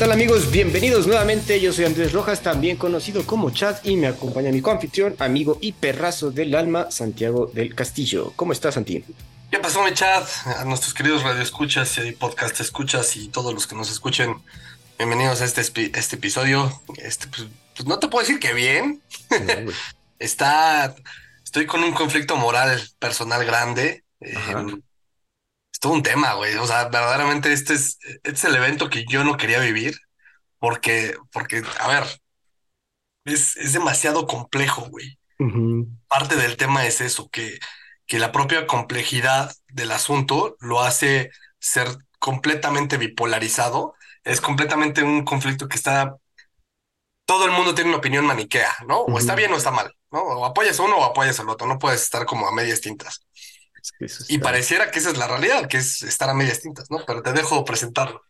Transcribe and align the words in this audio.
tal 0.00 0.12
amigos? 0.12 0.50
Bienvenidos 0.50 1.06
nuevamente. 1.06 1.60
Yo 1.60 1.74
soy 1.74 1.84
Andrés 1.84 2.14
Rojas, 2.14 2.40
también 2.40 2.78
conocido 2.78 3.26
como 3.26 3.50
Chad, 3.50 3.84
y 3.84 3.96
me 3.96 4.06
acompaña 4.06 4.50
mi 4.50 4.62
coanfitrión, 4.62 5.14
amigo 5.18 5.58
y 5.60 5.72
perrazo 5.72 6.30
del 6.30 6.54
alma, 6.54 6.90
Santiago 6.90 7.50
del 7.52 7.74
Castillo. 7.74 8.32
¿Cómo 8.34 8.54
estás, 8.54 8.76
Santi? 8.76 9.04
¿Qué 9.50 9.58
pasó, 9.58 9.84
mi 9.84 9.92
Chad? 9.92 10.24
A 10.56 10.64
nuestros 10.64 10.94
queridos 10.94 11.22
radioescuchas 11.22 11.98
y 11.98 12.12
podcast 12.12 12.58
escuchas 12.60 13.14
y 13.18 13.28
todos 13.28 13.52
los 13.52 13.66
que 13.66 13.74
nos 13.74 13.90
escuchen, 13.90 14.36
bienvenidos 14.96 15.42
a 15.42 15.44
este, 15.44 15.60
este 15.94 16.16
episodio. 16.16 16.80
Este, 16.96 17.26
pues, 17.26 17.48
pues, 17.76 17.86
no 17.86 17.98
te 17.98 18.08
puedo 18.08 18.26
decir 18.26 18.40
que 18.40 18.54
bien. 18.54 19.02
Está, 20.18 20.96
estoy 21.44 21.66
con 21.66 21.84
un 21.84 21.92
conflicto 21.92 22.36
moral 22.36 22.80
personal 22.98 23.44
grande. 23.44 24.02
Eh, 24.22 24.32
es 24.32 24.89
todo 25.80 25.94
un 25.94 26.02
tema, 26.02 26.34
güey. 26.34 26.54
O 26.56 26.66
sea, 26.66 26.84
verdaderamente 26.84 27.52
este 27.52 27.74
es, 27.74 27.98
este 28.02 28.30
es 28.30 28.44
el 28.44 28.54
evento 28.54 28.88
que 28.90 29.04
yo 29.06 29.24
no 29.24 29.36
quería 29.36 29.58
vivir 29.60 29.98
porque, 30.58 31.16
porque, 31.32 31.62
a 31.80 31.88
ver, 31.88 32.04
es, 33.24 33.56
es 33.56 33.72
demasiado 33.72 34.26
complejo, 34.26 34.86
güey. 34.88 35.18
Parte 36.06 36.36
del 36.36 36.56
tema 36.58 36.86
es 36.86 37.00
eso, 37.00 37.30
que, 37.30 37.58
que 38.06 38.18
la 38.18 38.30
propia 38.30 38.66
complejidad 38.66 39.52
del 39.68 39.90
asunto 39.90 40.56
lo 40.60 40.82
hace 40.82 41.30
ser 41.58 41.88
completamente 42.18 42.98
bipolarizado. 42.98 43.94
Es 44.22 44.40
completamente 44.42 45.02
un 45.02 45.24
conflicto 45.24 45.66
que 45.66 45.76
está 45.76 46.14
todo 47.24 47.46
el 47.46 47.52
mundo 47.52 47.74
tiene 47.74 47.90
una 47.90 47.98
opinión 47.98 48.26
maniquea, 48.26 48.72
¿no? 48.88 49.02
O 49.02 49.16
está 49.16 49.36
bien 49.36 49.52
o 49.52 49.56
está 49.56 49.70
mal, 49.70 49.94
¿no? 50.10 50.20
O 50.20 50.44
apoyas 50.44 50.80
a 50.80 50.82
uno 50.82 50.96
o 50.96 51.04
apoyas 51.04 51.38
al 51.38 51.48
otro, 51.48 51.66
no 51.66 51.78
puedes 51.78 52.02
estar 52.02 52.26
como 52.26 52.48
a 52.48 52.52
medias 52.52 52.80
tintas 52.80 53.24
y 54.28 54.38
pareciera 54.38 54.90
que 54.90 54.98
esa 54.98 55.10
es 55.10 55.18
la 55.18 55.28
realidad, 55.28 55.68
que 55.68 55.78
es 55.78 56.02
estar 56.02 56.28
a 56.30 56.34
medias 56.34 56.60
tintas, 56.60 56.90
¿no? 56.90 56.98
Pero 57.06 57.22
te 57.22 57.32
dejo 57.32 57.64
presentarlo. 57.64 58.22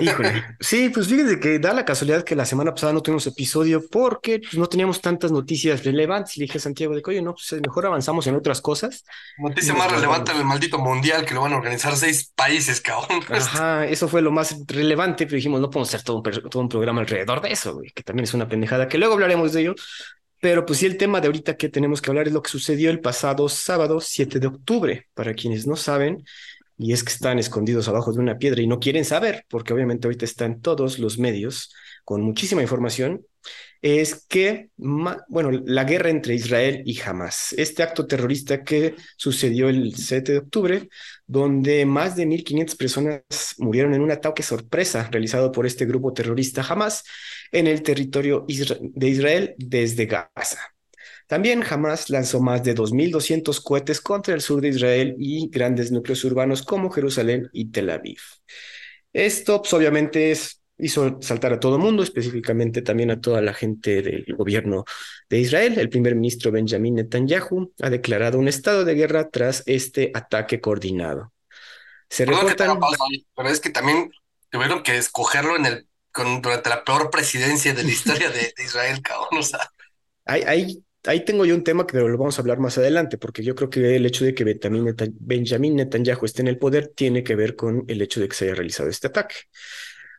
Híjole. 0.00 0.44
Sí, 0.60 0.88
pues 0.88 1.06
fíjate 1.06 1.38
que 1.38 1.58
da 1.58 1.72
la 1.72 1.84
casualidad 1.84 2.24
que 2.24 2.34
la 2.34 2.44
semana 2.44 2.72
pasada 2.72 2.92
no 2.92 3.02
tuvimos 3.02 3.26
episodio 3.26 3.82
porque 3.88 4.40
pues, 4.40 4.54
no 4.54 4.66
teníamos 4.66 5.00
tantas 5.00 5.30
noticias 5.30 5.84
relevantes. 5.84 6.36
Le 6.36 6.44
dije 6.44 6.58
a 6.58 6.60
Santiago 6.60 6.94
de 6.94 7.02
Coyo, 7.02 7.22
no, 7.22 7.34
pues 7.34 7.60
mejor 7.60 7.86
avanzamos 7.86 8.26
en 8.26 8.34
otras 8.34 8.60
cosas. 8.60 9.04
Noticia 9.38 9.74
más 9.74 9.90
relevante 9.90 10.32
en 10.32 10.38
el 10.38 10.44
maldito 10.44 10.78
mundial 10.78 11.24
que 11.24 11.34
lo 11.34 11.42
van 11.42 11.52
a 11.52 11.56
organizar 11.56 11.96
seis 11.96 12.32
países, 12.34 12.80
cabrón. 12.80 13.20
Ajá, 13.30 13.86
eso 13.86 14.08
fue 14.08 14.22
lo 14.22 14.32
más 14.32 14.56
relevante, 14.66 15.26
pero 15.26 15.36
dijimos, 15.36 15.60
no 15.60 15.70
podemos 15.70 15.88
hacer 15.88 16.02
todo 16.02 16.16
un, 16.16 16.22
todo 16.22 16.62
un 16.62 16.68
programa 16.68 17.00
alrededor 17.00 17.40
de 17.40 17.52
eso, 17.52 17.74
güey, 17.74 17.90
que 17.92 18.02
también 18.02 18.24
es 18.24 18.34
una 18.34 18.48
pendejada, 18.48 18.88
que 18.88 18.98
luego 18.98 19.14
hablaremos 19.14 19.52
de 19.52 19.60
ello. 19.60 19.74
Pero 20.46 20.64
pues 20.64 20.78
sí, 20.78 20.86
el 20.86 20.96
tema 20.96 21.20
de 21.20 21.26
ahorita 21.26 21.56
que 21.56 21.68
tenemos 21.68 22.00
que 22.00 22.08
hablar 22.08 22.28
es 22.28 22.32
lo 22.32 22.40
que 22.40 22.50
sucedió 22.50 22.90
el 22.90 23.00
pasado 23.00 23.48
sábado 23.48 24.00
7 24.00 24.38
de 24.38 24.46
octubre. 24.46 25.08
Para 25.12 25.34
quienes 25.34 25.66
no 25.66 25.74
saben, 25.74 26.22
y 26.78 26.92
es 26.92 27.02
que 27.02 27.12
están 27.12 27.40
escondidos 27.40 27.88
abajo 27.88 28.12
de 28.12 28.20
una 28.20 28.38
piedra 28.38 28.62
y 28.62 28.68
no 28.68 28.78
quieren 28.78 29.04
saber, 29.04 29.44
porque 29.48 29.74
obviamente 29.74 30.06
ahorita 30.06 30.24
están 30.24 30.60
todos 30.60 31.00
los 31.00 31.18
medios 31.18 31.74
con 32.04 32.22
muchísima 32.22 32.62
información, 32.62 33.26
es 33.82 34.24
que, 34.28 34.70
bueno, 34.76 35.50
la 35.50 35.82
guerra 35.82 36.10
entre 36.10 36.36
Israel 36.36 36.80
y 36.86 37.00
Hamas, 37.00 37.52
este 37.58 37.82
acto 37.82 38.06
terrorista 38.06 38.62
que 38.62 38.94
sucedió 39.16 39.68
el 39.68 39.96
7 39.96 40.30
de 40.30 40.38
octubre, 40.38 40.88
donde 41.26 41.84
más 41.86 42.14
de 42.14 42.24
1.500 42.24 42.76
personas 42.76 43.22
murieron 43.58 43.94
en 43.94 44.00
un 44.00 44.12
ataque 44.12 44.44
sorpresa 44.44 45.08
realizado 45.10 45.50
por 45.50 45.66
este 45.66 45.86
grupo 45.86 46.12
terrorista 46.12 46.62
Hamas 46.62 47.02
en 47.52 47.66
el 47.66 47.82
territorio 47.82 48.44
de 48.46 49.08
Israel 49.08 49.54
desde 49.58 50.06
Gaza. 50.06 50.76
También 51.26 51.64
Hamas 51.68 52.08
lanzó 52.08 52.40
más 52.40 52.62
de 52.62 52.74
2.200 52.74 53.60
cohetes 53.62 54.00
contra 54.00 54.34
el 54.34 54.40
sur 54.40 54.60
de 54.60 54.68
Israel 54.68 55.16
y 55.18 55.48
grandes 55.48 55.90
núcleos 55.90 56.24
urbanos 56.24 56.62
como 56.62 56.90
Jerusalén 56.90 57.48
y 57.52 57.70
Tel 57.70 57.90
Aviv. 57.90 58.20
Esto 59.12 59.60
pues, 59.60 59.72
obviamente 59.72 60.30
es, 60.30 60.62
hizo 60.78 61.18
saltar 61.20 61.52
a 61.54 61.58
todo 61.58 61.76
el 61.76 61.82
mundo, 61.82 62.04
específicamente 62.04 62.80
también 62.82 63.10
a 63.10 63.20
toda 63.20 63.40
la 63.40 63.54
gente 63.54 64.02
del 64.02 64.24
gobierno 64.36 64.84
de 65.28 65.40
Israel. 65.40 65.78
El 65.78 65.88
primer 65.88 66.14
ministro 66.14 66.52
Benjamin 66.52 66.94
Netanyahu 66.94 67.72
ha 67.82 67.90
declarado 67.90 68.38
un 68.38 68.46
estado 68.46 68.84
de 68.84 68.94
guerra 68.94 69.28
tras 69.28 69.64
este 69.66 70.12
ataque 70.14 70.60
coordinado. 70.60 71.32
Se 72.08 72.24
reportan... 72.24 72.78
pero 73.34 73.48
es 73.48 73.58
que 73.58 73.70
también 73.70 74.12
tuvieron 74.48 74.84
que 74.84 74.96
escogerlo 74.96 75.56
en 75.56 75.66
el, 75.66 75.88
durante 76.24 76.70
la 76.70 76.84
peor 76.84 77.10
presidencia 77.10 77.74
de 77.74 77.82
la 77.82 77.90
historia 77.90 78.30
de, 78.30 78.52
Israel, 78.64 79.00
cabrón. 79.02 79.38
O 79.38 79.42
sea. 79.42 79.70
Hay, 80.24 80.42
hay 80.42 80.82
ahí 81.06 81.24
tengo 81.24 81.44
yo 81.44 81.54
un 81.54 81.64
tema 81.64 81.86
que 81.86 81.96
lo 81.96 82.18
vamos 82.18 82.38
a 82.38 82.42
hablar 82.42 82.58
más 82.58 82.78
adelante, 82.78 83.18
porque 83.18 83.42
yo 83.42 83.54
creo 83.54 83.70
que 83.70 83.96
el 83.96 84.06
hecho 84.06 84.24
de 84.24 84.34
que 84.34 84.44
Benjamin 84.44 85.76
Netanyahu 85.76 86.24
esté 86.24 86.42
en 86.42 86.48
el 86.48 86.58
poder 86.58 86.88
tiene 86.88 87.22
que 87.22 87.36
ver 87.36 87.56
con 87.56 87.84
el 87.88 88.02
hecho 88.02 88.20
de 88.20 88.28
que 88.28 88.36
se 88.36 88.46
haya 88.46 88.54
realizado 88.54 88.88
este 88.88 89.06
ataque. 89.08 89.36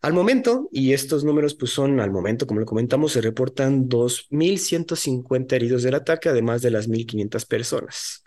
Al 0.02 0.14
momento, 0.14 0.70
y 0.72 0.94
estos 0.94 1.24
números 1.24 1.56
pues 1.56 1.72
son 1.72 2.00
al 2.00 2.12
momento, 2.12 2.46
como 2.46 2.60
lo 2.60 2.66
comentamos, 2.66 3.14
se 3.14 3.22
reportan 3.22 3.90
2.150 3.90 5.56
heridos 5.56 5.84
del 5.84 5.96
ataque, 5.96 6.30
además 6.30 6.62
de 6.62 6.72
las 6.72 6.88
1.500 6.88 7.46
personas. 7.46 8.24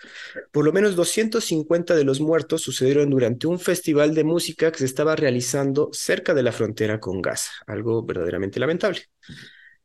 Por 0.50 0.64
lo 0.64 0.72
menos 0.72 0.97
250 0.97 1.94
de 1.94 2.04
los 2.04 2.20
muertos 2.20 2.62
sucedieron 2.62 3.10
durante 3.10 3.47
un 3.47 3.59
festival 3.59 4.14
de 4.14 4.25
música 4.25 4.72
que 4.72 4.78
se 4.78 4.84
estaba 4.84 5.14
realizando 5.16 5.91
cerca 5.92 6.34
de 6.34 6.42
la 6.42 6.53
frontera 6.53 6.98
con 6.98 7.22
Gaza, 7.22 7.53
algo 7.66 8.04
verdaderamente 8.04 8.59
lamentable. 8.59 9.03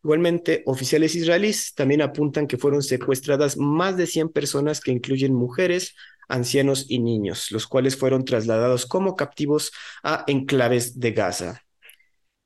Igualmente, 0.04 0.62
oficiales 0.68 1.16
israelíes 1.16 1.74
también 1.74 2.02
apuntan 2.02 2.48
que 2.48 2.58
fueron 2.58 2.84
secuestradas 2.84 3.58
más 3.58 3.98
de 3.98 4.06
100 4.06 4.30
personas 4.30 4.80
que 4.80 4.92
incluyen 4.92 5.34
mujeres, 5.34 5.96
ancianos 6.28 6.86
y 6.90 7.00
niños, 7.00 7.52
los 7.52 7.68
cuales 7.68 7.96
fueron 7.98 8.26
trasladados 8.26 8.86
como 8.86 9.16
captivos 9.16 9.72
a 10.04 10.24
enclaves 10.28 11.00
de 11.00 11.12
Gaza. 11.12 11.65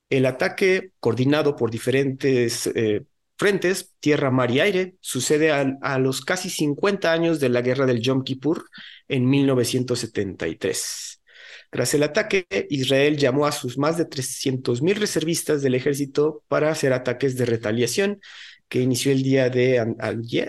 El 0.10 0.26
ataque, 0.26 0.92
coordinado 1.00 1.56
por 1.56 1.70
diferentes 1.72 2.68
eh, 2.68 3.06
frentes, 3.38 3.94
tierra, 4.00 4.32
mar 4.32 4.52
y 4.52 4.60
aire, 4.60 4.96
sucede 5.02 5.52
a, 5.52 6.00
los 6.00 6.22
casi 6.22 6.50
50 6.50 7.12
años 7.12 7.40
de 7.40 7.50
la 7.50 7.62
guerra 7.62 7.86
del 7.86 8.02
Yom 8.02 8.24
Kippur 8.24 8.66
en 9.08 9.30
1973. 9.30 11.22
Tras 11.70 11.94
el 11.94 12.04
ataque, 12.04 12.48
Israel 12.70 13.18
llamó 13.18 13.46
a 13.46 13.52
sus 13.52 13.78
más 13.78 13.98
de 13.98 14.06
300.000 14.10 14.96
reservistas 14.96 15.62
del 15.62 15.76
ejército 15.76 16.44
para 16.48 16.72
hacer 16.72 16.92
ataques 16.94 17.38
de 17.38 17.46
retaliación, 17.46 18.20
que 18.68 18.82
inició 18.82 19.12
el 19.12 19.24
día 19.24 19.50
de 19.50 19.80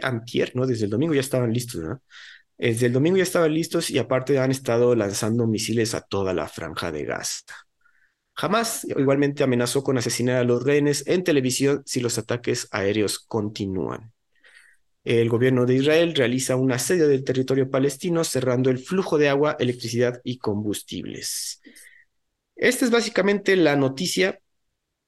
antier, 0.02 0.52
¿no? 0.54 0.66
Desde 0.66 0.84
el 0.86 0.90
domingo 0.90 1.14
ya 1.14 1.20
estaban 1.20 1.52
listos, 1.52 1.82
¿no? 1.82 2.02
Desde 2.58 2.86
el 2.86 2.92
domingo 2.92 3.18
ya 3.18 3.22
estaban 3.22 3.54
listos 3.54 3.90
y 3.90 3.98
aparte 3.98 4.38
han 4.38 4.50
estado 4.50 4.94
lanzando 4.94 5.46
misiles 5.46 5.94
a 5.94 6.00
toda 6.02 6.34
la 6.34 6.48
franja 6.48 6.92
de 6.92 7.04
Gaza. 7.04 7.69
Jamás 8.40 8.84
igualmente 8.84 9.42
amenazó 9.42 9.84
con 9.84 9.98
asesinar 9.98 10.36
a 10.36 10.44
los 10.44 10.62
rehenes 10.62 11.04
en 11.06 11.24
televisión 11.24 11.82
si 11.84 12.00
los 12.00 12.16
ataques 12.16 12.68
aéreos 12.70 13.18
continúan. 13.18 14.14
El 15.04 15.28
gobierno 15.28 15.66
de 15.66 15.74
Israel 15.74 16.14
realiza 16.14 16.56
un 16.56 16.72
asedio 16.72 17.06
del 17.06 17.22
territorio 17.22 17.70
palestino 17.70 18.24
cerrando 18.24 18.70
el 18.70 18.78
flujo 18.78 19.18
de 19.18 19.28
agua, 19.28 19.56
electricidad 19.58 20.22
y 20.24 20.38
combustibles. 20.38 21.60
Esta 22.56 22.86
es 22.86 22.90
básicamente 22.90 23.56
la 23.56 23.76
noticia, 23.76 24.40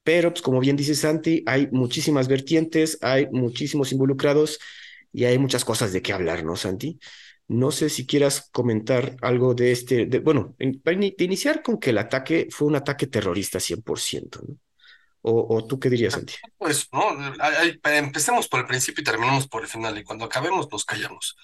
pero 0.03 0.29
pues, 0.31 0.43
como 0.43 0.59
bien 0.59 0.75
dice 0.75 0.93
Santi, 0.93 1.41
hay 1.47 1.69
muchísimas 1.71 2.27
vertientes, 2.27 2.99
hay 3.01 3.29
muchísimos 3.31 3.91
involucrados 3.91 4.59
y 5.11 5.23
hay 5.25 5.39
muchas 5.39 5.65
cosas 5.65 5.91
de 5.91 6.03
qué 6.03 6.13
hablar, 6.13 6.43
¿no, 6.45 6.55
Santi? 6.55 6.99
No 7.47 7.71
sé 7.71 7.89
si 7.89 8.05
quieras 8.05 8.49
comentar 8.51 9.15
algo 9.21 9.53
de 9.53 9.71
este, 9.71 10.05
bueno, 10.19 10.55
de 10.57 11.15
iniciar 11.19 11.61
con 11.61 11.79
que 11.79 11.89
el 11.89 11.97
ataque 11.97 12.47
fue 12.49 12.67
un 12.67 12.75
ataque 12.75 13.07
terrorista 13.07 13.59
100%, 13.59 14.41
¿no? 14.47 14.57
¿O, 15.25 15.65
tú 15.65 15.79
qué 15.79 15.89
dirías, 15.89 16.13
Santi? 16.13 16.33
Pues, 16.57 16.89
no, 16.91 17.15
empecemos 17.85 18.49
por 18.49 18.59
el 18.59 18.65
principio 18.65 19.01
y 19.01 19.05
terminemos 19.05 19.47
por 19.47 19.61
el 19.61 19.69
final, 19.69 19.97
y 19.97 20.03
cuando 20.03 20.25
acabemos 20.25 20.67
nos 20.69 20.83
callamos. 20.83 21.37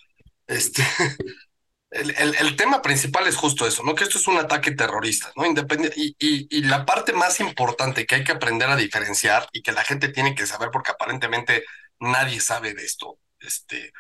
Este, 0.46 0.84
el, 1.92 2.36
el, 2.36 2.56
tema 2.58 2.82
principal 2.82 3.26
es 3.28 3.38
justo 3.38 3.66
eso, 3.66 3.82
¿no? 3.84 3.96
Que 3.96 4.04
esto 4.04 4.18
es 4.18 4.28
un 4.28 4.38
ataque 4.38 4.72
terrorista, 4.72 5.32
¿no? 5.38 5.46
Independiente, 5.46 5.96
y, 5.98 6.14
y, 6.20 6.48
y, 6.50 6.64
la 6.64 6.86
parte 6.86 7.14
más 7.14 7.40
importante 7.40 8.06
que 8.06 8.16
hay 8.16 8.26
que 8.26 8.34
aprender 8.34 8.70
a 8.70 8.76
diferenciar 8.76 9.48
y 9.54 9.62
que 9.62 9.72
la 9.72 9.86
gente 9.86 10.10
tiene 10.10 10.36
que 10.36 10.46
saber, 10.46 10.72
porque 10.72 10.92
aparentemente 10.92 11.64
nadie 12.02 12.42
sabe 12.42 12.74
de 12.74 12.84
esto, 12.84 13.18
este, 13.40 13.94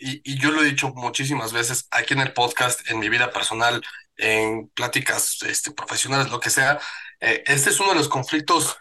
y, 0.00 0.20
y 0.24 0.38
yo 0.38 0.50
lo 0.50 0.62
he 0.62 0.66
dicho 0.66 0.92
muchísimas 0.94 1.52
veces 1.52 1.86
aquí 1.90 2.14
en 2.14 2.20
el 2.20 2.32
podcast, 2.32 2.90
en 2.90 2.98
mi 2.98 3.08
vida 3.08 3.30
personal, 3.30 3.82
en 4.16 4.68
pláticas 4.68 5.38
este, 5.42 5.70
profesionales, 5.72 6.30
lo 6.30 6.40
que 6.40 6.50
sea, 6.50 6.80
eh, 7.20 7.42
este 7.46 7.70
es 7.70 7.80
uno 7.80 7.90
de 7.90 7.96
los 7.96 8.08
conflictos 8.08 8.76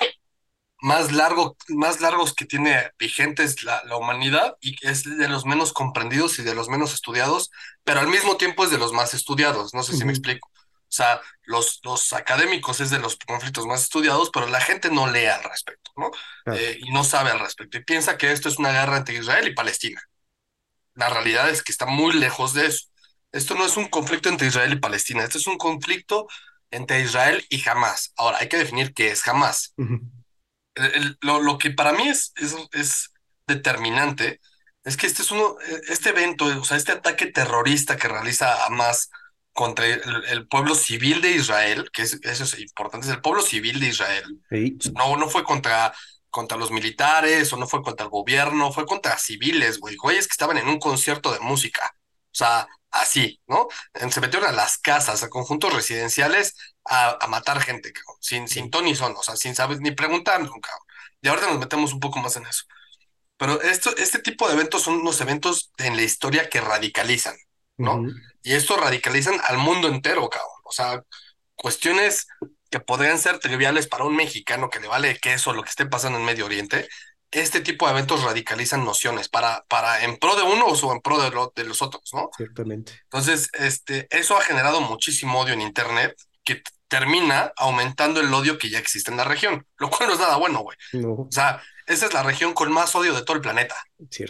más, 0.81 1.11
largo, 1.11 1.57
más 1.69 1.99
largos 1.99 2.33
que 2.33 2.45
tiene 2.45 2.91
vigentes 2.97 3.63
la, 3.63 3.83
la, 3.85 3.97
humanidad 3.97 4.55
y 4.61 4.75
es 4.81 5.03
de 5.03 5.27
los 5.27 5.45
menos 5.45 5.73
comprendidos 5.73 6.39
y 6.39 6.43
de 6.43 6.55
los 6.55 6.69
menos 6.69 6.93
estudiados, 6.93 7.51
pero 7.83 7.99
al 7.99 8.07
mismo 8.07 8.37
tiempo 8.37 8.63
es 8.63 8.71
de 8.71 8.77
los 8.77 8.93
más 8.93 9.13
estudiados. 9.13 9.73
No 9.73 9.83
sé 9.83 9.95
si 9.95 10.05
me 10.05 10.11
explico. 10.11 10.49
O 10.89 10.91
sea, 10.91 11.21
los, 11.43 11.81
los 11.83 12.13
académicos 12.13 12.79
es 12.79 12.89
de 12.89 12.97
los 12.97 13.15
conflictos 13.17 13.67
más 13.67 13.83
estudiados, 13.83 14.31
pero 14.33 14.47
la 14.47 14.59
gente 14.59 14.89
no 14.89 15.05
lee 15.05 15.25
al 15.25 15.43
respecto, 15.43 15.91
¿no? 15.95 16.09
Eh, 16.55 16.79
y 16.81 16.91
no 16.91 17.03
sabe 17.03 17.29
al 17.29 17.39
respecto. 17.39 17.77
Y 17.77 17.83
piensa 17.83 18.17
que 18.17 18.31
esto 18.31 18.49
es 18.49 18.57
una 18.57 18.71
guerra 18.71 18.97
entre 18.97 19.15
Israel 19.15 19.47
y 19.47 19.53
Palestina. 19.53 20.01
La 20.99 21.09
realidad 21.09 21.49
es 21.49 21.63
que 21.63 21.71
está 21.71 21.85
muy 21.85 22.13
lejos 22.13 22.53
de 22.53 22.67
eso. 22.67 22.87
Esto 23.31 23.55
no 23.55 23.65
es 23.65 23.77
un 23.77 23.87
conflicto 23.87 24.29
entre 24.29 24.47
Israel 24.47 24.73
y 24.73 24.79
Palestina, 24.79 25.23
esto 25.23 25.37
es 25.37 25.47
un 25.47 25.57
conflicto 25.57 26.27
entre 26.71 27.01
Israel 27.01 27.43
y 27.49 27.67
Hamas. 27.67 28.13
Ahora, 28.17 28.39
hay 28.39 28.49
que 28.49 28.57
definir 28.57 28.93
qué 28.93 29.11
es 29.11 29.27
Hamas. 29.27 29.73
lo, 31.21 31.41
lo, 31.41 31.57
que 31.57 31.71
para 31.71 31.93
mí 31.93 32.07
es, 32.07 32.33
es, 32.37 32.55
es, 32.73 33.11
determinante 33.47 34.39
es 34.85 34.97
que 34.97 35.07
este 35.07 35.21
es 35.21 35.31
uno, 35.31 35.57
este 35.89 36.09
evento, 36.09 36.45
o 36.45 36.63
sea, 36.63 36.77
este 36.77 36.93
ataque 36.93 37.27
terrorista 37.27 37.97
que 37.97 38.07
realiza 38.07 38.65
Hamas 38.65 39.09
contra 39.53 39.85
el, 39.85 40.47
pueblo 40.47 40.73
civil 40.73 41.21
de 41.21 41.31
Israel, 41.31 41.89
que 41.91 42.03
es, 42.03 42.19
eso 42.23 42.43
es 42.43 42.59
importante, 42.59 43.07
es 43.07 43.13
el 43.13 43.21
pueblo 43.21 43.41
civil 43.41 43.79
de 43.79 43.87
Israel. 43.87 44.39
no, 44.95 45.17
no 45.17 45.29
fue 45.29 45.43
contra, 45.43 45.93
contra 46.29 46.57
los 46.57 46.71
militares 46.71 47.51
o 47.53 47.57
no 47.57 47.67
fue 47.67 47.81
contra 47.81 48.05
el 48.05 48.09
gobierno, 48.09 48.71
fue 48.71 48.85
contra 48.85 49.17
civiles, 49.17 49.79
güey, 49.79 49.95
güeyes 49.95 50.27
que 50.27 50.33
estaban 50.33 50.57
en 50.57 50.67
un 50.67 50.79
concierto 50.79 51.31
de 51.31 51.39
música. 51.39 51.93
O 52.31 52.35
sea, 52.35 52.67
así, 52.91 53.41
¿no? 53.47 53.67
Se 54.11 54.21
metieron 54.21 54.49
a 54.49 54.51
las 54.53 54.77
casas, 54.77 55.23
a 55.23 55.29
conjuntos 55.29 55.73
residenciales 55.73 56.55
a, 56.85 57.17
a 57.23 57.27
matar 57.27 57.61
gente, 57.61 57.93
sin, 58.19 58.47
sin 58.47 58.69
ton 58.69 58.85
ni 58.85 58.95
son, 58.95 59.15
o 59.17 59.23
sea, 59.23 59.35
sin 59.35 59.55
saber 59.55 59.79
ni 59.81 59.91
preguntar 59.91 60.41
nunca. 60.41 60.71
Y 61.21 61.27
ahora 61.27 61.47
nos 61.47 61.59
metemos 61.59 61.93
un 61.93 61.99
poco 61.99 62.19
más 62.19 62.35
en 62.37 62.45
eso. 62.45 62.63
Pero 63.37 63.61
esto, 63.61 63.95
este 63.97 64.19
tipo 64.19 64.47
de 64.47 64.55
eventos 64.55 64.83
son 64.83 64.95
unos 64.95 65.21
eventos 65.21 65.71
en 65.77 65.95
la 65.95 66.03
historia 66.03 66.49
que 66.49 66.61
radicalizan, 66.61 67.35
¿no? 67.77 68.03
Y 68.43 68.53
esto 68.53 68.75
radicalizan 68.77 69.39
al 69.47 69.57
mundo 69.57 69.87
entero, 69.87 70.29
cabrón. 70.29 70.51
O 70.63 70.71
sea, 70.71 71.03
cuestiones 71.55 72.27
que 72.69 72.79
podrían 72.79 73.17
ser 73.17 73.39
triviales 73.39 73.87
para 73.87 74.03
un 74.03 74.15
mexicano 74.15 74.69
que 74.69 74.79
le 74.79 74.87
vale 74.87 75.17
queso 75.17 75.53
lo 75.53 75.63
que 75.63 75.69
esté 75.69 75.85
pasando 75.85 76.19
en 76.19 76.25
Medio 76.25 76.45
Oriente, 76.45 76.87
este 77.31 77.61
tipo 77.61 77.85
de 77.85 77.91
eventos 77.91 78.23
radicalizan 78.23 78.83
nociones 78.83 79.29
para, 79.29 79.63
para 79.67 80.03
en 80.03 80.17
pro 80.17 80.35
de 80.35 80.43
unos 80.43 80.83
o 80.83 80.91
en 80.91 81.01
pro 81.01 81.21
de, 81.21 81.31
de 81.55 81.67
los 81.67 81.81
otros, 81.81 82.11
¿no? 82.13 82.29
Ciertamente. 82.35 82.93
Entonces, 83.03 83.49
este, 83.53 84.07
eso 84.09 84.35
ha 84.37 84.41
generado 84.41 84.81
muchísimo 84.81 85.39
odio 85.39 85.53
en 85.53 85.61
Internet 85.61 86.15
que 86.43 86.63
termina 86.87 87.53
aumentando 87.55 88.19
el 88.19 88.33
odio 88.33 88.57
que 88.57 88.69
ya 88.69 88.79
existe 88.79 89.11
en 89.11 89.17
la 89.17 89.23
región, 89.23 89.65
lo 89.77 89.89
cual 89.89 90.09
no 90.09 90.15
es 90.15 90.19
nada 90.19 90.37
bueno, 90.37 90.61
güey. 90.61 90.77
O 91.05 91.27
sea, 91.29 91.61
esa 91.85 92.07
es 92.07 92.13
la 92.13 92.23
región 92.23 92.53
con 92.53 92.71
más 92.71 92.95
odio 92.95 93.13
de 93.13 93.21
todo 93.23 93.35
el 93.35 93.41
planeta. 93.41 93.75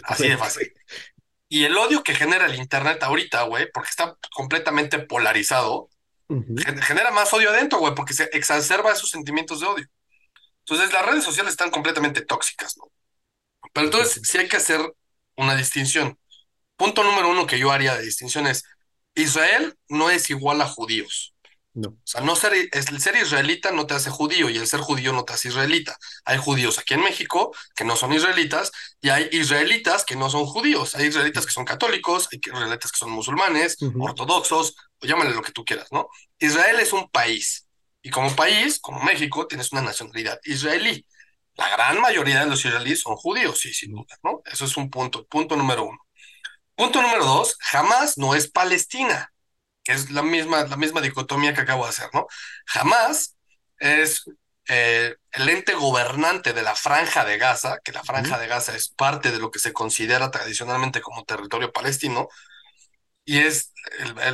Así 0.04 0.28
de 0.28 0.36
fácil. 0.36 0.72
Y 1.48 1.64
el 1.64 1.76
odio 1.76 2.02
que 2.02 2.14
genera 2.14 2.46
el 2.46 2.54
Internet 2.54 3.02
ahorita, 3.02 3.42
güey, 3.44 3.70
porque 3.72 3.90
está 3.90 4.16
completamente 4.34 4.98
polarizado, 4.98 5.88
genera 6.82 7.10
más 7.10 7.32
odio 7.32 7.50
adentro, 7.50 7.78
güey, 7.78 7.94
porque 7.94 8.14
se 8.14 8.24
exacerba 8.32 8.92
esos 8.92 9.10
sentimientos 9.10 9.60
de 9.60 9.66
odio. 9.66 9.86
Entonces, 10.60 10.92
las 10.92 11.06
redes 11.06 11.24
sociales 11.24 11.52
están 11.52 11.70
completamente 11.70 12.22
tóxicas, 12.22 12.76
¿no? 12.76 12.90
Pero 13.72 13.86
entonces, 13.86 14.22
sí 14.24 14.38
hay 14.38 14.48
que 14.48 14.56
hacer 14.56 14.80
una 15.36 15.56
distinción. 15.56 16.18
Punto 16.76 17.02
número 17.02 17.28
uno 17.28 17.46
que 17.46 17.58
yo 17.58 17.72
haría 17.72 17.94
de 17.94 18.04
distinción 18.04 18.46
es, 18.46 18.64
Israel 19.14 19.76
no 19.88 20.10
es 20.10 20.30
igual 20.30 20.60
a 20.60 20.66
judíos. 20.66 21.34
No. 21.72 21.90
O 21.90 21.96
sea, 22.04 22.20
no 22.20 22.34
ser, 22.34 22.52
el 22.72 23.00
ser 23.00 23.16
israelita 23.16 23.70
no 23.70 23.86
te 23.86 23.94
hace 23.94 24.10
judío 24.10 24.50
y 24.50 24.56
el 24.56 24.66
ser 24.66 24.80
judío 24.80 25.12
no 25.12 25.24
te 25.24 25.34
hace 25.34 25.48
israelita. 25.48 25.96
Hay 26.24 26.36
judíos 26.38 26.78
aquí 26.78 26.94
en 26.94 27.02
México 27.02 27.54
que 27.76 27.84
no 27.84 27.94
son 27.94 28.12
israelitas 28.12 28.72
y 29.00 29.10
hay 29.10 29.28
israelitas 29.30 30.04
que 30.04 30.16
no 30.16 30.30
son 30.30 30.46
judíos. 30.46 30.96
Hay 30.96 31.06
israelitas 31.06 31.46
que 31.46 31.52
son 31.52 31.64
católicos, 31.64 32.28
hay 32.32 32.40
israelitas 32.44 32.90
que 32.90 32.98
son 32.98 33.10
musulmanes, 33.10 33.76
ortodoxos, 33.98 34.74
o 35.00 35.06
llámale 35.06 35.30
lo 35.30 35.42
que 35.42 35.52
tú 35.52 35.64
quieras, 35.64 35.88
¿no? 35.92 36.08
Israel 36.38 36.80
es 36.80 36.92
un 36.92 37.08
país 37.08 37.68
y 38.02 38.10
como 38.10 38.34
país, 38.34 38.80
como 38.80 39.02
México, 39.04 39.46
tienes 39.46 39.70
una 39.72 39.82
nacionalidad 39.82 40.40
israelí. 40.44 41.06
La 41.54 41.68
gran 41.68 42.00
mayoría 42.00 42.40
de 42.40 42.46
los 42.46 42.64
israelíes 42.64 43.00
son 43.02 43.14
judíos, 43.16 43.60
sí, 43.60 43.72
sin 43.72 43.92
duda, 43.92 44.18
¿no? 44.24 44.42
Eso 44.44 44.64
es 44.64 44.76
un 44.76 44.90
punto, 44.90 45.24
punto 45.26 45.56
número 45.56 45.84
uno. 45.84 45.98
Punto 46.74 47.02
número 47.02 47.24
dos, 47.24 47.56
jamás 47.60 48.16
no 48.16 48.34
es 48.34 48.50
Palestina 48.50 49.30
que 49.84 49.92
es 49.92 50.10
la 50.10 50.22
misma, 50.22 50.64
la 50.64 50.76
misma 50.76 51.00
dicotomía 51.00 51.54
que 51.54 51.62
acabo 51.62 51.84
de 51.84 51.90
hacer, 51.90 52.10
¿no? 52.14 52.26
Jamás 52.66 53.36
es 53.78 54.24
eh, 54.68 55.16
el 55.32 55.48
ente 55.48 55.74
gobernante 55.74 56.52
de 56.52 56.62
la 56.62 56.74
franja 56.76 57.24
de 57.24 57.38
Gaza, 57.38 57.78
que 57.84 57.92
la 57.92 58.04
franja 58.04 58.38
de 58.38 58.46
Gaza 58.48 58.76
es 58.76 58.88
parte 58.90 59.32
de 59.32 59.38
lo 59.38 59.50
que 59.50 59.58
se 59.58 59.72
considera 59.72 60.30
tradicionalmente 60.30 61.00
como 61.00 61.24
territorio 61.24 61.72
palestino, 61.72 62.28
y 63.24 63.38
es, 63.38 63.72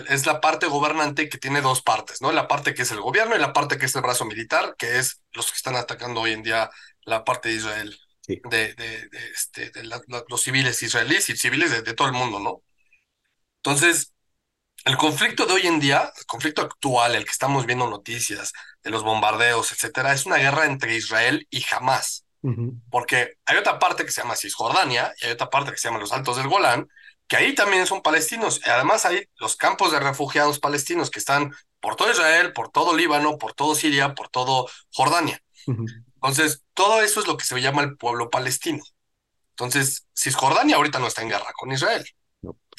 es 0.09 0.27
la 0.27 0.41
parte 0.41 0.67
gobernante 0.67 1.29
que 1.29 1.39
tiene 1.39 1.61
dos 1.61 1.83
partes, 1.83 2.23
¿no? 2.23 2.33
La 2.33 2.49
parte 2.49 2.75
que 2.75 2.83
es 2.83 2.91
el 2.93 3.01
gobierno 3.01 3.37
y 3.37 3.39
la 3.39 3.53
parte 3.53 3.79
que 3.79 3.87
es 3.87 3.95
el 3.97 4.03
brazo 4.03 4.25
militar, 4.25 4.75
que 4.79 4.99
es 4.99 5.21
los 5.33 5.51
que 5.51 5.57
están 5.57 5.77
atacando 5.77 6.21
hoy 6.23 6.33
en 6.33 6.43
día 6.43 6.71
la 7.05 7.25
parte 7.25 7.51
de 7.51 7.57
Israel, 7.57 7.99
de, 8.45 8.75
de, 8.75 9.11
este, 9.35 9.71
de 9.71 9.85
los 10.29 10.43
civiles 10.43 10.83
israelíes 10.83 11.29
y 11.29 11.37
civiles 11.37 11.71
de, 11.71 11.83
de 11.83 11.95
todo 11.95 12.09
el 12.09 12.15
mundo, 12.15 12.41
¿no? 12.41 12.63
Entonces, 13.59 14.13
el 14.87 14.97
conflicto 14.97 15.47
de 15.47 15.53
hoy 15.53 15.67
en 15.67 15.81
día, 15.81 16.13
el 16.17 16.27
conflicto 16.27 16.63
actual, 16.63 17.17
el 17.17 17.25
que 17.25 17.33
estamos 17.33 17.67
viendo 17.67 17.91
noticias 17.91 18.53
de 18.85 18.91
los 18.91 19.03
bombardeos, 19.03 19.73
etcétera, 19.73 20.13
es 20.13 20.27
una 20.27 20.37
guerra 20.37 20.65
entre 20.67 20.95
Israel 20.95 21.47
y 21.51 21.65
Hamas. 21.73 22.25
Porque 22.89 23.33
hay 23.45 23.57
otra 23.57 23.81
parte 23.81 24.05
que 24.05 24.13
se 24.13 24.23
llama 24.23 24.37
Cisjordania 24.37 25.13
y 25.21 25.27
hay 25.27 25.33
otra 25.33 25.51
parte 25.51 25.73
que 25.73 25.79
se 25.79 25.89
llama 25.89 25.99
los 25.99 26.13
Altos 26.13 26.37
del 26.37 26.47
Golán, 26.47 26.89
que 27.27 27.37
ahí 27.37 27.57
también 27.57 27.85
son 27.89 28.01
palestinos. 28.01 28.61
Y 28.65 28.71
además 28.71 29.05
hay 29.05 29.25
los 29.35 29.57
campos 29.57 29.91
de 29.91 29.99
refugiados 29.99 30.61
palestinos 30.61 31.11
que 31.11 31.19
están 31.19 31.53
por 31.81 31.97
todo 31.97 32.13
Israel, 32.13 32.53
por 32.53 32.71
todo 32.71 32.97
Líbano, 32.97 33.39
por 33.39 33.55
todo 33.55 33.75
Siria, 33.75 34.15
por 34.15 34.29
todo 34.29 34.69
Jordania. 34.93 35.43
Entonces, 36.15 36.63
todo 36.75 37.03
eso 37.03 37.19
es 37.19 37.27
lo 37.27 37.37
que 37.37 37.45
se 37.45 37.61
llama 37.61 37.83
el 37.83 37.97
pueblo 37.97 38.31
palestino. 38.31 38.85
Entonces, 39.51 40.07
Cisjordania 40.17 40.77
ahorita 40.77 41.01
no 41.01 41.09
está 41.09 41.23
en 41.23 41.31
guerra 41.31 41.53
con 41.57 41.73
Israel. 41.73 42.05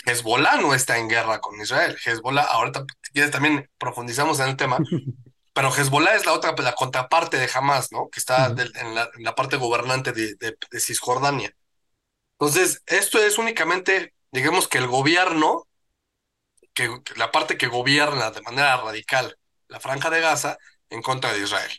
Hezbollah 0.05 0.57
no 0.57 0.73
está 0.73 0.97
en 0.97 1.09
guerra 1.09 1.39
con 1.39 1.59
Israel. 1.59 1.97
Hezbollah, 2.03 2.43
ahorita 2.43 2.85
quieres 3.13 3.31
también 3.31 3.69
profundizamos 3.77 4.39
en 4.39 4.49
el 4.49 4.57
tema, 4.57 4.77
pero 5.53 5.73
Hezbollah 5.73 6.15
es 6.15 6.25
la 6.25 6.33
otra, 6.33 6.55
la 6.57 6.73
contraparte 6.73 7.37
de 7.37 7.49
Hamas, 7.53 7.91
¿no? 7.91 8.09
Que 8.09 8.19
está 8.19 8.47
en, 8.47 8.95
la, 8.95 9.35
parte 9.35 9.57
gobernante 9.57 10.11
de, 10.13 10.57
Cisjordania. 10.79 11.53
Entonces, 12.39 12.83
esto 12.85 13.19
es 13.19 13.37
únicamente, 13.37 14.13
digamos 14.31 14.67
que 14.67 14.77
el 14.77 14.87
gobierno, 14.87 15.67
que, 16.73 17.01
la 17.15 17.31
parte 17.31 17.57
que 17.57 17.67
gobierna 17.67 18.31
de 18.31 18.41
manera 18.41 18.77
radical 18.77 19.37
la 19.67 19.79
franja 19.79 20.09
de 20.09 20.21
Gaza 20.21 20.57
en 20.89 21.01
contra 21.01 21.33
de 21.33 21.43
Israel. 21.43 21.71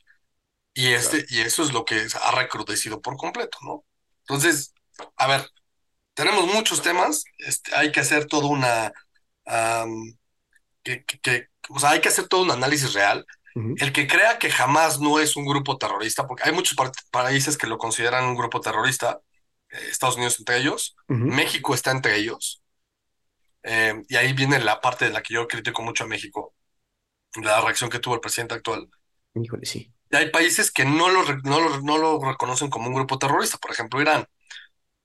Y, 0.75 0.89
este, 0.93 1.25
y 1.29 1.41
eso 1.41 1.63
es 1.63 1.73
lo 1.73 1.85
que 1.85 2.07
ha 2.21 2.31
recrudecido 2.33 3.01
por 3.01 3.17
completo, 3.17 3.59
¿no? 3.63 3.85
Entonces, 4.21 4.75
a 5.17 5.27
ver, 5.27 5.49
tenemos 6.19 6.53
muchos 6.53 6.83
temas, 6.83 7.23
este, 7.39 7.73
hay 7.77 7.93
que 7.93 8.01
hacer 8.01 8.27
todo 8.27 8.49
una, 8.49 8.93
que, 10.83 11.05
que, 11.05 11.47
o 11.69 11.79
sea, 11.79 11.91
hay 11.91 12.01
que 12.01 12.09
hacer 12.09 12.27
todo 12.27 12.43
un 12.43 12.51
análisis 12.51 12.93
real. 12.93 13.25
El 13.55 13.93
que 13.93 14.07
crea 14.07 14.39
que 14.39 14.51
jamás 14.51 15.01
no 15.01 15.21
es 15.21 15.37
un 15.37 15.45
grupo 15.45 15.79
terrorista, 15.79 16.27
porque 16.27 16.43
hay 16.45 16.53
muchos 16.53 16.77
países 17.11 17.57
que 17.57 17.69
lo 17.69 17.79
consideran 17.79 18.25
un 18.25 18.37
grupo 18.37 18.61
terrorista, 18.61 19.21
eh, 19.71 19.79
Estados 19.91 20.17
Unidos 20.17 20.39
entre 20.41 20.59
ellos, 20.59 20.97
México 21.07 21.73
está 21.75 21.93
entre 21.93 22.17
ellos, 22.17 22.63
eh, 23.63 23.95
y 24.09 24.17
ahí 24.17 24.33
viene 24.33 24.59
la 24.59 24.81
parte 24.81 25.05
de 25.05 25.13
la 25.13 25.23
que 25.23 25.35
yo 25.35 25.47
critico 25.47 25.83
mucho 25.83 26.05
a 26.05 26.09
México, 26.09 26.55
la 27.43 27.61
reacción 27.61 27.91
que 27.91 27.99
tuvo 28.01 28.15
el 28.15 28.21
presidente 28.21 28.55
actual. 28.55 28.89
Híjole, 29.35 29.67
sí. 29.67 29.93
Y 30.11 30.17
hay 30.17 30.31
países 30.31 30.71
que 30.71 30.85
no 30.85 31.09
lo, 31.11 31.23
no, 31.45 31.61
lo, 31.61 31.81
no 31.81 31.99
lo 31.99 32.21
reconocen 32.21 32.71
como 32.71 32.89
un 32.89 32.95
grupo 32.95 33.19
terrorista, 33.19 33.59
por 33.59 33.73
ejemplo, 33.73 34.01
Irán. 34.01 34.25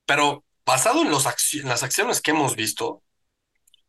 Pero 0.05 0.43
basado 0.65 1.01
en, 1.01 1.12
los 1.12 1.25
las 1.63 1.84
acciones 1.84 2.22
que 2.22 2.32
hemos 2.32 2.55
visto, 2.55 3.03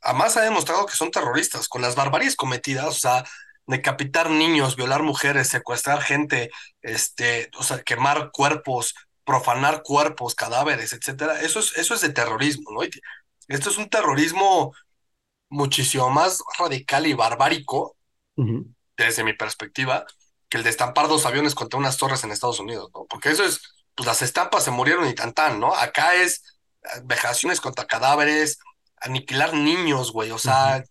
Hamas 0.01 0.37
ha 0.37 0.43
demostrado 0.43 0.87
que 0.87 0.97
son 0.97 1.11
terroristas, 1.11 1.69
con 1.69 1.81
las 1.81 1.95
barbaries 1.95 2.37
cometidas, 2.37 2.87
o 2.87 2.93
sea, 2.93 3.25
decapitar 3.67 4.31
niños, 4.31 4.77
violar 4.77 5.03
mujeres, 5.03 5.49
secuestrar 5.49 6.03
gente, 6.03 6.51
este, 6.83 7.51
o 7.57 7.63
sea, 7.63 7.83
quemar 7.83 8.31
cuerpos, 8.31 8.95
profanar 9.25 9.83
cuerpos, 9.83 10.35
cadáveres, 10.35 10.93
etcétera. 10.93 11.41
Eso 11.41 11.61
es, 11.61 11.77
eso 11.79 11.95
es 11.95 12.03
de 12.03 12.11
terrorismo, 12.11 12.71
¿no? 12.73 12.83
Esto 12.83 13.71
es 13.71 13.79
un 13.79 13.89
terrorismo 13.89 14.75
muchísimo 15.49 16.11
más 16.11 16.43
radical 16.59 17.07
y 17.07 17.15
barbárico, 17.15 17.97
desde 18.97 19.25
mi 19.25 19.33
perspectiva, 19.33 20.05
que 20.49 20.59
el 20.59 20.65
de 20.65 20.71
estampar 20.71 21.09
dos 21.09 21.25
aviones 21.25 21.55
contra 21.55 21.79
unas 21.79 21.97
torres 21.97 22.25
en 22.25 22.33
Estados 22.33 22.61
Unidos, 22.61 22.91
¿no? 22.95 23.07
Porque 23.07 23.31
eso 23.31 23.45
es, 23.45 23.87
pues 23.95 24.07
las 24.07 24.21
estampas 24.21 24.65
se 24.65 24.71
murieron 24.71 25.09
y 25.09 25.15
tan 25.15 25.33
tan, 25.33 25.61
¿no? 25.61 25.75
Acá 25.75 26.15
es 26.17 26.54
vejaciones 27.05 27.61
contra 27.61 27.87
cadáveres, 27.87 28.59
aniquilar 29.01 29.55
niños, 29.55 30.13
güey, 30.13 30.31
o 30.31 30.39
sea, 30.39 30.85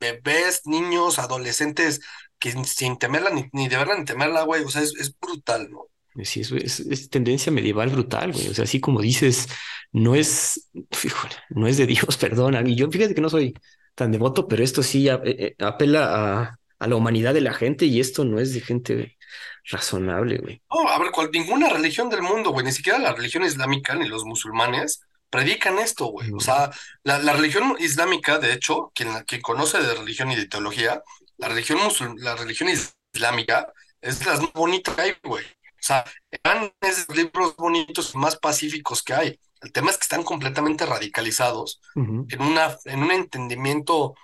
bebés, 0.00 0.62
niños, 0.66 1.18
adolescentes, 1.18 2.00
que 2.38 2.52
sin 2.64 2.98
temerla 2.98 3.30
ni, 3.30 3.48
ni 3.52 3.68
de 3.68 3.76
verla 3.76 3.98
ni 3.98 4.04
temerla, 4.04 4.42
güey, 4.42 4.64
o 4.64 4.68
sea, 4.68 4.82
es, 4.82 4.94
es 4.96 5.18
brutal, 5.18 5.70
¿no? 5.70 5.86
Sí, 6.24 6.40
es, 6.40 6.50
es, 6.52 6.80
es, 6.80 7.10
tendencia 7.10 7.52
medieval 7.52 7.90
brutal, 7.90 8.32
güey. 8.32 8.48
O 8.48 8.54
sea, 8.54 8.64
así 8.64 8.80
como 8.80 9.02
dices, 9.02 9.48
no 9.92 10.14
es, 10.14 10.70
fíjole, 10.90 11.34
no 11.50 11.66
es 11.66 11.76
de 11.76 11.86
Dios, 11.86 12.16
perdona. 12.20 12.62
Y 12.66 12.74
yo 12.74 12.90
fíjate 12.90 13.14
que 13.14 13.20
no 13.20 13.28
soy 13.28 13.54
tan 13.94 14.12
devoto, 14.12 14.48
pero 14.48 14.64
esto 14.64 14.82
sí 14.82 15.08
eh, 15.08 15.20
eh, 15.24 15.56
apela 15.58 16.40
a, 16.40 16.58
a, 16.78 16.86
la 16.86 16.96
humanidad 16.96 17.34
de 17.34 17.40
la 17.42 17.52
gente 17.52 17.86
y 17.86 18.00
esto 18.00 18.24
no 18.24 18.40
es 18.40 18.54
de 18.54 18.60
gente 18.60 19.16
razonable, 19.64 20.38
güey. 20.38 20.62
No, 20.72 20.88
a 20.88 20.98
ver, 20.98 21.10
cual, 21.10 21.30
ninguna 21.32 21.68
religión 21.68 22.08
del 22.08 22.22
mundo, 22.22 22.50
güey, 22.50 22.64
ni 22.64 22.72
siquiera 22.72 22.98
la 22.98 23.12
religión 23.12 23.44
islámica 23.44 23.94
ni 23.94 24.08
los 24.08 24.24
musulmanes 24.24 25.00
predican 25.36 25.78
esto, 25.78 26.06
güey. 26.06 26.32
O 26.32 26.40
sea, 26.40 26.70
la, 27.04 27.32
religión 27.34 27.76
islámica, 27.78 28.38
de 28.38 28.54
hecho, 28.54 28.90
quien, 28.94 29.12
quien 29.24 29.42
conoce 29.42 29.82
de 29.82 29.94
religión 29.94 30.32
y 30.32 30.36
de 30.36 30.48
teología, 30.48 31.02
la 31.36 31.48
religión, 31.48 31.78
la 32.18 32.36
religión 32.36 32.70
islámica 33.12 33.70
es 34.00 34.24
las 34.24 34.40
más 34.40 34.52
bonitas 34.54 34.94
que 34.94 35.02
hay, 35.02 35.14
güey. 35.22 35.44
O 35.44 35.86
sea, 35.86 36.04
eran 36.30 36.72
esos 36.80 37.14
libros 37.14 37.54
bonitos 37.56 38.14
más 38.14 38.36
pacíficos 38.36 39.02
que 39.02 39.12
hay. 39.12 39.40
El 39.60 39.72
tema 39.72 39.90
es 39.90 39.98
que 39.98 40.04
están 40.04 40.22
completamente 40.22 40.86
radicalizados 40.86 41.80
en, 41.94 42.40
una, 42.40 42.76
en 42.86 43.02
un 43.02 43.10
entendimiento 43.10 44.14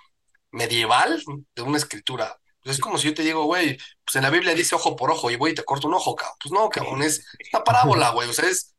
medieval 0.51 1.23
de 1.55 1.61
una 1.61 1.77
escritura. 1.77 2.39
Es 2.63 2.79
como 2.79 2.97
si 2.97 3.09
yo 3.09 3.13
te 3.13 3.23
digo, 3.23 3.43
güey, 3.43 3.77
pues 4.03 4.15
en 4.15 4.23
la 4.23 4.29
Biblia 4.31 4.55
dice 4.55 4.73
ojo 4.73 4.95
por 4.95 5.11
ojo 5.11 5.29
y 5.29 5.35
voy 5.35 5.51
y 5.51 5.55
te 5.55 5.63
corto 5.63 5.87
un 5.87 5.93
ojo, 5.93 6.15
cabrón. 6.15 6.37
Pues 6.41 6.51
no, 6.51 6.69
cabrón, 6.69 7.03
es 7.03 7.23
una 7.53 7.63
parábola, 7.63 8.09
güey. 8.13 8.29
O 8.29 8.33
sea, 8.33 8.49
es, 8.49 8.72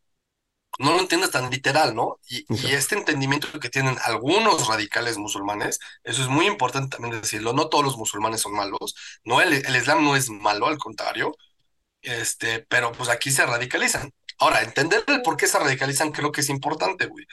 no 0.79 0.93
lo 0.93 1.01
entiendes 1.01 1.31
tan 1.31 1.51
literal, 1.51 1.95
¿no? 1.95 2.19
Y, 2.29 2.45
este 2.73 2.97
entendimiento 2.97 3.49
que 3.61 3.71
tienen 3.71 3.97
algunos 4.03 4.67
radicales 4.69 5.19
musulmanes, 5.19 5.79
eso 6.03 6.23
es 6.23 6.29
muy 6.29 6.47
importante 6.47 6.97
también 6.97 7.21
decirlo, 7.21 7.53
no 7.53 7.69
todos 7.69 7.85
los 7.85 7.97
musulmanes 7.97 8.41
son 8.41 8.55
malos, 8.55 8.95
no, 9.25 9.41
el, 9.41 9.53
el 9.53 9.77
Islam 9.77 10.05
no 10.05 10.17
es 10.17 10.31
malo, 10.31 10.67
al 10.67 10.79
contrario, 10.79 11.37
este, 12.03 12.61
pero 12.69 12.93
pues 12.93 13.09
aquí 13.09 13.31
se 13.31 13.47
radicalizan. 13.47 14.13
Ahora, 14.39 14.63
entender 14.63 15.05
el 15.07 15.23
por 15.23 15.37
qué 15.37 15.47
se 15.47 15.59
radicalizan 15.59 16.13
creo 16.13 16.33
que 16.33 16.41
es 16.43 16.49
importante, 16.51 17.07
güey. 17.07 17.27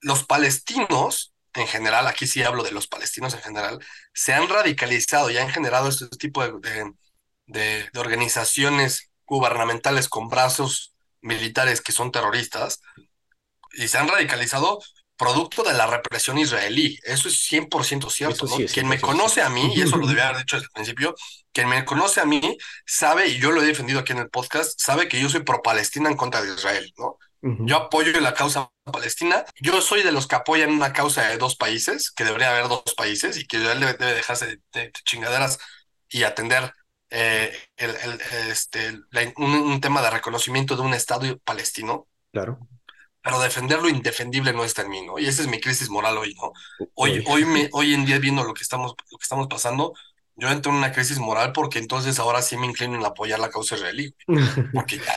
Los 0.00 0.24
palestinos, 0.24 1.34
en 1.54 1.66
general, 1.66 2.06
aquí 2.06 2.26
sí 2.26 2.42
hablo 2.42 2.62
de 2.62 2.72
los 2.72 2.86
palestinos 2.86 3.34
en 3.34 3.40
general, 3.40 3.84
se 4.12 4.34
han 4.34 4.48
radicalizado 4.48 5.30
y 5.30 5.38
han 5.38 5.50
generado 5.50 5.88
este 5.88 6.08
tipo 6.08 6.46
de, 6.46 6.92
de, 7.46 7.90
de 7.92 8.00
organizaciones 8.00 9.10
gubernamentales 9.26 10.08
con 10.08 10.28
brazos 10.28 10.93
militares 11.24 11.80
que 11.80 11.92
son 11.92 12.12
terroristas 12.12 12.80
y 13.72 13.88
se 13.88 13.98
han 13.98 14.08
radicalizado 14.08 14.80
producto 15.16 15.62
de 15.62 15.72
la 15.72 15.86
represión 15.86 16.38
israelí. 16.38 16.98
Eso 17.04 17.28
es 17.28 17.50
100% 17.50 18.10
cierto. 18.10 18.46
¿no? 18.46 18.56
quien 18.72 18.88
me 18.88 19.00
conoce 19.00 19.42
a 19.42 19.48
mí, 19.48 19.72
y 19.74 19.82
eso 19.82 19.96
lo 19.96 20.06
debía 20.06 20.28
haber 20.28 20.38
dicho 20.38 20.56
desde 20.56 20.66
el 20.66 20.72
principio, 20.72 21.14
quien 21.52 21.68
me 21.68 21.84
conoce 21.84 22.20
a 22.20 22.24
mí 22.24 22.56
sabe, 22.84 23.28
y 23.28 23.38
yo 23.38 23.50
lo 23.52 23.62
he 23.62 23.66
defendido 23.66 24.00
aquí 24.00 24.12
en 24.12 24.18
el 24.18 24.28
podcast, 24.28 24.80
sabe 24.80 25.08
que 25.08 25.20
yo 25.20 25.28
soy 25.28 25.40
pro-Palestina 25.40 26.10
en 26.10 26.16
contra 26.16 26.42
de 26.42 26.52
Israel, 26.54 26.92
¿no? 26.98 27.18
Yo 27.66 27.76
apoyo 27.76 28.18
la 28.22 28.32
causa 28.32 28.72
palestina. 28.90 29.44
Yo 29.60 29.82
soy 29.82 30.02
de 30.02 30.12
los 30.12 30.26
que 30.26 30.34
apoyan 30.34 30.70
una 30.70 30.94
causa 30.94 31.28
de 31.28 31.36
dos 31.36 31.56
países, 31.56 32.10
que 32.10 32.24
debería 32.24 32.48
haber 32.48 32.68
dos 32.68 32.94
países 32.96 33.36
y 33.36 33.46
que 33.46 33.58
Israel 33.58 33.80
debe, 33.80 34.14
dejarse 34.14 34.60
de 34.72 34.92
chingaderas 35.04 35.58
y 36.08 36.22
atender 36.22 36.72
eh, 37.16 37.52
el, 37.76 37.90
el, 37.90 38.20
este, 38.50 39.00
un, 39.36 39.80
tema 39.80 40.02
de 40.02 40.10
reconocimiento 40.10 40.74
de 40.74 40.82
un 40.82 40.94
Estado 40.94 41.38
palestino. 41.38 42.08
Claro. 42.32 42.58
Pero 43.22 43.38
defender 43.38 43.80
lo 43.80 43.88
indefendible 43.88 44.52
no 44.52 44.64
está 44.64 44.82
en 44.82 44.90
mí, 44.90 45.06
¿no? 45.06 45.18
Y 45.20 45.26
esa 45.26 45.42
es 45.42 45.48
mi 45.48 45.60
crisis 45.60 45.88
moral 45.88 46.18
hoy, 46.18 46.34
¿no? 46.34 46.52
Hoy, 46.94 47.24
hoy, 47.28 47.44
me, 47.44 47.68
hoy 47.72 47.94
en 47.94 48.04
día, 48.04 48.18
viendo 48.18 48.42
lo 48.42 48.52
que, 48.52 48.62
estamos, 48.62 48.96
lo 49.12 49.18
que 49.18 49.22
estamos 49.22 49.46
pasando, 49.46 49.94
yo 50.36 50.50
entro 50.50 50.72
en 50.72 50.78
una 50.78 50.92
crisis 50.92 51.18
moral 51.18 51.52
porque 51.52 51.78
entonces 51.78 52.18
ahora 52.18 52.42
sí 52.42 52.56
me 52.56 52.66
inclino 52.66 52.96
en 52.96 53.04
apoyar 53.04 53.38
la 53.38 53.50
causa 53.50 53.76
israelí. 53.76 54.14
Porque 54.72 54.98
ya, 54.98 55.16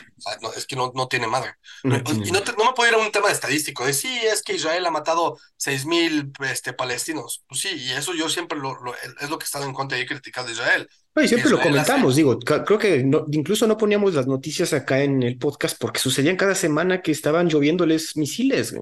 es 0.56 0.66
que 0.66 0.76
no, 0.76 0.92
no 0.94 1.08
tiene 1.08 1.26
madre. 1.26 1.54
y 1.82 1.88
no, 1.88 2.40
no, 2.40 2.64
me 2.64 2.72
puedo 2.76 2.88
ir 2.88 2.94
a 2.94 2.98
un 2.98 3.10
tema 3.10 3.30
estadístico 3.30 3.84
de 3.84 3.92
sí, 3.92 4.08
es 4.32 4.42
que 4.42 4.54
Israel 4.54 4.86
ha 4.86 4.90
matado 4.90 5.38
seis 5.56 5.86
mil 5.86 6.32
este, 6.48 6.72
palestinos. 6.72 7.42
Pues 7.48 7.60
sí, 7.62 7.70
y 7.70 7.90
eso 7.92 8.14
yo 8.14 8.28
siempre 8.28 8.58
lo, 8.58 8.76
es 9.20 9.28
lo 9.28 9.38
que 9.38 9.44
he 9.44 9.46
estado 9.46 9.64
en 9.64 9.72
contra 9.72 9.98
y 9.98 10.02
he 10.02 10.06
criticado 10.06 10.46
de 10.46 10.52
Israel. 10.52 10.88
y 11.16 11.26
siempre 11.26 11.50
lo 11.50 11.60
comentamos, 11.60 12.14
digo, 12.14 12.38
creo 12.38 12.78
que 12.78 13.04
incluso 13.32 13.66
no 13.66 13.76
poníamos 13.76 14.14
las 14.14 14.26
noticias 14.26 14.72
acá 14.72 15.02
en 15.02 15.22
el 15.22 15.36
podcast 15.36 15.76
porque 15.78 15.98
sucedían 16.00 16.36
cada 16.36 16.54
semana 16.54 17.02
que 17.02 17.10
estaban 17.10 17.48
lloviéndoles 17.48 18.16
misiles 18.16 18.74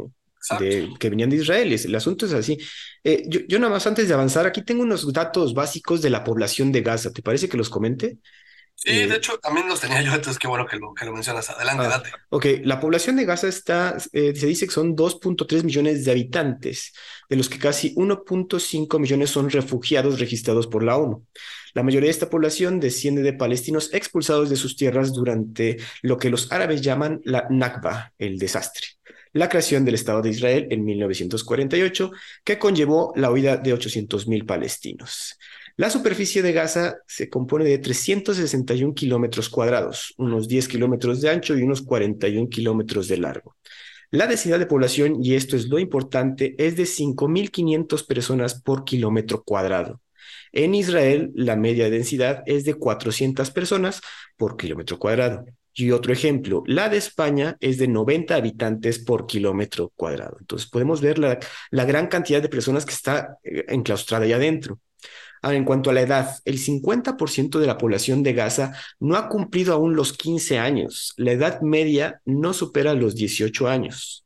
que 0.58 1.10
venían 1.10 1.30
de 1.30 1.36
Israel. 1.36 1.72
El 1.72 1.94
asunto 1.94 2.26
es 2.26 2.32
así. 2.32 2.58
Eh, 3.04 3.24
yo, 3.26 3.40
yo, 3.48 3.58
nada 3.58 3.72
más 3.72 3.86
antes 3.86 4.08
de 4.08 4.14
avanzar, 4.14 4.46
aquí 4.46 4.62
tengo 4.62 4.82
unos 4.82 5.12
datos 5.12 5.54
básicos 5.54 6.02
de 6.02 6.10
la 6.10 6.24
población 6.24 6.72
de 6.72 6.82
Gaza. 6.82 7.12
¿Te 7.12 7.22
parece 7.22 7.48
que 7.48 7.56
los 7.56 7.70
comente? 7.70 8.18
Sí, 8.78 8.90
de 8.90 9.04
eh, 9.04 9.16
hecho, 9.16 9.38
también 9.38 9.66
los 9.68 9.80
tenía 9.80 10.02
yo, 10.02 10.12
entonces 10.12 10.38
qué 10.38 10.46
bueno 10.46 10.66
que 10.66 10.76
lo, 10.76 10.92
que 10.92 11.06
lo 11.06 11.12
mencionas. 11.12 11.48
Adelante, 11.48 11.84
ah, 11.86 11.88
date. 11.88 12.10
Ok, 12.28 12.46
la 12.62 12.78
población 12.78 13.16
de 13.16 13.24
Gaza 13.24 13.48
está, 13.48 13.96
eh, 14.12 14.34
se 14.36 14.46
dice 14.46 14.66
que 14.66 14.72
son 14.72 14.94
2.3 14.94 15.64
millones 15.64 16.04
de 16.04 16.10
habitantes, 16.10 16.92
de 17.30 17.36
los 17.36 17.48
que 17.48 17.58
casi 17.58 17.94
1.5 17.94 18.98
millones 18.98 19.30
son 19.30 19.48
refugiados 19.48 20.20
registrados 20.20 20.66
por 20.66 20.82
la 20.82 20.98
ONU. 20.98 21.24
La 21.72 21.82
mayoría 21.82 22.08
de 22.08 22.12
esta 22.12 22.28
población 22.28 22.78
desciende 22.78 23.22
de 23.22 23.32
palestinos 23.32 23.94
expulsados 23.94 24.50
de 24.50 24.56
sus 24.56 24.76
tierras 24.76 25.14
durante 25.14 25.78
lo 26.02 26.18
que 26.18 26.28
los 26.28 26.52
árabes 26.52 26.82
llaman 26.82 27.22
la 27.24 27.46
Nakba, 27.48 28.12
el 28.18 28.38
desastre 28.38 28.88
la 29.36 29.48
creación 29.48 29.84
del 29.84 29.94
Estado 29.94 30.22
de 30.22 30.30
Israel 30.30 30.66
en 30.70 30.84
1948, 30.84 32.10
que 32.42 32.58
conllevó 32.58 33.12
la 33.16 33.30
huida 33.30 33.58
de 33.58 33.74
800.000 33.74 34.46
palestinos. 34.46 35.38
La 35.76 35.90
superficie 35.90 36.42
de 36.42 36.52
Gaza 36.52 36.96
se 37.06 37.28
compone 37.28 37.66
de 37.66 37.76
361 37.76 38.94
kilómetros 38.94 39.50
cuadrados, 39.50 40.14
unos 40.16 40.48
10 40.48 40.68
kilómetros 40.68 41.20
de 41.20 41.28
ancho 41.28 41.54
y 41.54 41.62
unos 41.62 41.82
41 41.82 42.48
kilómetros 42.48 43.08
de 43.08 43.18
largo. 43.18 43.56
La 44.10 44.26
densidad 44.26 44.58
de 44.58 44.64
población, 44.64 45.22
y 45.22 45.34
esto 45.34 45.54
es 45.54 45.68
lo 45.68 45.78
importante, 45.78 46.54
es 46.56 46.76
de 46.76 46.84
5.500 46.84 48.06
personas 48.06 48.62
por 48.62 48.84
kilómetro 48.84 49.42
cuadrado. 49.42 50.00
En 50.52 50.74
Israel, 50.74 51.30
la 51.34 51.56
media 51.56 51.90
densidad 51.90 52.42
es 52.46 52.64
de 52.64 52.72
400 52.72 53.50
personas 53.50 54.00
por 54.38 54.56
kilómetro 54.56 54.98
cuadrado. 54.98 55.44
Y 55.78 55.90
otro 55.90 56.14
ejemplo, 56.14 56.62
la 56.66 56.88
de 56.88 56.96
España 56.96 57.58
es 57.60 57.76
de 57.76 57.86
90 57.86 58.34
habitantes 58.34 58.98
por 58.98 59.26
kilómetro 59.26 59.92
cuadrado. 59.94 60.38
Entonces 60.40 60.70
podemos 60.70 61.02
ver 61.02 61.18
la, 61.18 61.38
gran 61.84 62.06
cantidad 62.06 62.40
de 62.40 62.48
personas 62.48 62.86
que 62.86 62.94
está 62.94 63.36
eh, 63.44 63.66
enclaustrada 63.68 64.24
ahí 64.24 64.32
adentro. 64.32 64.80
Ahora, 65.42 65.58
en 65.58 65.66
cuanto 65.66 65.90
a 65.90 65.92
la 65.92 66.00
edad, 66.00 66.30
el 66.46 66.58
50% 66.58 67.58
de 67.58 67.66
la 67.66 67.76
población 67.76 68.22
de 68.22 68.32
Gaza 68.32 68.72
no 69.00 69.16
ha 69.16 69.28
cumplido 69.28 69.74
aún 69.74 69.94
los 69.94 70.14
15 70.14 70.58
años. 70.58 71.12
La 71.18 71.32
edad 71.32 71.60
media 71.60 72.22
no 72.24 72.54
supera 72.54 72.94
los 72.94 73.14
18 73.14 73.68
años. 73.68 74.24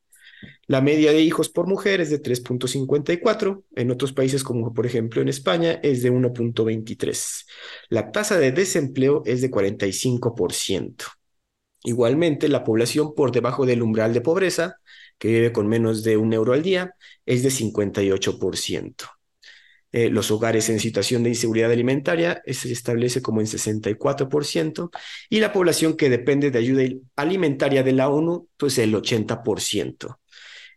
La 0.68 0.80
media 0.80 1.10
de 1.10 1.20
hijos 1.20 1.48
por 1.48 1.66
mujer 1.66 2.00
es 2.00 2.10
de 2.10 2.22
3.54, 2.22 3.64
en 3.74 3.90
otros 3.90 4.12
países 4.12 4.44
como 4.44 4.72
por 4.72 4.86
ejemplo 4.86 5.20
en 5.20 5.28
España 5.28 5.80
es 5.82 6.04
de 6.04 6.12
1.23. 6.12 7.44
La 7.88 8.12
tasa 8.12 8.38
de 8.38 8.52
desempleo 8.52 9.24
es 9.26 9.40
de 9.40 9.50
45%. 9.50 11.19
Igualmente, 11.84 12.48
la 12.48 12.64
población 12.64 13.14
por 13.14 13.32
debajo 13.32 13.64
del 13.66 13.82
umbral 13.82 14.12
de 14.12 14.20
pobreza, 14.20 14.76
que 15.18 15.28
vive 15.28 15.52
con 15.52 15.66
menos 15.66 16.02
de 16.02 16.16
un 16.16 16.32
euro 16.32 16.52
al 16.52 16.62
día, 16.62 16.94
es 17.26 17.42
de 17.42 17.50
58%. 17.50 19.06
Eh, 19.92 20.08
los 20.08 20.30
hogares 20.30 20.68
en 20.68 20.78
situación 20.78 21.24
de 21.24 21.30
inseguridad 21.30 21.72
alimentaria 21.72 22.42
se 22.46 22.72
establece 22.72 23.22
como 23.22 23.40
en 23.40 23.48
64% 23.48 24.90
y 25.28 25.40
la 25.40 25.52
población 25.52 25.96
que 25.96 26.08
depende 26.08 26.52
de 26.52 26.58
ayuda 26.60 26.84
alimentaria 27.16 27.82
de 27.82 27.92
la 27.92 28.08
ONU, 28.08 28.48
pues 28.56 28.78
el 28.78 28.94
80%. 28.94 30.20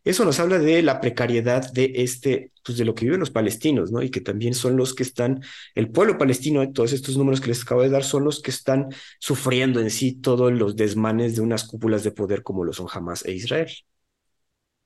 Eso 0.03 0.25
nos 0.25 0.39
habla 0.39 0.60
de 0.60 0.81
la 0.81 1.00
precariedad 1.00 1.72
de 1.72 1.93
este, 1.95 2.51
pues 2.63 2.77
de 2.77 2.83
lo 2.83 2.93
que 2.93 3.05
viven 3.05 3.22
los 3.22 3.31
palestinos, 3.31 3.91
¿no? 3.91 4.01
Y 4.01 4.12
que 4.12 4.19
también 4.19 4.53
son 4.53 4.75
los 4.75 4.93
que 4.93 5.03
están, 5.03 5.41
el 5.75 5.89
pueblo 5.89 6.17
palestino, 6.17 6.69
todos 6.74 6.91
estos 6.91 7.17
números 7.17 7.39
que 7.39 7.48
les 7.48 7.62
acabo 7.62 7.81
de 7.81 7.89
dar, 7.89 8.03
son 8.03 8.25
los 8.25 8.41
que 8.41 8.51
están 8.51 8.89
sufriendo 9.19 9.79
en 9.79 9.89
sí 9.89 10.13
todos 10.13 10.51
los 10.51 10.75
desmanes 10.75 11.36
de 11.36 11.41
unas 11.41 11.63
cúpulas 11.63 12.03
de 12.03 12.12
poder 12.12 12.43
como 12.43 12.65
lo 12.65 12.74
son 12.74 12.88
Hamas 12.91 13.24
e 13.25 13.31
Israel. 13.31 13.72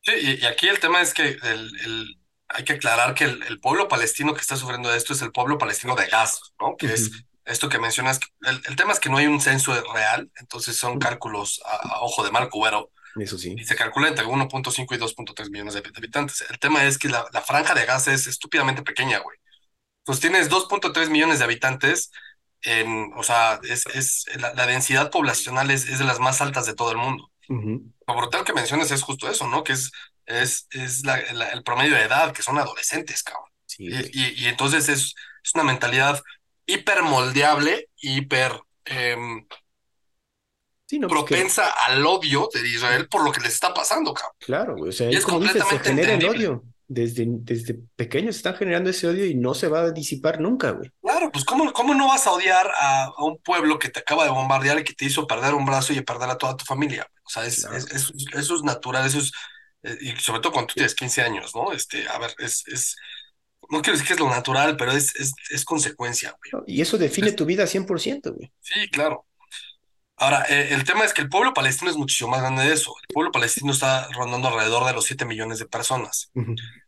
Sí, 0.02 0.40
y, 0.40 0.46
aquí 0.46 0.68
el 0.68 0.80
tema 0.80 1.02
es 1.02 1.14
que 1.14 1.38
el, 1.42 2.18
hay 2.48 2.64
que 2.64 2.74
aclarar 2.74 3.14
que 3.14 3.26
el, 3.26 3.60
pueblo 3.60 3.88
palestino 3.88 4.34
que 4.34 4.42
está 4.42 4.56
sufriendo 4.56 4.94
esto 4.94 5.14
es 5.14 5.22
el 5.22 5.32
pueblo 5.32 5.58
palestino 5.58 5.96
de 5.96 6.08
Gaza, 6.08 6.40
¿no? 6.60 6.78
Que 6.78 6.94
es 6.94 7.12
esto 7.46 7.70
que 7.70 7.80
mencionas. 7.80 8.20
El, 8.42 8.76
tema 8.76 8.94
es 8.94 9.00
que 9.00 9.10
no 9.10 9.18
hay 9.18 9.28
un 9.28 9.42
censo 9.42 9.74
real, 9.94 10.30
entonces 10.36 10.78
son 10.78 11.00
cálculos 11.00 11.62
a, 11.66 12.02
ojo 12.02 12.24
de 12.24 12.32
mal 12.32 12.50
cubero 12.50 12.92
eso 13.24 13.38
sí. 13.38 13.56
Y 13.58 13.64
se 13.64 13.76
calcula 13.76 14.08
entre 14.08 14.26
1.5 14.26 14.96
y 14.96 15.00
2.3 15.00 15.50
millones 15.50 15.74
de 15.74 15.84
habitantes. 15.96 16.46
El 16.50 16.60
tema 16.60 16.84
es 16.86 16.98
que 16.98 17.10
la, 17.10 17.26
franja 17.46 17.74
de 17.74 17.86
Gaza 17.86 18.14
es 18.14 18.28
estúpidamente 18.28 18.84
pequeña, 18.84 19.20
güey. 19.20 19.38
Pues 20.04 20.20
tienes 20.20 20.50
2.3 20.50 21.10
millones 21.10 21.40
de 21.40 21.46
habitantes, 21.46 22.12
en, 22.62 23.12
o 23.16 23.24
sea, 23.24 23.60
es, 23.64 23.86
es 23.88 24.26
la, 24.38 24.66
densidad 24.66 25.12
poblacional 25.12 25.70
es, 25.72 25.88
es, 25.88 26.00
de 26.00 26.06
las 26.06 26.20
más 26.20 26.42
altas 26.42 26.66
de 26.66 26.74
todo 26.74 26.92
el 26.92 26.98
mundo. 26.98 27.32
Lo 27.50 28.16
brutal 28.16 28.44
que 28.44 28.54
mencionas 28.54 28.92
es 28.92 29.02
justo 29.02 29.30
eso, 29.30 29.48
¿no? 29.48 29.64
Que 29.64 29.74
es, 29.74 29.92
es, 30.26 30.68
es 30.72 31.04
el 31.06 31.64
promedio 31.64 31.96
de 31.96 32.04
edad, 32.04 32.34
que 32.34 32.44
son 32.44 32.58
adolescentes, 32.58 33.24
cabrón. 33.24 33.50
y, 33.78 34.44
y, 34.44 34.48
entonces 34.48 34.90
es, 34.90 35.14
es 35.44 35.56
una 35.56 35.64
mentalidad 35.64 36.22
hiper 36.66 37.02
moldeable, 37.04 37.90
hiper 37.98 38.60
em, 40.92 41.08
propensa 41.08 41.70
al 41.86 42.06
odio 42.06 42.50
de 42.54 42.68
Israel 42.68 43.08
por 43.08 43.24
lo 43.24 43.32
que 43.32 43.42
les 43.42 43.54
está 43.54 43.74
pasando, 43.74 44.14
cabrón. 44.14 44.36
Claro, 44.40 44.76
o 44.76 44.92
sea, 44.92 45.10
es 45.10 45.26
como 45.26 45.40
dices, 45.40 45.64
se 45.70 45.80
genera 45.80 46.14
el 46.14 46.26
odio. 46.26 46.64
Desde, 46.90 47.26
desde 47.28 47.78
pequeños 47.98 48.38
están 48.38 48.56
generando 48.56 48.90
ese 48.90 49.08
odio 49.08 49.26
y 49.26 49.36
no 49.36 49.54
se 49.54 49.68
va 49.68 49.82
a 49.82 49.92
disipar 49.92 50.40
nunca, 50.40 50.72
güey. 50.72 50.90
Claro, 51.02 51.30
pues 51.34 51.44
¿cómo, 51.44 51.74
cómo 51.74 51.94
no 51.94 52.08
vas 52.08 52.26
a 52.28 52.32
odiar 52.32 52.72
a, 52.80 53.12
un 53.18 53.38
pueblo 53.40 53.78
que 53.78 53.90
te 53.90 54.00
acaba 54.00 54.24
de 54.24 54.30
bombardear 54.30 54.80
y 54.80 54.86
que 54.86 54.94
te 54.94 55.04
hizo 55.04 55.28
perder 55.28 55.54
un 55.54 55.66
brazo 55.66 55.92
y 55.92 56.00
perder 56.00 56.30
a 56.30 56.38
toda 56.38 56.56
tu 56.56 56.64
familia? 56.64 57.06
O 57.26 57.30
sea, 57.30 57.46
es, 57.46 57.66
es, 57.66 58.14
eso 58.34 58.56
es 58.56 58.64
natural, 58.64 59.06
eso 59.06 59.20
es, 59.20 59.34
eh, 59.84 59.98
y 60.00 60.12
sobre 60.22 60.40
todo 60.40 60.54
cuando 60.54 60.68
tú 60.68 60.76
tienes 60.76 60.96
15 60.96 61.22
años, 61.24 61.54
¿no? 61.54 61.74
Este, 61.74 62.08
a 62.08 62.18
ver, 62.20 62.34
es, 62.40 62.64
es, 62.68 62.96
no 63.70 63.82
quiero 63.82 63.98
decir 63.98 64.08
que 64.08 64.14
es 64.14 64.20
lo 64.20 64.30
natural, 64.30 64.78
pero 64.78 64.92
es, 64.92 65.14
es, 65.16 65.34
es 65.50 65.66
consecuencia, 65.66 66.38
güey. 66.52 66.64
Y 66.68 66.82
eso 66.82 66.98
define 66.98 67.34
tu 67.34 67.46
vida 67.46 67.66
100%, 67.66 68.34
güey. 68.34 68.52
Sí, 68.62 68.90
claro. 68.90 69.26
Ahora, 70.18 70.46
eh, 70.50 70.70
el 70.72 70.84
tema 70.84 71.06
es 71.06 71.14
que 71.14 71.22
el 71.22 71.30
pueblo 71.30 71.54
palestino 71.54 71.92
es 71.92 71.98
muchísimo 71.98 72.32
más 72.32 72.42
grande 72.42 72.64
de 72.64 72.74
eso. 72.74 72.96
El 73.08 73.14
pueblo 73.14 73.32
palestino 73.32 73.72
está 73.72 74.08
rondando 74.14 74.48
alrededor 74.48 74.86
de 74.86 74.94
los 74.94 75.06
7 75.06 75.26
millones 75.26 75.60
de 75.60 75.68
personas. 75.68 76.32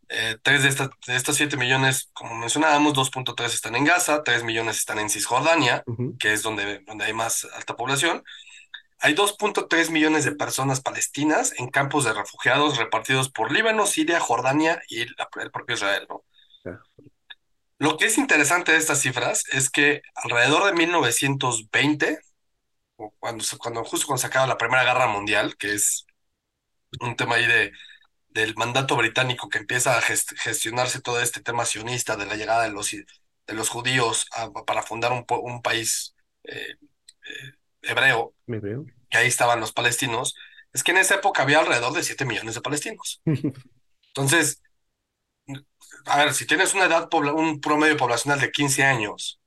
Eh, 0.10 0.38
tres 0.42 0.64
de, 0.64 0.70
estas 0.70 0.90
de 1.06 1.16
estas 1.16 1.36
7 1.36 1.56
millones, 1.56 2.10
como 2.14 2.36
mencionábamos, 2.36 2.96
2.3 2.96 3.46
están 3.46 3.76
en 3.76 3.86
Gaza, 3.86 4.24
3 4.24 4.44
millones 4.44 4.78
están 4.78 4.98
en 4.98 5.12
Cisjordania, 5.12 5.84
que 6.18 6.34
es 6.34 6.42
donde, 6.42 6.80
donde 6.80 7.06
hay 7.06 7.14
más 7.14 7.48
alta 7.56 7.76
población. 7.76 8.24
Hay 9.02 9.14
2.3 9.14 9.92
millones 9.92 10.26
de 10.26 10.32
personas 10.32 10.82
palestinas 10.82 11.54
en 11.58 11.70
campos 11.70 12.06
de 12.06 12.14
refugiados 12.14 12.78
repartidos 12.78 13.30
por 13.30 13.52
Líbano, 13.52 13.86
Siria, 13.86 14.20
Jordania 14.20 14.82
y 14.90 15.02
el 15.02 15.52
propio 15.54 15.76
Israel, 15.76 16.08
¿no? 16.10 16.24
Lo 17.78 17.96
que 17.96 18.08
es 18.08 18.18
interesante 18.18 18.74
de 18.74 18.78
estas 18.78 19.00
cifras 19.00 19.44
es 19.54 19.70
que 19.70 20.02
alrededor 20.16 20.66
de 20.66 20.74
1920, 20.74 22.20
cuando, 23.20 23.44
cuando 23.58 23.84
justo 23.84 24.08
cuando 24.08 24.22
se 24.22 24.28
acaba 24.28 24.48
la 24.48 24.58
Primera 24.58 24.84
Guerra 24.84 25.08
Mundial, 25.08 25.56
que 25.58 25.74
es 25.74 26.06
un 27.00 27.16
tema 27.16 27.36
ahí 27.36 27.48
de, 27.48 27.72
del 28.30 28.56
mandato 28.56 28.96
británico 28.96 29.50
que 29.50 29.60
empieza 29.60 29.98
a 29.98 30.02
gestionarse 30.02 31.02
todo 31.02 31.22
este 31.22 31.42
tema 31.42 31.66
sionista 31.66 32.16
de 32.16 32.26
la 32.26 32.36
llegada 32.36 32.64
de 32.64 32.72
los, 32.72 32.92
de 32.92 33.54
los 33.54 33.70
judíos 33.70 34.28
para 34.66 34.84
fundar 34.84 35.12
un, 35.12 35.26
un 35.42 35.62
país 35.62 36.16
eh, 36.44 36.76
eh, 36.82 37.52
hebreo, 37.82 38.34
hebreo, 38.48 38.86
que 39.10 39.18
ahí 39.18 39.28
estaban 39.28 39.60
los 39.60 39.72
palestinos, 39.72 40.36
es 40.74 40.84
que 40.84 40.92
en 40.92 40.98
esa 40.98 41.16
época 41.16 41.44
había 41.44 41.60
alrededor 41.60 41.94
de 41.94 42.04
7 42.04 42.26
millones 42.26 42.56
de 42.56 42.62
palestinos. 42.62 43.22
Entonces, 44.08 44.62
a 46.06 46.18
ver, 46.18 46.34
si 46.34 46.46
tienes 46.46 46.74
una 46.74 46.86
edad, 46.86 47.10
un 47.14 47.60
promedio 47.62 47.98
poblacional 47.98 48.40
de 48.40 48.52
15 48.52 48.84
años, 48.84 49.39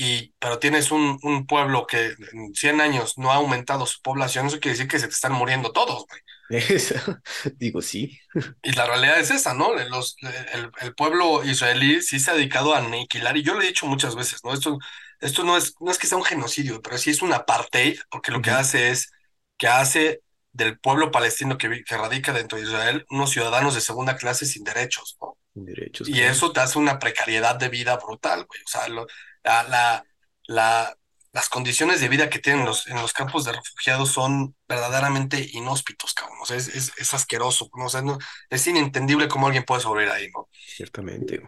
y, 0.00 0.32
pero 0.38 0.60
tienes 0.60 0.92
un, 0.92 1.18
un 1.24 1.44
pueblo 1.44 1.84
que 1.84 2.14
en 2.32 2.54
100 2.54 2.80
años 2.80 3.18
no 3.18 3.32
ha 3.32 3.34
aumentado 3.34 3.84
su 3.84 4.00
población, 4.00 4.46
eso 4.46 4.60
quiere 4.60 4.76
decir 4.76 4.88
que 4.88 5.00
se 5.00 5.08
te 5.08 5.14
están 5.14 5.32
muriendo 5.32 5.72
todos, 5.72 6.06
güey. 6.06 6.20
digo, 7.58 7.82
sí. 7.82 8.16
Y 8.62 8.72
la 8.74 8.86
realidad 8.86 9.18
es 9.18 9.32
esa, 9.32 9.54
¿no? 9.54 9.74
Los, 9.74 10.16
el, 10.54 10.70
el, 10.80 10.94
pueblo 10.94 11.44
israelí 11.44 12.00
sí 12.00 12.20
se 12.20 12.30
ha 12.30 12.34
dedicado 12.34 12.74
a 12.74 12.78
aniquilar, 12.78 13.36
y 13.36 13.42
yo 13.42 13.54
lo 13.54 13.60
he 13.60 13.66
dicho 13.66 13.86
muchas 13.86 14.14
veces, 14.14 14.44
¿no? 14.44 14.54
Esto, 14.54 14.78
esto 15.20 15.42
no, 15.42 15.56
es, 15.56 15.74
no 15.80 15.90
es 15.90 15.98
que 15.98 16.06
sea 16.06 16.16
un 16.16 16.24
genocidio, 16.24 16.80
pero 16.80 16.96
sí 16.96 17.10
es 17.10 17.20
un 17.20 17.32
apartheid, 17.32 17.98
porque 18.08 18.30
lo 18.30 18.40
que 18.40 18.50
hace 18.50 18.90
es 18.90 19.10
que 19.56 19.66
hace 19.66 20.22
del 20.52 20.78
pueblo 20.78 21.10
palestino 21.10 21.58
que, 21.58 21.82
que, 21.82 21.96
radica 21.96 22.32
dentro 22.32 22.56
de 22.56 22.64
Israel 22.64 23.04
unos 23.10 23.30
ciudadanos 23.30 23.74
de 23.74 23.80
segunda 23.80 24.16
clase 24.16 24.46
sin 24.46 24.62
derechos, 24.62 25.16
¿no? 25.20 25.36
Sin 25.52 25.64
derechos. 25.64 26.08
Y 26.08 26.20
eso 26.20 26.52
te 26.52 26.60
hace 26.60 26.78
una 26.78 27.00
precariedad 27.00 27.56
de 27.56 27.68
vida 27.68 27.96
brutal, 27.96 28.46
güey. 28.46 28.60
O 28.62 28.68
sea, 28.68 28.86
lo, 28.88 29.08
la, 29.48 29.62
la, 29.64 30.04
la, 30.46 30.98
las 31.32 31.48
condiciones 31.48 32.00
de 32.00 32.08
vida 32.08 32.28
que 32.28 32.38
tienen 32.38 32.66
los, 32.66 32.86
en 32.86 32.96
los 32.96 33.12
campos 33.12 33.44
de 33.44 33.52
refugiados 33.52 34.10
son 34.10 34.54
verdaderamente 34.68 35.48
inhóspitos, 35.52 36.14
cabrón. 36.14 36.38
O 36.42 36.46
sea, 36.46 36.56
es, 36.56 36.68
es, 36.68 36.92
es 36.98 37.14
asqueroso, 37.14 37.70
¿no? 37.74 37.86
O 37.86 37.88
sea, 37.88 38.02
no, 38.02 38.18
es 38.50 38.66
inentendible 38.66 39.28
cómo 39.28 39.46
alguien 39.46 39.64
puede 39.64 39.80
sobrevivir 39.80 40.12
ahí, 40.12 40.30
¿no? 40.30 40.48
Ciertamente. 40.52 41.42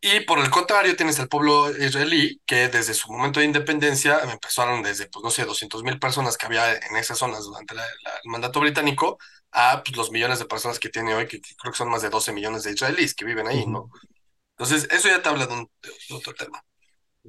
Y 0.00 0.20
por 0.20 0.38
el 0.38 0.48
contrario, 0.48 0.94
tienes 0.94 1.18
el 1.18 1.28
pueblo 1.28 1.70
israelí, 1.76 2.40
que 2.46 2.68
desde 2.68 2.94
su 2.94 3.10
momento 3.10 3.40
de 3.40 3.46
independencia 3.46 4.20
empezaron 4.30 4.82
desde, 4.84 5.08
pues 5.08 5.24
no 5.24 5.30
sé, 5.30 5.44
200 5.44 5.82
mil 5.82 5.98
personas 5.98 6.36
que 6.36 6.46
había 6.46 6.72
en 6.72 6.96
esas 6.96 7.18
zonas 7.18 7.42
durante 7.44 7.74
la, 7.74 7.84
el 7.84 8.30
mandato 8.30 8.60
británico, 8.60 9.18
a 9.50 9.82
pues, 9.82 9.96
los 9.96 10.12
millones 10.12 10.38
de 10.38 10.44
personas 10.44 10.78
que 10.78 10.88
tiene 10.88 11.14
hoy, 11.14 11.26
que, 11.26 11.40
creo 11.40 11.72
que 11.72 11.78
son 11.78 11.90
más 11.90 12.02
de 12.02 12.10
12 12.10 12.32
millones 12.32 12.62
de 12.62 12.72
israelíes 12.72 13.14
que 13.14 13.24
viven 13.24 13.48
ahí, 13.48 13.66
¿no? 13.66 13.90
Entonces, 14.56 14.88
eso 14.90 15.08
ya 15.08 15.20
te 15.20 15.28
habla 15.28 15.46
de, 15.46 15.54
un, 15.54 15.70
de 15.82 16.14
otro 16.14 16.34
tema. 16.34 16.62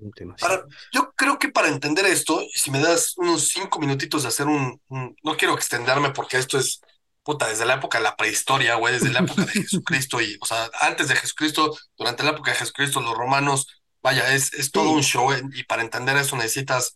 Un 0.01 0.11
tema 0.11 0.35
para, 0.35 0.65
yo 0.93 1.11
creo 1.15 1.37
que 1.39 1.49
para 1.49 1.67
entender 1.67 2.05
esto, 2.05 2.41
si 2.53 2.71
me 2.71 2.79
das 2.79 3.13
unos 3.17 3.49
cinco 3.49 3.79
minutitos 3.79 4.23
de 4.23 4.29
hacer 4.29 4.47
un, 4.47 4.81
un 4.87 5.15
no 5.23 5.37
quiero 5.37 5.53
extenderme 5.53 6.11
porque 6.11 6.37
esto 6.37 6.57
es 6.57 6.81
puta, 7.23 7.47
desde 7.47 7.65
la 7.65 7.75
época 7.75 7.97
de 7.97 8.05
la 8.05 8.15
prehistoria, 8.15 8.75
güey, 8.75 8.93
desde 8.93 9.11
la 9.11 9.19
época 9.19 9.45
de 9.45 9.51
Jesucristo 9.63 10.21
y, 10.21 10.37
o 10.41 10.45
sea, 10.45 10.69
antes 10.81 11.07
de 11.09 11.15
Jesucristo, 11.15 11.77
durante 11.97 12.23
la 12.23 12.31
época 12.31 12.51
de 12.51 12.57
Jesucristo, 12.57 13.01
los 13.01 13.15
romanos, 13.15 13.67
vaya, 14.01 14.33
es, 14.33 14.53
es 14.53 14.71
todo 14.71 14.89
un 14.91 15.03
show 15.03 15.29
y 15.53 15.63
para 15.65 15.81
entender 15.83 16.17
eso 16.17 16.35
necesitas 16.35 16.95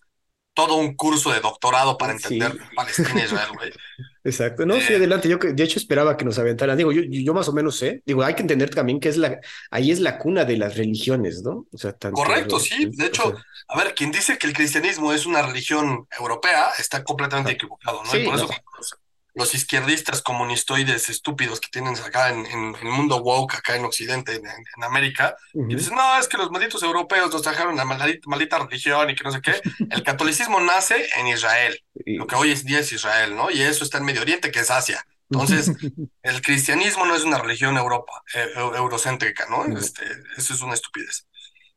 todo 0.54 0.76
un 0.76 0.96
curso 0.96 1.32
de 1.32 1.40
doctorado 1.40 1.98
para 1.98 2.14
entender 2.14 2.54
Sí. 2.54 2.76
Palestina 2.76 3.22
y 3.22 3.26
Israel, 3.26 3.50
güey. 3.56 3.72
Exacto, 4.24 4.66
no, 4.66 4.80
sí, 4.80 4.94
Eh, 4.94 4.96
adelante. 4.96 5.28
Yo 5.28 5.38
de 5.38 5.64
hecho 5.64 5.80
esperaba 5.80 6.16
que 6.16 6.24
nos 6.24 6.40
aventaran. 6.40 6.78
Digo, 6.78 6.92
yo, 6.92 7.02
yo 7.04 7.34
más 7.34 7.50
o 7.50 7.54
menos 7.54 7.78
sé. 7.78 8.02
Digo, 8.06 8.24
hay 8.24 8.36
que 8.36 8.42
entender 8.42 8.70
también 8.70 9.00
que 9.00 9.10
es 9.10 9.18
la, 9.18 9.40
ahí 9.70 9.92
es 9.92 10.00
la 10.00 10.18
cuna 10.18 10.46
de 10.46 10.58
las 10.58 10.78
religiones, 10.78 11.44
¿no? 11.44 11.68
O 11.72 11.78
sea, 11.78 11.92
tanto. 11.94 12.16
correcto, 12.16 12.60
sí. 12.60 12.86
De 12.92 13.04
o 13.04 13.08
hecho, 13.08 13.24
sea, 13.24 13.46
a 13.68 13.78
ver, 13.78 13.94
quien 13.94 14.12
dice 14.12 14.38
que 14.38 14.48
el 14.48 14.54
cristianismo 14.54 15.12
es 15.12 15.26
una 15.26 15.42
religión 15.42 16.08
europea 16.18 16.72
está 16.80 17.04
completamente 17.04 17.52
ah, 17.52 17.54
equivocado, 17.54 18.02
¿no? 18.04 18.18
Y 18.18 18.26
por 18.26 18.36
eso 18.36 18.48
no. 18.48 19.03
Los, 19.36 19.54
izquierdistas 19.56 20.22
comunistoides 20.22 21.10
estúpidos 21.10 21.60
que 21.60 21.70
tienen 21.70 21.96
acá 21.98 22.30
en, 22.30 22.46
en, 22.46 22.76
el 22.76 22.90
mundo 22.92 23.18
woke, 23.18 23.56
acá 23.56 23.76
en 23.76 23.86
Occidente, 23.86 24.36
en, 24.36 24.46
en- 24.46 24.84
América, 24.84 25.36
y 25.54 25.60
Ujú. 25.60 25.68
dicen, 25.76 25.96
no, 25.96 26.18
es 26.20 26.28
que 26.28 26.38
los 26.38 26.52
malditos 26.52 26.84
europeos 26.84 27.32
nos 27.32 27.42
trajeron 27.42 27.76
la 27.76 27.86
maldita, 27.86 28.22
maldita 28.28 28.60
religión 28.60 29.10
y 29.10 29.16
que 29.16 29.24
no 29.24 29.32
sé 29.32 29.42
qué. 29.42 29.62
El 29.90 30.04
catolicismo 30.04 30.60
nace 30.60 31.08
en 31.18 31.28
Israel, 31.28 31.80
Y- 32.06 32.18
lo 32.18 32.28
que 32.28 32.36
hoy 32.36 32.52
en 32.52 32.64
día 32.64 32.80
es 32.80 32.92
Israel, 32.92 33.36
¿no? 33.36 33.50
Y 33.50 33.62
eso 33.62 33.84
está 33.84 33.98
en 33.98 34.06
Medio 34.06 34.22
Oriente, 34.22 34.52
que 34.52 34.60
es 34.60 34.70
Asia. 34.72 35.06
Entonces, 35.32 35.72
el 36.22 36.42
cristianismo 36.42 37.06
no 37.06 37.16
es 37.16 37.24
una 37.24 37.40
religión 37.40 37.76
Europa, 37.78 38.22
eh, 38.36 38.50
eu- 38.56 38.76
eurocéntrica, 38.76 39.48
¿no? 39.50 39.66
No. 39.66 39.80
Este, 39.80 40.04
eso 40.38 40.54
es 40.54 40.62
una 40.62 40.74
estupidez. 40.76 41.28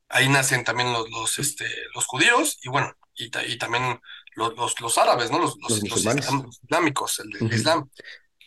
Ahí 0.08 0.28
nacen 0.28 0.62
también 0.62 0.92
los, 0.92 1.08
los, 1.10 1.38
este, 1.38 1.64
los 1.94 2.04
judíos 2.06 2.58
y 2.62 2.68
bueno, 2.68 2.92
y, 3.14 3.30
y 3.52 3.58
también 3.58 4.00
los, 4.36 4.56
los, 4.56 4.80
los 4.80 4.98
árabes, 4.98 5.30
¿no? 5.30 5.38
Los, 5.38 5.56
los, 5.68 5.82
islam- 5.82 6.48
islámicos, 6.64 7.20
el, 7.20 7.36
el 7.36 7.42
Ujú. 7.46 7.54
Islam. 7.54 7.90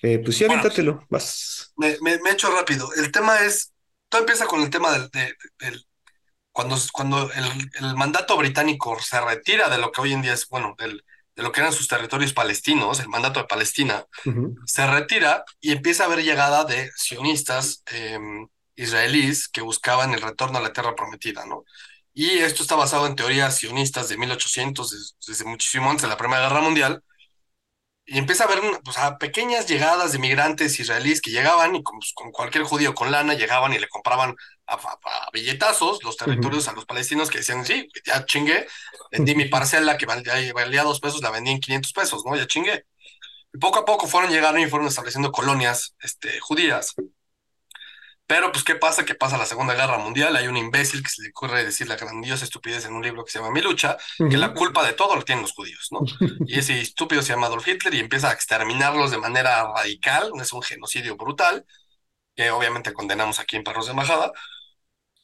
Eh, 0.01 0.19
pues 0.19 0.37
sí, 0.37 0.43
Bueno, 0.45 0.53
aviéntatelo. 0.53 1.05
Vas. 1.09 1.75
me, 1.75 1.97
me, 2.01 2.19
me 2.19 2.31
echo 2.31 2.49
rápido. 2.55 2.89
El 2.95 3.11
tema 3.11 3.39
es, 3.41 3.73
todo 4.09 4.21
empieza 4.21 4.47
con 4.47 4.61
el 4.61 4.69
tema 4.69 4.91
del, 4.91 5.09
de- 5.09 5.35
del- 5.59 5.85
cuando, 6.51 6.77
cuando 6.93 7.31
el, 7.33 7.71
el 7.79 7.95
mandato 7.95 8.37
británico 8.37 8.99
se 9.01 9.21
retira 9.21 9.69
de 9.69 9.77
lo 9.79 9.91
que 9.91 10.01
hoy 10.01 10.13
en 10.13 10.21
día 10.23 10.33
es, 10.33 10.47
bueno, 10.49 10.75
del, 10.77 11.05
de 11.35 11.43
lo 11.43 11.51
que 11.51 11.61
eran 11.61 11.73
sus 11.73 11.87
territorios 11.87 12.33
palestinos, 12.33 12.99
el 12.99 13.09
mandato 13.09 13.39
de 13.41 13.47
Palestina, 13.47 14.05
Ujú. 14.25 14.55
se 14.65 14.87
retira 14.87 15.45
y 15.61 15.71
empieza 15.71 16.03
a 16.03 16.07
haber 16.07 16.23
llegada 16.23 16.65
de 16.65 16.91
sionistas 16.97 17.83
eh, 17.91 18.19
israelíes 18.75 19.47
que 19.49 19.61
buscaban 19.61 20.13
el 20.13 20.21
retorno 20.21 20.59
a 20.59 20.61
la 20.61 20.73
tierra 20.73 20.95
prometida, 20.95 21.45
¿no? 21.45 21.65
Y 22.13 22.39
esto 22.39 22.63
está 22.63 22.75
basado 22.75 23.07
en 23.07 23.15
teorías 23.15 23.57
sionistas 23.57 24.09
de 24.09 24.17
1800, 24.17 24.91
des- 24.91 25.15
desde 25.27 25.45
muchísimo 25.45 25.89
antes 25.89 26.03
de 26.03 26.09
la 26.09 26.17
Primera 26.17 26.41
Guerra 26.49 26.61
Mundial, 26.61 27.03
y 28.05 28.17
empieza 28.17 28.43
a 28.45 28.47
haber 28.47 28.59
pues, 28.83 28.97
a 28.97 29.17
pequeñas 29.19 29.67
llegadas 29.67 30.11
de 30.13 30.19
migrantes 30.19 30.79
israelíes 30.79 31.21
que 31.21 31.29
llegaban 31.29 31.75
y 31.75 31.83
con, 31.83 31.99
pues, 31.99 32.11
con 32.15 32.31
cualquier 32.31 32.63
judío 32.63 32.95
con 32.95 33.11
lana 33.11 33.35
llegaban 33.35 33.71
y 33.73 33.79
le 33.79 33.87
compraban 33.87 34.35
a, 34.65 34.73
a- 34.75 34.99
a 35.27 35.29
billetazos 35.31 36.03
los 36.03 36.17
territorios 36.17 36.67
a 36.67 36.73
los 36.73 36.85
palestinos 36.85 37.29
que 37.29 37.39
decían, 37.39 37.63
sí, 37.65 37.87
ya 38.05 38.25
chingué, 38.25 38.67
vendí 39.11 39.35
mi 39.35 39.45
parcela 39.45 39.95
que 39.97 40.07
valía, 40.07 40.53
valía 40.53 40.83
dos 40.83 40.99
pesos, 40.99 41.21
la 41.21 41.29
vendí 41.31 41.51
en 41.51 41.59
500 41.59 41.93
pesos, 41.93 42.23
¿no? 42.25 42.35
Ya 42.35 42.47
chingué. 42.47 42.85
Y 43.53 43.59
poco 43.59 43.79
a 43.79 43.85
poco 43.85 44.07
fueron 44.07 44.31
llegando 44.31 44.59
y 44.61 44.69
fueron 44.69 44.87
estableciendo 44.89 45.31
colonias 45.31 45.95
este, 46.01 46.39
judías. 46.41 46.97
Pero, 48.29 48.51
pues, 48.51 48.63
¿qué 48.63 48.75
pasa? 48.75 49.05
Que 49.05 49.15
pasa 49.15 49.39
la 49.39 49.47
Segunda 49.47 49.73
Guerra 49.73 49.97
Mundial. 49.97 50.35
Hay 50.35 50.47
un 50.47 50.55
imbécil 50.55 51.01
que 51.01 51.09
se 51.09 51.23
le 51.23 51.29
ocurre 51.29 51.65
decir 51.65 51.87
la 51.87 51.95
grandiosa 51.95 52.43
estupidez 52.43 52.85
en 52.85 52.93
un 52.93 53.01
libro 53.01 53.25
que 53.25 53.31
se 53.31 53.39
llama 53.39 53.49
Mi 53.49 53.59
lucha, 53.59 53.97
que 54.19 54.37
la 54.37 54.53
culpa 54.53 54.85
de 54.85 54.93
todo 54.93 55.15
lo 55.15 55.23
tienen 55.23 55.41
los 55.41 55.53
judíos, 55.53 55.87
¿no? 55.89 56.01
Y 56.45 56.59
ese 56.59 56.79
estúpido 56.79 57.23
se 57.23 57.33
llama 57.33 57.47
Adolf 57.47 57.67
Hitler 57.67 57.95
y 57.95 57.99
empieza 57.99 58.29
a 58.29 58.33
exterminarlos 58.33 59.09
de 59.09 59.17
manera 59.17 59.73
radical. 59.75 60.31
Es 60.39 60.53
un 60.53 60.61
genocidio 60.61 61.17
brutal, 61.17 61.65
que 62.35 62.51
obviamente 62.51 62.93
condenamos 62.93 63.39
aquí 63.39 63.55
en 63.55 63.63
Perros 63.63 63.87
de 63.87 63.93
Embajada. 63.93 64.31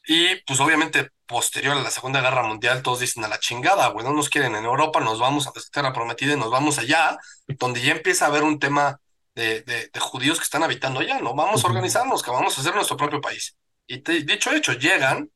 Y, 0.07 0.37
pues, 0.47 0.59
obviamente, 0.59 1.11
posterior 1.27 1.77
a 1.77 1.83
la 1.83 1.91
Segunda 1.91 2.21
Guerra 2.21 2.41
Mundial, 2.41 2.81
todos 2.81 3.01
dicen 3.01 3.23
a 3.23 3.27
la 3.27 3.37
chingada, 3.37 3.87
güey, 3.89 4.03
no 4.03 4.13
nos 4.13 4.29
quieren 4.29 4.55
en 4.55 4.65
Europa, 4.65 4.99
nos 4.99 5.19
vamos 5.19 5.45
a 5.45 5.51
la 5.55 5.61
tierra 5.71 5.93
prometida 5.93 6.33
y 6.33 6.37
nos 6.37 6.49
vamos 6.49 6.79
allá, 6.79 7.19
donde 7.47 7.81
ya 7.81 7.91
empieza 7.91 8.25
a 8.25 8.29
haber 8.29 8.41
un 8.41 8.57
tema 8.57 8.99
de, 9.35 9.61
de, 9.61 9.89
de 9.93 9.99
judíos 9.99 10.37
que 10.39 10.43
están 10.45 10.63
habitando 10.63 10.99
allá, 11.01 11.19
¿no? 11.19 11.33
Vamos 11.35 11.63
a 11.63 11.67
organizarnos, 11.67 12.23
que 12.23 12.31
vamos 12.31 12.57
a 12.57 12.61
hacer 12.61 12.73
nuestro 12.75 12.97
propio 12.97 13.21
país. 13.21 13.55
Y 13.87 13.99
te- 13.99 14.23
dicho 14.23 14.51
hecho, 14.51 14.73
llegan, 14.73 15.29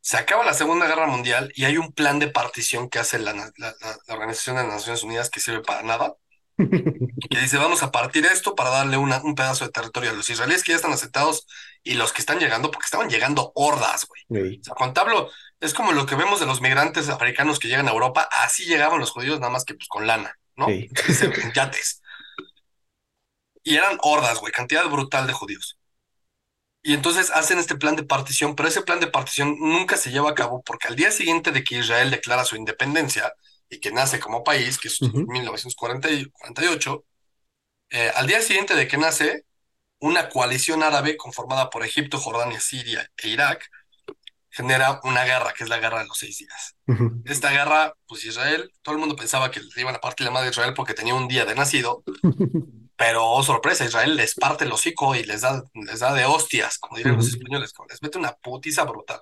se 0.00 0.16
acaba 0.18 0.44
la 0.44 0.54
Segunda 0.54 0.86
Guerra 0.86 1.06
Mundial 1.06 1.50
y 1.54 1.64
hay 1.64 1.78
un 1.78 1.92
plan 1.92 2.18
de 2.18 2.28
partición 2.28 2.88
que 2.88 2.98
hace 2.98 3.18
la, 3.18 3.32
la- 3.32 3.52
la- 3.56 3.74
la 4.06 4.14
Organización 4.14 4.56
de 4.56 4.62
las 4.64 4.72
Naciones 4.74 5.02
Unidas 5.02 5.30
que 5.30 5.40
sirve 5.40 5.62
para 5.62 5.82
nada, 5.82 6.14
que 6.58 7.38
dice, 7.40 7.56
vamos 7.56 7.82
a 7.82 7.90
partir 7.90 8.24
esto 8.26 8.54
para 8.54 8.70
darle 8.70 8.96
una, 8.96 9.20
un 9.22 9.34
pedazo 9.34 9.64
de 9.64 9.72
territorio 9.72 10.10
a 10.10 10.14
los 10.14 10.28
israelíes 10.30 10.62
que 10.62 10.72
ya 10.72 10.76
están 10.76 10.92
asentados 10.92 11.46
y 11.82 11.94
los 11.94 12.12
que 12.12 12.20
están 12.20 12.38
llegando, 12.38 12.70
porque 12.70 12.84
estaban 12.84 13.08
llegando 13.10 13.50
hordas, 13.54 14.06
güey. 14.06 14.22
Ey. 14.44 14.60
O 14.60 14.64
sea, 14.64 15.02
hablo, 15.02 15.30
es 15.60 15.74
como 15.74 15.92
lo 15.92 16.06
que 16.06 16.14
vemos 16.14 16.38
de 16.40 16.46
los 16.46 16.60
migrantes 16.60 17.08
africanos 17.08 17.58
que 17.58 17.68
llegan 17.68 17.88
a 17.88 17.92
Europa, 17.92 18.28
así 18.30 18.66
llegaban 18.66 19.00
los 19.00 19.10
judíos, 19.10 19.40
nada 19.40 19.52
más 19.52 19.64
que 19.64 19.74
pues 19.74 19.88
con 19.88 20.06
lana, 20.06 20.38
¿no? 20.56 20.68
En 21.42 21.52
yates. 21.52 22.02
Y 23.64 23.74
eran 23.76 23.98
hordas, 24.02 24.38
güey, 24.38 24.52
cantidad 24.52 24.88
brutal 24.88 25.26
de 25.26 25.32
judíos. 25.32 25.78
Y 26.82 26.92
entonces 26.92 27.30
hacen 27.30 27.58
este 27.58 27.76
plan 27.76 27.96
de 27.96 28.04
partición, 28.04 28.54
pero 28.54 28.68
ese 28.68 28.82
plan 28.82 29.00
de 29.00 29.06
partición 29.06 29.56
nunca 29.58 29.96
se 29.96 30.10
lleva 30.10 30.30
a 30.30 30.34
cabo 30.34 30.62
porque 30.62 30.86
al 30.86 30.96
día 30.96 31.10
siguiente 31.10 31.50
de 31.50 31.64
que 31.64 31.78
Israel 31.78 32.10
declara 32.10 32.44
su 32.44 32.56
independencia 32.56 33.32
y 33.70 33.80
que 33.80 33.90
nace 33.90 34.20
como 34.20 34.44
país, 34.44 34.78
que 34.78 34.88
es 34.88 35.00
uh 35.00 35.06
-huh. 35.06 35.26
1948, 35.26 37.04
eh, 37.90 38.12
al 38.14 38.26
día 38.26 38.42
siguiente 38.42 38.74
de 38.74 38.86
que 38.86 38.98
nace, 38.98 39.46
una 39.98 40.28
coalición 40.28 40.82
árabe 40.82 41.16
conformada 41.16 41.70
por 41.70 41.84
Egipto, 41.84 42.18
Jordania, 42.18 42.60
Siria 42.60 43.10
e 43.16 43.28
Irak 43.28 43.66
genera 44.50 45.00
una 45.04 45.24
guerra, 45.24 45.54
que 45.54 45.64
es 45.64 45.70
la 45.70 45.78
guerra 45.78 46.00
de 46.00 46.06
los 46.06 46.18
seis 46.18 46.36
días. 46.38 46.76
Uh 46.86 46.92
-huh. 46.92 47.22
Esta 47.24 47.50
guerra, 47.50 47.94
pues 48.06 48.26
Israel, 48.26 48.70
todo 48.82 48.94
el 48.94 49.00
mundo 49.00 49.16
pensaba 49.16 49.50
que 49.50 49.60
le 49.60 49.80
iban 49.80 49.94
a 49.94 50.00
partir 50.00 50.26
la 50.26 50.30
madre 50.32 50.46
de 50.46 50.50
Israel 50.50 50.74
porque 50.74 50.92
tenía 50.92 51.14
un 51.14 51.28
día 51.28 51.46
de 51.46 51.54
nacido, 51.54 52.04
pero 53.06 53.22
oh, 53.22 53.42
sorpresa, 53.42 53.84
Israel 53.84 54.16
les 54.16 54.34
parte 54.34 54.64
el 54.64 54.72
hocico 54.72 55.14
y 55.14 55.24
les 55.24 55.42
da, 55.42 55.62
les 55.74 56.00
da 56.00 56.14
de 56.14 56.24
hostias, 56.24 56.78
como 56.78 56.96
dirían 56.96 57.16
uh 57.16 57.18
-huh. 57.18 57.22
los 57.22 57.34
españoles, 57.34 57.74
les 57.90 58.02
mete 58.02 58.16
una 58.18 58.32
putiza 58.32 58.84
brutal. 58.84 59.20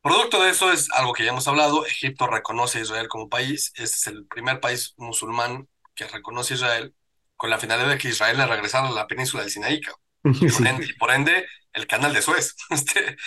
Producto 0.00 0.42
de 0.42 0.48
eso 0.48 0.72
es 0.72 0.90
algo 0.92 1.12
que 1.12 1.24
ya 1.24 1.32
hemos 1.32 1.46
hablado, 1.48 1.84
Egipto 1.84 2.26
reconoce 2.26 2.78
a 2.78 2.80
Israel 2.80 3.08
como 3.08 3.28
país, 3.28 3.72
este 3.74 3.84
es 3.84 4.06
el 4.06 4.24
primer 4.24 4.58
país 4.58 4.94
musulmán 4.96 5.68
que 5.94 6.06
reconoce 6.08 6.54
a 6.54 6.56
Israel, 6.56 6.94
con 7.36 7.50
la 7.50 7.58
finalidad 7.58 7.90
de 7.90 7.98
que 7.98 8.08
Israel 8.08 8.38
le 8.38 8.46
regresara 8.46 8.88
a 8.88 8.92
la 8.92 9.06
península 9.06 9.42
del 9.42 9.52
Sinaí, 9.52 9.82
y 10.24 10.24
por, 10.48 10.66
ende, 10.66 10.86
y 10.86 10.92
por 10.94 11.10
ende 11.10 11.46
el 11.74 11.86
canal 11.86 12.14
de 12.14 12.22
Suez. 12.22 12.56
Este, 12.70 13.18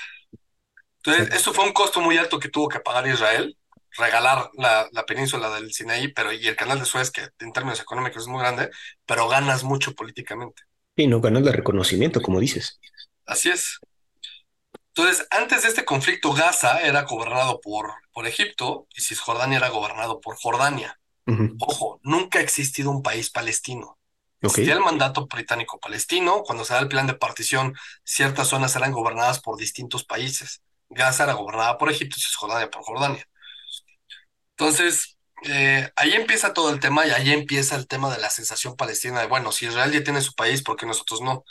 entonces, 1.05 1.35
esto 1.35 1.53
fue 1.53 1.65
un 1.65 1.73
costo 1.73 2.01
muy 2.01 2.17
alto 2.17 2.39
que 2.39 2.49
tuvo 2.49 2.67
que 2.67 2.79
pagar 2.79 3.05
Israel, 3.07 3.55
regalar 3.97 4.49
la, 4.57 4.87
la, 4.91 5.05
península 5.05 5.49
del 5.55 5.73
Sinaí 5.73 6.07
pero, 6.09 6.31
y 6.31 6.47
el 6.47 6.55
canal 6.55 6.79
de 6.79 6.85
Suez, 6.85 7.11
que 7.11 7.27
en 7.39 7.53
términos 7.53 7.79
económicos 7.79 8.23
es 8.23 8.27
muy 8.27 8.39
grande, 8.39 8.69
pero 9.05 9.27
ganas 9.27 9.63
mucho 9.63 9.93
políticamente. 9.93 10.63
Y 10.95 11.07
no 11.07 11.21
ganas 11.21 11.43
de 11.43 11.51
reconocimiento, 11.51 12.21
como 12.21 12.39
dices. 12.39 12.79
Así 13.25 13.49
es. 13.49 13.79
Entonces, 14.95 15.25
antes 15.31 15.63
de 15.63 15.69
este 15.69 15.85
conflicto, 15.85 16.33
Gaza 16.33 16.81
era 16.81 17.01
gobernado 17.03 17.59
por, 17.61 17.93
por 18.11 18.27
Egipto 18.27 18.87
y 18.95 19.01
Cisjordania 19.01 19.57
era 19.57 19.69
gobernado 19.69 20.21
por 20.21 20.35
Jordania. 20.35 20.99
Uh 21.25 21.31
-huh. 21.31 21.55
Ojo, 21.61 21.99
nunca 22.03 22.39
ha 22.39 22.41
existido 22.43 22.91
un 22.91 23.01
país 23.01 23.31
palestino. 23.31 23.97
Okay. 24.37 24.49
Existía 24.49 24.73
el 24.73 24.81
mandato 24.81 25.25
británico 25.25 25.79
palestino. 25.79 26.43
Cuando 26.43 26.63
se 26.63 26.73
da 26.73 26.79
el 26.79 26.89
plan 26.89 27.07
de 27.07 27.15
partición, 27.15 27.73
ciertas 28.03 28.49
zonas 28.49 28.75
eran 28.75 28.91
gobernadas 28.91 29.39
por 29.39 29.57
distintos 29.57 30.03
países. 30.03 30.61
Gaza 30.89 31.23
era 31.23 31.33
gobernada 31.33 31.77
por 31.77 31.89
Egipto 31.89 32.17
y 32.19 32.21
Cisjordania 32.21 32.69
por 32.69 32.83
Jordania. 32.83 33.27
Entonces, 34.57 35.17
eh, 35.45 35.89
ahí 35.95 36.13
empieza 36.13 36.53
todo 36.53 36.69
el 36.71 36.79
tema 36.79 37.05
y 37.05 37.11
ahí 37.11 37.31
empieza 37.31 37.75
el 37.75 37.87
tema 37.87 38.13
de 38.13 38.21
la 38.21 38.29
sensación 38.29 38.75
palestina 38.75 39.19
de, 39.21 39.27
bueno, 39.27 39.51
si 39.51 39.65
Israel 39.67 39.91
ya 39.91 40.03
tiene 40.03 40.21
su 40.21 40.33
país, 40.33 40.61
¿por 40.63 40.77
qué 40.77 40.85
nosotros 40.85 41.21
no? 41.21 41.43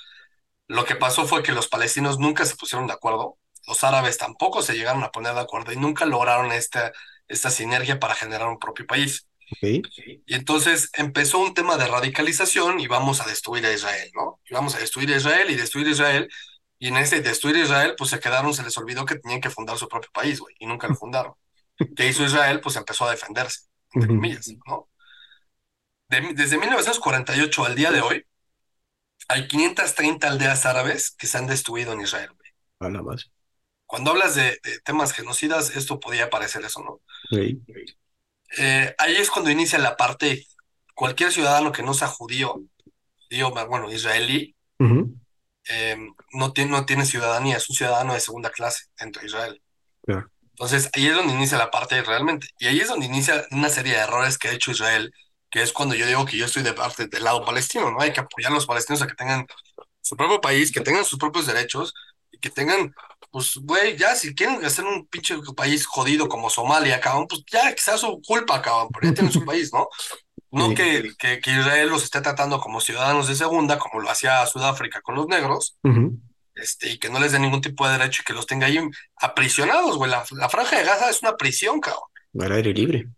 Lo 0.68 0.84
que 0.84 0.96
pasó 0.96 1.26
fue 1.26 1.42
que 1.42 1.52
los 1.52 1.68
palestinos 1.68 2.18
nunca 2.18 2.46
se 2.46 2.56
pusieron 2.56 2.86
de 2.86 2.94
acuerdo, 2.94 3.38
los 3.66 3.84
árabes 3.84 4.18
tampoco 4.18 4.62
se 4.62 4.74
llegaron 4.74 5.02
a 5.04 5.10
poner 5.10 5.34
de 5.34 5.40
acuerdo 5.40 5.72
y 5.72 5.76
nunca 5.76 6.06
lograron 6.06 6.52
esta, 6.52 6.92
esta 7.28 7.50
sinergia 7.50 7.98
para 7.98 8.14
generar 8.14 8.48
un 8.48 8.58
propio 8.58 8.86
país. 8.86 9.28
Okay. 9.56 9.82
Y 10.26 10.34
entonces 10.34 10.90
empezó 10.94 11.38
un 11.38 11.52
tema 11.52 11.76
de 11.76 11.86
radicalización 11.86 12.80
y 12.80 12.86
vamos 12.86 13.20
a 13.20 13.26
destruir 13.26 13.66
a 13.66 13.72
Israel, 13.72 14.10
¿no? 14.14 14.40
Y 14.48 14.54
vamos 14.54 14.74
a 14.74 14.78
destruir 14.78 15.12
a 15.12 15.16
Israel 15.16 15.50
y 15.50 15.56
destruir 15.56 15.88
a 15.88 15.90
Israel. 15.90 16.28
Y 16.78 16.88
en 16.88 16.96
ese 16.96 17.20
destruir 17.20 17.56
a 17.56 17.60
Israel, 17.60 17.94
pues 17.98 18.10
se 18.10 18.18
quedaron, 18.18 18.54
se 18.54 18.62
les 18.62 18.76
olvidó 18.78 19.04
que 19.04 19.16
tenían 19.16 19.40
que 19.40 19.50
fundar 19.50 19.76
su 19.78 19.88
propio 19.88 20.10
país, 20.12 20.40
güey, 20.40 20.54
y 20.58 20.66
nunca 20.66 20.88
lo 20.88 20.94
fundaron. 20.94 21.34
¿Qué 21.96 22.08
hizo 22.08 22.24
Israel? 22.24 22.60
Pues 22.60 22.76
empezó 22.76 23.06
a 23.06 23.10
defenderse, 23.10 23.66
entre 23.92 24.08
comillas, 24.08 24.48
¿no? 24.66 24.88
De, 26.08 26.20
desde 26.34 26.58
1948 26.58 27.64
al 27.64 27.74
día 27.74 27.90
de 27.90 28.00
hoy, 28.00 28.26
hay 29.28 29.48
530 29.48 30.28
aldeas 30.28 30.66
árabes 30.66 31.10
que 31.12 31.26
se 31.26 31.38
han 31.38 31.46
destruido 31.46 31.92
en 31.92 32.02
Israel, 32.02 32.30
güey. 32.36 32.50
A 32.80 32.90
la 32.90 33.02
más. 33.02 33.30
Cuando 33.86 34.10
hablas 34.10 34.34
de, 34.34 34.58
de, 34.62 34.80
temas 34.84 35.12
genocidas, 35.12 35.76
esto 35.76 36.00
podía 36.00 36.30
parecer 36.30 36.64
eso, 36.64 36.82
¿no? 36.82 37.00
Sí. 37.30 37.60
Eh, 38.58 38.94
ahí 38.98 39.16
es 39.16 39.30
cuando 39.30 39.50
inicia 39.50 39.78
la 39.78 39.96
parte, 39.96 40.46
cualquier 40.94 41.32
ciudadano 41.32 41.72
que 41.72 41.82
no 41.82 41.94
sea 41.94 42.08
judío, 42.08 42.62
judío 43.28 43.50
bueno, 43.50 43.90
israelí, 43.90 44.54
uh 44.78 44.84
-huh. 44.84 45.20
eh, 45.70 45.96
no, 46.32 46.52
tiene, 46.52 46.70
no 46.70 46.84
tiene 46.84 47.06
ciudadanía, 47.06 47.56
es 47.56 47.68
un 47.70 47.76
ciudadano 47.76 48.14
de 48.14 48.20
segunda 48.20 48.50
clase 48.50 48.86
dentro 48.98 49.20
de 49.20 49.26
Israel. 49.26 49.62
Yeah. 50.06 50.28
Entonces, 50.52 50.90
ahí 50.94 51.06
es 51.06 51.14
donde 51.14 51.34
inicia 51.34 51.58
la 51.58 51.70
parte 51.70 52.02
realmente. 52.02 52.48
Y 52.58 52.66
ahí 52.66 52.80
es 52.80 52.88
donde 52.88 53.06
inicia 53.06 53.46
una 53.50 53.68
serie 53.68 53.94
de 53.94 54.00
errores 54.00 54.38
que 54.38 54.48
ha 54.48 54.52
hecho 54.52 54.70
Israel, 54.70 55.12
que 55.50 55.62
es 55.62 55.72
cuando 55.72 55.94
yo 55.94 56.06
digo 56.06 56.24
que 56.24 56.36
yo 56.36 56.46
estoy 56.46 56.62
de 56.62 56.72
parte 56.72 57.06
del 57.06 57.24
lado 57.24 57.44
palestino, 57.44 57.90
¿no? 57.90 58.00
Hay 58.00 58.12
que 58.12 58.20
apoyar 58.20 58.52
a 58.52 58.54
los 58.54 58.66
palestinos 58.66 59.02
a 59.02 59.06
que 59.06 59.14
tengan 59.14 59.46
su 60.00 60.16
propio 60.16 60.40
país, 60.40 60.72
que 60.72 60.80
tengan 60.80 61.04
sus 61.04 61.18
propios 61.18 61.46
derechos 61.46 61.94
y 62.30 62.38
que 62.38 62.50
tengan, 62.50 62.94
pues, 63.30 63.56
güey, 63.56 63.96
ya 63.96 64.14
si 64.14 64.34
quieren 64.34 64.64
hacer 64.64 64.84
un 64.84 65.06
pinche 65.06 65.36
país 65.56 65.86
jodido 65.86 66.28
como 66.28 66.50
Somalia, 66.50 67.00
cabrón, 67.00 67.26
pues 67.28 67.42
ya 67.50 67.74
sea 67.76 67.96
su 67.96 68.20
culpa, 68.26 68.60
cabrón, 68.60 68.88
pero 68.92 69.08
ya 69.08 69.14
tienen 69.14 69.32
su 69.32 69.44
país, 69.44 69.72
¿no? 69.72 69.88
No 70.50 70.68
sí. 70.68 70.74
que, 70.74 71.10
que, 71.18 71.40
que, 71.40 71.50
Israel 71.50 71.88
los 71.88 72.04
esté 72.04 72.20
tratando 72.20 72.60
como 72.60 72.80
ciudadanos 72.80 73.26
de 73.26 73.34
segunda, 73.34 73.78
como 73.78 74.00
lo 74.00 74.10
hacía 74.10 74.44
Sudáfrica 74.46 75.00
con 75.00 75.14
los 75.14 75.26
negros, 75.26 75.78
uh 75.82 75.88
-huh. 75.88 76.20
Este, 76.54 76.90
y 76.90 76.98
que 76.98 77.08
no 77.10 77.18
les 77.18 77.32
dé 77.32 77.38
ningún 77.38 77.60
tipo 77.60 77.86
de 77.86 77.98
derecho 77.98 78.22
y 78.22 78.24
que 78.24 78.32
los 78.32 78.46
tenga 78.46 78.66
ahí 78.66 78.78
aprisionados, 79.16 79.96
güey. 79.96 80.10
La, 80.10 80.24
la 80.32 80.48
franja 80.48 80.78
de 80.78 80.84
Gaza 80.84 81.10
es 81.10 81.22
una 81.22 81.36
prisión, 81.36 81.80
cabrón. 81.80 82.02
Al 82.40 82.52
aire 82.52 82.72
libre. 82.72 83.08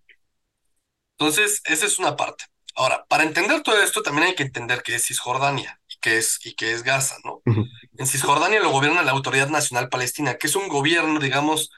Entonces, 1.18 1.60
esa 1.64 1.86
es 1.86 1.98
una 1.98 2.16
parte. 2.16 2.44
Ahora, 2.74 3.04
para 3.08 3.22
entender 3.22 3.62
todo 3.62 3.80
esto, 3.80 4.02
también 4.02 4.28
hay 4.28 4.34
que 4.34 4.42
entender 4.42 4.82
que 4.82 4.96
es 4.96 5.06
Cisjordania 5.06 5.80
y 5.88 5.96
que 6.00 6.18
es, 6.18 6.44
y 6.44 6.54
que 6.54 6.72
es 6.72 6.82
Gaza, 6.82 7.16
¿no? 7.24 7.34
Uh 7.46 7.52
-huh. 7.52 7.68
En 7.98 8.06
Cisjordania 8.06 8.60
lo 8.60 8.70
gobierna 8.70 9.02
la 9.02 9.12
Autoridad 9.12 9.48
Nacional 9.48 9.88
Palestina, 9.88 10.34
que 10.34 10.48
es 10.48 10.56
un 10.56 10.68
gobierno, 10.68 11.20
digamos, 11.20 11.70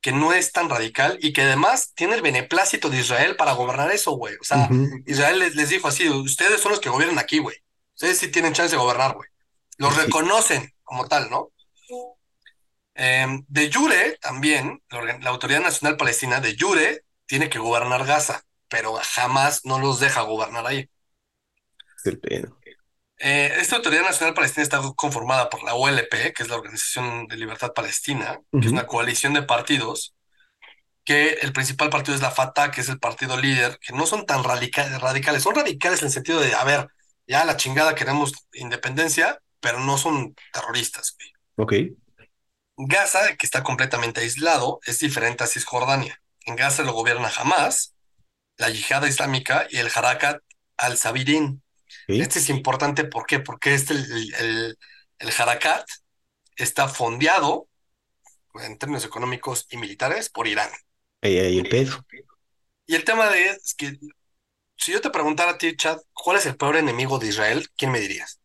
que 0.00 0.12
no 0.12 0.32
es 0.32 0.50
tan 0.52 0.70
radical 0.70 1.18
y 1.20 1.32
que 1.32 1.42
además 1.42 1.92
tiene 1.94 2.14
el 2.14 2.22
beneplácito 2.22 2.88
de 2.88 3.00
Israel 3.00 3.36
para 3.36 3.52
gobernar 3.52 3.92
eso, 3.92 4.12
güey. 4.12 4.34
O 4.40 4.44
sea, 4.44 4.68
uh 4.70 4.74
-huh. 4.74 5.02
Israel 5.06 5.38
les, 5.38 5.54
les, 5.54 5.68
dijo 5.68 5.86
así, 5.88 6.08
ustedes 6.08 6.60
son 6.60 6.72
los 6.72 6.80
que 6.80 6.88
gobiernan 6.90 7.18
aquí, 7.18 7.38
güey. 7.38 7.56
Ustedes 7.94 8.18
sí 8.18 8.28
tienen 8.28 8.54
chance 8.54 8.74
de 8.74 8.82
gobernar, 8.82 9.14
güey. 9.14 9.28
Los 9.76 9.94
sí. 9.94 10.00
reconocen 10.00 10.71
como 10.92 11.08
tal, 11.08 11.30
¿no? 11.30 11.52
Eh, 12.94 13.26
de 13.48 13.72
Jure, 13.72 14.18
también, 14.20 14.82
la, 14.90 15.18
la 15.18 15.30
Autoridad 15.30 15.60
Nacional 15.60 15.96
Palestina, 15.96 16.40
de 16.40 16.56
Jure, 16.58 17.04
tiene 17.26 17.48
que 17.48 17.58
gobernar 17.58 18.04
Gaza 18.04 18.44
pero 18.72 18.94
jamás 18.94 19.66
no 19.66 19.78
los 19.78 20.00
deja 20.00 20.22
gobernar 20.22 20.66
ahí. 20.66 20.88
El 22.04 22.18
pedo. 22.18 22.58
Eh, 23.18 23.52
esta 23.58 23.76
Autoridad 23.76 24.02
Nacional 24.02 24.34
Palestina 24.34 24.62
está 24.62 24.80
conformada 24.96 25.50
por 25.50 25.62
la 25.62 25.74
OLP, 25.74 26.32
que 26.32 26.42
es 26.42 26.48
la 26.48 26.56
Organización 26.56 27.26
de 27.26 27.36
Libertad 27.36 27.74
Palestina, 27.74 28.38
uh 28.40 28.56
-huh. 28.56 28.60
que 28.60 28.66
es 28.66 28.72
una 28.72 28.86
coalición 28.86 29.34
de 29.34 29.42
partidos, 29.42 30.14
que 31.04 31.34
el 31.42 31.52
principal 31.52 31.90
partido 31.90 32.14
es 32.14 32.22
la 32.22 32.30
Fatah, 32.30 32.70
que 32.70 32.80
es 32.80 32.88
el 32.88 32.98
partido 32.98 33.36
líder, 33.36 33.78
que 33.78 33.92
no 33.92 34.06
son 34.06 34.24
tan 34.24 34.42
radicales, 34.42 34.98
radicales, 35.00 35.42
son 35.42 35.54
radicales 35.54 36.00
en 36.00 36.06
el 36.06 36.12
sentido 36.12 36.40
de, 36.40 36.54
a 36.54 36.64
ver, 36.64 36.88
ya 37.26 37.44
la 37.44 37.58
chingada 37.58 37.94
queremos 37.94 38.32
independencia, 38.54 39.38
pero 39.62 39.78
no 39.80 39.96
son 39.96 40.34
terroristas. 40.52 41.16
Güey. 41.16 41.32
Ok. 41.56 41.96
Gaza, 42.76 43.36
que 43.36 43.46
está 43.46 43.62
completamente 43.62 44.20
aislado, 44.20 44.80
es 44.84 44.98
diferente 44.98 45.44
a 45.44 45.46
Cisjordania. 45.46 46.20
En 46.44 46.56
Gaza 46.56 46.82
lo 46.82 46.92
gobierna 46.92 47.30
Hamas, 47.34 47.94
la 48.56 48.68
yihada 48.68 49.08
islámica 49.08 49.66
y 49.70 49.78
el 49.78 49.88
Harakat 49.94 50.42
al-Sabirin. 50.76 51.62
¿Sí? 52.08 52.20
Este 52.20 52.40
es 52.40 52.48
importante, 52.48 53.04
¿por 53.04 53.24
qué? 53.26 53.38
Porque 53.38 53.74
este, 53.74 53.94
el, 53.94 54.34
el, 54.34 54.78
el 55.18 55.32
Harakat 55.38 55.86
está 56.56 56.88
fondeado 56.88 57.68
en 58.54 58.76
términos 58.78 59.04
económicos 59.04 59.66
y 59.70 59.76
militares 59.76 60.28
por 60.28 60.48
Irán. 60.48 60.70
Ahí, 61.22 61.38
ahí 61.38 61.58
el 61.58 61.68
pedo. 61.68 62.04
Y 62.86 62.96
el 62.96 63.04
tema 63.04 63.28
de 63.30 63.50
es 63.50 63.74
que 63.74 63.96
si 64.76 64.92
yo 64.92 65.00
te 65.00 65.10
preguntara 65.10 65.52
a 65.52 65.58
ti, 65.58 65.76
Chad, 65.76 66.00
¿cuál 66.12 66.38
es 66.38 66.46
el 66.46 66.56
peor 66.56 66.76
enemigo 66.76 67.18
de 67.18 67.28
Israel? 67.28 67.68
¿Quién 67.76 67.92
me 67.92 68.00
dirías? 68.00 68.41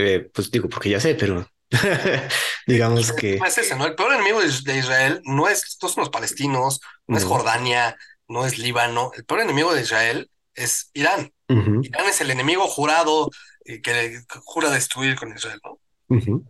Eh, 0.00 0.30
pues 0.32 0.48
digo, 0.52 0.68
porque 0.68 0.90
ya 0.90 1.00
sé, 1.00 1.16
pero 1.16 1.50
digamos 2.68 3.12
que... 3.12 3.36
No 3.36 3.46
es 3.46 3.58
ese, 3.58 3.74
¿no? 3.74 3.84
El 3.84 3.96
peor 3.96 4.14
enemigo 4.14 4.40
de 4.40 4.78
Israel 4.78 5.20
no, 5.24 5.48
es, 5.48 5.76
no 5.82 5.88
son 5.88 6.02
los 6.02 6.10
palestinos, 6.10 6.80
no, 7.08 7.14
no. 7.14 7.18
es 7.18 7.24
Jordania, 7.24 7.96
no 8.28 8.46
es 8.46 8.58
Líbano. 8.58 9.10
El 9.16 9.24
peor 9.24 9.40
enemigo 9.40 9.74
de 9.74 9.82
Israel 9.82 10.30
es 10.54 10.90
Irán. 10.94 11.32
Uh 11.48 11.54
-huh. 11.54 11.84
Irán 11.84 12.06
es 12.06 12.20
el 12.20 12.30
enemigo 12.30 12.68
jurado 12.68 13.28
eh, 13.64 13.82
que 13.82 14.22
jura 14.44 14.70
destruir 14.70 15.16
con 15.16 15.34
Israel, 15.34 15.58
¿no? 15.64 15.80
Uh 16.08 16.20
-huh. 16.20 16.44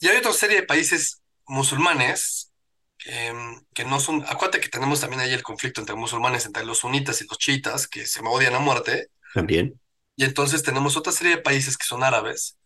Y 0.00 0.08
hay 0.08 0.16
otra 0.16 0.32
serie 0.32 0.60
de 0.60 0.66
países 0.66 1.20
musulmanes 1.46 2.52
que, 2.96 3.34
que, 3.74 3.84
no 3.84 4.00
son. 4.00 4.24
Acuérdate 4.26 4.60
que 4.60 4.70
tenemos 4.70 5.00
también 5.00 5.20
ahí 5.20 5.32
el 5.34 5.42
conflicto 5.42 5.82
entre 5.82 5.94
musulmanes, 5.94 6.46
entre 6.46 6.64
los 6.64 6.78
sunitas 6.78 7.20
y 7.20 7.26
los 7.26 7.36
chiitas, 7.36 7.86
que 7.86 8.06
se 8.06 8.22
me 8.22 8.30
odian 8.30 8.54
a 8.54 8.60
muerte. 8.60 9.08
También. 9.34 9.78
Y 10.16 10.24
entonces 10.24 10.62
tenemos 10.62 10.96
otra 10.96 11.12
serie 11.12 11.36
de 11.36 11.42
países 11.42 11.76
que 11.76 11.86
son 11.86 12.02
árabes 12.02 12.56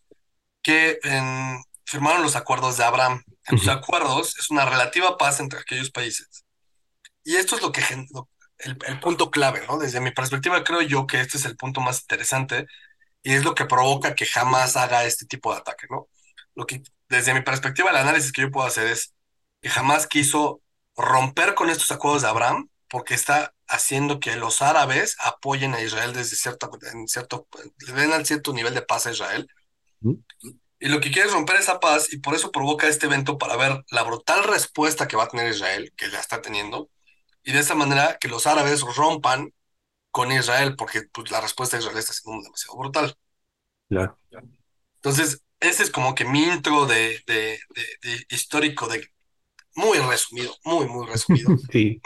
que 0.62 0.98
en, 1.02 1.62
firmaron 1.84 2.22
los 2.22 2.36
acuerdos 2.36 2.76
de 2.76 2.84
Abraham. 2.84 3.22
En 3.46 3.56
los 3.56 3.66
uh 3.66 3.70
-huh. 3.70 3.78
acuerdos 3.78 4.38
es 4.38 4.50
una 4.50 4.64
relativa 4.64 5.18
paz 5.18 5.40
entre 5.40 5.60
aquellos 5.60 5.90
países 5.90 6.44
y 7.24 7.36
esto 7.36 7.56
es 7.56 7.62
lo 7.62 7.72
que 7.72 7.82
el, 8.58 8.78
el, 8.86 9.00
punto 9.00 9.30
clave, 9.30 9.62
¿no? 9.68 9.78
Desde 9.78 10.00
mi 10.00 10.10
perspectiva 10.10 10.64
creo 10.64 10.82
yo 10.82 11.06
que 11.06 11.20
este 11.20 11.38
es 11.38 11.44
el 11.44 11.56
punto 11.56 11.80
más 11.80 12.00
interesante, 12.02 12.66
y 13.22 13.34
es 13.34 13.44
lo 13.44 13.54
que 13.54 13.66
provoca 13.66 14.14
que 14.14 14.26
jamás 14.26 14.76
haga 14.76 15.04
este 15.04 15.26
tipo 15.26 15.52
de 15.52 15.60
ataque, 15.60 15.86
¿no? 15.90 16.08
Lo 16.54 16.66
que, 16.66 16.82
desde 17.08 17.34
mi 17.34 17.42
perspectiva, 17.42 17.90
el 17.90 17.96
análisis 17.96 18.32
que 18.32 18.42
yo 18.42 18.50
puedo 18.50 18.66
hacer 18.66 18.86
es 18.88 19.14
que 19.62 19.68
jamás 19.70 20.06
quiso 20.06 20.62
romper 20.96 21.54
con 21.54 21.70
estos 21.70 21.90
acuerdos 21.90 22.22
de 22.22 22.28
Abraham 22.28 22.68
porque 22.90 23.14
está 23.14 23.54
haciendo 23.68 24.18
que 24.18 24.36
los 24.36 24.60
árabes 24.60 25.16
apoyen 25.20 25.74
a 25.74 25.80
Israel 25.80 26.12
desde 26.12 26.36
cierto, 26.36 26.70
en 26.92 27.06
cierto, 27.06 27.46
le 27.86 27.92
den 27.92 28.12
al 28.12 28.26
cierto 28.26 28.52
nivel 28.52 28.74
de 28.74 28.82
paz 28.82 29.06
a 29.06 29.12
Israel. 29.12 29.48
Y 30.02 30.88
lo 30.88 31.00
que 31.00 31.10
quiere 31.10 31.28
es 31.28 31.34
romper 31.34 31.56
esa 31.56 31.78
paz 31.78 32.12
y 32.12 32.18
por 32.18 32.34
eso 32.34 32.50
provoca 32.50 32.88
este 32.88 33.06
evento 33.06 33.38
para 33.38 33.56
ver 33.56 33.84
la 33.90 34.02
brutal 34.02 34.42
respuesta 34.44 35.06
que 35.06 35.16
va 35.16 35.24
a 35.24 35.28
tener 35.28 35.48
Israel, 35.48 35.92
que 35.96 36.10
ya 36.10 36.18
está 36.18 36.42
teniendo, 36.42 36.90
y 37.44 37.52
de 37.52 37.60
esa 37.60 37.76
manera 37.76 38.18
que 38.18 38.28
los 38.28 38.46
árabes 38.46 38.80
rompan 38.96 39.54
con 40.10 40.32
Israel, 40.32 40.74
porque 40.76 41.02
pues, 41.12 41.30
la 41.30 41.40
respuesta 41.40 41.76
de 41.76 41.82
Israel 41.82 41.98
está 41.98 42.12
siendo 42.12 42.42
demasiado 42.42 42.76
brutal. 42.76 43.16
Claro. 43.88 44.18
Entonces, 44.96 45.42
ese 45.60 45.84
es 45.84 45.90
como 45.90 46.14
que 46.14 46.24
mi 46.24 46.42
intro 46.42 46.86
de, 46.86 47.22
de, 47.26 47.60
de, 48.02 48.26
histórico, 48.30 48.88
de 48.88 49.06
muy 49.76 49.98
resumido, 49.98 50.56
muy, 50.64 50.86
muy 50.86 51.06
resumido. 51.06 51.56
sí. 51.72 52.00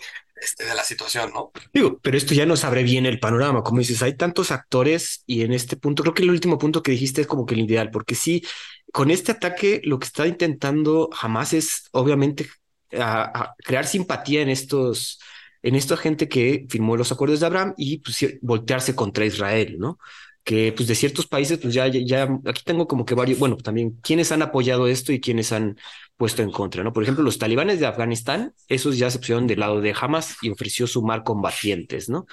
Este, 0.44 0.66
de 0.66 0.74
la 0.74 0.84
situación, 0.84 1.32
¿no? 1.32 1.52
Digo, 1.72 1.98
pero 2.02 2.18
esto 2.18 2.34
ya 2.34 2.44
nos 2.44 2.64
abre 2.64 2.82
bien 2.82 3.06
el 3.06 3.18
panorama. 3.18 3.62
Como 3.62 3.78
dices, 3.78 4.02
hay 4.02 4.14
tantos 4.14 4.50
actores 4.50 5.22
y 5.26 5.40
en 5.40 5.54
este 5.54 5.76
punto, 5.76 6.02
creo 6.02 6.12
que 6.12 6.22
el 6.22 6.30
último 6.30 6.58
punto 6.58 6.82
que 6.82 6.92
dijiste 6.92 7.22
es 7.22 7.26
como 7.26 7.46
que 7.46 7.54
el 7.54 7.60
ideal, 7.60 7.90
porque 7.90 8.14
sí, 8.14 8.44
con 8.92 9.10
este 9.10 9.32
ataque 9.32 9.80
lo 9.84 9.98
que 9.98 10.06
está 10.06 10.26
intentando 10.26 11.08
jamás 11.12 11.54
es, 11.54 11.88
obviamente, 11.92 12.46
a 12.92 13.54
crear 13.64 13.86
simpatía 13.86 14.42
en 14.42 14.50
estos 14.50 15.18
en 15.62 15.74
esta 15.76 15.96
gente 15.96 16.28
que 16.28 16.66
firmó 16.68 16.94
los 16.94 17.10
acuerdos 17.10 17.40
de 17.40 17.46
Abraham 17.46 17.72
y 17.78 17.98
pues, 17.98 18.38
voltearse 18.42 18.94
contra 18.94 19.24
Israel, 19.24 19.76
¿no? 19.78 19.98
Que 20.44 20.72
pues 20.76 20.86
de 20.86 20.94
ciertos 20.94 21.26
países, 21.26 21.58
pues 21.58 21.72
ya, 21.72 21.86
ya, 21.88 22.28
aquí 22.44 22.62
tengo 22.66 22.86
como 22.86 23.06
que 23.06 23.14
varios, 23.14 23.38
bueno, 23.38 23.56
también 23.56 23.98
quienes 24.02 24.30
han 24.30 24.42
apoyado 24.42 24.86
esto 24.86 25.10
y 25.10 25.20
quienes 25.20 25.52
han 25.52 25.78
puesto 26.16 26.42
en 26.42 26.50
contra, 26.50 26.82
¿no? 26.82 26.92
Por 26.92 27.02
ejemplo, 27.02 27.24
los 27.24 27.38
talibanes 27.38 27.80
de 27.80 27.86
Afganistán, 27.86 28.54
esos 28.68 28.98
ya 28.98 29.10
se 29.10 29.18
pusieron 29.18 29.46
del 29.46 29.60
lado 29.60 29.80
de 29.80 29.94
Hamas 29.98 30.36
y 30.42 30.50
ofreció 30.50 30.86
sumar 30.86 31.24
combatientes, 31.24 32.08
¿no? 32.08 32.26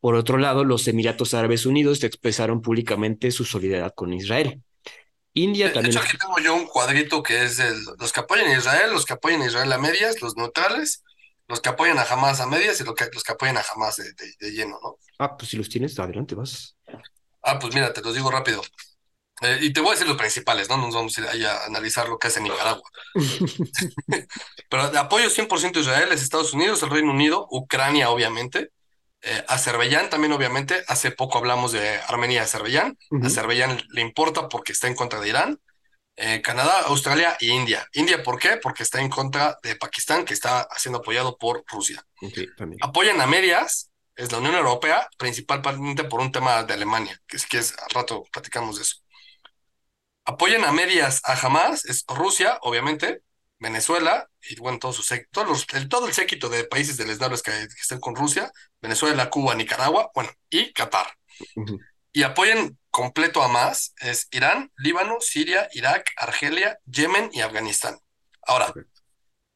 Por 0.00 0.14
otro 0.16 0.36
lado, 0.36 0.64
los 0.64 0.86
Emiratos 0.88 1.32
Árabes 1.32 1.64
Unidos 1.64 2.02
expresaron 2.02 2.60
públicamente 2.60 3.30
su 3.30 3.44
solidaridad 3.44 3.94
con 3.94 4.12
Israel. 4.12 4.60
India 5.34 5.72
también. 5.72 5.94
De 5.94 5.98
hecho, 5.98 6.06
aquí 6.06 6.18
tengo 6.18 6.38
yo 6.40 6.54
un 6.54 6.66
cuadrito 6.66 7.22
que 7.22 7.44
es 7.44 7.58
el, 7.58 7.76
los 7.98 8.12
que 8.12 8.20
apoyan 8.20 8.48
a 8.48 8.58
Israel, 8.58 8.90
los 8.92 9.06
que 9.06 9.14
apoyan 9.14 9.42
a 9.42 9.46
Israel 9.46 9.72
a 9.72 9.78
medias, 9.78 10.20
los 10.20 10.36
neutrales, 10.36 11.02
los 11.48 11.60
que 11.60 11.68
apoyan 11.68 11.98
a 11.98 12.02
Hamas 12.02 12.40
a 12.40 12.46
medias 12.46 12.80
y 12.80 12.84
los 12.84 12.94
que, 12.94 13.06
los 13.12 13.22
que 13.22 13.32
apoyan 13.32 13.56
a 13.56 13.62
Hamas 13.62 13.96
de, 13.96 14.12
de, 14.40 14.50
lleno, 14.50 14.78
¿no? 14.82 14.98
Ah, 15.18 15.36
pues 15.36 15.50
si 15.50 15.56
los 15.56 15.68
tienes, 15.68 15.98
adelante, 15.98 16.34
vas. 16.34 16.76
Ah, 17.42 17.58
pues 17.58 17.74
mira, 17.74 17.92
te 17.92 18.02
los 18.02 18.14
digo 18.14 18.30
rápido. 18.30 18.62
Eh, 19.42 19.58
y 19.62 19.72
te 19.72 19.80
voy 19.80 19.90
a 19.90 19.92
decir 19.92 20.06
los 20.06 20.16
principales, 20.16 20.68
¿no? 20.68 20.76
Nos 20.76 20.94
vamos 20.94 21.16
a 21.16 21.20
ir 21.20 21.28
ahí 21.28 21.44
a 21.44 21.64
analizar 21.64 22.08
lo 22.08 22.18
que 22.18 22.28
hace 22.28 22.40
Nicaragua. 22.40 22.88
Pero 24.70 24.90
de 24.90 24.98
apoyo 24.98 25.28
100% 25.28 25.80
Israel 25.80 26.12
es 26.12 26.22
Estados 26.22 26.52
Unidos, 26.52 26.82
el 26.82 26.90
Reino 26.90 27.10
Unido, 27.10 27.46
Ucrania, 27.50 28.10
obviamente, 28.10 28.70
eh, 29.22 29.44
Azerbaiyán 29.48 30.10
también, 30.10 30.32
obviamente. 30.32 30.82
Hace 30.88 31.12
poco 31.12 31.38
hablamos 31.38 31.72
de 31.72 32.00
Armenia 32.08 32.40
y 32.40 32.44
Azerbaiyán. 32.44 32.98
Azerbaiyán 33.22 33.82
le 33.90 34.00
importa 34.00 34.48
porque 34.48 34.72
está 34.72 34.88
en 34.88 34.94
contra 34.94 35.20
de 35.20 35.28
Irán. 35.28 35.60
Eh, 36.16 36.42
Canadá, 36.42 36.82
Australia 36.86 37.36
e 37.40 37.46
India. 37.46 37.86
India, 37.94 38.22
¿por 38.22 38.38
qué? 38.38 38.58
Porque 38.62 38.82
está 38.82 39.00
en 39.00 39.08
contra 39.08 39.58
de 39.62 39.76
Pakistán, 39.76 40.24
que 40.24 40.34
está 40.34 40.68
siendo 40.76 40.98
apoyado 40.98 41.38
por 41.38 41.64
Rusia. 41.66 42.04
Apoyan 42.82 43.20
a 43.20 43.26
medias, 43.26 43.90
es 44.14 44.30
la 44.30 44.38
Unión 44.38 44.54
Europea, 44.56 45.08
principalmente 45.16 46.04
por 46.04 46.20
un 46.20 46.30
tema 46.30 46.64
de 46.64 46.74
Alemania, 46.74 47.18
que 47.26 47.36
es 47.36 47.46
que 47.46 47.58
es, 47.58 47.74
al 47.78 47.90
rato 47.90 48.24
platicamos 48.30 48.76
de 48.76 48.82
eso. 48.82 49.01
Apoyan 50.24 50.64
a 50.64 50.72
medias 50.72 51.20
a 51.24 51.34
Hamas, 51.34 51.84
es 51.84 52.04
Rusia, 52.06 52.58
obviamente, 52.62 53.22
Venezuela, 53.58 54.28
y 54.42 54.56
bueno, 54.56 54.78
todo, 54.78 54.92
su 54.92 55.14
el, 55.14 55.88
todo 55.88 56.06
el 56.06 56.12
séquito 56.12 56.48
de 56.48 56.64
países 56.64 56.96
del 56.96 57.16
que, 57.16 57.50
que, 57.50 57.80
están 57.80 58.00
con 58.00 58.14
Rusia, 58.14 58.50
Venezuela, 58.80 59.30
Cuba, 59.30 59.54
Nicaragua, 59.54 60.10
bueno, 60.14 60.30
y 60.50 60.72
Qatar. 60.72 61.06
Y 62.12 62.24
apoyen 62.24 62.78
completo 62.90 63.42
a 63.42 63.48
más 63.48 63.94
es 64.00 64.28
Irán, 64.32 64.70
Líbano, 64.76 65.20
Siria, 65.20 65.68
Irak, 65.72 66.10
Argelia, 66.16 66.78
Yemen 66.86 67.30
y 67.32 67.40
Afganistán. 67.40 67.98
Ahora, 68.42 68.72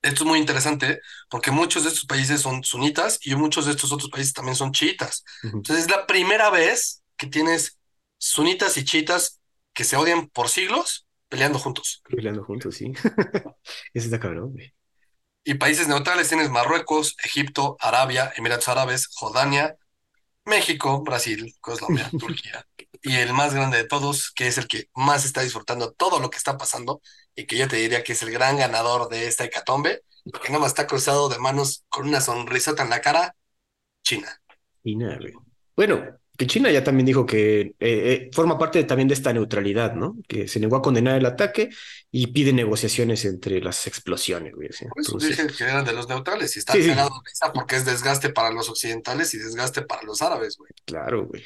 esto 0.02 0.22
es 0.22 0.26
muy 0.26 0.38
interesante 0.38 1.00
porque 1.28 1.50
muchos 1.50 1.82
de 1.82 1.90
estos 1.90 2.06
países 2.06 2.40
son 2.40 2.62
sunitas 2.64 3.18
y 3.22 3.34
muchos 3.34 3.66
de 3.66 3.72
estos 3.72 3.92
otros 3.92 4.10
países 4.10 4.32
también 4.32 4.56
son 4.56 4.72
chiitas. 4.72 5.24
Entonces 5.42 5.84
es 5.84 5.90
la 5.90 6.06
primera 6.06 6.48
vez 6.50 7.02
que 7.16 7.26
tienes 7.26 7.78
sunitas 8.18 8.76
y 8.76 8.84
chiitas 8.84 9.40
que 9.76 9.84
se 9.84 9.96
odian 9.96 10.28
por 10.28 10.48
siglos 10.48 11.06
peleando 11.28 11.58
juntos. 11.58 12.02
Peleando 12.08 12.42
juntos, 12.42 12.74
sí. 12.76 12.92
Ese 13.92 14.06
está 14.06 14.18
cabrón, 14.18 14.56
Y 15.44 15.54
países 15.54 15.86
neutrales 15.86 16.28
tienes 16.28 16.48
Marruecos, 16.50 17.14
Egipto, 17.22 17.76
Arabia, 17.78 18.32
Emiratos 18.36 18.68
Árabes, 18.68 19.08
Jordania, 19.14 19.76
México, 20.46 21.02
Brasil, 21.02 21.54
Colombia, 21.60 22.08
Turquía. 22.18 22.66
Y 23.02 23.16
el 23.16 23.34
más 23.34 23.52
grande 23.52 23.76
de 23.76 23.84
todos, 23.84 24.32
que 24.32 24.46
es 24.46 24.56
el 24.56 24.66
que 24.66 24.88
más 24.94 25.26
está 25.26 25.42
disfrutando 25.42 25.92
todo 25.92 26.20
lo 26.20 26.30
que 26.30 26.38
está 26.38 26.56
pasando 26.56 27.02
y 27.34 27.46
que 27.46 27.58
yo 27.58 27.68
te 27.68 27.76
diría 27.76 28.02
que 28.02 28.14
es 28.14 28.22
el 28.22 28.30
gran 28.30 28.56
ganador 28.56 29.10
de 29.10 29.26
esta 29.26 29.44
hecatombe, 29.44 30.00
que 30.42 30.52
no 30.52 30.58
más 30.58 30.68
está 30.68 30.86
cruzado 30.86 31.28
de 31.28 31.38
manos 31.38 31.84
con 31.90 32.08
una 32.08 32.22
sonrisota 32.22 32.82
en 32.82 32.90
la 32.90 33.02
cara, 33.02 33.36
China. 34.02 34.40
China, 34.82 35.18
Bueno, 35.76 36.18
que 36.36 36.46
China 36.46 36.70
ya 36.70 36.84
también 36.84 37.06
dijo 37.06 37.24
que 37.24 37.60
eh, 37.60 37.74
eh, 37.80 38.30
forma 38.32 38.58
parte 38.58 38.84
también 38.84 39.08
de 39.08 39.14
esta 39.14 39.32
neutralidad, 39.32 39.94
¿no? 39.94 40.16
Que 40.28 40.48
se 40.48 40.60
negó 40.60 40.76
a 40.76 40.82
condenar 40.82 41.16
el 41.16 41.26
ataque 41.26 41.70
y 42.10 42.28
pide 42.28 42.52
negociaciones 42.52 43.24
entre 43.24 43.60
las 43.60 43.86
explosiones, 43.86 44.54
güey. 44.54 44.68
Por 44.88 45.00
eso 45.00 45.18
dije 45.18 45.46
que 45.46 45.64
eran 45.64 45.84
de 45.84 45.92
los 45.92 46.08
neutrales 46.08 46.54
y 46.56 46.58
está 46.58 46.74
sí, 46.74 46.90
porque 47.54 47.76
es 47.76 47.84
desgaste 47.84 48.30
para 48.30 48.50
los 48.50 48.68
occidentales 48.68 49.32
y 49.34 49.38
desgaste 49.38 49.82
para 49.82 50.02
los 50.02 50.22
árabes, 50.22 50.56
güey. 50.56 50.70
Claro, 50.84 51.26
güey. 51.26 51.42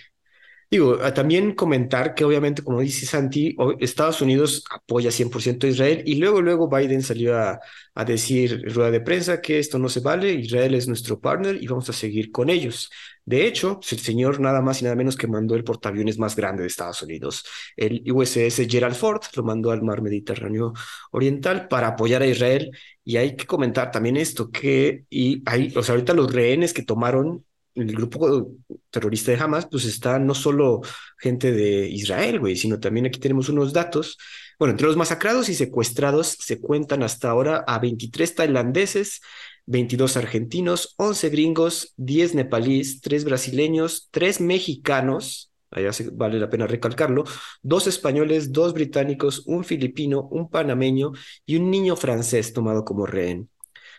Digo, 0.70 0.98
también 1.12 1.54
comentar 1.56 2.14
que 2.14 2.24
obviamente, 2.24 2.62
como 2.62 2.80
dice 2.80 3.04
Santi, 3.04 3.56
Estados 3.80 4.20
Unidos 4.22 4.64
apoya 4.70 5.10
100% 5.10 5.66
a 5.66 5.70
Israel 5.70 6.02
y 6.06 6.14
luego, 6.14 6.40
luego 6.40 6.68
Biden 6.68 7.02
salió 7.02 7.36
a, 7.36 7.58
a 7.92 8.04
decir 8.04 8.62
rueda 8.72 8.92
de 8.92 9.00
prensa 9.00 9.40
que 9.40 9.58
esto 9.58 9.80
no 9.80 9.88
se 9.88 9.98
vale, 9.98 10.32
Israel 10.32 10.74
es 10.76 10.86
nuestro 10.86 11.18
partner 11.18 11.60
y 11.60 11.66
vamos 11.66 11.88
a 11.90 11.92
seguir 11.92 12.30
con 12.30 12.50
ellos. 12.50 12.88
De 13.24 13.46
hecho, 13.48 13.80
el 13.90 13.98
señor 13.98 14.38
nada 14.38 14.62
más 14.62 14.80
y 14.80 14.84
nada 14.84 14.94
menos 14.94 15.16
que 15.16 15.26
mandó 15.26 15.56
el 15.56 15.64
portaaviones 15.64 16.18
más 16.20 16.36
grande 16.36 16.62
de 16.62 16.68
Estados 16.68 17.02
Unidos, 17.02 17.44
el 17.76 18.04
USS 18.12 18.68
Gerald 18.68 18.94
Ford, 18.94 19.22
lo 19.34 19.42
mandó 19.42 19.72
al 19.72 19.82
mar 19.82 20.02
Mediterráneo 20.02 20.72
Oriental 21.10 21.66
para 21.66 21.88
apoyar 21.88 22.22
a 22.22 22.26
Israel. 22.26 22.70
Y 23.04 23.16
hay 23.16 23.34
que 23.34 23.46
comentar 23.46 23.90
también 23.90 24.16
esto, 24.16 24.50
que 24.50 25.04
y 25.10 25.42
hay, 25.46 25.72
o 25.76 25.82
sea, 25.82 25.94
ahorita 25.94 26.14
los 26.14 26.32
rehenes 26.32 26.72
que 26.72 26.82
tomaron 26.84 27.44
el 27.74 27.92
grupo 27.94 28.52
terrorista 28.90 29.32
de 29.32 29.38
Hamas, 29.38 29.66
pues 29.70 29.84
está 29.84 30.18
no 30.18 30.34
solo 30.34 30.80
gente 31.18 31.52
de 31.52 31.88
Israel, 31.88 32.40
güey, 32.40 32.56
sino 32.56 32.80
también 32.80 33.06
aquí 33.06 33.20
tenemos 33.20 33.48
unos 33.48 33.72
datos. 33.72 34.18
Bueno, 34.58 34.72
entre 34.72 34.86
los 34.86 34.96
masacrados 34.96 35.48
y 35.48 35.54
secuestrados 35.54 36.36
se 36.40 36.60
cuentan 36.60 37.02
hasta 37.02 37.30
ahora 37.30 37.64
a 37.66 37.78
23 37.78 38.34
tailandeses, 38.34 39.20
22 39.66 40.16
argentinos, 40.16 40.94
11 40.98 41.28
gringos, 41.30 41.94
10 41.96 42.34
nepalíes, 42.34 43.00
3 43.00 43.24
brasileños, 43.24 44.08
3 44.10 44.40
mexicanos, 44.40 45.52
allá 45.70 45.90
vale 46.12 46.40
la 46.40 46.50
pena 46.50 46.66
recalcarlo, 46.66 47.24
2 47.62 47.86
españoles, 47.86 48.52
2 48.52 48.74
británicos, 48.74 49.44
un 49.46 49.64
filipino, 49.64 50.28
un 50.30 50.50
panameño 50.50 51.12
y 51.46 51.56
un 51.56 51.70
niño 51.70 51.96
francés 51.96 52.52
tomado 52.52 52.84
como 52.84 53.06
rehén. 53.06 53.48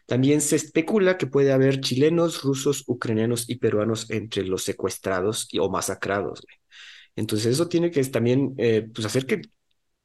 También 0.05 0.41
se 0.41 0.55
especula 0.55 1.17
que 1.17 1.27
puede 1.27 1.51
haber 1.51 1.81
chilenos, 1.81 2.43
rusos, 2.43 2.83
ucranianos 2.87 3.49
y 3.49 3.55
peruanos 3.55 4.09
entre 4.09 4.43
los 4.43 4.63
secuestrados 4.63 5.47
o 5.59 5.69
masacrados. 5.69 6.41
Entonces 7.15 7.53
eso 7.53 7.67
tiene 7.67 7.91
que 7.91 8.03
también 8.05 8.53
eh, 8.57 8.87
pues 8.93 9.05
hacer 9.05 9.25
que, 9.25 9.41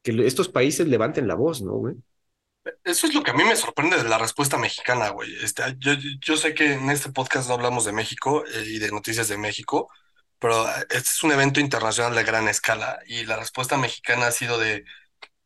que 0.03 0.27
estos 0.27 0.49
países 0.49 0.87
levanten 0.87 1.29
la 1.29 1.35
voz, 1.35 1.63
¿no, 1.63 1.73
güey? 1.73 1.95
Eso 2.85 3.07
es 3.07 3.15
lo 3.15 3.23
que 3.23 3.31
a 3.31 3.35
mí 3.35 3.45
me 3.45 3.55
sorprende 3.55 3.97
de 3.97 4.09
la 4.09 4.19
respuesta 4.19 4.59
mexicana, 4.59 5.11
güey. 5.11 5.33
Este, 5.43 5.63
yo, 5.79 5.93
yo 6.21 6.37
sé 6.37 6.55
que 6.55 6.75
en 6.75 6.91
este 6.91 7.13
podcast 7.13 7.49
no 7.49 7.55
hablamos 7.55 7.85
de 7.85 7.93
México 7.93 8.45
eh, 8.47 8.65
y 8.67 8.79
de 8.79 8.91
noticias 8.91 9.29
de 9.29 9.39
México, 9.39 9.89
pero 10.39 10.69
este 10.91 10.99
es 10.99 11.23
un 11.23 11.33
evento 11.33 11.61
internacional 11.61 12.15
de 12.15 12.25
gran 12.25 12.49
escala 12.49 12.99
y 13.07 13.25
la 13.25 13.37
respuesta 13.37 13.77
mexicana 13.77 14.27
ha 14.27 14.33
sido 14.33 14.59
de 14.59 14.85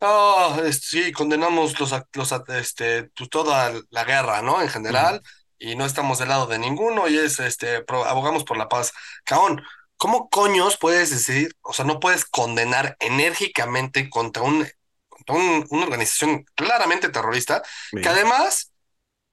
Ah, 0.00 0.58
sí, 0.80 1.12
condenamos 1.12 1.78
los, 1.78 1.94
los, 2.14 2.32
este, 2.48 3.04
pues, 3.04 3.28
toda 3.28 3.72
la 3.90 4.04
guerra, 4.04 4.40
¿no? 4.42 4.62
En 4.62 4.68
general, 4.68 5.22
y 5.58 5.76
no 5.76 5.84
estamos 5.84 6.18
del 6.18 6.30
lado 6.30 6.46
de 6.46 6.58
ninguno, 6.58 7.06
y 7.08 7.18
es, 7.18 7.38
este, 7.38 7.84
abogamos 8.06 8.44
por 8.44 8.56
la 8.56 8.68
paz. 8.68 8.92
Caón, 9.24 9.62
¿cómo 9.96 10.30
coños 10.30 10.78
puedes 10.78 11.10
decir, 11.10 11.54
o 11.60 11.74
sea, 11.74 11.84
no 11.84 12.00
puedes 12.00 12.24
condenar 12.24 12.96
enérgicamente 12.98 14.08
contra 14.08 14.42
un, 14.42 14.66
una 15.28 15.84
organización 15.84 16.44
claramente 16.54 17.10
terrorista, 17.10 17.62
que 17.90 18.08
además 18.08 18.72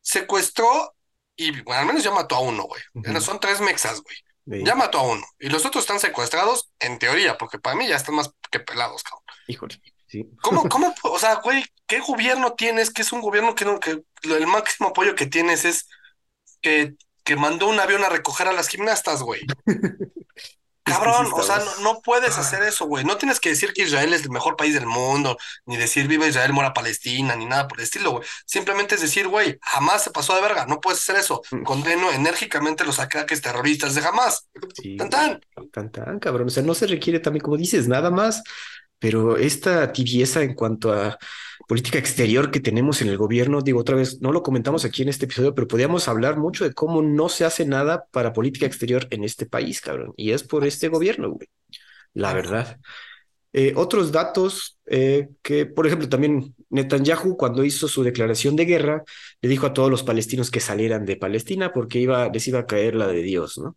secuestró 0.02 0.94
y, 1.36 1.62
bueno, 1.62 1.82
al 1.82 1.88
menos 1.88 2.04
ya 2.04 2.12
mató 2.12 2.36
a 2.36 2.40
uno, 2.40 2.64
güey. 2.64 2.82
Son 3.22 3.40
tres 3.40 3.62
mexas, 3.62 4.02
güey. 4.02 4.64
Ya 4.66 4.76
mató 4.76 5.00
a 5.00 5.04
uno. 5.04 5.26
Y 5.40 5.50
los 5.50 5.66
otros 5.66 5.84
están 5.84 6.00
secuestrados, 6.00 6.72
en 6.80 7.00
teoría, 7.00 7.38
porque 7.38 7.60
para 7.60 7.76
mí 7.76 7.88
ya 7.88 7.96
están 7.96 8.16
más 8.16 8.32
que 8.52 8.60
pelados, 8.60 9.04
cabrón. 9.04 9.24
Híjole, 9.48 9.82
sí. 10.08 10.30
¿Cómo, 10.42 10.64
cómo, 10.70 10.94
o 11.04 11.20
sea, 11.20 11.36
güey, 11.36 11.64
qué 11.86 12.00
gobierno 12.00 12.54
tienes? 12.54 12.92
Que 12.92 13.02
es 13.02 13.12
un 13.12 13.22
gobierno 13.22 13.56
que, 13.56 13.66
no, 13.66 13.80
que 13.80 14.04
el 14.24 14.48
máximo 14.48 14.90
apoyo 14.90 15.16
que 15.16 15.26
tienes 15.26 15.66
es 15.66 15.88
que, 16.62 16.96
que 17.24 17.36
mandó 17.36 17.68
un 17.68 17.80
avión 17.80 18.04
a 18.04 18.10
recoger 18.10 18.48
a 18.48 18.54
las 18.54 18.68
gimnastas, 18.68 19.22
güey. 19.22 19.42
Cabrón, 20.88 21.28
o 21.34 21.44
sea, 21.44 21.62
no, 21.82 22.02
puedes 22.02 22.38
hacer 22.38 22.64
eso, 22.64 22.86
güey. 22.86 23.04
No 23.04 23.18
tienes 23.18 23.42
que 23.42 23.50
decir 23.50 23.74
que 23.74 23.84
Israel 23.84 24.14
es 24.14 24.24
el 24.24 24.30
mejor 24.30 24.56
país 24.56 24.74
del 24.74 24.86
mundo, 24.86 25.38
ni 25.66 25.76
decir 25.76 26.08
viva 26.08 26.26
Israel, 26.26 26.54
mora 26.54 26.74
Palestina, 26.74 27.36
ni 27.36 27.46
nada 27.46 27.68
por 27.68 27.80
el 27.80 27.84
estilo, 27.84 28.12
güey. 28.12 28.24
Simplemente 28.46 28.96
es 28.96 29.02
decir, 29.02 29.28
güey, 29.28 29.60
jamás 29.62 30.04
se 30.04 30.12
pasó 30.12 30.34
de 30.36 30.42
verga, 30.42 30.66
no 30.66 30.80
puedes 30.80 31.02
hacer 31.02 31.18
eso. 31.18 31.42
Condeno 31.66 32.12
enérgicamente 32.12 32.86
los 32.86 33.00
ataques 33.00 33.42
terroristas 33.42 33.96
de 33.96 34.02
jamás. 34.02 34.48
tan 34.98 35.10
tan. 35.10 35.42
Tan 35.74 35.92
tan, 35.92 36.20
cabrón. 36.20 36.48
O 36.48 36.52
sea, 36.52 36.64
no 36.64 36.74
se 36.74 36.88
requiere 36.88 37.20
también, 37.20 37.44
como 37.44 37.58
dices, 37.58 37.90
nada 37.90 38.10
más, 38.10 38.42
pero 39.00 39.38
esta 39.38 39.92
tibieza 39.92 40.42
en 40.44 40.54
cuanto 40.54 40.94
a 40.94 41.18
política 41.68 42.00
exterior 42.00 42.50
que 42.50 42.60
tenemos 42.60 43.02
en 43.02 43.10
el 43.10 43.18
gobierno, 43.18 43.62
digo 43.62 43.80
otra 43.80 43.96
vez, 43.96 44.22
no 44.22 44.32
lo 44.32 44.42
comentamos 44.42 44.86
aquí 44.86 45.04
en 45.04 45.10
este 45.10 45.26
episodio, 45.26 45.54
pero 45.54 45.68
podríamos 45.68 46.08
hablar 46.08 46.38
mucho 46.38 46.64
de 46.64 46.74
cómo 46.74 47.02
no 47.02 47.30
se 47.30 47.46
hace 47.46 47.66
nada 47.66 48.06
para 48.12 48.34
política 48.34 48.66
exterior 48.66 49.08
en 49.10 49.24
este 49.24 49.46
país, 49.46 49.82
cabrón. 49.82 50.14
Y 50.16 50.32
es 50.32 50.44
por 50.44 50.66
este 50.66 50.88
gobierno, 50.88 51.32
güey. 51.32 51.50
La 52.14 52.34
verdad. 52.34 52.80
Eh, 53.54 53.74
otros 53.76 54.12
datos 54.12 54.78
eh, 54.86 55.30
que, 55.42 55.66
por 55.66 55.88
ejemplo, 55.88 56.08
también 56.08 56.56
Netanyahu 56.70 57.38
cuando 57.38 57.64
hizo 57.64 57.88
su 57.88 58.04
declaración 58.04 58.56
de 58.56 58.66
guerra, 58.66 59.04
le 59.42 59.50
dijo 59.50 59.66
a 59.66 59.74
todos 59.74 59.90
los 59.90 60.04
palestinos 60.04 60.52
que 60.52 60.60
salieran 60.60 61.06
de 61.06 61.16
Palestina 61.16 61.74
porque 61.74 62.00
iba, 62.00 62.30
les 62.30 62.48
iba 62.48 62.60
a 62.60 62.66
caer 62.66 62.96
la 62.96 63.08
de 63.08 63.22
Dios, 63.22 63.58
¿no? 63.58 63.76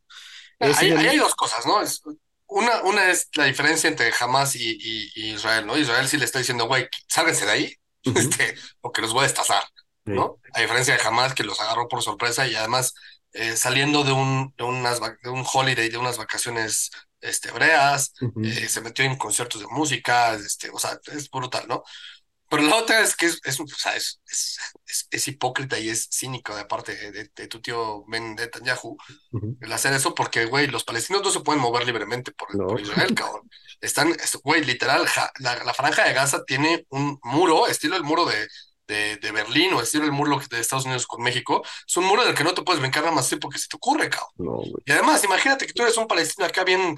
Ah, 0.61 0.73
ahí, 0.77 0.91
hay 0.91 1.19
dos 1.19 1.35
cosas, 1.35 1.65
¿no? 1.67 1.81
Es, 1.81 2.03
una, 2.51 2.83
una 2.83 3.11
es 3.11 3.29
la 3.35 3.45
diferencia 3.45 3.89
entre 3.89 4.13
Hamas 4.19 4.57
y, 4.57 4.79
y, 5.15 5.33
Israel, 5.33 5.67
¿no? 5.67 5.79
Israel 5.79 6.09
sí 6.09 6.17
le 6.17 6.25
está 6.25 6.39
diciendo, 6.39 6.67
güey, 6.67 6.89
sálganse 7.09 7.47
de 7.47 7.53
ahí, 7.53 7.75
este, 8.15 8.55
o 8.81 8.93
que 8.93 9.03
los 9.03 9.13
voy 9.13 9.21
a 9.21 9.29
destazar, 9.29 9.63
¿no? 10.05 10.39
A 10.55 10.61
diferencia 10.61 10.97
de 10.97 11.03
Hamas, 11.03 11.35
que 11.35 11.45
los 11.45 11.61
agarró 11.61 11.89
por 11.89 12.03
sorpresa 12.03 12.47
y 12.47 12.55
además 12.55 12.95
eh, 13.33 13.57
saliendo 13.57 14.03
de 14.03 14.13
un, 14.13 14.53
de, 14.57 14.65
unas, 14.65 15.01
de 15.01 15.31
un 15.31 15.45
holiday, 15.51 15.89
de 15.89 15.99
unas 15.99 16.19
vacaciones 16.19 16.91
este, 17.21 17.51
hebreas, 17.51 18.15
eh, 18.43 18.69
se 18.69 18.81
metió 18.81 19.05
en 19.05 19.17
conciertos 19.17 19.61
de 19.61 19.69
música, 19.69 20.35
este, 20.35 20.71
o 20.71 20.79
sea, 20.79 20.99
es 21.13 21.31
brutal, 21.31 21.67
¿no? 21.69 21.85
Pero 22.51 22.65
la 22.65 22.75
otra 22.75 23.01
es 23.01 23.15
que 23.15 23.27
es, 23.27 23.41
es, 23.45 23.61
o 23.61 23.67
sea, 23.69 23.95
es, 23.95 24.21
es, 25.09 25.29
hipócrita 25.29 25.79
y 25.79 25.89
es 25.89 26.09
cínico 26.11 26.55
de 26.57 26.65
parte 26.65 26.97
de, 26.97 27.31
de, 27.33 27.47
tu 27.47 27.61
tío 27.61 28.05
Ben 28.09 28.35
Netanyahu 28.35 28.97
el 29.61 29.73
hacer 29.73 29.93
eso 29.93 30.17
porque, 30.17 30.47
güey, 30.47 30.67
los 30.67 30.83
palestinos 30.83 31.23
no 31.23 31.31
se 31.31 31.41
pueden 31.41 31.63
mover 31.63 31.87
libremente 31.87 32.33
por, 32.33 32.49
por 32.51 32.81
Israel, 32.81 33.15
cabrón. 33.15 33.49
Están, 33.81 34.17
güey, 34.43 34.65
literal, 34.65 35.07
la, 35.39 35.65
la, 35.65 35.75
franja 35.75 36.05
de 36.05 36.13
Gaza 36.13 36.45
tiene 36.45 36.87
un 36.91 37.21
muro, 37.23 37.69
estilo 37.69 37.97
el 37.97 38.03
muro 38.03 38.27
de, 38.27 38.49
de, 38.89 39.17
de, 39.19 39.31
Berlín 39.31 39.73
o 39.75 39.81
estilo 39.81 40.05
el 40.05 40.13
muro 40.13 40.41
de 40.51 40.59
Estados 40.59 40.87
Unidos 40.87 41.07
con 41.07 41.23
México. 41.23 41.63
Es 41.87 41.97
un 41.97 42.05
muro 42.05 42.25
del 42.25 42.35
que 42.35 42.43
no 42.43 42.53
te 42.53 42.63
puedes 42.63 42.81
brincar 42.81 43.05
nada 43.05 43.15
más 43.15 43.29
tiempo 43.29 43.49
que 43.49 43.61
se 43.61 43.69
te 43.69 43.77
ocurre, 43.77 44.11
cabrón. 44.11 44.65
y 44.85 44.91
además, 44.91 45.23
imagínate 45.23 45.69
que 45.69 45.73
tú 45.73 45.83
eres 45.83 45.97
un 45.97 46.09
palestino 46.09 46.49
acá 46.49 46.65
bien 46.65 46.97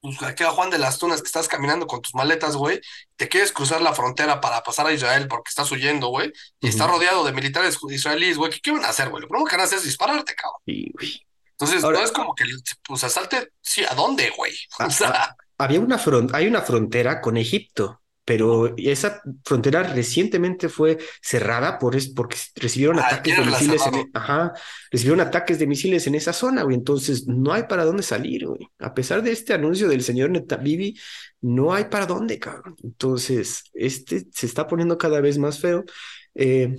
pues 0.00 0.22
aquí 0.22 0.44
a 0.44 0.50
Juan 0.50 0.70
de 0.70 0.78
las 0.78 0.98
Tunas 0.98 1.20
que 1.20 1.26
estás 1.26 1.48
caminando 1.48 1.86
con 1.86 2.00
tus 2.00 2.14
maletas, 2.14 2.56
güey, 2.56 2.80
te 3.16 3.28
quieres 3.28 3.52
cruzar 3.52 3.80
la 3.80 3.94
frontera 3.94 4.40
para 4.40 4.62
pasar 4.62 4.86
a 4.86 4.92
Israel 4.92 5.26
porque 5.28 5.48
estás 5.48 5.70
huyendo, 5.72 6.08
güey, 6.08 6.32
y 6.60 6.68
está 6.68 6.86
rodeado 6.86 7.24
de 7.24 7.32
militares 7.32 7.78
israelíes, 7.90 8.36
güey, 8.36 8.52
¿qué, 8.60 8.70
van 8.70 8.84
a 8.84 8.90
hacer, 8.90 9.10
güey? 9.10 9.22
Lo 9.22 9.28
primero 9.28 9.46
que 9.46 9.56
van 9.56 9.62
a 9.62 9.64
hacer 9.64 9.78
es 9.78 9.84
dispararte, 9.84 10.34
cabrón. 10.34 10.60
Entonces, 10.66 11.82
no 11.82 12.00
es 12.00 12.12
como 12.12 12.34
que, 12.34 12.44
pues, 12.86 13.02
asalte, 13.02 13.50
sí, 13.60 13.84
¿a 13.88 13.94
dónde, 13.94 14.30
güey? 14.36 14.52
Ah, 14.78 14.86
o 14.86 14.90
sea, 14.90 15.08
ah, 15.08 15.36
había 15.58 15.80
una 15.80 16.00
hay 16.32 16.46
una 16.46 16.62
frontera 16.62 17.20
con 17.20 17.36
Egipto 17.36 18.00
pero 18.28 18.76
esa 18.76 19.22
frontera 19.42 19.82
recientemente 19.82 20.68
fue 20.68 20.98
cerrada 21.22 21.78
por 21.78 21.96
es, 21.96 22.10
porque 22.10 22.36
recibieron 22.56 22.98
ataques 22.98 23.38
de 23.38 23.42
misiles 23.46 23.86
en, 23.86 23.94
e, 23.94 24.10
ajá, 24.12 24.52
recibieron 24.90 25.22
ataques 25.22 25.58
de 25.58 25.66
misiles 25.66 26.06
en 26.06 26.14
esa 26.14 26.34
zona, 26.34 26.62
güey. 26.62 26.76
Entonces 26.76 27.26
no 27.26 27.54
hay 27.54 27.62
para 27.62 27.86
dónde 27.86 28.02
salir, 28.02 28.46
güey. 28.46 28.68
A 28.80 28.92
pesar 28.92 29.22
de 29.22 29.32
este 29.32 29.54
anuncio 29.54 29.88
del 29.88 30.02
señor 30.02 30.28
Netabibi, 30.28 30.94
no 31.40 31.72
hay 31.72 31.84
para 31.86 32.04
dónde, 32.04 32.38
cabrón. 32.38 32.76
Entonces, 32.84 33.64
este 33.72 34.26
se 34.30 34.44
está 34.44 34.66
poniendo 34.66 34.98
cada 34.98 35.22
vez 35.22 35.38
más 35.38 35.58
feo. 35.58 35.86
Eh, 36.34 36.76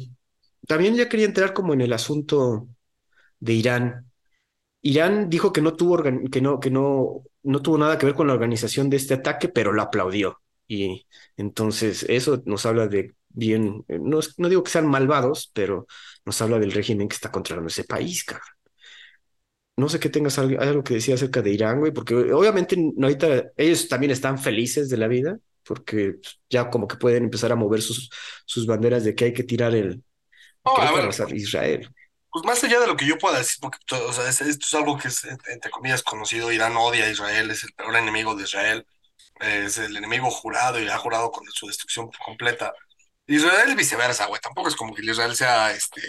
también 0.67 0.93
ya 0.95 1.09
quería 1.09 1.25
entrar 1.25 1.53
como 1.53 1.73
en 1.73 1.81
el 1.81 1.93
asunto 1.93 2.67
de 3.39 3.53
Irán. 3.53 4.11
Irán 4.83 5.31
dijo 5.31 5.51
que 5.51 5.61
no 5.63 5.73
tuvo 5.73 6.03
que 6.03 6.41
no, 6.41 6.59
que 6.59 6.69
no, 6.69 7.23
no 7.41 7.61
tuvo 7.63 7.79
nada 7.79 7.97
que 7.97 8.05
ver 8.05 8.13
con 8.13 8.27
la 8.27 8.33
organización 8.33 8.87
de 8.91 8.97
este 8.97 9.15
ataque, 9.15 9.49
pero 9.49 9.73
lo 9.73 9.81
aplaudió. 9.81 10.39
Y 10.69 11.07
entonces 11.35 12.05
eso 12.07 12.43
nos 12.45 12.65
habla 12.67 12.87
de 12.87 13.15
bien, 13.27 13.83
eh, 13.87 13.97
no, 13.99 14.19
no 14.37 14.49
digo 14.49 14.63
que 14.63 14.69
sean 14.69 14.87
malvados, 14.87 15.49
pero 15.51 15.87
nos 16.25 16.39
habla 16.43 16.59
del 16.59 16.71
régimen 16.71 17.09
que 17.09 17.15
está 17.15 17.31
controlando 17.31 17.69
ese 17.69 17.85
país, 17.85 18.23
cabrón. 18.23 18.47
No 19.77 19.89
sé 19.89 19.99
qué 19.99 20.09
tengas 20.09 20.37
algo, 20.37 20.61
algo 20.61 20.83
que 20.83 20.93
decir 20.93 21.15
acerca 21.15 21.41
de 21.41 21.51
Irán, 21.51 21.79
güey, 21.79 21.91
porque 21.91 22.13
obviamente 22.13 22.75
ahorita 23.01 23.51
ellos 23.57 23.87
también 23.87 24.11
están 24.11 24.37
felices 24.37 24.89
de 24.89 24.97
la 24.97 25.07
vida, 25.07 25.39
porque 25.63 26.17
ya 26.49 26.69
como 26.69 26.87
que 26.87 26.97
pueden 26.97 27.23
empezar 27.23 27.51
a 27.51 27.55
mover 27.55 27.81
sus, 27.81 28.11
sus 28.45 28.67
banderas 28.67 29.03
de 29.03 29.15
que 29.15 29.25
hay 29.25 29.33
que 29.33 29.43
tirar 29.43 29.73
el 29.73 30.03
Israel. 31.33 31.89
Pues 32.31 32.45
más 32.45 32.63
allá 32.63 32.79
de 32.79 32.85
lo 32.87 32.95
que 32.95 33.07
yo 33.07 33.17
pueda 33.17 33.39
decir, 33.39 33.57
porque 33.59 33.79
o 33.95 34.13
sea, 34.13 34.29
esto 34.29 34.45
es 34.45 34.73
algo 34.75 34.99
que 34.99 35.07
es, 35.07 35.23
entre 35.23 35.71
comillas, 35.71 36.03
conocido, 36.03 36.51
Irán 36.51 36.77
odia 36.77 37.05
a 37.05 37.09
Israel, 37.09 37.49
es 37.49 37.63
el 37.63 37.73
peor 37.73 37.95
enemigo 37.95 38.35
de 38.35 38.43
Israel 38.43 38.85
es 39.39 39.77
el 39.77 39.95
enemigo 39.95 40.29
jurado 40.29 40.79
y 40.81 40.87
ha 40.89 40.97
jurado 40.97 41.31
con 41.31 41.45
su 41.51 41.67
destrucción 41.67 42.09
completa. 42.25 42.73
Israel 43.27 43.75
viceversa, 43.75 44.25
güey. 44.25 44.41
Tampoco 44.41 44.69
es 44.69 44.75
como 44.75 44.93
que 44.93 45.03
Israel 45.03 45.35
sea 45.35 45.71
este 45.71 46.01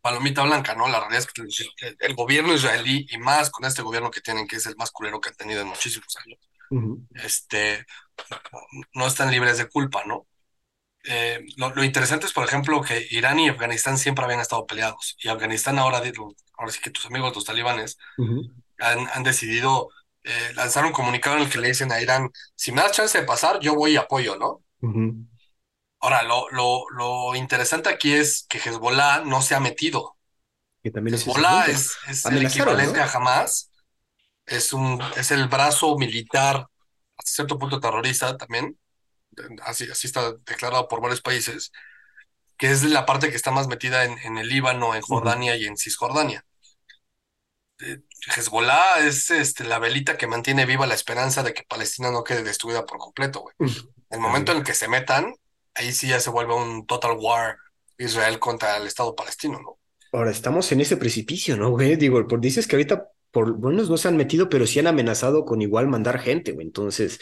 palomita 0.00 0.42
blanca, 0.44 0.74
¿no? 0.74 0.88
La 0.88 1.00
realidad 1.00 1.26
es 1.26 1.26
que 1.26 1.96
el 1.98 2.14
gobierno 2.14 2.54
israelí, 2.54 3.06
y 3.10 3.18
más 3.18 3.50
con 3.50 3.64
este 3.64 3.82
gobierno 3.82 4.10
que 4.10 4.20
tienen, 4.20 4.46
que 4.46 4.56
es 4.56 4.66
el 4.66 4.76
más 4.76 4.92
culero 4.92 5.20
que 5.20 5.30
han 5.30 5.34
tenido 5.34 5.62
en 5.62 5.68
muchísimos 5.68 6.16
años, 6.24 6.38
este, 7.14 7.84
no 8.94 9.06
están 9.06 9.32
libres 9.32 9.58
de 9.58 9.68
culpa, 9.68 10.04
¿no? 10.06 10.26
Eh, 11.08 11.44
lo, 11.56 11.84
interesante 11.84 12.26
es, 12.26 12.32
por 12.32 12.44
ejemplo, 12.44 12.82
que 12.82 13.06
Irán 13.10 13.40
y 13.40 13.48
Afganistán 13.48 13.98
siempre 13.98 14.24
habían 14.24 14.40
estado 14.40 14.64
peleados, 14.64 15.16
y 15.18 15.28
Afganistán 15.28 15.78
ahora, 15.78 16.00
ahora 16.56 16.72
sí 16.72 16.80
que 16.80 16.90
tus 16.90 17.06
amigos, 17.06 17.34
los 17.34 17.44
talibanes, 17.44 17.98
han, 18.78 19.08
han 19.12 19.22
decidido 19.24 19.88
eh, 20.26 20.52
lanzaron 20.54 20.88
un 20.88 20.92
comunicado 20.92 21.36
en 21.36 21.44
el 21.44 21.48
que 21.48 21.58
le 21.58 21.68
dicen 21.68 21.92
a 21.92 22.00
Irán, 22.00 22.30
si 22.56 22.72
me 22.72 22.82
das 22.82 22.90
chance 22.90 23.16
de 23.16 23.24
pasar, 23.24 23.60
yo 23.60 23.76
voy 23.76 23.92
y 23.92 23.96
apoyo, 23.96 24.36
¿no? 24.36 24.60
Ahora, 26.00 26.24
lo, 26.24 26.50
lo, 26.50 26.84
lo, 26.90 27.36
interesante 27.36 27.88
aquí 27.88 28.12
es 28.12 28.44
que 28.48 28.58
Hezbollah 28.58 29.20
no 29.24 29.40
se 29.40 29.54
ha 29.54 29.60
metido. 29.60 30.16
Que 30.82 30.90
también 30.90 31.14
Hezbollah 31.14 31.66
es, 31.66 31.92
es 32.08 32.24
el 32.26 32.44
equivalente 32.44 33.00
a 33.00 33.08
Hamas, 33.08 33.70
es, 34.46 34.72
un, 34.72 35.00
es 35.16 35.30
el 35.30 35.46
brazo 35.46 35.96
militar, 35.96 36.66
hasta 37.16 37.30
cierto 37.30 37.56
punto 37.56 37.78
terrorista 37.78 38.36
también, 38.36 38.76
así, 39.62 39.88
así 39.88 40.08
está 40.08 40.32
declarado 40.44 40.88
por 40.88 41.00
varios 41.00 41.20
países, 41.20 41.70
que 42.58 42.72
es 42.72 42.82
la 42.82 43.06
parte 43.06 43.30
que 43.30 43.36
está 43.36 43.52
más 43.52 43.68
metida 43.68 44.04
en, 44.04 44.18
en 44.18 44.38
el 44.38 44.48
Líbano, 44.48 44.96
en 44.96 45.02
Jordania 45.02 45.54
y 45.54 45.66
en 45.66 45.76
Cisjordania. 45.76 46.44
Eh, 47.78 48.00
Hezbollah 48.34 49.06
es 49.06 49.30
este, 49.30 49.64
la 49.64 49.78
velita 49.78 50.16
que 50.16 50.26
mantiene 50.26 50.66
viva 50.66 50.86
la 50.86 50.94
esperanza 50.94 51.42
de 51.42 51.54
que 51.54 51.62
Palestina 51.62 52.10
no 52.10 52.24
quede 52.24 52.42
destruida 52.42 52.84
por 52.84 52.98
completo, 52.98 53.42
güey. 53.42 53.70
El 54.10 54.20
momento 54.20 54.52
en 54.52 54.58
el 54.58 54.64
que 54.64 54.74
se 54.74 54.88
metan, 54.88 55.34
ahí 55.74 55.92
sí 55.92 56.08
ya 56.08 56.20
se 56.20 56.30
vuelve 56.30 56.54
un 56.54 56.86
total 56.86 57.16
war 57.18 57.56
Israel 57.98 58.38
contra 58.38 58.76
el 58.76 58.86
Estado 58.86 59.14
palestino, 59.14 59.60
¿no? 59.60 59.78
Ahora 60.12 60.30
estamos 60.30 60.70
en 60.72 60.80
ese 60.80 60.96
precipicio, 60.96 61.56
¿no, 61.56 61.70
güey? 61.70 61.96
Digo, 61.96 62.26
por, 62.26 62.40
dices 62.40 62.66
que 62.66 62.76
ahorita 62.76 63.08
por 63.30 63.52
bueno 63.52 63.82
no 63.82 63.96
se 63.96 64.08
han 64.08 64.16
metido, 64.16 64.48
pero 64.48 64.66
sí 64.66 64.78
han 64.78 64.86
amenazado 64.86 65.44
con 65.44 65.60
igual 65.60 65.88
mandar 65.88 66.18
gente, 66.18 66.52
güey. 66.52 66.66
Entonces, 66.66 67.20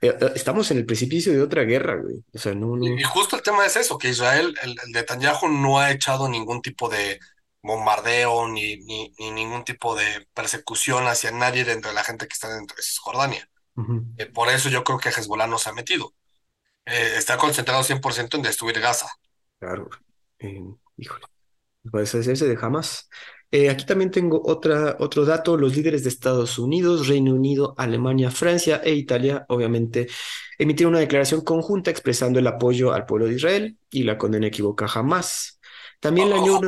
eh, 0.00 0.16
eh, 0.20 0.32
estamos 0.34 0.70
en 0.70 0.78
el 0.78 0.86
precipicio 0.86 1.32
de 1.32 1.42
otra 1.42 1.62
guerra, 1.62 1.96
güey. 2.02 2.24
O 2.32 2.38
sea, 2.38 2.54
no, 2.54 2.76
Y, 2.84 3.02
justo 3.04 3.36
el 3.36 3.42
tema 3.42 3.64
es 3.64 3.76
eso, 3.76 3.98
que 3.98 4.08
Israel, 4.08 4.54
el, 4.62 4.70
el 4.70 4.92
Netanyahu 4.92 5.48
no 5.48 5.78
ha 5.78 5.92
echado 5.92 6.28
ningún 6.28 6.62
tipo 6.62 6.88
de 6.88 7.20
bombardeo 7.62 8.48
ni, 8.48 8.76
ni, 8.78 9.12
ningún 9.18 9.64
tipo 9.64 9.94
de 9.94 10.26
persecución 10.34 11.06
hacia 11.06 11.30
nadie 11.30 11.64
dentro 11.64 11.90
de 11.90 11.94
la 11.94 12.04
gente 12.04 12.26
que 12.26 12.32
está 12.32 12.52
dentro 12.52 12.76
de 12.76 12.82
Cisjordania. 12.82 13.48
Eh, 14.18 14.26
por 14.26 14.48
eso 14.48 14.68
yo 14.68 14.84
creo 14.84 14.98
que 14.98 15.08
Hezbollah 15.08 15.46
no 15.46 15.58
se 15.58 15.70
ha 15.70 15.72
metido. 15.72 16.12
Eh, 16.84 17.14
está 17.16 17.38
concentrado 17.38 17.82
100% 17.82 18.36
en 18.36 18.42
destruir 18.42 18.80
Gaza. 18.80 19.08
Claro. 19.58 19.88
Eh, 20.40 20.62
híjole. 20.96 21.24
Puede 21.90 22.04
ese 22.04 22.20
de 22.20 22.56
jamás. 22.56 23.08
aquí 23.70 23.84
también 23.86 24.10
tengo 24.10 24.42
otra, 24.44 24.96
otro 25.00 25.24
dato. 25.24 25.56
Los 25.56 25.74
líderes 25.76 26.02
de 26.02 26.10
Estados 26.10 26.58
Unidos, 26.58 27.08
Reino 27.08 27.32
Unido, 27.32 27.74
Alemania, 27.76 28.30
Francia 28.30 28.80
e 28.84 28.92
Italia, 28.92 29.44
obviamente, 29.48 30.08
emitieron 30.58 30.92
una 30.92 31.00
declaración 31.00 31.42
conjunta 31.42 31.90
expresando 31.90 32.38
el 32.38 32.46
apoyo 32.46 32.92
al 32.92 33.06
pueblo 33.06 33.26
de 33.26 33.34
Israel 33.34 33.78
y 33.90 34.04
la 34.04 34.18
condena 34.18 34.46
equivoca 34.46 34.86
jamás. 34.86 35.60
También 36.02 36.30
la 36.30 36.40
Unión. 36.40 36.60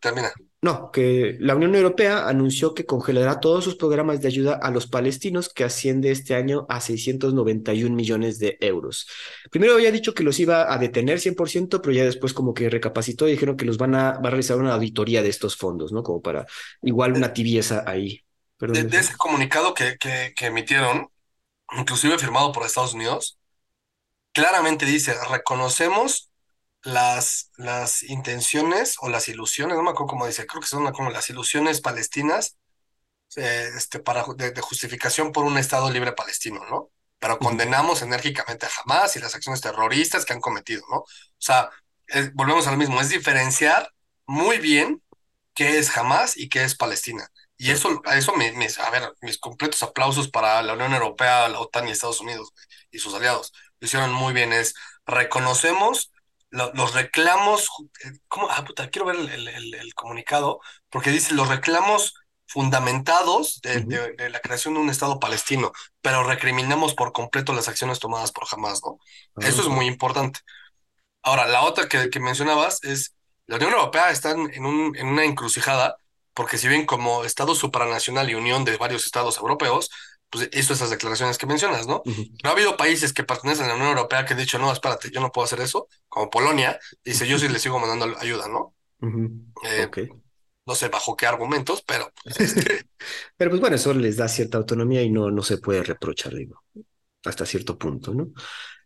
termina. 0.00 0.32
No, 0.60 0.92
que 0.92 1.36
la 1.40 1.56
Unión 1.56 1.74
Europea 1.74 2.28
anunció 2.28 2.72
que 2.72 2.86
congelará 2.86 3.40
todos 3.40 3.64
sus 3.64 3.74
programas 3.74 4.20
de 4.20 4.28
ayuda 4.28 4.60
a 4.62 4.70
los 4.70 4.86
palestinos 4.86 5.48
que 5.48 5.64
asciende 5.64 6.12
este 6.12 6.36
año 6.36 6.64
a 6.68 6.80
691 6.80 7.96
millones 7.96 8.38
de 8.38 8.58
euros. 8.60 9.08
Primero 9.50 9.74
había 9.74 9.90
dicho 9.90 10.14
que 10.14 10.22
los 10.22 10.38
iba 10.38 10.72
a 10.72 10.78
detener 10.78 11.18
100%, 11.18 11.82
pero 11.82 11.92
ya 11.92 12.04
después 12.04 12.32
como 12.32 12.54
que 12.54 12.70
recapacitó 12.70 13.26
y 13.26 13.32
dijeron 13.32 13.56
que 13.56 13.64
los 13.64 13.76
van 13.76 13.96
a, 13.96 14.12
va 14.12 14.28
a 14.28 14.30
realizar 14.30 14.56
una 14.56 14.74
auditoría 14.74 15.20
de 15.20 15.28
estos 15.28 15.56
fondos, 15.56 15.90
¿no? 15.90 16.04
Como 16.04 16.22
para 16.22 16.46
igual 16.80 17.14
una 17.14 17.32
tibieza 17.32 17.82
ahí. 17.84 18.20
de, 18.60 18.84
de, 18.84 18.98
ese 18.98 19.16
comunicado 19.16 19.74
que, 19.74 19.96
que, 19.98 20.32
que 20.36 20.46
emitieron, 20.46 21.08
inclusive 21.76 22.16
firmado 22.20 22.52
por 22.52 22.64
Estados 22.64 22.94
Unidos, 22.94 23.36
claramente 24.32 24.86
dice, 24.86 25.12
reconocemos 25.28 26.31
las, 26.84 27.50
las 27.56 28.02
intenciones 28.02 28.96
o 29.00 29.08
las 29.08 29.28
ilusiones, 29.28 29.76
no 29.76 29.82
me 29.82 29.90
acuerdo 29.90 30.08
cómo 30.08 30.26
dice, 30.26 30.46
creo 30.46 30.60
que 30.60 30.68
son 30.68 30.90
como 30.92 31.10
las 31.10 31.30
ilusiones 31.30 31.80
palestinas 31.80 32.56
eh, 33.36 33.70
este, 33.76 34.00
para, 34.00 34.24
de, 34.36 34.50
de, 34.52 34.60
justificación 34.60 35.32
por 35.32 35.44
un 35.44 35.58
Estado 35.58 35.90
libre 35.90 36.12
palestino, 36.12 36.60
¿no? 36.70 36.90
Pero 37.18 37.38
condenamos 37.38 38.02
enérgicamente 38.02 38.66
a 38.66 38.70
Hamas 38.84 39.16
y 39.16 39.20
las 39.20 39.34
acciones 39.34 39.60
terroristas 39.60 40.24
que 40.24 40.32
han 40.34 40.40
cometido, 40.40 40.82
¿no? 40.90 40.98
O 40.98 41.06
sea, 41.38 41.70
es, 42.06 42.32
volvemos 42.34 42.66
al 42.66 42.76
mismo, 42.76 43.00
es 43.00 43.08
diferenciar 43.10 43.90
muy 44.26 44.58
bien 44.58 45.02
qué 45.54 45.78
es 45.78 45.96
Hamas 45.96 46.36
y 46.36 46.48
qué 46.48 46.64
es 46.64 46.74
Palestina. 46.74 47.28
Y 47.56 47.70
eso, 47.70 48.02
eso 48.12 48.34
me, 48.34 48.52
me, 48.52 48.66
a 48.66 48.90
ver, 48.90 49.12
mis 49.22 49.38
completos 49.38 49.82
aplausos 49.82 50.28
para 50.28 50.62
la 50.62 50.74
Unión 50.74 50.92
Europea, 50.94 51.48
la 51.48 51.60
OTAN 51.60 51.88
y 51.88 51.92
Estados 51.92 52.20
Unidos 52.20 52.52
y 52.90 52.98
sus 52.98 53.14
aliados. 53.14 53.52
Lo 53.80 53.86
hicieron 53.86 54.12
muy 54.12 54.32
bien, 54.34 54.52
es 54.52 54.74
reconocemos 55.06 56.10
los 56.52 56.94
reclamos, 56.94 57.68
¿cómo? 58.28 58.48
Ah, 58.50 58.64
puta, 58.64 58.90
quiero 58.90 59.06
ver 59.06 59.16
el, 59.16 59.48
el, 59.48 59.74
el, 59.74 59.94
comunicado, 59.94 60.60
porque 60.90 61.10
dice 61.10 61.34
los 61.34 61.48
reclamos 61.48 62.14
fundamentados 62.46 63.60
de, 63.62 63.78
uh 63.78 63.80
-huh. 63.80 63.86
de, 63.86 64.12
de, 64.24 64.30
la 64.30 64.40
creación 64.40 64.74
de 64.74 64.80
un 64.80 64.90
Estado 64.90 65.18
palestino, 65.18 65.72
pero 66.02 66.22
recriminamos 66.24 66.94
por 66.94 67.12
completo 67.12 67.54
las 67.54 67.68
acciones 67.68 67.98
tomadas 67.98 68.32
por 68.32 68.44
Hamas, 68.50 68.82
¿no? 68.84 68.92
Uh 68.92 68.98
-huh. 69.36 69.46
Eso 69.46 69.62
es 69.62 69.68
muy 69.68 69.86
importante. 69.86 70.40
Ahora, 71.22 71.46
la 71.46 71.62
otra 71.62 71.88
que, 71.88 72.10
que 72.10 72.20
mencionabas 72.20 72.82
es, 72.82 73.14
la 73.46 73.56
Unión 73.56 73.72
Europea 73.72 74.10
está 74.10 74.32
en, 74.32 74.66
un, 74.66 74.94
en 74.96 75.06
una 75.06 75.24
encrucijada, 75.24 75.96
porque 76.34 76.58
si 76.58 76.68
bien 76.68 76.84
como 76.86 77.24
Estado 77.24 77.54
supranacional 77.54 78.28
y 78.30 78.34
unión 78.34 78.64
de 78.64 78.76
varios 78.76 79.04
estados 79.04 79.38
europeos, 79.38 79.90
pues 80.32 80.48
hizo 80.54 80.72
esas 80.72 80.88
declaraciones 80.88 81.36
que 81.36 81.46
mencionas, 81.46 81.86
¿no? 81.86 82.02
Uh 82.06 82.10
-huh. 82.10 82.30
Pero 82.42 82.48
ha 82.48 82.52
habido 82.52 82.76
países 82.76 83.12
que 83.12 83.22
pertenecen 83.22 83.66
a 83.66 83.68
la 83.68 83.74
Unión 83.74 83.90
Europea 83.90 84.24
que 84.24 84.32
han 84.32 84.38
dicho, 84.40 84.58
no, 84.58 84.72
espérate, 84.72 85.10
yo 85.10 85.20
no 85.20 85.30
puedo 85.30 85.44
hacer 85.44 85.60
eso, 85.60 85.88
como 86.08 86.30
Polonia, 86.30 86.80
dice, 87.04 87.28
yo 87.28 87.38
sí 87.38 87.48
le 87.48 87.58
sigo 87.58 87.78
mandando 87.78 88.18
ayuda, 88.18 88.48
¿no? 88.48 88.74
Uh 89.02 89.06
-huh. 89.08 89.44
eh, 89.64 89.84
okay. 89.84 90.08
No 90.64 90.74
sé 90.74 90.88
bajo 90.88 91.16
qué 91.16 91.26
argumentos, 91.26 91.82
pero... 91.82 92.10
pero 93.36 93.50
pues 93.50 93.60
bueno, 93.60 93.76
eso 93.76 93.92
les 93.92 94.16
da 94.16 94.28
cierta 94.28 94.58
autonomía 94.58 95.02
y 95.02 95.10
no, 95.10 95.30
no 95.30 95.42
se 95.42 95.58
puede 95.58 95.82
reprochar, 95.82 96.34
digo, 96.34 96.62
hasta 97.24 97.46
cierto 97.46 97.78
punto, 97.78 98.14
¿no? 98.14 98.32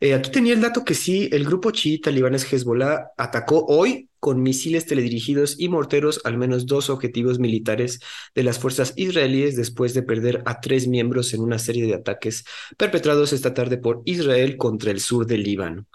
Eh, 0.00 0.12
aquí 0.12 0.30
tenía 0.30 0.52
el 0.52 0.60
dato 0.60 0.84
que 0.84 0.94
sí, 0.94 1.28
el 1.32 1.44
grupo 1.44 1.70
chiita 1.70 2.10
libanés 2.10 2.52
Hezbollah 2.52 3.12
atacó 3.16 3.64
hoy 3.66 4.10
con 4.20 4.42
misiles 4.42 4.84
teledirigidos 4.84 5.58
y 5.58 5.68
morteros 5.68 6.20
al 6.24 6.36
menos 6.36 6.66
dos 6.66 6.90
objetivos 6.90 7.38
militares 7.38 8.00
de 8.34 8.42
las 8.42 8.58
fuerzas 8.58 8.92
israelíes 8.96 9.56
después 9.56 9.94
de 9.94 10.02
perder 10.02 10.42
a 10.44 10.60
tres 10.60 10.86
miembros 10.86 11.32
en 11.32 11.40
una 11.40 11.58
serie 11.58 11.86
de 11.86 11.94
ataques 11.94 12.44
perpetrados 12.76 13.32
esta 13.32 13.54
tarde 13.54 13.78
por 13.78 14.02
Israel 14.04 14.56
contra 14.58 14.90
el 14.90 15.00
sur 15.00 15.26
del 15.26 15.42
Líbano. 15.42 15.86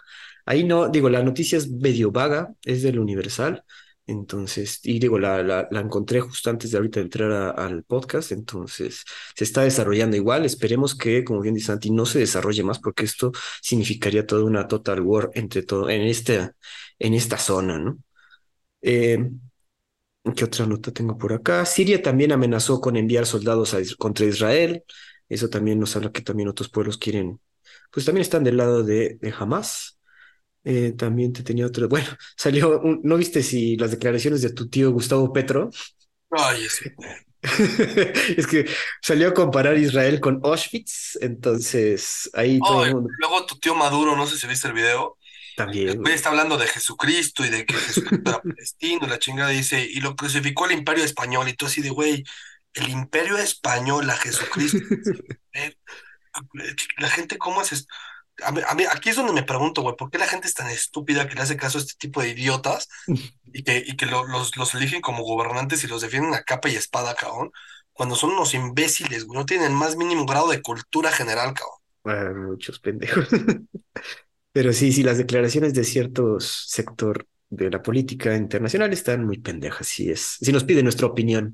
Ahí 0.45 0.63
no, 0.63 0.89
digo, 0.89 1.09
la 1.09 1.23
noticia 1.23 1.57
es 1.57 1.69
medio 1.69 2.11
vaga, 2.11 2.53
es 2.65 2.81
del 2.81 2.99
Universal, 2.99 3.63
entonces, 4.07 4.79
y 4.83 4.99
digo, 4.99 5.19
la, 5.19 5.43
la, 5.43 5.67
encontré 5.79 6.19
justo 6.21 6.49
antes 6.49 6.71
de 6.71 6.77
ahorita 6.77 6.99
entrar 6.99 7.31
al 7.57 7.83
podcast, 7.83 8.31
entonces 8.31 9.05
se 9.35 9.43
está 9.43 9.61
desarrollando 9.63 10.15
igual. 10.17 10.45
Esperemos 10.45 10.95
que, 10.95 11.23
como 11.23 11.41
bien 11.41 11.55
dice 11.55 11.67
Santi, 11.67 11.91
no 11.91 12.05
se 12.05 12.19
desarrolle 12.19 12.63
más 12.63 12.79
porque 12.79 13.05
esto 13.05 13.31
significaría 13.61 14.25
toda 14.25 14.43
una 14.43 14.67
total 14.67 15.01
war 15.01 15.29
entre 15.33 15.63
todo, 15.63 15.89
en 15.89 16.01
esta, 16.01 16.55
en 16.99 17.13
esta 17.13 17.37
zona, 17.37 17.79
¿no? 17.79 17.99
Eh, 18.81 19.29
¿Qué 20.35 20.45
otra 20.45 20.65
nota 20.67 20.91
tengo 20.91 21.17
por 21.17 21.33
acá? 21.33 21.65
Siria 21.65 22.01
también 22.01 22.31
amenazó 22.31 22.79
con 22.79 22.95
enviar 22.95 23.25
soldados 23.25 23.75
contra 23.97 24.25
Israel. 24.25 24.83
Eso 25.29 25.49
también 25.49 25.79
nos 25.79 25.95
habla 25.95 26.11
que 26.11 26.21
también 26.21 26.49
otros 26.49 26.69
pueblos 26.69 26.97
quieren, 26.97 27.39
pues 27.91 28.05
también 28.05 28.21
están 28.21 28.43
del 28.43 28.57
lado 28.57 28.83
de, 28.83 29.17
de 29.21 29.33
Hamas. 29.37 29.99
Eh, 30.63 30.93
también 30.97 31.33
te 31.33 31.43
tenía 31.43 31.65
otro. 31.65 31.87
Bueno, 31.87 32.07
salió. 32.37 32.79
Un... 32.79 33.01
¿No 33.03 33.17
viste 33.17 33.43
si 33.43 33.77
las 33.77 33.91
declaraciones 33.91 34.41
de 34.41 34.53
tu 34.53 34.69
tío 34.69 34.91
Gustavo 34.91 35.31
Petro? 35.33 35.69
Ay, 36.31 36.67
sí. 36.69 36.89
es 38.37 38.45
que 38.45 38.69
salió 39.01 39.29
a 39.29 39.33
comparar 39.33 39.77
Israel 39.77 40.19
con 40.19 40.39
Auschwitz, 40.43 41.17
entonces 41.21 42.29
ahí 42.33 42.59
oh, 42.61 42.67
todo 42.67 42.85
el 42.85 42.93
mundo... 42.93 43.09
Luego 43.19 43.45
tu 43.47 43.57
tío 43.57 43.73
Maduro, 43.73 44.15
no 44.15 44.27
sé 44.27 44.37
si 44.37 44.45
viste 44.47 44.67
el 44.67 44.73
video. 44.73 45.17
También. 45.57 46.05
está 46.07 46.29
hablando 46.29 46.57
de 46.57 46.67
Jesucristo 46.67 47.43
y 47.43 47.49
de 47.49 47.65
que 47.65 47.73
Jesucristo 47.73 48.29
era 48.29 48.41
palestino, 48.41 49.07
la 49.07 49.19
chingada 49.19 49.49
dice, 49.49 49.83
y 49.83 49.99
lo 49.99 50.15
crucificó 50.15 50.65
el 50.65 50.73
imperio 50.73 51.03
español, 51.03 51.49
y 51.49 51.53
tú 51.53 51.65
así 51.65 51.81
de, 51.81 51.89
güey, 51.89 52.23
el 52.73 52.89
imperio 52.89 53.37
español 53.37 54.09
a 54.09 54.15
Jesucristo. 54.15 54.79
la 56.97 57.09
gente, 57.09 57.37
¿cómo 57.37 57.61
es 57.61 57.73
esto? 57.73 57.93
A 58.43 58.51
mí, 58.51 58.61
a 58.67 58.75
mí, 58.75 58.83
aquí 58.89 59.09
es 59.09 59.15
donde 59.15 59.33
me 59.33 59.43
pregunto, 59.43 59.81
güey, 59.81 59.95
¿por 59.95 60.09
qué 60.09 60.17
la 60.17 60.27
gente 60.27 60.47
es 60.47 60.53
tan 60.53 60.69
estúpida 60.69 61.27
que 61.27 61.35
le 61.35 61.41
hace 61.41 61.57
caso 61.57 61.77
a 61.77 61.81
este 61.81 61.93
tipo 61.97 62.21
de 62.21 62.29
idiotas 62.29 62.87
y 63.53 63.63
que, 63.63 63.83
y 63.85 63.95
que 63.95 64.05
lo, 64.05 64.25
los, 64.27 64.57
los 64.57 64.73
eligen 64.75 65.01
como 65.01 65.23
gobernantes 65.23 65.83
y 65.83 65.87
los 65.87 66.01
defienden 66.01 66.33
a 66.33 66.43
capa 66.43 66.69
y 66.69 66.75
espada, 66.75 67.15
cabrón? 67.15 67.51
Cuando 67.93 68.15
son 68.15 68.31
unos 68.31 68.53
imbéciles, 68.53 69.25
güey, 69.25 69.39
no 69.39 69.45
tienen 69.45 69.73
más 69.73 69.95
mínimo 69.95 70.25
grado 70.25 70.49
de 70.49 70.61
cultura 70.61 71.11
general, 71.11 71.53
cabrón. 71.53 71.79
Bueno, 72.03 72.49
muchos 72.51 72.79
pendejos. 72.79 73.27
Pero 74.53 74.73
sí, 74.73 74.91
sí, 74.91 75.03
las 75.03 75.17
declaraciones 75.17 75.73
de 75.73 75.83
cierto 75.83 76.39
sector 76.39 77.27
de 77.49 77.69
la 77.69 77.81
política 77.81 78.35
internacional 78.35 78.91
están 78.93 79.25
muy 79.25 79.37
pendejas, 79.37 79.87
si 79.87 80.09
es, 80.09 80.37
si 80.41 80.51
nos 80.51 80.63
pide 80.63 80.83
nuestra 80.83 81.07
opinión. 81.07 81.53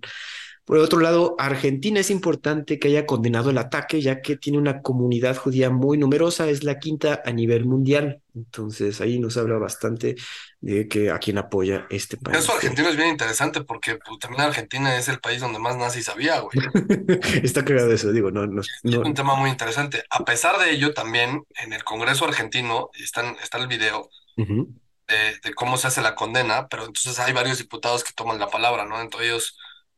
Por 0.68 0.80
otro 0.80 1.00
lado, 1.00 1.38
Argentina 1.40 2.02
es 2.02 2.12
importante 2.12 2.78
que 2.78 2.90
haya 2.90 3.06
condenado 3.06 3.52
el 3.52 3.58
ataque, 3.58 4.02
ya 4.02 4.22
que 4.22 4.36
tiene 4.36 4.58
una 4.58 4.82
comunidad 4.82 5.38
judía 5.38 5.70
muy 5.70 5.98
numerosa, 5.98 6.50
es 6.50 6.66
la 6.66 6.78
quinta 6.78 7.22
a 7.26 7.32
nivel 7.32 7.64
mundial. 7.66 8.20
Entonces 8.36 9.00
ahí 9.00 9.18
nos 9.18 9.38
habla 9.38 9.58
bastante 9.60 10.18
de 10.60 10.90
que 10.90 11.10
a 11.10 11.20
quien 11.20 11.38
apoya 11.38 11.88
este 11.90 12.18
país. 12.18 12.40
Eso 12.40 12.54
argentino 12.54 12.90
es 12.90 12.98
bien 12.98 13.08
interesante 13.08 13.62
porque 13.62 13.96
pues, 13.96 14.20
también 14.20 14.42
Argentina 14.42 14.98
es 14.98 15.08
el 15.08 15.22
país 15.22 15.40
donde 15.40 15.58
más 15.58 15.78
nazis 15.78 16.10
había, 16.10 16.42
güey. 16.42 16.58
Está 17.44 17.64
creado 17.64 17.94
eso, 17.94 18.12
digo, 18.12 18.30
no, 18.30 18.46
no, 18.46 18.62
no, 18.84 18.92
Es 18.92 18.98
un 18.98 19.14
tema 19.14 19.36
muy 19.36 19.50
interesante. 19.50 20.04
A 20.10 20.26
pesar 20.26 20.60
de 20.60 20.72
ello, 20.72 20.94
también 20.94 21.44
en 21.64 21.72
el 21.72 21.86
Congreso 21.86 22.26
argentino 22.26 22.90
está, 23.02 23.22
está 23.42 23.58
el 23.58 23.68
video 23.68 24.10
uh 24.36 24.44
-huh. 24.44 24.68
de, 25.08 25.40
de, 25.42 25.54
cómo 25.54 25.78
se 25.78 25.88
hace 25.88 26.02
la 26.02 26.14
condena, 26.14 26.68
pero 26.68 26.84
entonces 26.84 27.18
hay 27.20 27.32
varios 27.32 27.58
diputados 27.58 28.04
que 28.04 28.12
toman 28.12 28.38
la 28.38 28.50
palabra, 28.50 28.84
¿no? 28.84 29.00
Entre 29.00 29.28
ellos 29.28 29.58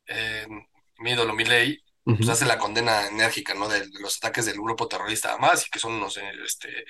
eh, 0.10 0.48
mi 1.00 1.12
ídolo 1.12 1.34
Milei, 1.34 1.82
uh 2.06 2.14
-huh. 2.14 2.18
pues 2.18 2.30
hace 2.30 2.46
la 2.46 2.58
condena 2.58 3.08
enérgica, 3.08 3.54
¿no? 3.54 3.68
De, 3.68 3.88
de, 3.88 4.00
los 4.00 4.18
ataques 4.18 4.46
del 4.46 4.56
grupo 4.56 4.88
terrorista 4.88 5.34
Hamas 5.34 5.66
y 5.66 5.70
que 5.70 5.80
son 5.80 5.94
unos 5.94 6.20
este, 6.46 6.86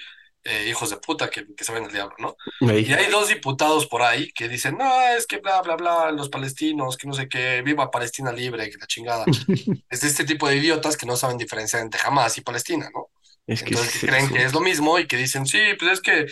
eh, 0.45 0.67
hijos 0.69 0.89
de 0.89 0.97
puta 0.97 1.29
que, 1.29 1.45
que 1.53 1.63
saben 1.63 1.83
el 1.83 1.91
diablo, 1.91 2.15
¿no? 2.17 2.37
Y 2.61 2.93
hay 2.93 3.11
dos 3.11 3.27
diputados 3.27 3.87
por 3.87 4.01
ahí 4.01 4.31
que 4.31 4.47
dicen, 4.47 4.77
no, 4.77 5.01
es 5.09 5.27
que 5.27 5.37
bla, 5.39 5.61
bla, 5.61 5.75
bla, 5.75 6.11
los 6.11 6.29
palestinos, 6.29 6.95
que 6.95 7.07
no 7.07 7.13
sé 7.13 7.27
qué, 7.27 7.61
viva 7.61 7.91
Palestina 7.91 8.31
libre, 8.31 8.69
que 8.69 8.77
la 8.77 8.87
chingada. 8.87 9.25
es 9.89 10.01
de 10.01 10.07
este 10.07 10.23
tipo 10.23 10.47
de 10.47 10.55
idiotas 10.55 10.95
que 10.95 11.05
no 11.05 11.17
saben 11.17 11.37
diferenciar 11.37 11.81
entre 11.81 11.99
Hamas 12.03 12.37
y 12.37 12.41
Palestina, 12.41 12.89
¿no? 12.93 13.09
Es 13.45 13.63
que 13.63 13.71
Entonces 13.71 13.99
que 13.99 14.07
creen 14.07 14.29
que 14.29 14.43
es 14.43 14.53
lo 14.53 14.61
mismo 14.61 14.97
y 14.97 15.07
que 15.07 15.17
dicen, 15.17 15.45
sí, 15.45 15.59
pues 15.77 15.91
es 15.93 16.01
que, 16.01 16.27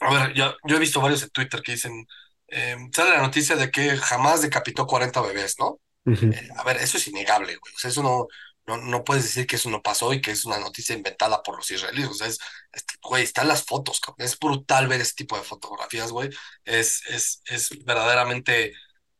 a 0.00 0.12
ver, 0.12 0.34
yo, 0.34 0.56
yo 0.64 0.76
he 0.76 0.80
visto 0.80 1.00
varios 1.00 1.22
en 1.22 1.30
Twitter 1.30 1.62
que 1.62 1.72
dicen, 1.72 2.06
eh, 2.48 2.76
sale 2.92 3.10
la 3.10 3.22
noticia 3.22 3.54
de 3.56 3.70
que 3.70 3.96
jamás 3.96 4.42
decapitó 4.42 4.86
40 4.86 5.20
bebés, 5.20 5.56
¿no? 5.58 5.78
Uh 6.04 6.12
-huh. 6.12 6.34
eh, 6.34 6.48
a 6.56 6.64
ver, 6.64 6.76
eso 6.78 6.98
es 6.98 7.08
innegable, 7.08 7.56
güey. 7.56 7.74
O 7.74 7.78
sea, 7.78 7.90
eso 7.90 8.02
no, 8.02 8.26
no, 8.66 8.78
no 8.78 9.04
puedes 9.04 9.24
decir 9.24 9.46
que 9.46 9.56
eso 9.56 9.70
no 9.70 9.82
pasó 9.82 10.12
y 10.12 10.20
que 10.20 10.30
es 10.30 10.44
una 10.44 10.58
noticia 10.58 10.94
inventada 10.94 11.42
por 11.42 11.56
los 11.56 11.70
israelíes. 11.70 12.08
O 12.08 12.14
sea, 12.14 12.26
es, 12.28 12.38
es 12.72 12.84
güey, 13.02 13.22
están 13.22 13.48
las 13.48 13.64
fotos, 13.64 14.00
cabrón. 14.00 14.26
Es 14.26 14.38
brutal 14.38 14.88
ver 14.88 15.00
ese 15.00 15.14
tipo 15.14 15.36
de 15.36 15.42
fotografías, 15.44 16.10
güey. 16.12 16.30
Es, 16.64 17.02
es, 17.08 17.42
es 17.46 17.70
verdaderamente 17.84 18.72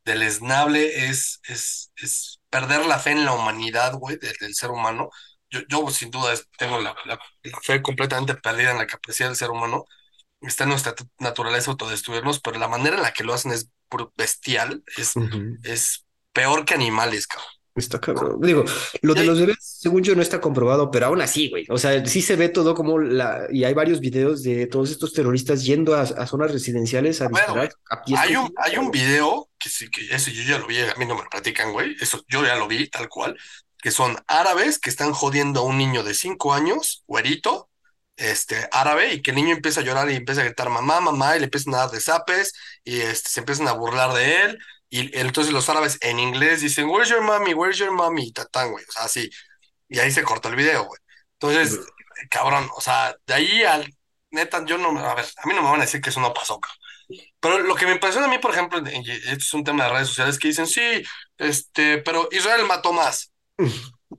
deleznable, 0.05 1.09
es, 1.09 1.41
es, 1.49 1.93
es 1.97 2.41
perder 2.51 2.87
la 2.87 2.99
fe 2.99 3.13
en 3.13 3.25
la 3.25 3.33
humanidad, 3.33 3.95
güey, 3.95 4.17
del, 4.19 4.35
del 4.41 4.55
ser 4.55 4.71
humano. 4.71 5.11
Yo, 5.51 5.61
yo 5.69 5.89
sin 5.91 6.11
duda 6.11 6.35
tengo 6.59 6.81
la, 6.81 6.95
la, 7.05 7.19
la, 7.43 7.61
fe 7.63 7.83
completamente 7.83 8.35
perdida 8.35 8.73
en 8.73 8.79
la 8.79 8.87
capacidad 8.87 9.29
del 9.29 9.37
ser 9.37 9.51
humano. 9.51 9.85
Está 10.41 10.65
en 10.65 10.71
nuestra 10.71 10.95
naturaleza 11.19 11.71
autodestruirnos, 11.71 12.41
pero 12.41 12.59
la 12.59 12.69
manera 12.69 12.97
en 12.97 13.03
la 13.03 13.13
que 13.13 13.25
lo 13.25 13.35
hacen 13.35 13.53
es 13.53 13.69
bestial, 14.17 14.83
es, 14.97 15.17
uh 15.17 15.21
-huh. 15.21 15.59
es 15.63 16.05
peor 16.35 16.67
que 16.67 16.75
animales, 16.75 17.27
cabrón. 17.27 17.49
Está 17.77 17.99
cabrón. 17.99 18.41
Digo, 18.41 18.65
lo 19.03 19.15
de 19.15 19.25
los 19.25 19.41
bebés, 19.41 19.57
según 19.61 20.05
yo, 20.05 20.15
no 20.15 20.23
está 20.23 20.41
comprobado, 20.41 20.93
pero 20.93 21.07
aún 21.07 21.21
así, 21.21 21.49
güey. 21.49 21.67
O 21.71 21.77
sea, 21.77 22.07
sí 22.07 22.23
se 22.23 22.37
ve 22.37 22.49
todo 22.49 22.73
como 22.73 23.01
la. 23.01 23.49
Y 23.51 23.65
hay 23.65 23.75
varios 23.75 23.99
videos 23.99 24.45
de 24.45 24.69
todos 24.69 24.93
estos 24.93 25.13
terroristas 25.13 25.65
yendo 25.65 25.97
a, 25.97 26.03
a 26.03 26.27
zonas 26.29 26.53
residenciales 26.53 27.21
a, 27.21 27.25
a 27.25 27.29
disparar. 27.31 27.73
Bueno, 27.97 28.21
hay, 28.21 28.37
un, 28.37 28.55
hay 28.59 28.77
un 28.77 28.93
video 28.93 29.49
que 29.59 29.71
sí, 29.71 29.91
que 29.91 30.03
eso 30.15 30.31
yo 30.31 30.43
ya 30.45 30.59
lo 30.59 30.69
vi, 30.69 30.79
a 30.79 30.95
mí 30.97 31.05
no 31.05 31.17
me 31.17 31.23
lo 31.23 31.29
platican, 31.29 31.73
güey, 31.73 31.97
eso 32.01 32.23
yo 32.29 32.45
ya 32.45 32.55
lo 32.55 32.69
vi 32.69 32.89
tal 32.89 33.09
cual, 33.09 33.37
que 33.83 33.91
son 33.91 34.17
árabes 34.27 34.79
que 34.79 34.91
están 34.91 35.13
jodiendo 35.13 35.61
a 35.61 35.65
un 35.65 35.79
niño 35.79 36.03
de 36.03 36.15
cinco 36.15 36.53
años, 36.53 37.03
güerito, 37.07 37.71
este, 38.17 38.69
árabe, 38.71 39.15
y 39.15 39.23
que 39.23 39.31
el 39.31 39.37
niño 39.37 39.55
empieza 39.55 39.81
a 39.81 39.83
llorar 39.85 40.11
y 40.11 40.17
empieza 40.17 40.43
a 40.43 40.45
gritar 40.45 40.71
mamá, 40.71 41.01
mamá, 41.01 41.35
y 41.35 41.41
le 41.41 41.47
empiezan 41.47 41.75
a 41.75 41.79
dar 41.79 41.91
de 41.91 42.01
zapes, 42.01 42.53
y 42.85 43.01
este, 43.01 43.31
se 43.31 43.41
empiezan 43.41 43.67
a 43.67 43.73
burlar 43.73 44.13
de 44.13 44.43
él, 44.43 44.59
y 44.95 45.11
entonces 45.19 45.53
los 45.53 45.69
árabes 45.69 45.99
en 46.03 46.21
inglés 46.21 46.61
dicen, 46.61 46.89
where's 46.89 47.09
your 47.09 47.21
mommy, 47.21 47.53
where's 47.53 47.79
your 47.79 47.91
mommy, 47.91 48.29
y 48.29 48.33
tatán, 48.33 48.71
güey, 48.71 48.85
o 48.89 48.93
sea, 48.93 49.03
así, 49.03 49.29
y 49.89 49.99
ahí 49.99 50.13
se 50.13 50.23
cortó 50.23 50.49
el 50.49 50.55
video, 50.55 50.85
güey. 50.85 51.01
Entonces, 51.33 51.81
cabrón, 52.31 52.71
o 52.77 52.81
sea, 52.81 53.17
de 53.27 53.35
ahí 53.35 53.65
al, 53.65 53.93
neta, 54.31 54.65
yo 54.65 54.79
no, 54.79 54.97
a 54.97 55.15
ver, 55.17 55.25
a 55.25 55.47
mí 55.49 55.53
no 55.53 55.63
me 55.63 55.71
van 55.71 55.81
a 55.81 55.85
decir 55.85 56.01
que 56.01 56.11
eso 56.11 56.21
no 56.21 56.33
pasó, 56.33 56.61
cabrón. 56.61 56.79
Pero 57.41 57.59
lo 57.59 57.75
que 57.75 57.87
me 57.87 57.95
impresiona 57.95 58.29
a 58.29 58.31
mí, 58.31 58.39
por 58.39 58.53
ejemplo, 58.53 58.81
y 58.89 59.11
esto 59.11 59.33
es 59.33 59.55
un 59.55 59.65
tema 59.65 59.83
de 59.83 59.91
redes 59.91 60.09
sociales, 60.09 60.39
que 60.39 60.47
dicen, 60.47 60.69
sí, 60.69 61.03
este, 61.39 61.99
pero 61.99 62.29
Israel 62.31 62.65
mató 62.65 62.93
más. 62.93 63.33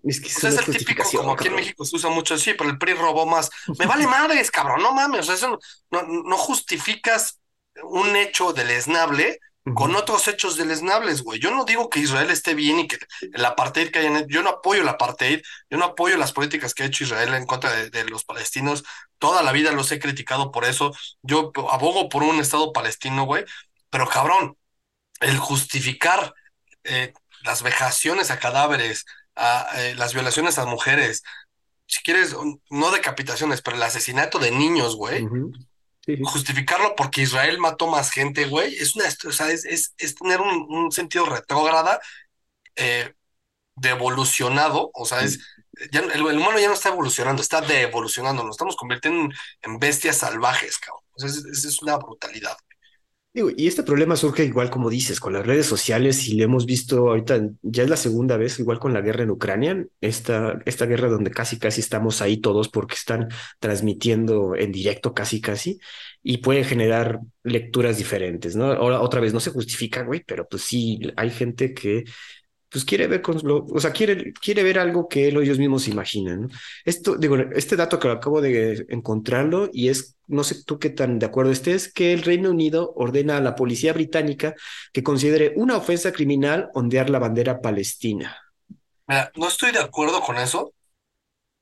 Es 0.03 0.19
que 0.19 0.27
O 0.27 0.39
sea, 0.39 0.49
es 0.49 0.67
el 0.67 0.77
típico, 0.77 1.03
como 1.09 1.31
aquí 1.31 1.47
en 1.47 1.55
México 1.55 1.85
se 1.85 1.95
usa 1.95 2.09
mucho 2.09 2.33
así, 2.33 2.53
pero 2.53 2.69
el 2.69 2.77
PRI 2.77 2.95
robó 2.95 3.25
más. 3.25 3.49
Me 3.79 3.85
vale 3.85 4.05
madres, 4.05 4.51
cabrón, 4.51 4.83
no 4.83 4.93
mames, 4.93 5.21
o 5.21 5.23
sea, 5.23 5.35
eso 5.35 5.57
no, 5.89 6.01
no, 6.01 6.23
no 6.23 6.37
justificas 6.37 7.39
un 7.81 8.13
hecho 8.17 8.51
deleznable 8.51 9.39
con 9.73 9.95
otros 9.95 10.27
hechos 10.27 10.57
deleznables, 10.57 11.23
güey. 11.23 11.39
Yo 11.39 11.49
no 11.49 11.65
digo 11.65 11.89
que 11.89 11.99
Israel 11.99 12.29
esté 12.29 12.53
bien 12.53 12.79
y 12.79 12.87
que 12.87 12.99
el 13.33 13.43
apartheid 13.43 13.89
que 13.89 13.99
hayan 13.99 14.27
yo 14.27 14.43
no 14.43 14.49
apoyo 14.49 14.83
el 14.83 14.87
apartheid, 14.87 15.41
yo 15.69 15.77
no 15.77 15.85
apoyo 15.85 16.17
las 16.17 16.33
políticas 16.33 16.73
que 16.73 16.83
ha 16.83 16.85
hecho 16.85 17.03
Israel 17.03 17.33
en 17.33 17.47
contra 17.47 17.71
de, 17.71 17.89
de, 17.89 18.05
los 18.05 18.23
palestinos. 18.25 18.83
Toda 19.17 19.41
la 19.41 19.51
vida 19.51 19.71
los 19.71 19.91
he 19.91 19.99
criticado 19.99 20.51
por 20.51 20.65
eso. 20.65 20.93
Yo 21.23 21.51
abogo 21.71 22.09
por 22.09 22.21
un 22.21 22.39
Estado 22.39 22.71
palestino, 22.73 23.25
güey. 23.25 23.43
Pero 23.89 24.07
cabrón, 24.07 24.55
el 25.19 25.37
justificar 25.37 26.33
eh, 26.83 27.13
las 27.43 27.63
vejaciones 27.63 28.29
a 28.29 28.39
cadáveres, 28.39 29.05
a, 29.35 29.67
eh, 29.77 29.95
las 29.95 30.13
violaciones 30.13 30.59
a 30.59 30.65
mujeres, 30.65 31.23
si 31.87 32.01
quieres, 32.03 32.35
no 32.69 32.91
decapitaciones, 32.91 33.61
pero 33.61 33.77
el 33.77 33.83
asesinato 33.83 34.39
de 34.39 34.51
niños, 34.51 34.95
güey. 34.95 35.23
Uh 35.23 35.29
-huh. 35.29 35.67
Sí, 36.05 36.17
sí. 36.17 36.21
Justificarlo 36.23 36.95
porque 36.95 37.21
Israel 37.23 37.57
mató 37.59 37.87
más 37.87 38.11
gente, 38.11 38.45
güey, 38.45 38.75
es 38.75 38.95
una, 38.95 39.05
o 39.07 39.31
sea, 39.31 39.51
es, 39.51 39.65
es, 39.65 39.93
es 39.97 40.15
tener 40.15 40.39
un, 40.39 40.65
un, 40.69 40.91
sentido 40.91 41.25
retrógrada 41.25 41.99
eh, 42.75 43.13
de 43.75 43.89
evolucionado, 43.89 44.91
o 44.93 45.05
sea, 45.05 45.21
es, 45.23 45.39
ya, 45.91 46.01
el, 46.01 46.11
el, 46.11 46.37
humano 46.37 46.59
ya 46.59 46.67
no 46.67 46.75
está 46.75 46.89
evolucionando, 46.89 47.41
está 47.41 47.61
devolucionando, 47.61 48.43
nos 48.43 48.55
estamos 48.55 48.75
convirtiendo 48.75 49.25
en, 49.25 49.33
en 49.63 49.79
bestias 49.79 50.17
salvajes, 50.17 50.77
cabrón. 50.77 51.03
O 51.15 51.19
sea, 51.19 51.29
es, 51.29 51.65
es 51.65 51.81
una 51.81 51.97
brutalidad. 51.97 52.57
Digo, 53.35 53.49
y 53.53 53.67
este 53.67 53.83
problema 53.83 54.15
surge 54.15 54.45
igual 54.45 54.69
como 54.69 54.89
dices, 54.89 55.19
con 55.19 55.33
las 55.33 55.45
redes 55.45 55.65
sociales 55.65 56.25
y 56.29 56.37
lo 56.37 56.45
hemos 56.45 56.65
visto 56.65 57.09
ahorita, 57.09 57.49
ya 57.63 57.83
es 57.83 57.89
la 57.89 57.97
segunda 57.97 58.37
vez, 58.37 58.59
igual 58.61 58.79
con 58.79 58.93
la 58.93 59.01
guerra 59.01 59.23
en 59.23 59.29
Ucrania, 59.31 59.85
esta, 59.99 60.57
esta 60.65 60.85
guerra 60.85 61.09
donde 61.09 61.31
casi 61.31 61.59
casi 61.59 61.81
estamos 61.81 62.21
ahí 62.21 62.37
todos 62.37 62.69
porque 62.69 62.95
están 62.95 63.27
transmitiendo 63.59 64.55
en 64.55 64.71
directo 64.71 65.13
casi 65.13 65.41
casi 65.41 65.81
y 66.23 66.37
puede 66.37 66.63
generar 66.63 67.19
lecturas 67.43 67.97
diferentes, 67.97 68.55
¿no? 68.55 68.71
Ahora 68.71 69.01
otra 69.01 69.19
vez 69.19 69.33
no 69.33 69.41
se 69.41 69.51
justifica, 69.51 70.03
güey, 70.03 70.23
pero 70.25 70.47
pues 70.47 70.61
sí, 70.63 71.01
hay 71.17 71.29
gente 71.29 71.73
que 71.73 72.05
pues 72.75 72.83
quiere 72.83 73.07
ver 73.07 73.21
con 73.21 73.39
o 73.41 73.79
sea, 73.79 73.93
quiere, 73.93 74.33
quiere 74.33 74.61
ver 74.61 74.79
algo 74.79 75.07
que 75.07 75.29
ellos 75.29 75.57
mismos 75.57 75.87
imaginan. 75.87 76.51
Esto, 76.83 77.15
digo, 77.15 77.37
este 77.37 77.77
dato 77.77 77.97
que 77.99 78.09
acabo 78.09 78.41
de 78.41 78.85
encontrarlo 78.89 79.69
y 79.71 79.87
es, 79.87 80.17
no 80.27 80.43
sé 80.43 80.61
tú 80.65 80.77
qué 80.77 80.89
tan 80.89 81.17
de 81.17 81.25
acuerdo 81.25 81.53
estés, 81.53 81.93
que 81.93 82.11
el 82.11 82.23
Reino 82.23 82.49
Unido 82.49 82.91
ordena 82.97 83.37
a 83.37 83.39
la 83.39 83.55
policía 83.55 83.93
británica 83.93 84.55
que 84.91 85.03
considere 85.03 85.53
una 85.55 85.77
ofensa 85.77 86.11
criminal 86.11 86.69
ondear 86.73 87.09
la 87.09 87.19
bandera 87.19 87.61
palestina. 87.61 88.37
Mira, 89.07 89.31
no 89.35 89.47
estoy 89.47 89.71
de 89.71 89.79
acuerdo 89.79 90.19
con 90.19 90.35
eso, 90.35 90.73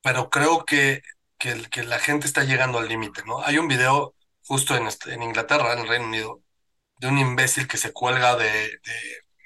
pero 0.02 0.28
creo 0.30 0.64
que, 0.64 1.00
que, 1.38 1.84
la 1.84 2.00
gente 2.00 2.26
está 2.26 2.42
llegando 2.42 2.80
al 2.80 2.88
límite, 2.88 3.22
¿no? 3.24 3.40
Hay 3.40 3.58
un 3.58 3.68
video 3.68 4.16
justo 4.42 4.74
en, 4.74 4.88
en 5.12 5.22
Inglaterra, 5.22 5.74
en 5.74 5.78
el 5.78 5.88
Reino 5.88 6.06
Unido, 6.06 6.40
de 6.98 7.06
un 7.06 7.18
imbécil 7.18 7.68
que 7.68 7.76
se 7.76 7.92
cuelga 7.92 8.34
de 8.34 8.80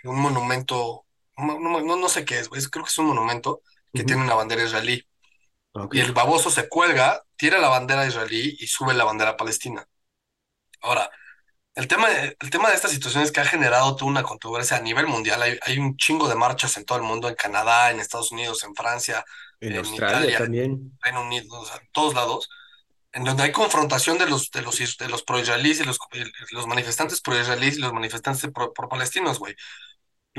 un 0.05 0.19
monumento 0.19 1.05
no, 1.39 1.81
no, 1.81 1.97
no, 1.97 2.09
sé 2.09 2.25
qué 2.25 2.39
es, 2.39 2.49
güey. 2.49 2.63
creo 2.63 2.85
que 2.85 2.91
es 2.91 2.99
un 2.99 3.07
monumento 3.07 3.63
que 3.93 4.03
uh 4.03 4.05
-huh. 4.05 4.07
tiene 4.07 4.23
una 4.23 4.35
bandera 4.35 4.65
israelí. 4.65 5.07
Okay. 5.73 6.01
Y 6.01 6.03
el 6.03 6.13
baboso 6.13 6.51
se 6.51 6.69
cuelga, 6.69 7.23
tira 7.37 7.59
la 7.59 7.69
bandera 7.69 8.07
israelí 8.07 8.57
y 8.59 8.67
sube 8.67 8.95
la 8.95 9.05
bandera 9.05 9.37
palestina. 9.37 9.87
Ahora, 10.81 11.11
el 11.75 11.87
tema, 11.87 12.09
el 12.11 12.51
tema 12.51 12.71
de 12.71 12.75
esta 12.75 12.89
situación 12.89 13.23
es 13.23 13.31
que 13.31 13.41
ha 13.41 13.45
generado 13.45 13.95
toda 13.95 14.11
una 14.11 14.25
controversia 14.25 14.79
a 14.79 14.81
nivel 14.81 15.07
mundial. 15.07 15.41
Hay, 15.43 15.59
hay 15.63 15.79
un 15.79 15.97
chingo 15.97 16.29
de 16.29 16.35
marchas 16.35 16.77
en 16.77 16.85
todo 16.85 16.99
el 16.99 17.05
mundo, 17.05 17.29
en 17.29 17.37
Canadá, 17.37 17.91
en 17.91 18.01
Estados 18.01 18.33
Unidos, 18.33 18.65
en 18.65 18.75
Francia, 18.75 19.25
en, 19.61 19.73
en 19.73 19.79
Australia 19.79 20.19
Italia, 20.19 20.39
también. 20.39 20.73
En 20.73 20.99
Reino 21.01 21.23
Unido, 21.23 21.61
o 21.61 21.65
sea, 21.65 21.77
en 21.77 21.89
todos 21.93 22.15
lados, 22.15 22.49
en 23.13 23.25
donde 23.25 23.45
hay 23.45 23.53
confrontación 23.53 24.19
de 24.19 24.29
los, 24.29 24.51
de 24.51 24.63
los, 24.63 24.77
de 24.77 25.09
los 25.09 25.23
pro-israelíes 25.23 25.81
y 25.81 25.85
los, 25.85 25.99
los 26.51 26.67
manifestantes 26.67 27.21
pro-israelíes 27.21 27.79
y 27.79 27.81
los 27.81 27.93
manifestantes 27.93 28.51
pro-palestinos, 28.53 29.39
güey. 29.39 29.55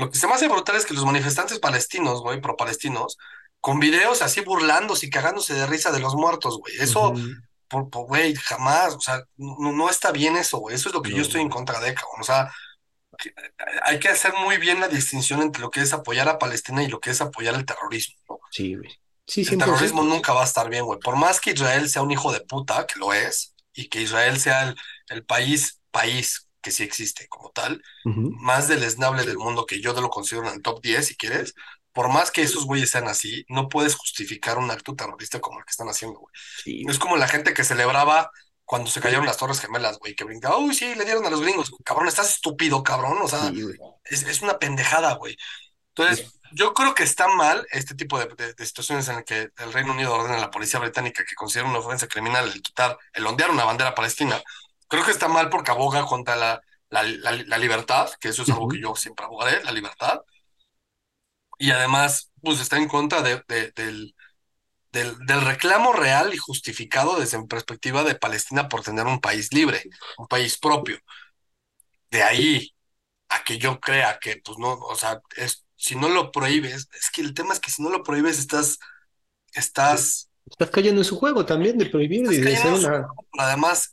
Lo 0.00 0.10
que 0.10 0.18
se 0.18 0.26
me 0.26 0.32
hace 0.32 0.48
brutal 0.48 0.76
es 0.76 0.86
que 0.86 0.94
los 0.94 1.04
manifestantes 1.04 1.58
palestinos, 1.58 2.22
güey, 2.22 2.40
pro-palestinos, 2.40 3.18
con 3.60 3.78
videos 3.78 4.22
así 4.22 4.40
burlándose 4.40 5.06
y 5.06 5.10
cagándose 5.10 5.52
de 5.52 5.66
risa 5.66 5.92
de 5.92 6.00
los 6.00 6.14
muertos, 6.14 6.58
güey. 6.58 6.74
Eso, 6.78 7.10
uh 7.10 7.14
-huh. 7.14 8.06
güey, 8.06 8.34
jamás, 8.34 8.94
o 8.94 9.00
sea, 9.00 9.22
no, 9.36 9.72
no, 9.72 9.90
está 9.90 10.10
bien 10.10 10.36
eso, 10.36 10.58
güey. 10.58 10.74
Eso 10.74 10.88
es 10.88 10.94
lo 10.94 11.02
que 11.02 11.10
no. 11.10 11.16
yo 11.16 11.22
estoy 11.22 11.42
en 11.42 11.50
contra 11.50 11.80
de, 11.80 11.92
cabrón. 11.92 12.20
O 12.20 12.24
sea, 12.24 12.50
que 13.18 13.34
hay 13.84 13.98
que 13.98 14.08
hacer 14.08 14.32
muy 14.38 14.56
bien 14.56 14.80
la 14.80 14.88
distinción 14.88 15.42
entre 15.42 15.60
lo 15.60 15.70
que 15.70 15.80
es 15.80 15.92
apoyar 15.92 16.28
a 16.30 16.38
Palestina 16.38 16.82
y 16.82 16.88
lo 16.88 16.98
que 16.98 17.10
es 17.10 17.20
apoyar 17.20 17.54
el 17.54 17.66
terrorismo, 17.66 18.16
¿no? 18.28 18.38
Sí, 18.50 18.74
güey. 18.74 18.90
Sí, 19.26 19.42
el 19.42 19.58
terrorismo 19.58 20.02
nunca 20.02 20.32
va 20.32 20.40
a 20.40 20.46
estar 20.46 20.68
bien, 20.70 20.86
güey. 20.86 20.98
Por 20.98 21.16
más 21.16 21.40
que 21.40 21.50
Israel 21.50 21.88
sea 21.90 22.02
un 22.02 22.10
hijo 22.10 22.32
de 22.32 22.40
puta, 22.40 22.86
que 22.86 22.98
lo 22.98 23.12
es, 23.12 23.54
y 23.74 23.88
que 23.88 24.00
Israel 24.00 24.40
sea 24.40 24.68
el, 24.68 24.76
el 25.08 25.24
país, 25.24 25.80
país 25.90 26.49
que 26.60 26.70
sí 26.70 26.82
existe 26.82 27.28
como 27.28 27.50
tal, 27.50 27.82
uh 28.04 28.10
-huh. 28.10 28.36
más 28.40 28.68
deleznable 28.68 29.24
del 29.24 29.38
mundo 29.38 29.66
que 29.66 29.80
yo 29.80 29.92
lo 29.92 30.10
considero 30.10 30.48
en 30.48 30.54
el 30.54 30.62
top 30.62 30.80
10, 30.82 31.06
si 31.06 31.16
quieres, 31.16 31.54
por 31.92 32.08
más 32.08 32.30
que 32.30 32.42
esos 32.42 32.64
güeyes 32.64 32.90
sean 32.90 33.08
así, 33.08 33.44
no 33.48 33.68
puedes 33.68 33.96
justificar 33.96 34.58
un 34.58 34.70
acto 34.70 34.94
terrorista 34.94 35.40
como 35.40 35.58
el 35.58 35.64
que 35.64 35.70
están 35.70 35.88
haciendo, 35.88 36.20
güey. 36.20 36.32
Sí. 36.62 36.84
Es 36.88 36.98
como 36.98 37.16
la 37.16 37.28
gente 37.28 37.52
que 37.52 37.64
celebraba 37.64 38.30
cuando 38.64 38.88
se 38.88 39.00
cayeron 39.00 39.26
las 39.26 39.36
Torres 39.36 39.60
Gemelas, 39.60 39.98
güey, 39.98 40.14
que 40.14 40.22
brincaba, 40.22 40.58
uy, 40.58 40.74
sí, 40.74 40.94
le 40.94 41.04
dieron 41.04 41.26
a 41.26 41.30
los 41.30 41.40
gringos. 41.40 41.72
Cabrón, 41.84 42.06
estás 42.06 42.30
estúpido, 42.30 42.84
cabrón. 42.84 43.18
O 43.20 43.26
sea, 43.26 43.50
sí, 43.50 43.64
es, 44.04 44.22
es, 44.22 44.42
una 44.42 44.60
pendejada, 44.60 45.14
güey. 45.14 45.36
Entonces, 45.88 46.28
sí. 46.28 46.38
yo 46.52 46.72
creo 46.72 46.94
que 46.94 47.02
está 47.02 47.26
mal 47.26 47.66
este 47.72 47.96
tipo 47.96 48.16
de, 48.20 48.26
de, 48.26 48.54
de, 48.54 48.66
situaciones 48.66 49.08
en 49.08 49.16
las 49.16 49.24
que 49.24 49.48
el 49.58 49.72
Reino 49.72 49.92
Unido 49.92 50.14
ordena 50.14 50.36
a 50.36 50.40
la 50.40 50.52
policía 50.52 50.78
británica 50.78 51.24
que 51.28 51.34
considera 51.34 51.68
una 51.68 51.80
ofensa 51.80 52.06
criminal 52.06 52.48
el 52.48 52.62
quitar, 52.62 52.96
el 53.12 53.26
ondear 53.26 53.50
una 53.50 53.64
bandera 53.64 53.92
palestina 53.92 54.40
creo 54.90 55.04
que 55.04 55.12
está 55.12 55.28
mal 55.28 55.48
porque 55.48 55.70
aboga 55.70 56.04
contra 56.04 56.36
la, 56.36 56.60
la, 56.90 57.02
la, 57.04 57.32
la 57.32 57.58
libertad, 57.58 58.10
que 58.20 58.28
eso 58.30 58.42
es 58.42 58.50
algo 58.50 58.64
uh 58.64 58.68
-huh. 58.68 58.72
que 58.74 58.82
yo 58.82 58.96
siempre 58.96 59.24
abogaré, 59.24 59.62
la 59.64 59.72
libertad. 59.72 60.20
Y 61.58 61.70
además, 61.70 62.30
pues 62.42 62.60
está 62.60 62.76
en 62.76 62.88
contra 62.88 63.22
de, 63.22 63.42
de, 63.46 63.70
del, 63.76 64.14
del, 64.92 65.16
del, 65.26 65.40
reclamo 65.42 65.92
real 65.92 66.34
y 66.34 66.38
justificado 66.38 67.20
desde 67.20 67.38
mi 67.38 67.46
perspectiva 67.46 68.02
de 68.02 68.16
Palestina 68.16 68.68
por 68.68 68.82
tener 68.82 69.06
un 69.06 69.20
país 69.20 69.52
libre, 69.52 69.84
un 70.18 70.26
país 70.26 70.58
propio. 70.58 70.98
De 72.10 72.22
ahí 72.22 72.74
a 73.28 73.44
que 73.44 73.58
yo 73.58 73.78
crea 73.78 74.18
que, 74.18 74.40
pues 74.44 74.58
no, 74.58 74.72
o 74.72 74.96
sea, 74.96 75.20
es, 75.36 75.64
si 75.76 75.94
no 75.94 76.08
lo 76.08 76.32
prohíbes, 76.32 76.88
es 76.98 77.10
que 77.12 77.20
el 77.20 77.32
tema 77.32 77.52
es 77.54 77.60
que 77.60 77.70
si 77.70 77.82
no 77.82 77.90
lo 77.90 78.02
prohíbes, 78.02 78.38
estás, 78.38 78.78
estás... 79.52 80.30
Estás 80.46 80.70
cayendo 80.70 81.00
en 81.02 81.04
su 81.04 81.16
juego 81.16 81.46
también 81.46 81.78
de 81.78 81.86
prohibir 81.86 82.24
y 82.32 82.38
de 82.38 82.56
hacer 82.56 82.72
una... 82.72 83.06
Además, 83.38 83.92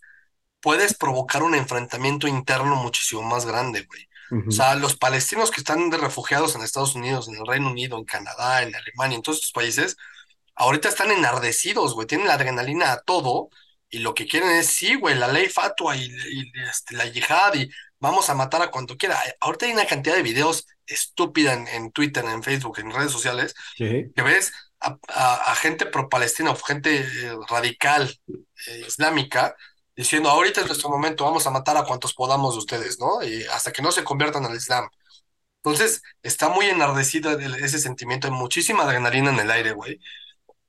puedes 0.61 0.95
provocar 0.95 1.43
un 1.43 1.55
enfrentamiento 1.55 2.27
interno 2.27 2.75
muchísimo 2.75 3.21
más 3.23 3.45
grande, 3.45 3.85
güey. 3.85 4.07
Uh 4.29 4.35
-huh. 4.37 4.47
O 4.49 4.51
sea, 4.51 4.75
los 4.75 4.97
palestinos 4.97 5.51
que 5.51 5.61
están 5.61 5.89
de 5.89 5.97
refugiados 5.97 6.55
en 6.55 6.61
Estados 6.61 6.95
Unidos, 6.95 7.27
en 7.27 7.35
el 7.35 7.45
Reino 7.47 7.69
Unido, 7.69 7.97
en 7.97 8.05
Canadá, 8.05 8.63
en 8.63 8.75
Alemania, 8.75 9.15
en 9.15 9.21
todos 9.21 9.37
estos 9.37 9.51
países, 9.53 9.95
ahorita 10.55 10.89
están 10.89 11.11
enardecidos, 11.11 11.93
güey, 11.93 12.07
tienen 12.07 12.27
la 12.27 12.33
adrenalina 12.35 12.91
a 12.91 13.01
todo 13.01 13.49
y 13.89 13.99
lo 13.99 14.13
que 14.13 14.27
quieren 14.27 14.49
es, 14.51 14.67
sí, 14.67 14.95
güey, 14.95 15.15
la 15.15 15.27
ley 15.29 15.47
fatua 15.49 15.95
y, 15.95 16.05
y 16.05 16.51
este, 16.69 16.95
la 16.95 17.05
yihad 17.05 17.53
y 17.55 17.69
vamos 17.99 18.29
a 18.29 18.35
matar 18.35 18.61
a 18.61 18.71
cuanto 18.71 18.97
quiera. 18.97 19.17
Ahorita 19.39 19.65
hay 19.65 19.71
una 19.73 19.85
cantidad 19.85 20.15
de 20.15 20.23
videos 20.23 20.67
estúpida 20.85 21.53
en, 21.53 21.67
en 21.67 21.91
Twitter, 21.91 22.25
en 22.25 22.43
Facebook, 22.43 22.79
en 22.79 22.91
redes 22.91 23.11
sociales, 23.11 23.53
que 24.15 24.21
ves 24.23 24.51
a, 24.79 24.97
a, 25.09 25.51
a 25.51 25.55
gente 25.55 25.85
pro-palestina 25.85 26.51
o 26.51 26.55
gente 26.55 26.99
eh, 27.01 27.35
radical 27.49 28.13
eh, 28.67 28.83
islámica 28.87 29.55
diciendo, 29.97 30.29
ahorita 30.29 30.61
es 30.61 30.67
nuestro 30.67 30.89
momento, 30.89 31.25
vamos 31.25 31.47
a 31.47 31.51
matar 31.51 31.75
a 31.75 31.83
cuantos 31.83 32.13
podamos 32.13 32.53
de 32.53 32.59
ustedes, 32.59 32.99
¿no? 32.99 33.23
Y 33.23 33.43
hasta 33.45 33.71
que 33.71 33.81
no 33.81 33.91
se 33.91 34.03
conviertan 34.03 34.45
al 34.45 34.55
Islam. 34.55 34.87
Entonces, 35.63 36.03
está 36.21 36.49
muy 36.49 36.67
enardecido 36.67 37.31
ese 37.31 37.79
sentimiento, 37.79 38.27
hay 38.27 38.33
muchísima 38.33 38.83
adrenalina 38.83 39.31
en 39.31 39.39
el 39.39 39.51
aire, 39.51 39.71
güey. 39.71 39.99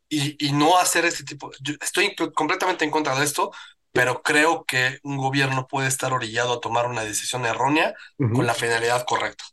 Y, 0.08 0.42
y, 0.44 0.52
no 0.52 0.78
hacer 0.78 1.04
este 1.04 1.22
tipo, 1.22 1.52
yo 1.60 1.74
estoy 1.82 2.16
completamente 2.34 2.86
en 2.86 2.90
contra 2.90 3.14
de 3.18 3.26
esto, 3.26 3.52
pero 3.92 4.22
creo 4.22 4.64
que 4.64 4.98
un 5.02 5.18
gobierno 5.18 5.66
puede 5.68 5.86
estar 5.86 6.14
orillado 6.14 6.54
a 6.54 6.60
tomar 6.60 6.86
una 6.86 7.04
decisión 7.04 7.44
errónea 7.44 7.94
con 8.16 8.46
la 8.46 8.54
finalidad 8.54 9.04
correcta. 9.06 9.44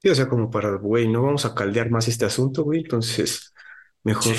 Sí, 0.00 0.08
o 0.08 0.14
sea, 0.14 0.28
como 0.28 0.48
para, 0.48 0.76
güey, 0.76 1.08
no 1.08 1.22
vamos 1.22 1.44
a 1.44 1.54
caldear 1.56 1.90
más 1.90 2.06
este 2.06 2.24
asunto, 2.24 2.62
güey, 2.62 2.80
entonces 2.80 3.52
mejor, 4.04 4.36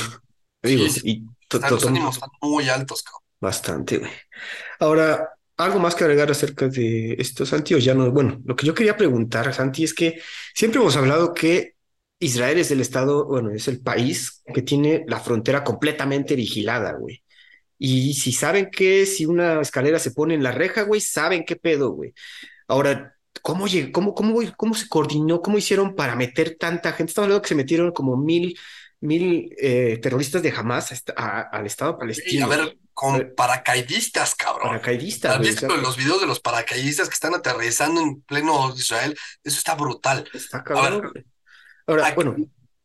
digo, 0.63 0.85
y 1.03 1.25
los 1.69 1.85
ánimos 1.85 2.15
están 2.15 2.29
muy 2.41 2.69
altos, 2.69 3.03
cabrón. 3.03 3.26
Bastante, 3.39 3.97
güey. 3.99 4.11
Ahora, 4.79 5.29
algo 5.57 5.79
más 5.79 5.95
que 5.95 6.03
agregar 6.03 6.29
acerca 6.31 6.67
de 6.67 7.15
esto, 7.19 7.45
Santi, 7.45 7.73
o 7.73 7.77
ya 7.77 7.93
no, 7.93 8.11
bueno, 8.11 8.41
lo 8.45 8.55
que 8.55 8.65
yo 8.65 8.73
quería 8.73 8.97
preguntar, 8.97 9.53
Santi, 9.53 9.83
es 9.83 9.93
que 9.93 10.21
siempre 10.53 10.79
hemos 10.79 10.95
hablado 10.95 11.33
que 11.33 11.75
Israel 12.19 12.57
es 12.59 12.71
el 12.71 12.81
estado, 12.81 13.25
bueno, 13.25 13.51
es 13.51 13.67
el 13.67 13.81
país 13.81 14.43
que 14.53 14.61
tiene 14.61 15.03
la 15.07 15.19
frontera 15.19 15.63
completamente 15.63 16.35
vigilada, 16.35 16.93
güey. 16.93 17.23
Y 17.79 18.13
si 18.15 18.31
saben 18.31 18.69
que 18.71 19.05
si 19.05 19.25
una 19.25 19.61
escalera 19.61 19.99
se 19.99 20.11
pone 20.11 20.33
en 20.33 20.43
la 20.43 20.51
reja, 20.51 20.81
güey, 20.83 20.99
saben 20.99 21.45
qué 21.45 21.55
pedo, 21.55 21.91
güey. 21.91 22.13
Ahora, 22.67 23.15
¿cómo, 23.41 23.65
cómo, 23.91 24.15
cómo, 24.15 24.39
cómo 24.57 24.73
se 24.73 24.88
coordinó? 24.88 25.41
¿Cómo 25.41 25.59
hicieron 25.59 25.95
para 25.95 26.15
meter 26.15 26.57
tanta 26.59 26.91
gente? 26.93 27.11
Estamos 27.11 27.27
hablando 27.27 27.41
que 27.43 27.49
se 27.49 27.55
metieron 27.55 27.91
como 27.91 28.17
mil, 28.17 28.57
mil 28.99 29.53
eh, 29.59 29.99
terroristas 30.01 30.41
de 30.41 30.51
Hamas 30.51 31.03
al 31.15 31.65
Estado 31.67 31.99
palestino. 31.99 32.45
a 32.45 32.49
ver, 32.49 32.77
con 32.97 33.31
paracaidistas, 33.35 34.33
cabrón. 34.33 34.69
Paracaidistas. 34.69 35.35
¿Has 35.35 35.39
visto 35.39 35.77
los 35.77 35.95
videos 35.97 36.19
de 36.19 36.25
los 36.25 36.39
paracaidistas 36.39 37.07
que 37.07 37.13
están 37.13 37.35
aterrizando 37.35 38.01
en 38.01 38.21
pleno 38.21 38.73
Israel? 38.75 39.15
Eso 39.43 39.59
está 39.59 39.75
brutal. 39.75 40.27
Está 40.33 40.63
cabrón. 40.63 41.11
Ahora, 41.85 42.11
bueno, 42.15 42.35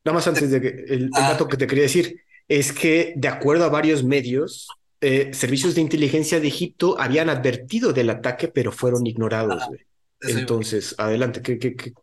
nada 0.05 0.15
más 0.15 0.27
antes 0.27 0.51
de 0.51 0.61
que 0.61 0.69
el, 0.69 1.09
ah. 1.15 1.31
dato 1.31 1.49
que 1.49 1.57
te 1.57 1.67
quería 1.67 1.85
decir 1.85 2.21
es 2.47 2.75
que, 2.75 3.15
de 3.17 3.27
acuerdo 3.27 3.65
a 3.65 3.71
varios 3.71 4.05
medios, 4.05 4.69
eh, 5.01 5.31
servicios 5.33 5.75
de 5.75 5.81
inteligencia 5.81 6.41
de 6.41 6.49
Egipto 6.49 7.01
habían 7.01 7.31
advertido 7.31 7.95
del 7.95 8.11
ataque, 8.11 8.49
pero 8.49 8.71
fueron 8.71 9.07
ignorados. 9.07 9.67
Entonces, 10.21 10.95
adelante, 10.99 11.41
¿qué, 11.41 11.59
qué, 11.59 11.75
qué, 11.75 11.95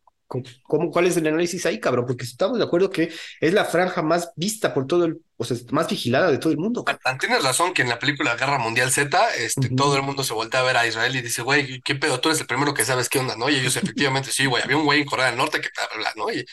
cómo, 0.63 0.91
¿cuál 0.91 1.07
es 1.07 1.17
el 1.17 1.27
análisis 1.27 1.65
ahí, 1.65 1.79
cabrón? 1.79 2.05
Porque 2.05 2.23
estamos 2.23 2.57
de 2.57 2.63
acuerdo 2.63 2.89
que 2.89 3.11
es 3.41 3.53
la 3.53 3.65
franja 3.65 4.01
más 4.01 4.31
vista 4.35 4.73
por 4.73 4.85
todo 4.85 5.05
el, 5.05 5.21
o 5.37 5.43
sea, 5.43 5.57
más 5.71 5.89
vigilada 5.89 6.31
de 6.31 6.37
todo 6.37 6.51
el 6.51 6.59
mundo. 6.59 6.85
Tienes 7.19 7.43
razón 7.43 7.73
que 7.73 7.81
en 7.81 7.89
la 7.89 7.97
película 7.97 8.35
Guerra 8.35 8.59
Mundial 8.59 8.91
Z, 8.91 9.35
este, 9.35 9.69
todo 9.69 9.95
el 9.95 10.03
mundo 10.03 10.23
se 10.23 10.33
voltea 10.33 10.59
a 10.59 10.63
ver 10.63 10.77
a 10.77 10.87
Israel 10.87 11.15
y 11.15 11.21
dice, 11.21 11.41
güey, 11.41 11.81
¿qué 11.81 11.95
pedo? 11.95 12.19
Tú 12.19 12.29
eres 12.29 12.39
el 12.39 12.47
primero 12.47 12.73
que 12.73 12.85
sabes 12.85 13.09
qué 13.09 13.19
onda, 13.19 13.35
¿no? 13.35 13.49
Y 13.49 13.55
ellos 13.55 13.75
efectivamente, 13.77 14.31
sí, 14.31 14.45
güey, 14.45 14.63
había 14.63 14.77
un 14.77 14.85
güey 14.85 15.01
en 15.01 15.07
Corea 15.07 15.27
del 15.27 15.37
Norte 15.37 15.61
que 15.61 15.69
te 15.69 15.81
habla, 15.81 16.13
¿no? 16.15 16.31
Y, 16.31 16.45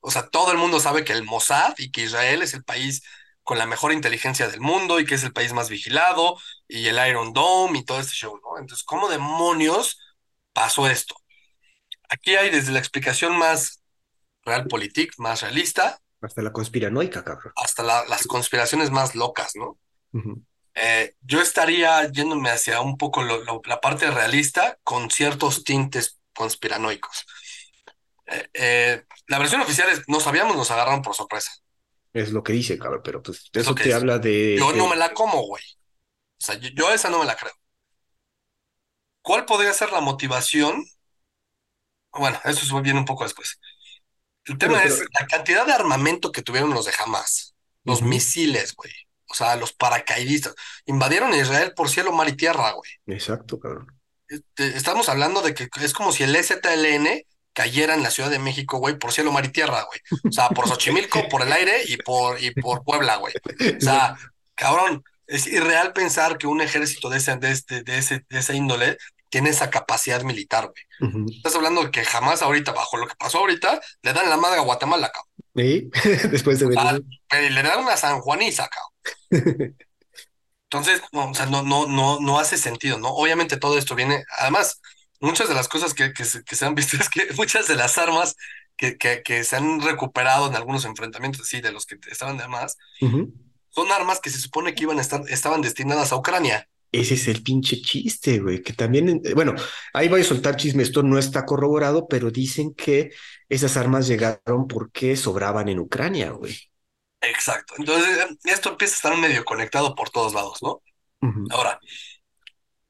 o 0.00 0.10
sea, 0.10 0.28
todo 0.28 0.52
el 0.52 0.58
mundo 0.58 0.78
sabe 0.78 1.04
que 1.04 1.12
el 1.12 1.24
Mossad 1.24 1.74
y 1.78 1.90
que 1.90 2.02
Israel 2.02 2.42
es 2.42 2.54
el 2.54 2.62
país 2.62 3.02
con 3.42 3.58
la 3.58 3.66
mejor 3.66 3.92
inteligencia 3.92 4.48
del 4.48 4.60
mundo 4.60 5.00
y 5.00 5.04
que 5.04 5.16
es 5.16 5.24
el 5.24 5.32
país 5.32 5.52
más 5.52 5.68
vigilado 5.68 6.38
y 6.68 6.86
el 6.86 6.98
Iron 7.08 7.32
Dome 7.32 7.80
y 7.80 7.84
todo 7.84 8.00
este 8.00 8.14
show, 8.14 8.40
¿no? 8.42 8.58
Entonces, 8.58 8.84
¿cómo 8.84 9.08
demonios 9.08 9.98
pasó 10.52 10.88
esto? 10.88 11.16
Aquí 12.14 12.36
hay 12.36 12.50
desde 12.50 12.70
la 12.70 12.78
explicación 12.78 13.36
más 13.36 13.82
realpolitik, 14.44 15.18
más 15.18 15.42
realista. 15.42 15.98
Hasta 16.20 16.42
la 16.42 16.52
conspiranoica, 16.52 17.24
cabrón. 17.24 17.52
Hasta 17.56 17.82
las 17.82 18.26
conspiraciones 18.28 18.90
más 18.92 19.16
locas, 19.16 19.56
¿no? 19.56 19.78
Eh, 20.74 21.14
yo 21.20 21.40
estaría 21.40 22.08
yéndome 22.10 22.50
hacia 22.50 22.80
un 22.80 22.96
poco 22.96 23.24
la 23.24 23.80
parte 23.80 24.08
realista 24.10 24.78
con 24.84 25.10
ciertos 25.10 25.64
tintes 25.64 26.20
conspiranoicos. 26.32 27.26
Eh, 28.26 28.48
eh, 28.54 29.04
la 29.26 29.38
versión 29.40 29.60
oficial 29.60 29.88
es, 29.90 30.02
no 30.06 30.20
sabíamos, 30.20 30.56
nos 30.56 30.70
agarraron 30.70 31.02
por 31.02 31.16
sorpresa. 31.16 31.50
Es 32.12 32.30
lo 32.30 32.44
que 32.44 32.52
dice, 32.52 32.78
cabrón, 32.78 33.00
pero 33.02 33.22
pues 33.22 33.50
eso 33.52 33.74
te 33.74 33.92
habla 33.92 34.20
de... 34.20 34.56
Yo 34.56 34.72
no 34.72 34.86
me 34.86 34.94
la 34.94 35.12
como, 35.12 35.42
güey. 35.42 35.64
O 36.38 36.44
sea, 36.44 36.54
yo, 36.54 36.92
esa 36.92 37.10
no 37.10 37.18
me 37.18 37.24
la 37.24 37.34
creo. 37.34 37.52
¿Cuál 39.20 39.46
podría 39.46 39.72
ser 39.72 39.90
la 39.90 40.00
motivación? 40.00 40.84
Bueno, 42.16 42.40
eso 42.44 42.80
viene 42.80 42.98
un 42.98 43.04
poco 43.04 43.24
después. 43.24 43.58
El 44.46 44.58
tema 44.58 44.82
es 44.82 45.02
la 45.18 45.26
cantidad 45.26 45.66
de 45.66 45.72
armamento 45.72 46.30
que 46.30 46.42
tuvieron 46.42 46.74
los 46.74 46.86
de 46.86 46.92
Hamas. 46.98 47.54
Los 47.84 48.02
misiles, 48.02 48.74
güey. 48.74 48.92
O 49.28 49.34
sea, 49.34 49.56
los 49.56 49.72
paracaidistas. 49.72 50.54
Invadieron 50.86 51.34
Israel 51.34 51.72
por 51.74 51.88
cielo, 51.88 52.12
mar 52.12 52.28
y 52.28 52.36
tierra, 52.36 52.72
güey. 52.72 52.90
Exacto, 53.06 53.58
cabrón. 53.58 53.86
Este, 54.28 54.76
estamos 54.76 55.08
hablando 55.08 55.42
de 55.42 55.54
que 55.54 55.68
es 55.82 55.92
como 55.92 56.12
si 56.12 56.22
el 56.22 56.36
STLN 56.36 57.24
cayera 57.52 57.94
en 57.94 58.02
la 58.02 58.10
Ciudad 58.10 58.30
de 58.30 58.38
México, 58.38 58.78
güey, 58.78 58.98
por 58.98 59.12
cielo, 59.12 59.32
mar 59.32 59.44
y 59.44 59.48
tierra, 59.48 59.84
güey. 59.84 60.00
O 60.28 60.32
sea, 60.32 60.48
por 60.50 60.68
Xochimilco, 60.68 61.28
por 61.28 61.42
el 61.42 61.52
aire 61.52 61.82
y 61.86 61.96
por, 61.96 62.42
y 62.42 62.50
por 62.50 62.84
Puebla, 62.84 63.16
güey. 63.16 63.32
O 63.76 63.80
sea, 63.80 64.16
cabrón, 64.54 65.04
es 65.26 65.46
irreal 65.46 65.92
pensar 65.92 66.36
que 66.36 66.46
un 66.46 66.60
ejército 66.60 67.08
de 67.08 67.18
ese, 67.18 67.36
de 67.36 67.50
este, 67.52 67.82
de 67.82 67.98
ese, 67.98 68.24
de 68.28 68.38
esa 68.38 68.54
índole 68.54 68.98
tiene 69.34 69.50
esa 69.50 69.68
capacidad 69.68 70.22
militar, 70.22 70.70
güey. 70.70 71.26
Estás 71.34 71.56
hablando 71.56 71.82
de 71.82 71.90
que 71.90 72.04
jamás 72.04 72.40
ahorita, 72.40 72.70
bajo 72.70 72.98
lo 72.98 73.08
que 73.08 73.16
pasó 73.18 73.38
ahorita, 73.38 73.80
le 74.02 74.12
dan 74.12 74.30
la 74.30 74.36
madre 74.36 74.60
a 74.60 74.62
Guatemala, 74.62 75.10
cabrón. 75.10 75.32
¿Sí? 75.56 75.90
Después 76.30 76.60
de 76.60 76.66
venir. 76.66 77.02
le 77.50 77.62
dan 77.64 77.80
una 77.80 77.96
San 77.96 78.20
Juaniza, 78.20 78.68
cabrón. 78.68 79.74
Entonces, 80.70 81.02
no, 81.10 81.30
o 81.30 81.34
sea, 81.34 81.46
no, 81.46 81.64
no, 81.64 81.88
no, 81.88 82.20
no 82.20 82.38
hace 82.38 82.56
sentido, 82.56 82.96
¿no? 83.00 83.08
Obviamente 83.08 83.56
todo 83.56 83.76
esto 83.76 83.96
viene, 83.96 84.22
además, 84.38 84.80
muchas 85.18 85.48
de 85.48 85.56
las 85.56 85.66
cosas 85.66 85.94
que, 85.94 86.12
que, 86.12 86.24
se, 86.24 86.64
han 86.64 86.76
visto 86.76 86.96
es 87.00 87.08
que 87.08 87.26
muchas 87.36 87.66
de 87.66 87.74
las 87.74 87.98
armas 87.98 88.36
que, 88.76 88.96
que, 88.96 89.42
se 89.42 89.56
han 89.56 89.80
recuperado 89.80 90.46
en 90.46 90.54
algunos 90.54 90.84
enfrentamientos 90.84 91.40
así 91.40 91.60
de 91.60 91.72
los 91.72 91.86
que 91.86 91.98
estaban 92.08 92.36
de 92.36 92.46
más, 92.46 92.76
son 93.00 93.90
armas 93.90 94.20
que 94.20 94.30
se 94.30 94.38
supone 94.38 94.76
que 94.76 94.84
iban 94.84 94.98
a 94.98 95.02
estar, 95.02 95.22
estaban 95.28 95.60
destinadas 95.60 96.12
a 96.12 96.16
Ucrania. 96.18 96.68
Ese 96.94 97.14
es 97.14 97.26
el 97.26 97.42
pinche 97.42 97.82
chiste, 97.82 98.38
güey, 98.38 98.62
que 98.62 98.72
también, 98.72 99.20
eh, 99.24 99.34
bueno, 99.34 99.56
ahí 99.92 100.06
voy 100.08 100.20
a 100.20 100.24
soltar 100.24 100.54
chisme, 100.54 100.84
esto 100.84 101.02
no 101.02 101.18
está 101.18 101.44
corroborado, 101.44 102.06
pero 102.06 102.30
dicen 102.30 102.72
que 102.72 103.10
esas 103.48 103.76
armas 103.76 104.06
llegaron 104.06 104.68
porque 104.68 105.16
sobraban 105.16 105.68
en 105.68 105.80
Ucrania, 105.80 106.30
güey. 106.30 106.56
Exacto. 107.20 107.74
Entonces, 107.78 108.24
esto 108.44 108.68
empieza 108.70 108.94
a 108.94 108.96
estar 108.96 109.16
medio 109.16 109.44
conectado 109.44 109.96
por 109.96 110.10
todos 110.10 110.34
lados, 110.34 110.58
¿no? 110.62 110.82
Ahora, 111.50 111.80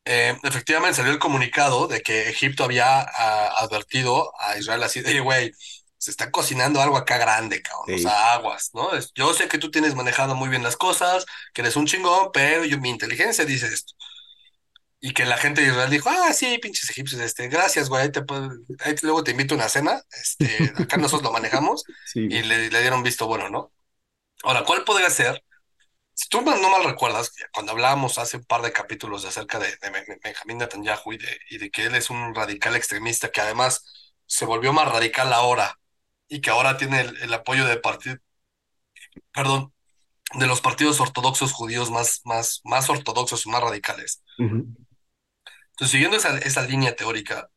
eh, 0.04 0.36
efectivamente 0.42 0.96
salió 0.96 1.12
el 1.12 1.18
comunicado 1.18 1.88
de 1.88 2.02
que 2.02 2.28
Egipto 2.28 2.64
había 2.64 3.00
ah, 3.00 3.54
advertido 3.56 4.32
a 4.38 4.58
Israel 4.58 4.82
así 4.82 5.00
de, 5.00 5.20
güey, 5.20 5.52
se 6.04 6.10
está 6.10 6.30
cocinando 6.30 6.82
algo 6.82 6.98
acá 6.98 7.16
grande, 7.16 7.62
cabrón, 7.62 7.94
o 7.94 7.98
sea, 7.98 8.34
aguas, 8.34 8.72
¿no? 8.74 8.90
Yo 9.14 9.32
sé 9.32 9.48
que 9.48 9.56
tú 9.56 9.70
tienes 9.70 9.94
manejado 9.94 10.34
muy 10.34 10.50
bien 10.50 10.62
las 10.62 10.76
cosas, 10.76 11.24
que 11.54 11.62
eres 11.62 11.76
un 11.76 11.86
chingón, 11.86 12.28
pero 12.30 12.62
yo, 12.66 12.78
mi 12.78 12.90
inteligencia 12.90 13.46
dice 13.46 13.68
esto. 13.68 13.94
Y 15.00 15.14
que 15.14 15.24
la 15.24 15.38
gente 15.38 15.62
de 15.62 15.68
Israel 15.68 15.88
dijo, 15.88 16.10
ah, 16.10 16.30
sí, 16.34 16.58
pinches 16.58 16.90
egipcios, 16.90 17.22
este, 17.22 17.48
gracias, 17.48 17.88
güey, 17.88 18.12
te 18.12 18.22
luego 19.02 19.24
te 19.24 19.30
invito 19.30 19.54
a 19.54 19.56
una 19.56 19.70
cena, 19.70 20.02
este, 20.10 20.46
acá 20.78 20.98
nosotros 20.98 21.22
lo 21.22 21.32
manejamos, 21.32 21.84
y 22.14 22.42
le, 22.42 22.68
le 22.68 22.80
dieron 22.82 23.02
visto 23.02 23.26
bueno, 23.26 23.48
¿no? 23.48 23.72
Ahora, 24.42 24.62
¿cuál 24.64 24.84
podría 24.84 25.08
ser 25.08 25.42
si 26.12 26.28
tú 26.28 26.42
no 26.42 26.70
mal 26.70 26.84
recuerdas, 26.84 27.32
cuando 27.50 27.72
hablábamos 27.72 28.18
hace 28.18 28.36
un 28.36 28.44
par 28.44 28.60
de 28.60 28.72
capítulos 28.72 29.22
de 29.22 29.30
acerca 29.30 29.58
de, 29.58 29.74
Benjamín 30.22 30.58
Netanyahu 30.58 31.14
y 31.14 31.16
de, 31.16 31.40
y 31.50 31.58
de 31.58 31.70
que 31.70 31.86
él 31.86 31.94
es 31.96 32.08
un 32.08 32.34
radical 32.34 32.76
extremista 32.76 33.30
que 33.30 33.40
además 33.40 33.84
se 34.26 34.44
volvió 34.44 34.72
más 34.72 34.92
radical 34.92 35.32
ahora 35.32 35.76
y 36.28 36.40
que 36.40 36.50
ahora 36.50 36.76
tiene 36.76 37.00
el, 37.00 37.34
apoyo 37.34 37.66
de 37.66 37.76
partido, 37.76 38.16
perdón, 39.32 39.72
de 40.34 40.46
los 40.46 40.60
partidos 40.60 41.00
ortodoxos 41.00 41.52
judíos 41.52 41.90
más, 41.90 42.22
más, 42.24 42.60
más 42.64 42.88
ortodoxos 42.88 43.46
y 43.46 43.50
más 43.50 43.62
radicales. 43.62 44.22
Entonces, 44.38 45.90
siguiendo 45.90 46.16
esa, 46.16 46.38
esa 46.38 46.62
línea 46.62 46.96
teórica, 46.96 47.50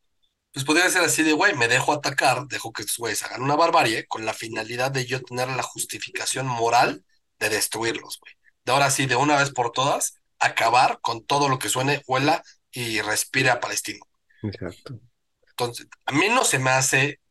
pues 0.51 0.65
podría 0.65 0.89
ser 0.89 1.03
así 1.03 1.23
de, 1.23 1.33
güey, 1.33 1.55
me 1.55 1.67
dejo 1.67 1.93
atacar, 1.93 2.47
dejo 2.47 2.73
que 2.73 2.81
estos 2.81 2.97
güeyes 2.97 3.23
hagan 3.23 3.43
una 3.43 3.55
barbarie 3.55 4.05
con 4.07 4.25
la 4.25 4.33
finalidad 4.33 4.91
de 4.91 5.05
yo 5.05 5.21
tener 5.21 5.47
la 5.49 5.63
justificación 5.63 6.47
moral 6.47 7.05
de 7.39 7.49
destruirlos, 7.49 8.19
güey 8.19 8.37
de 8.67 8.73
ahora 8.73 8.91
sí, 8.91 9.05
de 9.05 9.15
una 9.15 9.37
vez 9.37 9.51
por 9.51 9.71
todas, 9.71 10.19
acabar 10.39 10.99
con 11.01 11.25
todo 11.25 11.47
lo 11.47 11.57
que 11.57 11.69
suene, 11.69 12.03
huela 12.05 12.43
y 12.69 12.99
respire 12.99 13.49
a 13.49 13.61
palestino. 13.61 14.05
Exacto. 14.43 14.99
Entonces, 15.49 15.87
a 16.05 16.11
mí 16.11 16.27
no 16.27 16.43
se 16.43 16.59
me 16.59 16.71
hace 16.71 17.21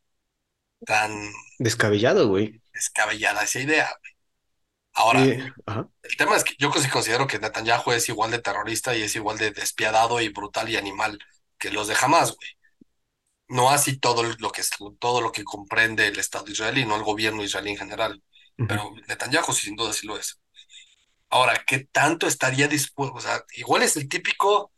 tan... 0.85 1.31
Descabellado, 1.59 2.27
güey. 2.27 2.61
Descabellada 2.73 3.43
esa 3.43 3.59
idea, 3.59 3.89
güey. 3.99 4.17
Ahora, 4.93 5.21
el 5.21 6.17
tema 6.17 6.35
es 6.35 6.43
que 6.43 6.55
yo 6.57 6.71
sí 6.73 6.89
considero 6.89 7.27
que 7.27 7.37
Netanyahu 7.37 7.91
es 7.91 8.09
igual 8.09 8.31
de 8.31 8.39
terrorista 8.39 8.95
y 8.95 9.03
es 9.03 9.15
igual 9.15 9.37
de 9.37 9.51
despiadado 9.51 10.19
y 10.19 10.29
brutal 10.29 10.69
y 10.69 10.75
animal 10.75 11.19
que 11.59 11.69
los 11.69 11.87
de 11.87 11.95
Hamas, 12.01 12.35
güey. 12.35 12.49
No 13.47 13.69
así 13.69 13.97
todo 13.99 14.23
lo 14.23 14.51
que 14.51 14.63
todo 14.99 15.21
lo 15.21 15.31
que 15.31 15.43
comprende 15.43 16.07
el 16.07 16.17
Estado 16.17 16.51
israelí, 16.51 16.83
no 16.83 16.95
el 16.95 17.03
gobierno 17.03 17.43
israelí 17.43 17.71
en 17.71 17.77
general. 17.77 18.23
Pero 18.67 18.95
Netanyahu 19.07 19.53
sin 19.53 19.75
duda 19.75 19.93
sí 19.93 20.07
lo 20.07 20.17
es. 20.17 20.39
Ahora, 21.29 21.63
¿qué 21.65 21.87
tanto 21.91 22.25
estaría 22.25 22.67
dispuesto? 22.67 23.15
O 23.15 23.21
sea, 23.21 23.43
igual 23.53 23.83
es 23.83 23.97
el 23.97 24.09
típico, 24.09 24.71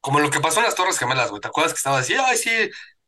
como 0.00 0.20
lo 0.20 0.30
que 0.30 0.40
pasó 0.40 0.60
en 0.60 0.66
las 0.66 0.74
Torres 0.74 0.98
Gemelas, 0.98 1.28
güey. 1.28 1.42
¿Te 1.42 1.48
acuerdas 1.48 1.74
que 1.74 1.78
estaba 1.78 1.98
así? 1.98 2.14
Ay, 2.14 2.38
sí, 2.38 2.50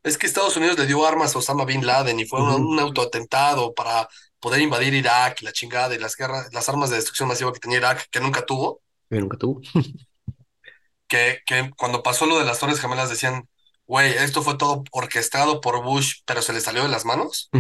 es 0.07 0.17
que 0.17 0.27
Estados 0.27 0.57
Unidos 0.57 0.79
le 0.79 0.87
dio 0.87 1.05
armas 1.05 1.35
a 1.35 1.41
Osama 1.41 1.65
Bin 1.65 1.85
Laden 1.85 2.21
y 2.21 2.27
fue 2.27 2.41
un, 2.41 2.79
autoatentado 2.79 3.75
para 3.75 4.09
poder 4.39 4.61
invadir 4.61 4.95
Irak 4.95 5.43
y 5.43 5.45
la 5.45 5.53
chingada 5.53 5.95
y 5.95 5.99
las 5.99 6.17
guerras, 6.17 6.53
las 6.53 6.69
armas 6.69 6.91
de 6.91 6.97
destrucción 6.97 7.29
masiva 7.29 7.53
que 7.53 7.59
tenía 7.59 7.79
Irak, 7.79 8.07
que 8.09 8.21
nunca 8.21 8.47
tuvo. 8.47 8.81
Que 9.11 9.19
nunca 9.19 9.37
tuvo. 9.37 9.61
que, 11.09 11.41
que 11.45 11.73
cuando 11.77 12.05
pasó 12.05 12.27
lo 12.27 12.39
de 12.39 12.45
las 12.45 12.61
Torres 12.61 12.81
Gemelas 12.81 13.11
decían, 13.11 13.49
güey, 13.85 14.13
esto 14.13 14.43
fue 14.43 14.57
todo 14.57 14.85
orquestado 14.93 15.61
por 15.61 15.83
Bush, 15.83 16.21
pero 16.25 16.41
se 16.41 16.53
le 16.53 16.61
salió 16.61 16.85
de 16.85 16.89
las 16.89 17.05
manos. 17.05 17.51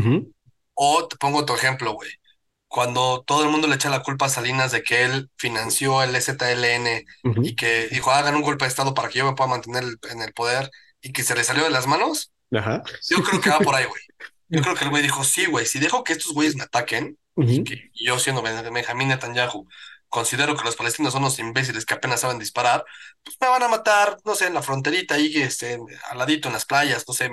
O 0.74 1.08
te 1.08 1.16
pongo 1.16 1.38
otro 1.38 1.56
ejemplo, 1.56 1.94
güey. 1.94 2.10
Cuando 2.68 3.24
todo 3.26 3.42
el 3.42 3.50
mundo 3.50 3.66
le 3.66 3.74
echa 3.74 3.90
la 3.90 4.04
culpa 4.04 4.26
a 4.26 4.28
Salinas 4.28 4.70
de 4.70 4.84
que 4.84 5.04
él 5.04 5.30
financió 5.36 6.00
el 6.00 6.14
ZLN 6.20 7.04
y 7.42 7.56
que 7.56 7.88
dijo, 7.88 8.12
hagan 8.12 8.36
un 8.36 8.42
golpe 8.42 8.66
de 8.66 8.68
Estado 8.68 8.94
para 8.94 9.08
que 9.08 9.18
yo 9.18 9.24
me 9.24 9.34
pueda 9.34 9.50
mantener 9.50 9.84
en 10.10 10.22
el 10.22 10.32
poder 10.32 10.70
y 11.00 11.12
que 11.12 11.24
se 11.24 11.34
le 11.34 11.42
salió 11.42 11.64
de 11.64 11.70
las 11.70 11.86
manos, 11.86 12.32
Ajá. 12.52 12.82
yo 13.08 13.22
creo 13.22 13.40
que 13.40 13.50
va 13.50 13.58
por 13.58 13.74
ahí, 13.74 13.84
güey. 13.84 14.02
Yo 14.48 14.62
creo 14.62 14.76
que 14.76 14.84
el 14.84 14.90
güey 14.90 15.02
dijo, 15.02 15.24
sí, 15.24 15.46
güey, 15.46 15.66
si 15.66 15.80
dejo 15.80 16.04
que 16.04 16.12
estos 16.12 16.32
güeyes 16.32 16.54
me 16.54 16.62
ataquen 16.62 17.18
y 17.36 17.64
que 17.64 17.90
yo 17.94 18.16
siendo 18.20 18.42
Ben- 18.42 18.72
Benjamín 18.72 19.08
Netanyahu 19.08 19.66
considero 20.08 20.56
que 20.56 20.62
los 20.62 20.76
palestinos 20.76 21.12
son 21.12 21.22
unos 21.22 21.40
imbéciles 21.40 21.84
que 21.84 21.94
apenas 21.94 22.20
saben 22.20 22.38
disparar, 22.38 22.84
pues 23.24 23.36
me 23.40 23.48
van 23.48 23.64
a 23.64 23.68
matar, 23.68 24.18
no 24.24 24.36
sé, 24.36 24.46
en 24.46 24.54
la 24.54 24.62
fronterita 24.62 25.16
ahí, 25.16 25.36
este, 25.42 25.80
al 26.10 26.18
ladito 26.18 26.46
en 26.46 26.54
las 26.54 26.64
playas, 26.64 27.04
no 27.08 27.12
sé, 27.12 27.28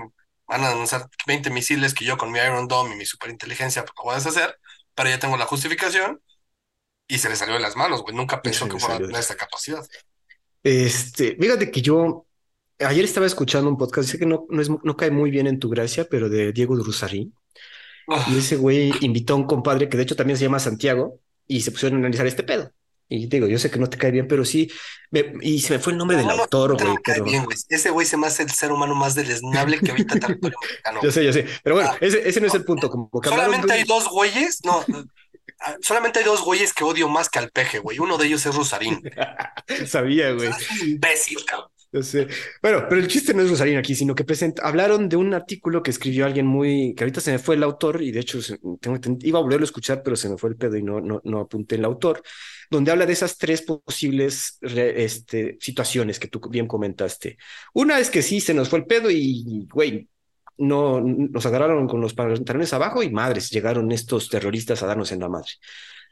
van 0.47 0.63
a 0.63 0.73
lanzar 0.73 1.07
20 1.27 1.51
misiles 1.51 1.93
que 1.93 2.03
yo 2.03 2.17
con 2.17 2.31
mi 2.31 2.39
Iron 2.39 2.67
Dome 2.67 2.95
y 2.95 2.97
mi 2.97 3.05
superinteligencia 3.05 3.83
pues, 3.85 3.93
lo 3.95 4.03
voy 4.05 4.13
a 4.13 4.17
deshacer, 4.17 4.57
pero 4.95 5.07
ya 5.09 5.19
tengo 5.19 5.37
la 5.37 5.45
justificación 5.45 6.19
y 7.07 7.19
se 7.19 7.29
le 7.29 7.35
salió 7.35 7.53
de 7.53 7.61
las 7.61 7.75
manos, 7.75 8.01
güey. 8.01 8.15
Nunca 8.15 8.41
pensó 8.41 8.65
que 8.67 8.79
fuera 8.79 8.95
a 8.95 8.97
tener 9.07 9.21
esta 9.21 9.35
capacidad. 9.35 9.85
Este, 10.63 11.35
fíjate 11.39 11.69
que 11.69 11.81
yo 11.83 12.25
ayer 12.83 13.05
estaba 13.05 13.25
escuchando 13.25 13.69
un 13.69 13.77
podcast, 13.77 14.09
sé 14.09 14.17
que 14.19 14.25
no, 14.25 14.45
no, 14.49 14.61
es, 14.61 14.69
no 14.69 14.97
cae 14.97 15.11
muy 15.11 15.31
bien 15.31 15.47
en 15.47 15.59
tu 15.59 15.69
gracia, 15.69 16.05
pero 16.09 16.29
de 16.29 16.51
Diego 16.53 16.75
Drusarín. 16.77 17.33
Y 18.07 18.13
Uf, 18.13 18.37
ese 18.37 18.55
güey 18.57 18.91
invitó 19.01 19.33
a 19.33 19.37
un 19.37 19.45
compadre 19.45 19.87
que 19.89 19.97
de 19.97 20.03
hecho 20.03 20.15
también 20.15 20.37
se 20.37 20.43
llama 20.43 20.59
Santiago 20.59 21.19
y 21.47 21.61
se 21.61 21.71
pusieron 21.71 21.97
a 21.97 21.99
analizar 21.99 22.27
este 22.27 22.43
pedo. 22.43 22.71
Y 23.09 23.27
digo, 23.27 23.47
yo 23.47 23.59
sé 23.59 23.69
que 23.69 23.77
no 23.79 23.87
te 23.89 23.97
cae 23.97 24.11
bien, 24.11 24.27
pero 24.27 24.43
sí, 24.43 24.71
me- 25.11 25.33
y 25.41 25.59
se 25.61 25.73
me 25.73 25.79
fue 25.79 25.91
el 25.93 25.99
nombre 25.99 26.17
del 26.17 26.25
no, 26.25 26.31
autor, 26.33 26.81
güey, 26.81 26.95
pero. 27.03 27.25
Ese 27.69 27.89
güey 27.91 28.07
se 28.07 28.17
me 28.17 28.27
hace 28.27 28.43
el 28.43 28.49
ser 28.49 28.71
humano 28.71 28.95
más 28.95 29.13
deleznable 29.13 29.79
que 29.79 29.91
habita 29.91 30.19
territorio 30.19 30.57
mexicano, 30.61 30.99
yo 31.03 31.11
sé, 31.11 31.23
yo 31.23 31.31
sé. 31.33 31.45
Pero 31.63 31.75
bueno, 31.75 31.91
Ah, 31.93 31.97
ese, 32.01 32.27
ese 32.27 32.41
no 32.41 32.47
es 32.47 32.53
el 32.55 32.65
punto, 32.65 32.89
como 32.89 33.09
de 33.21 33.29
solamente 33.29 33.71
hay 33.73 33.83
dos 33.83 34.07
güeyes, 34.09 34.61
no, 34.63 34.83
ah, 35.59 35.75
solamente 35.81 36.19
hay 36.19 36.25
dos 36.25 36.41
güeyes 36.41 36.73
que 36.73 36.83
odio 36.85 37.07
más 37.07 37.29
que 37.29 37.39
al 37.39 37.51
peje, 37.51 37.79
güey. 37.79 37.99
Uno 37.99 38.17
de 38.17 38.25
ellos 38.27 38.45
es 38.45 38.55
Rosarín. 38.55 39.01
Sabía, 39.85 40.31
güey. 40.31 40.49
es 40.49 40.81
un 40.81 40.89
imbécil, 40.89 41.43
cabrón. 41.45 41.69
Sé. 42.01 42.27
Bueno, 42.59 42.85
pero 42.89 42.99
el 42.99 43.07
chiste 43.07 43.35
no 43.35 43.43
es 43.43 43.51
Rosarín 43.51 43.77
aquí, 43.77 43.93
sino 43.93 44.15
que 44.15 44.23
presenta, 44.23 44.63
hablaron 44.67 45.07
de 45.07 45.15
un 45.15 45.31
artículo 45.35 45.83
que 45.83 45.91
escribió 45.91 46.25
alguien 46.25 46.47
muy, 46.47 46.95
que 46.95 47.03
ahorita 47.03 47.21
se 47.21 47.31
me 47.31 47.37
fue 47.37 47.53
el 47.53 47.61
autor 47.61 48.01
y 48.01 48.11
de 48.11 48.19
hecho 48.19 48.39
tengo, 48.81 48.99
ten- 48.99 49.19
iba 49.21 49.37
a 49.37 49.43
volverlo 49.43 49.63
a 49.63 49.67
escuchar, 49.69 50.01
pero 50.01 50.15
se 50.15 50.27
me 50.27 50.35
fue 50.39 50.49
el 50.49 50.55
pedo 50.55 50.75
y 50.75 50.81
no, 50.81 51.01
no, 51.01 51.39
apunté 51.39 51.75
el 51.75 51.85
autor, 51.85 52.23
donde 52.71 52.89
habla 52.89 53.05
de 53.05 53.13
esas 53.13 53.37
tres 53.37 53.61
posibles 53.61 54.57
este, 54.63 55.55
situaciones 55.61 56.17
que 56.19 56.27
tú 56.29 56.41
bien 56.49 56.65
comentaste. 56.65 57.37
Una 57.75 57.99
es 57.99 58.09
que 58.09 58.23
sí, 58.23 58.41
se 58.41 58.55
nos 58.55 58.69
fue 58.69 58.79
el 58.79 58.85
pedo 58.87 59.11
y, 59.11 59.67
güey, 59.71 60.09
no, 60.57 60.99
nos 60.99 61.45
agarraron 61.45 61.87
con 61.87 62.01
los 62.01 62.15
pantalones 62.15 62.73
abajo 62.73 63.03
y 63.03 63.11
madres, 63.11 63.51
llegaron 63.51 63.91
estos 63.91 64.29
terroristas 64.29 64.81
a 64.81 64.87
darnos 64.87 65.11
en 65.11 65.19
la 65.19 65.29
madre. 65.29 65.49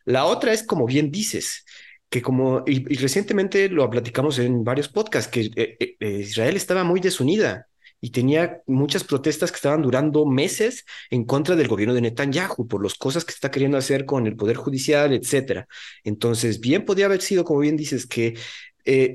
La 0.05 0.25
otra 0.25 0.53
es, 0.53 0.63
como 0.63 0.85
bien 0.85 1.11
dices, 1.11 1.65
que 2.11 2.21
como, 2.21 2.63
y, 2.67 2.83
recientemente 2.97 3.69
lo 3.69 3.89
platicamos 3.89 4.37
en 4.37 4.65
varios 4.65 4.89
podcasts, 4.89 5.31
que 5.31 5.49
eh, 5.55 5.77
eh, 5.79 5.95
eh, 5.99 6.09
Israel 6.19 6.57
estaba 6.57 6.83
muy 6.83 6.99
desunida 6.99 7.67
y 8.01 8.09
tenía 8.11 8.61
muchas 8.67 9.05
protestas 9.05 9.49
que 9.49 9.55
estaban 9.55 9.81
durando 9.81 10.25
meses 10.25 10.85
en 11.09 11.23
contra 11.23 11.55
del 11.55 11.69
gobierno 11.69 11.93
de 11.93 12.01
Netanyahu 12.01 12.67
por 12.67 12.83
las 12.83 12.95
cosas 12.95 13.23
que 13.23 13.31
está 13.31 13.49
queriendo 13.49 13.77
hacer 13.77 14.05
con 14.05 14.27
el 14.27 14.35
poder 14.35 14.57
judicial, 14.57 15.13
etcétera. 15.13 15.67
Entonces, 16.03 16.59
bien 16.59 16.83
podía 16.83 17.05
haber 17.05 17.21
sido, 17.21 17.45
como 17.45 17.61
bien 17.61 17.77
dices, 17.77 18.05
que 18.07 18.37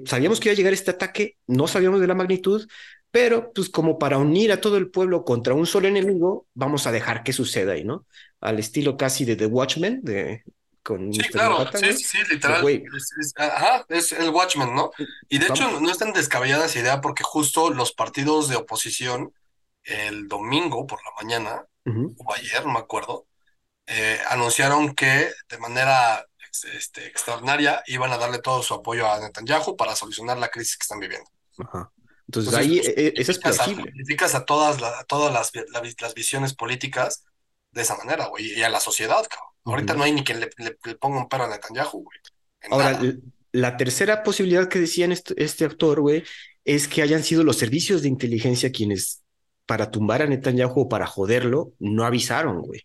sabíamos 0.07 0.40
que 0.40 0.49
iba 0.49 0.55
a 0.55 0.57
llegar 0.57 0.72
este 0.72 0.92
ataque, 0.92 1.36
no 1.47 1.68
sabíamos 1.68 2.01
de 2.01 2.07
la 2.07 2.14
magnitud, 2.14 2.66
pero 3.11 3.53
pues 3.53 3.68
como 3.68 3.99
para 3.99 4.18
unir 4.18 4.53
a 4.53 4.61
todo 4.61 4.78
el 4.78 4.90
pueblo 4.90 5.24
contra 5.24 5.53
un 5.53 5.66
solo 5.66 5.86
enemigo, 5.88 6.47
vamos 6.55 6.86
a 6.86 6.92
dejar 6.92 7.24
que 7.24 7.34
suceda 7.34 7.72
ahí, 7.72 7.84
¿no? 7.84 8.07
Al 8.40 8.59
estilo 8.59 8.97
casi 8.97 9.24
de 9.26 9.36
The 9.36 9.47
Watchmen, 9.47 10.01
de, 10.03 10.44
con 10.87 11.11
Sí, 11.11 11.22
Mr. 11.22 11.30
claro, 11.32 11.59
Manhattan, 11.59 11.80
sí, 11.80 11.93
sí, 11.95 12.05
sí, 12.05 12.18
De, 12.18 12.34
literal. 12.34 12.61
güey, 12.61 12.84
Es, 12.97 13.09
es- 13.20 13.32
ajá, 13.37 13.84
es 13.89 14.12
el 14.12 14.30
Watchmen, 14.30 14.74
¿no? 14.74 14.91
Y 15.28 15.39
de 15.39 15.47
hecho 15.47 15.64
vamos. 15.64 15.72
no 15.72 15.80
no 15.80 15.91
es 15.91 15.99
tan 15.99 16.12
descabellada 16.12 16.66
esa 16.66 16.78
idea 16.80 17.01
porque 17.01 17.22
justo 17.24 17.70
los 17.70 17.93
partidos 17.93 18.49
de 18.49 18.57
oposición 18.57 19.32
el 19.84 20.28
domingo 20.28 20.87
por 20.87 21.01
la 21.05 21.11
mañana, 21.22 21.66
o 22.16 22.34
ayer, 22.34 22.64
no 22.66 22.72
me 22.74 22.78
acuerdo, 22.80 23.26
eh, 23.87 24.20
anunciaron 24.30 24.95
que 24.95 25.30
de 25.49 25.59
manera 25.59 26.26
ex- 26.49 26.64
este, 26.66 27.07
extraordinaria 27.07 27.82
iban 27.87 28.12
a 28.12 28.18
darle 28.18 28.41
todo 28.41 28.62
su 28.62 28.74
apoyo 28.74 29.11
a 29.11 29.20
Netanyahu 29.20 29.76
para 29.76 29.97
solucionar 29.97 30.39
la 30.39 30.49
crisis 30.51 30.76
que 30.78 30.84
están 30.84 31.01
viviendo. 31.01 31.30
ajá. 31.59 31.93
Entonces 32.28 32.53
Entonces, 32.53 32.55
ahí 32.55 32.76
pues, 32.76 32.89
eh, 32.97 33.12
eso 33.16 33.32
es 33.32 33.39
a, 33.39 33.41
plausible. 33.43 33.93
criticas 33.93 34.34
a 34.34 34.45
todas, 34.45 34.80
la- 34.80 34.99
a 35.01 35.05
todas 35.05 35.32
las, 35.32 35.53
la 35.70 35.82
las 36.01 36.14
visiones 36.14 36.55
políticas 36.55 37.24
de 37.72 37.82
esa 37.82 37.97
manera, 37.97 38.26
güey, 38.26 38.53
y 38.59 38.62
a 38.62 38.68
la 38.68 38.80
sociedad, 38.80 39.24
cabrón. 39.28 39.45
Ahorita 39.67 39.95
no 39.95 40.05
hay 40.05 40.12
ni 40.12 40.25
quien 40.25 40.41
le, 40.41 40.51
le- 40.59 40.79
le 40.85 40.95
ponga 40.97 41.19
un 41.19 41.29
a 41.31 41.49
Netanyahu, 41.49 42.03
güey, 42.05 42.19
Ahora, 42.71 42.93
nada. 42.93 43.14
la 43.53 43.77
tercera 43.77 44.23
posibilidad 44.23 44.69
que 44.69 44.79
decían 44.81 45.12
este, 45.12 45.35
este 45.43 45.64
autor, 45.64 46.01
güey, 46.01 46.25
es 46.64 46.89
que 46.89 47.03
hayan 47.03 47.23
sido 47.23 47.45
los 47.45 47.57
servicios 47.57 48.03
de 48.03 48.09
inteligencia 48.09 48.73
quienes, 48.73 49.23
para 49.67 49.91
tumbar 49.91 50.23
a 50.23 50.27
Netanyahu 50.27 50.83
o 50.83 50.89
para 50.89 51.07
joderlo, 51.07 51.73
no 51.79 52.05
avisaron, 52.05 52.61
güey. 52.62 52.83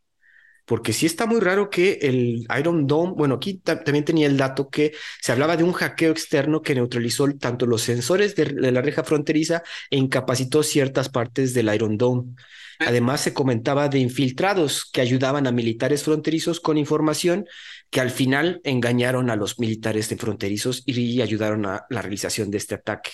Porque 0.72 0.94
sí 0.94 1.06
está 1.06 1.26
muy 1.26 1.42
raro 1.42 1.70
que 1.70 2.00
el 2.02 2.46
Iron 2.58 2.88
Dome, 2.88 3.14
bueno, 3.18 3.36
aquí 3.36 3.56
ta- 3.56 3.84
también 3.84 4.06
tenía 4.06 4.28
el 4.28 4.38
dato 4.38 4.70
que 4.70 4.94
se 5.20 5.34
hablaba 5.34 5.58
de 5.58 5.66
un 5.66 5.74
hackeo 5.74 6.12
externo 6.12 6.62
que 6.62 6.76
neutralizó 6.76 7.28
tanto 7.38 7.66
los 7.66 7.82
sensores 7.82 8.36
de, 8.36 8.46
de 8.46 8.72
la 8.72 8.82
reja 8.82 9.04
fronteriza 9.04 9.64
e 9.90 9.98
incapacitó 9.98 10.64
ciertas 10.64 11.10
partes 11.10 11.54
del 11.54 11.74
Iron 11.76 11.98
Dome. 11.98 12.36
Sí, 12.80 12.86
Además, 12.88 13.20
se 13.22 13.34
comentaba 13.34 13.90
de 13.90 14.00
infiltrados 14.00 14.86
que 14.92 15.02
ayudaban 15.02 15.46
a 15.46 15.52
militares 15.52 16.04
fronterizos 16.04 16.62
con 16.62 16.78
información 16.78 17.46
que 17.90 18.00
al 18.00 18.10
final 18.10 18.62
engañaron 18.64 19.30
a 19.30 19.36
los 19.36 19.60
militares 19.60 20.08
de 20.10 20.16
fronterizos 20.18 20.84
y 20.86 21.22
ayudaron 21.22 21.66
a 21.66 21.86
la 21.90 22.02
realización 22.02 22.50
de 22.50 22.58
este 22.58 22.76
ataque. 22.76 23.12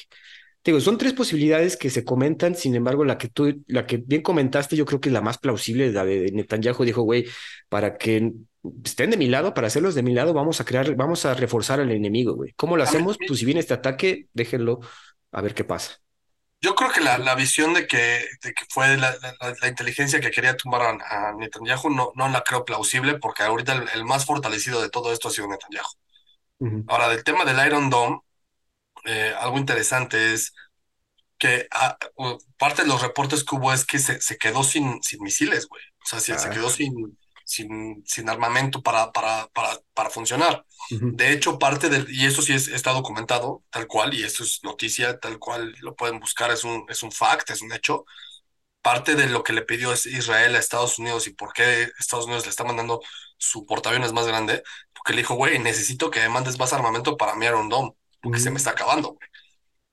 Te 0.67 0.71
Digo, 0.71 0.81
son 0.81 0.97
tres 0.97 1.13
posibilidades 1.13 1.77
que 1.77 1.89
se 1.89 2.03
comentan, 2.03 2.53
sin 2.53 2.75
embargo, 2.75 3.05
la 3.05 3.17
que 3.17 3.29
tú, 3.29 3.63
la 3.67 3.85
que 3.87 3.95
bien 4.05 4.21
comentaste, 4.21 4.75
yo 4.75 4.83
creo 4.85 4.99
que 4.99 5.07
es 5.07 5.13
la 5.13 5.21
más 5.21 5.37
plausible, 5.37 5.89
la 5.93 6.03
de 6.03 6.29
Netanyahu 6.33 6.83
dijo, 6.83 7.03
güey, 7.03 7.25
para 7.69 7.97
que 7.97 8.33
estén 8.83 9.09
de 9.11 9.15
mi 9.15 9.27
lado, 9.27 9.53
para 9.53 9.67
hacerlos 9.67 9.95
de 9.95 10.03
mi 10.03 10.13
lado, 10.13 10.33
vamos 10.33 10.59
a 10.59 10.65
crear, 10.65 10.93
vamos 10.95 11.23
a 11.25 11.33
reforzar 11.35 11.79
al 11.79 11.89
enemigo, 11.91 12.33
güey. 12.35 12.51
¿Cómo 12.57 12.75
lo 12.75 12.83
a 12.83 12.85
mí- 12.85 12.89
hacemos? 12.89 13.17
Pues 13.25 13.39
si 13.39 13.45
viene 13.45 13.61
este 13.61 13.75
ataque, 13.75 14.27
déjenlo 14.33 14.81
a 15.31 15.41
ver 15.41 15.53
qué 15.53 15.63
pasa. 15.63 16.01
yo 16.59 16.75
creo 16.75 16.91
que 16.91 16.99
la, 16.99 17.17
la 17.17 17.35
visión 17.35 17.73
de 17.73 17.87
que, 17.87 18.25
de 18.43 18.53
que 18.53 18.65
fue 18.69 18.97
la, 18.97 19.15
la- 19.61 19.67
inteligencia 19.69 20.19
que 20.19 20.31
quería 20.31 20.57
tumbar 20.57 20.81
a, 20.81 21.29
a 21.29 21.33
Netanyahu 21.33 21.89
no, 21.91 22.11
no 22.15 22.27
la 22.27 22.41
creo 22.41 22.65
plausible 22.65 23.17
porque 23.19 23.43
ahorita 23.43 23.71
el, 23.71 23.83
el 23.95 24.03
más 24.03 24.25
fortalecido 24.25 24.81
de 24.81 24.89
todo 24.89 25.13
esto 25.13 25.29
ha 25.29 25.31
sido 25.31 25.47
Netanyahu. 25.47 25.87
Ahora, 26.87 27.07
del 27.07 27.23
tema 27.23 27.45
del 27.45 27.65
Iron 27.65 27.89
Dome, 27.89 28.19
eh, 29.07 29.33
algo 29.39 29.59
interesante 29.59 30.33
es 30.33 30.53
que 31.37 31.67
ah, 31.71 31.97
parte 32.57 32.83
de 32.83 32.87
los 32.89 33.01
reportes 33.01 33.43
que 33.43 33.55
hubo 33.55 33.73
es 33.73 33.85
que 33.85 33.99
se, 33.99 34.21
se 34.21 34.37
quedó 34.37 34.63
sin, 34.63 35.01
sin 35.03 35.21
misiles, 35.23 35.67
güey. 35.67 35.83
O 36.03 36.07
sea, 36.07 36.19
se, 36.19 36.37
se 36.39 36.49
quedó 36.49 36.69
Ah, 36.69 36.71
sin, 36.71 37.17
sin, 37.45 38.03
sin 38.07 38.29
armamento 38.29 38.81
para, 38.83 39.11
para, 39.11 39.47
para, 39.53 39.79
para 39.93 40.09
funcionar. 40.09 40.65
De 41.09 41.31
hecho, 41.31 41.59
parte 41.59 41.89
del, 41.89 42.07
y 42.11 42.25
eso 42.25 42.41
sí 42.41 42.53
es, 42.53 42.67
está 42.69 42.91
documentado, 42.91 43.63
tal 43.71 43.87
cual, 43.87 44.13
y 44.13 44.23
eso 44.23 44.43
es 44.43 44.61
noticia, 44.63 45.19
tal 45.19 45.39
cual 45.39 45.75
lo 45.81 45.95
pueden 45.95 46.19
buscar, 46.19 46.51
es 46.51 46.63
un, 46.63 46.85
es 46.89 47.03
un 47.03 47.11
fact, 47.11 47.51
es 47.51 47.61
un 47.61 47.73
hecho. 47.73 48.05
Parte 48.81 49.15
de 49.15 49.27
lo 49.27 49.43
que 49.43 49.51
le 49.53 49.63
pidió 49.63 49.91
es 49.91 50.05
Israel 50.05 50.55
a 50.55 50.59
Estados 50.59 50.97
Unidos 50.99 51.27
y 51.27 51.31
por 51.33 51.51
qué 51.53 51.89
Estados 51.99 52.25
Unidos 52.25 52.45
le 52.45 52.51
está 52.51 52.63
mandando 52.63 53.01
su 53.37 53.65
portaaviones 53.65 54.13
más 54.13 54.27
grande, 54.27 54.63
porque 54.93 55.13
le 55.13 55.19
dijo, 55.23 55.35
güey, 55.35 55.59
necesito 55.59 56.09
que 56.09 56.21
me 56.21 56.29
mandes 56.29 56.57
más 56.57 56.71
armamento 56.73 57.17
para 57.17 57.35
mi 57.35 57.45
Iron 57.47 57.67
Dome, 57.69 57.91
porque 58.21 58.39
se 58.39 58.51
me 58.51 58.57
ujú. 58.57 58.59
está 58.59 58.71
acabando, 58.71 59.09
güey. 59.15 59.29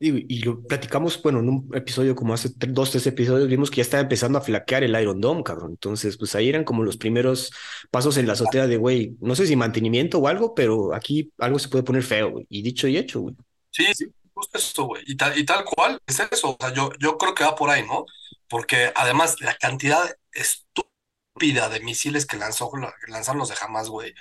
Y, 0.01 0.35
y 0.37 0.41
lo 0.43 0.63
platicamos, 0.67 1.23
bueno, 1.23 1.39
en 1.41 1.49
un 1.49 1.71
episodio 1.75 2.15
como 2.17 2.35
hace 2.35 2.51
tre- 2.51 2.73
dos, 2.73 2.91
tres 2.91 3.07
episodios, 3.07 3.49
vimos 3.49 3.71
que 3.71 3.77
ya 3.77 3.83
estaba 3.83 4.03
empezando 4.03 4.39
a 4.39 4.43
flaquear 4.43 4.83
el 4.85 5.01
Iron 5.01 5.21
Dome, 5.21 5.43
cabrón. 5.45 5.71
Entonces, 5.73 6.17
pues 6.19 6.35
ahí 6.35 6.49
eran 6.49 6.65
como 6.65 6.83
los 6.83 6.97
primeros 6.97 7.53
pasos 7.91 8.17
en 8.19 8.27
la 8.27 8.35
azotea 8.35 8.67
de, 8.67 8.77
güey, 8.77 9.17
no 9.21 9.35
sé 9.37 9.47
si 9.47 9.57
mantenimiento 9.57 10.19
o 10.19 10.29
algo, 10.29 10.55
pero 10.55 10.95
aquí 10.95 11.33
algo 11.39 11.59
se 11.59 11.69
puede 11.69 11.85
poner 11.85 12.03
feo, 12.03 12.31
güey. 12.33 12.47
Y 12.51 12.63
dicho 12.63 12.89
y 12.89 12.97
hecho, 12.99 13.21
güey. 13.21 13.37
Sí, 13.71 13.93
sí, 13.95 14.07
justo 14.35 14.59
eso, 14.59 14.85
güey. 14.85 15.03
Y 15.07 15.17
tal, 15.17 15.37
y 15.39 15.45
tal 15.45 15.65
cual 15.65 16.01
es 16.07 16.21
eso. 16.21 16.51
O 16.51 16.57
sea, 16.61 16.73
yo, 16.73 16.91
yo 17.01 17.19
creo 17.19 17.35
que 17.35 17.45
va 17.45 17.57
por 17.57 17.71
ahí, 17.71 17.85
¿no? 17.87 18.07
Porque 18.49 18.93
además 18.95 19.41
la 19.41 19.57
cantidad 19.57 20.17
estúpida 20.33 21.69
de 21.69 21.81
misiles 21.81 22.27
que 22.27 22.37
lanzó, 22.37 22.71
lanzaron 23.09 23.39
los 23.41 23.49
de 23.49 23.57
Hamas, 23.61 23.89
güey. 23.89 24.15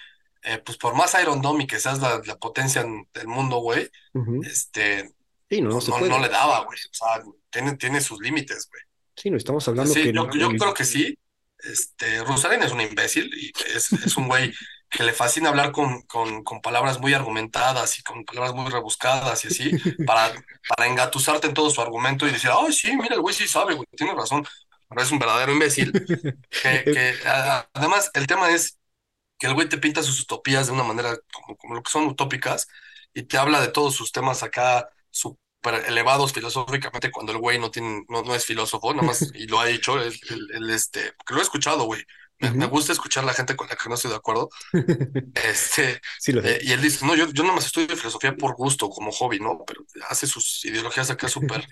Eh, 0.43 0.59
pues 0.65 0.77
por 0.77 0.95
más 0.95 1.15
Iron 1.21 1.41
Dome 1.41 1.63
y 1.63 1.67
que 1.67 1.79
seas 1.79 1.99
la, 1.99 2.21
la 2.25 2.37
potencia 2.37 2.81
en- 2.81 3.07
del 3.13 3.27
mundo, 3.27 3.57
güey, 3.57 3.89
este, 4.43 5.13
Sí, 5.49 5.61
no, 5.61 5.69
no 5.69 5.75
no, 5.75 5.81
se 5.81 5.91
no, 5.91 5.99
no 5.99 6.19
le 6.19 6.29
daba, 6.29 6.61
güey. 6.65 6.79
O 6.89 6.93
sea, 6.93 7.23
tiene, 7.49 7.75
tiene 7.77 8.01
sus 8.01 8.19
límites, 8.19 8.67
güey. 8.69 8.81
Sí, 9.15 9.29
no 9.29 9.37
estamos 9.37 9.67
hablando 9.67 9.93
que 9.93 10.01
sí, 10.01 10.09
el, 10.09 10.15
yo, 10.15 10.29
yo 10.31 10.49
creo 10.49 10.73
que 10.73 10.85
sí. 10.85 11.17
Este, 11.59 12.23
Rosalén 12.23 12.63
es 12.63 12.71
un 12.73 12.81
imbécil 12.81 13.29
y 13.33 13.51
es, 13.73 13.93
es 13.93 14.17
un 14.17 14.27
güey 14.27 14.51
que 14.89 15.03
le 15.03 15.13
fascina 15.13 15.49
hablar 15.49 15.71
con, 15.71 16.01
con, 16.03 16.43
con 16.43 16.61
palabras 16.61 16.99
muy 16.99 17.13
argumentadas 17.13 17.97
y 17.99 18.03
con 18.03 18.25
palabras 18.25 18.53
muy 18.53 18.69
rebuscadas 18.69 19.43
y 19.45 19.47
así, 19.47 19.71
para, 20.05 20.33
para 20.67 20.87
engatusarte 20.89 21.47
en 21.47 21.53
todo 21.53 21.69
su 21.69 21.81
argumento 21.81 22.27
y 22.27 22.31
decir, 22.31 22.49
ay, 22.53 22.73
sí, 22.73 22.95
mira, 22.97 23.15
el 23.15 23.21
güey 23.21 23.33
sí 23.33 23.47
sabe, 23.47 23.75
güey, 23.75 23.87
tiene 23.95 24.13
razón, 24.13 24.45
pero 24.89 25.01
es 25.01 25.11
un 25.11 25.19
verdadero 25.19 25.53
imbécil. 25.53 25.91
que, 26.49 26.83
que, 26.91 27.13
además, 27.73 28.11
el 28.13 28.27
tema 28.27 28.51
es 28.51 28.77
que 29.43 29.47
el 29.47 29.55
güey 29.55 29.67
te 29.67 29.77
pinta 29.77 30.01
sus 30.01 30.21
utopías 30.21 30.67
de 30.67 30.71
una 30.71 30.85
manera 30.85 31.17
como, 31.33 31.57
como 31.57 31.75
lo 31.75 31.83
que 31.83 31.91
son 31.91 32.05
utópicas 32.05 32.65
y 33.13 33.23
te 33.23 33.37
habla 33.37 33.59
de 33.59 33.67
todos 33.67 33.93
sus 33.93 34.13
temas 34.13 34.41
acá 34.41 34.87
súper 35.11 35.83
elevados 35.85 36.31
filosóficamente 36.31 37.11
cuando 37.11 37.33
el 37.33 37.39
güey 37.39 37.59
no 37.59 37.69
tiene, 37.69 38.05
no, 38.07 38.23
no 38.23 38.35
es 38.35 38.45
filósofo, 38.45 38.93
nada 38.93 39.05
más, 39.05 39.21
y 39.35 39.47
lo 39.47 39.59
ha 39.59 39.65
dicho, 39.65 40.01
el, 40.01 40.13
el, 40.53 40.69
este, 40.69 41.11
porque 41.17 41.33
lo 41.33 41.41
he 41.41 41.43
escuchado, 41.43 41.83
güey. 41.83 42.01
Me, 42.39 42.51
me, 42.51 42.67
gusta 42.67 42.93
escuchar 42.93 43.25
a 43.25 43.27
la 43.27 43.33
gente 43.33 43.57
con 43.57 43.67
la 43.67 43.75
que 43.75 43.89
no 43.89 43.95
estoy 43.95 44.11
de 44.11 44.17
acuerdo. 44.17 44.49
Este, 45.33 45.99
sí, 46.19 46.31
lo 46.31 46.41
eh, 46.41 46.59
y 46.61 46.71
él 46.71 46.81
dice, 46.81 47.05
no, 47.05 47.13
yo, 47.13 47.27
yo 47.27 47.43
nada 47.43 47.55
más 47.55 47.65
estudio 47.65 47.97
filosofía 47.97 48.37
por 48.37 48.55
gusto, 48.55 48.89
como 48.89 49.11
hobby, 49.11 49.41
¿no? 49.41 49.61
Pero 49.67 49.85
hace 50.07 50.25
sus 50.25 50.63
ideologías 50.63 51.09
acá 51.09 51.27
súper... 51.27 51.67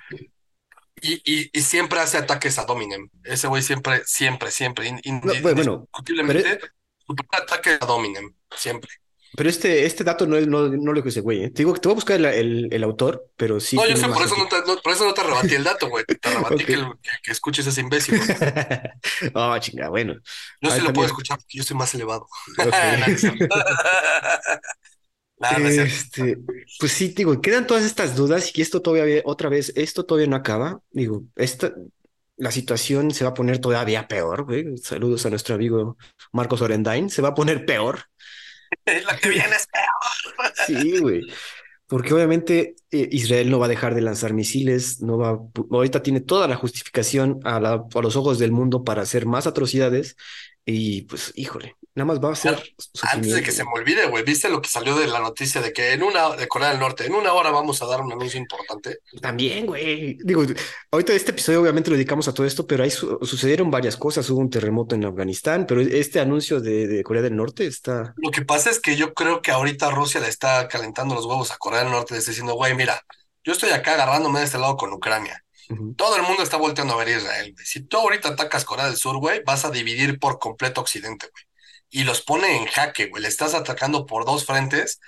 Y, 1.01 1.13
y, 1.23 1.49
y, 1.53 1.61
siempre 1.61 2.01
hace 2.01 2.17
ataques 2.17 2.59
a 2.59 2.65
Dominem. 2.65 3.09
Ese 3.23 3.47
güey 3.47 3.63
siempre, 3.63 4.03
siempre, 4.05 4.51
siempre, 4.51 4.87
in, 4.87 4.99
in, 5.03 5.21
no, 5.23 5.33
bueno, 5.41 5.61
indiscutiblemente, 5.61 6.57
pero... 6.57 6.80
ataque 7.31 7.77
a 7.79 7.85
Dominem, 7.85 8.33
siempre. 8.55 8.91
Pero 9.33 9.49
este, 9.49 9.85
este 9.85 10.03
dato 10.03 10.27
no, 10.27 10.39
no, 10.41 10.67
no 10.67 10.93
lo 10.93 11.03
ese 11.05 11.21
güey. 11.21 11.45
¿eh? 11.45 11.49
Te 11.51 11.59
digo 11.59 11.73
que 11.73 11.79
te 11.79 11.87
voy 11.87 11.93
a 11.93 11.95
buscar 11.95 12.17
el, 12.17 12.25
el, 12.25 12.67
el 12.69 12.83
autor, 12.83 13.29
pero 13.37 13.61
sí. 13.61 13.77
No, 13.77 13.87
yo 13.87 13.95
sé, 13.95 14.07
por 14.09 14.21
eso 14.21 14.35
no, 14.35 14.45
te, 14.47 14.57
no, 14.67 14.75
por 14.81 14.91
eso 14.91 15.05
no 15.05 15.13
te 15.13 15.23
rebatí 15.23 15.55
el 15.55 15.63
dato, 15.63 15.87
güey. 15.87 16.03
Te 16.03 16.29
rebatí 16.29 16.53
okay. 16.63 16.65
que, 16.65 16.75
que, 16.75 17.09
que, 17.23 17.31
escuches 17.31 17.65
ese 17.65 17.79
imbécil. 17.79 18.19
oh, 19.33 19.57
chinga, 19.59 19.87
bueno. 19.87 20.15
Yo 20.15 20.21
sí 20.21 20.67
lo 20.67 20.71
también. 20.71 20.93
puedo 20.93 21.07
escuchar 21.07 21.37
porque 21.37 21.57
yo 21.57 21.63
soy 21.63 21.77
más 21.77 21.93
elevado. 21.93 22.27
Okay. 22.57 23.15
Nada, 25.37 25.57
no 25.57 25.69
este, 25.69 26.37
pues 26.79 26.91
sí, 26.91 27.07
digo, 27.07 27.41
quedan 27.41 27.65
todas 27.65 27.83
estas 27.83 28.15
dudas 28.15 28.51
y 28.53 28.61
esto 28.61 28.81
todavía, 28.81 29.23
otra 29.25 29.49
vez, 29.49 29.73
esto 29.75 30.05
todavía 30.05 30.27
no 30.27 30.35
acaba. 30.35 30.81
Digo, 30.91 31.23
esta, 31.35 31.73
la 32.41 32.49
situación 32.49 33.11
se 33.11 33.23
va 33.23 33.29
a 33.29 33.33
poner 33.35 33.59
todavía 33.59 34.07
peor, 34.07 34.45
güey. 34.45 34.75
Saludos 34.79 35.27
a 35.27 35.29
nuestro 35.29 35.53
amigo 35.53 35.95
Marcos 36.31 36.63
Orendain. 36.63 37.11
Se 37.11 37.21
va 37.21 37.29
a 37.29 37.35
poner 37.35 37.67
peor. 37.67 37.99
Lo 38.87 39.19
que 39.21 39.29
viene 39.29 39.55
es 39.55 39.67
peor. 39.67 40.51
Sí, 40.65 40.97
güey. 40.97 41.21
Porque 41.85 42.15
obviamente 42.15 42.73
eh, 42.89 43.09
Israel 43.11 43.51
no 43.51 43.59
va 43.59 43.67
a 43.67 43.69
dejar 43.69 43.93
de 43.93 44.01
lanzar 44.01 44.33
misiles, 44.33 45.01
no 45.01 45.19
va, 45.19 45.39
ahorita 45.69 46.01
tiene 46.01 46.19
toda 46.19 46.47
la 46.47 46.55
justificación 46.55 47.39
a, 47.43 47.59
la, 47.59 47.83
a 47.93 48.01
los 48.01 48.15
ojos 48.15 48.39
del 48.39 48.51
mundo 48.51 48.83
para 48.83 49.03
hacer 49.03 49.27
más 49.27 49.45
atrocidades 49.45 50.15
y 50.65 51.03
pues, 51.03 51.33
híjole, 51.35 51.75
nada 51.95 52.05
más 52.05 52.19
va 52.19 52.31
a 52.31 52.35
ser. 52.35 52.61
Antes 53.03 53.33
de 53.33 53.41
que 53.43 53.51
se 53.51 53.63
me 53.63 53.71
olvide, 53.73 54.07
güey, 54.07 54.23
¿viste 54.23 54.49
lo 54.49 54.61
que 54.61 54.69
salió 54.69 54.95
de 54.97 55.07
la 55.07 55.19
noticia 55.19 55.61
de 55.61 55.73
que 55.73 55.93
en 55.93 56.03
una, 56.03 56.35
de 56.35 56.47
Corea 56.47 56.69
del 56.69 56.79
Norte, 56.79 57.05
en 57.05 57.13
una 57.13 57.33
hora 57.33 57.51
vamos 57.51 57.81
a 57.81 57.85
dar 57.85 58.01
un 58.01 58.11
anuncio 58.11 58.39
importante? 58.39 58.99
También, 59.21 59.65
güey. 59.65 60.17
Digo, 60.23 60.43
ahorita 60.91 61.13
este 61.13 61.31
episodio 61.31 61.61
obviamente 61.61 61.89
lo 61.89 61.95
dedicamos 61.95 62.27
a 62.27 62.33
todo 62.33 62.47
esto, 62.47 62.65
pero 62.65 62.83
ahí 62.83 62.91
su 62.91 63.19
sucedieron 63.21 63.69
varias 63.69 63.97
cosas. 63.97 64.29
Hubo 64.29 64.39
un 64.39 64.49
terremoto 64.49 64.95
en 64.95 65.05
Afganistán, 65.05 65.65
pero 65.67 65.81
este 65.81 66.19
anuncio 66.19 66.59
de, 66.59 66.87
de, 66.87 67.03
Corea 67.03 67.21
del 67.21 67.35
Norte 67.35 67.65
está. 67.65 68.13
Lo 68.17 68.31
que 68.31 68.43
pasa 68.43 68.69
es 68.69 68.79
que 68.79 68.95
yo 68.95 69.13
creo 69.13 69.41
que 69.41 69.51
ahorita 69.51 69.91
Rusia 69.91 70.21
le 70.21 70.27
está 70.27 70.67
calentando 70.67 71.15
los 71.15 71.25
huevos 71.25 71.51
a 71.51 71.57
Corea 71.57 71.81
del 71.81 71.91
Norte, 71.91 72.17
está 72.17 72.31
diciendo, 72.31 72.53
güey, 72.53 72.75
mira, 72.75 73.03
yo 73.43 73.53
estoy 73.53 73.71
acá 73.71 73.93
agarrándome 73.93 74.39
de 74.39 74.45
este 74.45 74.57
lado 74.57 74.77
con 74.77 74.93
Ucrania. 74.93 75.43
Todo 75.95 76.17
el 76.17 76.23
mundo 76.23 76.43
está 76.43 76.57
volteando 76.57 76.93
a 76.93 76.97
ver 76.97 77.17
Israel, 77.17 77.53
güey. 77.53 77.65
Si 77.65 77.81
tú 77.81 77.97
ahorita 77.97 78.29
atacas 78.29 78.65
Corea 78.65 78.87
del 78.87 78.97
Sur, 78.97 79.17
güey, 79.17 79.41
vas 79.45 79.63
a 79.63 79.71
dividir 79.71 80.19
por 80.19 80.37
completo 80.37 80.81
Occidente, 80.81 81.29
güey. 81.31 81.50
Y 81.91 82.03
los 82.03 82.21
pone 82.21 82.57
en 82.57 82.65
jaque, 82.65 83.07
güey. 83.07 83.21
Le 83.21 83.29
estás 83.29 83.53
atacando 83.53 84.05
por 84.07 84.25
dos 84.25 84.45
frentes, 84.45 84.99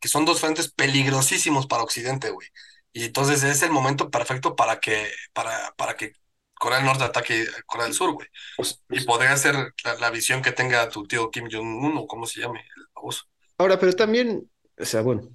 que 0.00 0.08
son 0.08 0.24
dos 0.24 0.40
frentes 0.40 0.72
peligrosísimos 0.72 1.66
para 1.66 1.82
Occidente, 1.82 2.30
güey. 2.30 2.48
Y 2.92 3.04
entonces 3.04 3.42
es 3.42 3.62
el 3.62 3.70
momento 3.70 4.10
perfecto 4.10 4.56
para 4.56 4.80
que, 4.80 5.10
para, 5.32 5.74
para 5.76 5.96
que 5.96 6.12
Corea 6.54 6.78
del 6.78 6.86
Norte 6.86 7.04
ataque 7.04 7.46
a 7.58 7.62
Corea 7.62 7.86
del 7.86 7.94
Sur, 7.94 8.12
güey. 8.12 8.28
Pues, 8.56 8.82
y 8.88 9.00
podría 9.04 9.36
ser 9.36 9.54
la, 9.84 9.94
la, 10.00 10.10
visión 10.10 10.42
que 10.42 10.52
tenga 10.52 10.88
tu 10.88 11.06
tío 11.06 11.30
Kim 11.30 11.48
Jong-un 11.50 11.98
o 11.98 12.06
como 12.06 12.26
se 12.26 12.40
llame, 12.40 12.60
el 12.60 12.84
baboso. 12.94 13.24
Ahora, 13.58 13.78
pero 13.78 13.92
también, 13.92 14.50
o 14.78 14.84
sea, 14.84 15.02
bueno, 15.02 15.28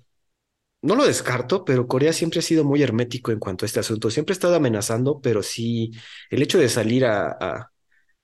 no 0.82 0.95
lo 0.95 1.06
descarto, 1.06 1.64
pero 1.64 1.88
Corea 1.88 2.12
siempre 2.12 2.39
ha 2.39 2.41
sido 2.41 2.66
muy 2.66 2.84
hermético 2.84 3.32
en 3.32 3.39
cuanto 3.39 3.64
a 3.64 3.68
este 3.68 3.80
asunto. 3.80 4.12
Siempre 4.12 4.34
ha 4.34 4.36
estado 4.36 4.56
amenazando, 4.56 5.22
pero 5.22 5.41
sí, 5.41 5.91
el 6.30 6.41
hecho 6.41 6.58
de 6.60 6.68
salir 6.68 7.06
a, 7.06 7.28
a, 7.32 7.72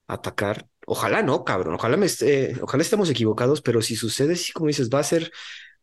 a 0.08 0.14
atacar, 0.14 0.68
ojalá 0.90 1.22
no, 1.22 1.44
cabrón, 1.46 1.76
ojalá, 1.76 1.98
me 1.98 2.08
esté, 2.08 2.58
ojalá 2.62 2.82
estemos 2.82 3.10
equivocados, 3.10 3.62
pero 3.62 3.82
si 3.82 3.96
sucede, 3.96 4.36
sí, 4.36 4.52
como 4.52 4.68
dices, 4.68 4.90
va 4.90 5.00
a 5.00 5.04
ser 5.04 5.32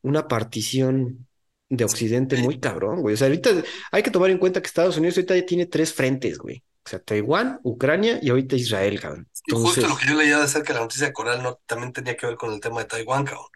una 0.03 0.27
partición 0.27 1.27
de 1.69 1.85
Occidente 1.85 2.37
muy 2.39 2.59
cabrón, 2.59 3.01
güey. 3.01 3.15
O 3.15 3.17
sea, 3.17 3.29
ahorita 3.29 3.51
hay 3.93 4.03
que 4.03 4.11
tomar 4.11 4.31
en 4.31 4.39
cuenta 4.39 4.61
que 4.61 4.67
Estados 4.67 4.97
Unidos 4.97 5.17
ahorita 5.17 5.37
ya 5.37 5.47
tiene 5.47 5.67
tres 5.67 5.95
frentes, 5.95 6.39
güey. 6.39 6.63
O 6.85 6.89
sea, 6.89 6.99
Taiwán, 7.01 7.61
Ucrania 7.63 8.19
y 8.21 8.31
ahorita 8.31 8.57
Israel, 8.57 9.01
cabrón. 9.01 9.29
Entonces... 9.47 9.75
Justo 9.75 9.89
lo 9.89 9.97
que 9.97 10.07
yo 10.07 10.15
leía 10.15 10.39
de 10.39 10.49
cerca 10.49 10.73
de 10.73 10.79
la 10.79 10.85
noticia 10.85 11.07
de 11.07 11.13
Corea 11.13 11.37
no 11.37 11.61
también 11.67 11.93
tenía 11.93 12.17
que 12.17 12.27
ver 12.27 12.37
con 12.37 12.53
el 12.53 12.61
tema 12.61 12.81
de 12.81 12.87
Taiwán, 12.87 13.25
cabrón. 13.25 13.47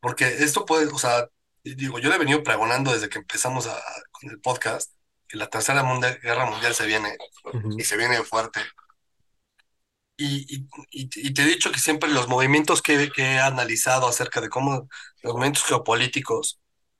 Porque 0.00 0.26
esto 0.26 0.64
puede, 0.64 0.86
o 0.86 0.98
sea, 0.98 1.28
digo, 1.64 1.98
yo 1.98 2.08
le 2.08 2.16
he 2.16 2.18
venido 2.18 2.42
pregonando 2.42 2.92
desde 2.92 3.08
que 3.08 3.18
empezamos 3.18 3.66
a, 3.66 3.76
con 4.12 4.30
el 4.30 4.40
podcast 4.40 4.92
que 5.26 5.36
la 5.36 5.48
tercera 5.48 5.82
mundial, 5.82 6.18
guerra 6.22 6.46
mundial 6.46 6.74
se 6.74 6.86
viene 6.86 7.16
uh 7.44 7.50
-huh. 7.50 7.80
y 7.80 7.84
se 7.84 7.96
viene 7.96 8.22
fuerte. 8.22 8.60
Y, 10.20 10.52
y, 10.52 10.68
y, 10.90 11.32
te 11.32 11.42
he 11.42 11.46
dicho 11.46 11.70
que 11.70 11.78
siempre 11.78 12.10
los 12.10 12.26
movimientos 12.26 12.82
que, 12.82 13.08
que, 13.14 13.22
he 13.22 13.38
analizado 13.38 14.08
acerca 14.08 14.40
de 14.40 14.48
cómo 14.48 14.88
los 15.22 15.32
movimientos 15.32 15.64
geopolíticos, 15.64 16.58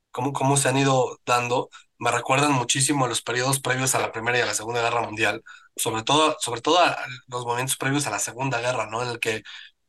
cómo, 0.09 0.31
cómo 0.31 0.55
se 0.55 0.69
han 0.69 0.77
ido 0.77 1.19
dando, 1.25 1.69
me 1.97 2.11
recuerdan 2.11 2.53
muchísimo 2.53 3.05
a 3.05 3.09
los 3.09 3.21
periodos 3.21 3.59
previos 3.59 3.93
a 3.93 3.99
la 3.99 4.13
Primera 4.13 4.37
y 4.37 4.41
a 4.41 4.45
la 4.45 4.53
Segunda 4.53 4.81
Guerra 4.81 5.01
Mundial, 5.01 5.43
sobre 5.75 6.03
todo, 6.03 6.37
sobre 6.39 6.61
todo 6.61 6.79
a 6.79 6.97
los 7.27 7.45
movimientos 7.45 7.75
previos 7.75 8.07
a 8.07 8.11
la 8.11 8.19
Segunda 8.19 8.61
Guerra, 8.61 8.87
¿no? 8.89 9.03
En 9.03 9.09
el 9.09 9.19
que 9.19 9.43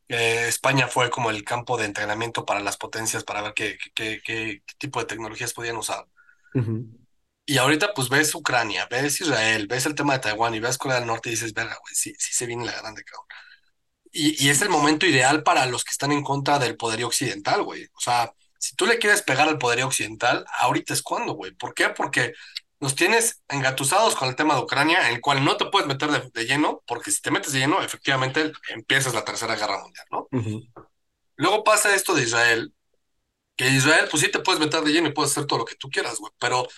eh, 0.09 0.49
España 0.49 0.89
fue 0.89 1.09
como 1.09 1.31
el 1.31 1.45
campo 1.45 1.77
de 1.77 1.85
entrenamiento 1.85 2.45
para 2.45 2.59
las 2.59 2.77
potencias 2.77 3.23
para 3.23 3.43
ver 3.43 3.55
qué, 3.55 3.79
qué, 3.95 4.21
qué, 4.25 4.61
tipo 4.77 4.99
de 4.99 5.07
tecnologías 5.07 5.53
podían 5.53 5.77
usar. 5.77 6.05
Uh. 6.55 7.00
Y 7.51 7.59
ahorita 7.59 7.95
pues 7.95 8.09
ves 8.09 8.33
Ucrania, 8.37 8.87
ves 8.89 9.21
Israel, 9.21 9.67
ves 9.67 9.85
el 9.85 9.97
tema 9.97 10.13
de 10.13 10.21
Taiwán 10.21 10.55
y 10.55 10.61
ves 10.61 10.79
Corea 10.79 11.01
del 11.01 11.09
Norte 11.09 11.31
y 11.31 11.33
dices, 11.33 11.53
verga, 11.53 11.77
güey, 11.83 11.93
sí, 11.97 12.15
sí 12.17 12.33
se 12.33 12.47
viene 12.47 12.65
la 12.65 12.71
grande, 12.71 13.03
cabrón. 13.03 13.27
Y, 14.13 14.47
y 14.47 14.51
es 14.51 14.63
el 14.63 14.69
momento 14.69 15.05
ideal 15.05 15.43
para 15.43 15.67
los 15.67 15.83
que 15.83 15.91
están 15.91 16.13
en 16.13 16.23
contra 16.23 16.61
del 16.61 16.77
poderío 16.77 17.09
occidental, 17.09 17.65
güey. 17.65 17.87
O 17.95 18.01
sea, 18.01 18.33
si 18.57 18.77
tú 18.77 18.87
le 18.87 18.99
quieres 18.99 19.23
pegar 19.23 19.49
al 19.49 19.59
poderío 19.59 19.89
occidental, 19.89 20.45
ahorita 20.61 20.95
es 20.95 21.03
cuando, 21.03 21.33
güey. 21.33 21.51
¿Por 21.51 21.75
qué? 21.75 21.89
Porque 21.89 22.35
nos 22.79 22.95
tienes 22.95 23.43
engatusados 23.49 24.15
con 24.15 24.29
el 24.29 24.37
tema 24.37 24.55
de 24.55 24.61
Ucrania, 24.61 25.09
en 25.09 25.17
el 25.17 25.21
cual 25.21 25.45
no 25.45 25.57
te 25.57 25.67
puedes 25.67 25.89
meter 25.89 26.09
de, 26.13 26.31
de, 26.33 26.47
lleno, 26.47 26.85
porque 26.87 27.11
si 27.11 27.21
te 27.21 27.33
metes 27.33 27.53
de 27.53 27.59
lleno, 27.59 27.83
efectivamente 27.83 28.53
empiezas 28.69 29.13
la 29.13 29.25
tercera 29.25 29.57
guerra 29.57 29.83
mundial, 29.83 30.07
¿no? 30.13 30.29
Uh 30.31 30.41
-huh. 30.41 30.87
Luego 31.35 31.65
pasa 31.65 31.97
esto 31.97 32.15
de 32.15 32.23
Israel, 32.23 32.73
que 33.57 33.69
Israel, 33.71 34.07
pues 34.09 34.23
sí 34.23 34.31
te 34.31 34.39
puedes 34.39 34.61
meter 34.61 34.83
de 34.83 34.93
lleno 34.93 35.09
y 35.09 35.13
puedes 35.13 35.33
hacer 35.33 35.47
todo 35.47 35.59
lo 35.59 35.65
que 35.65 35.75
tú 35.75 35.91
quieras, 35.91 36.19
güey, 36.19 36.33
pero 36.39 36.69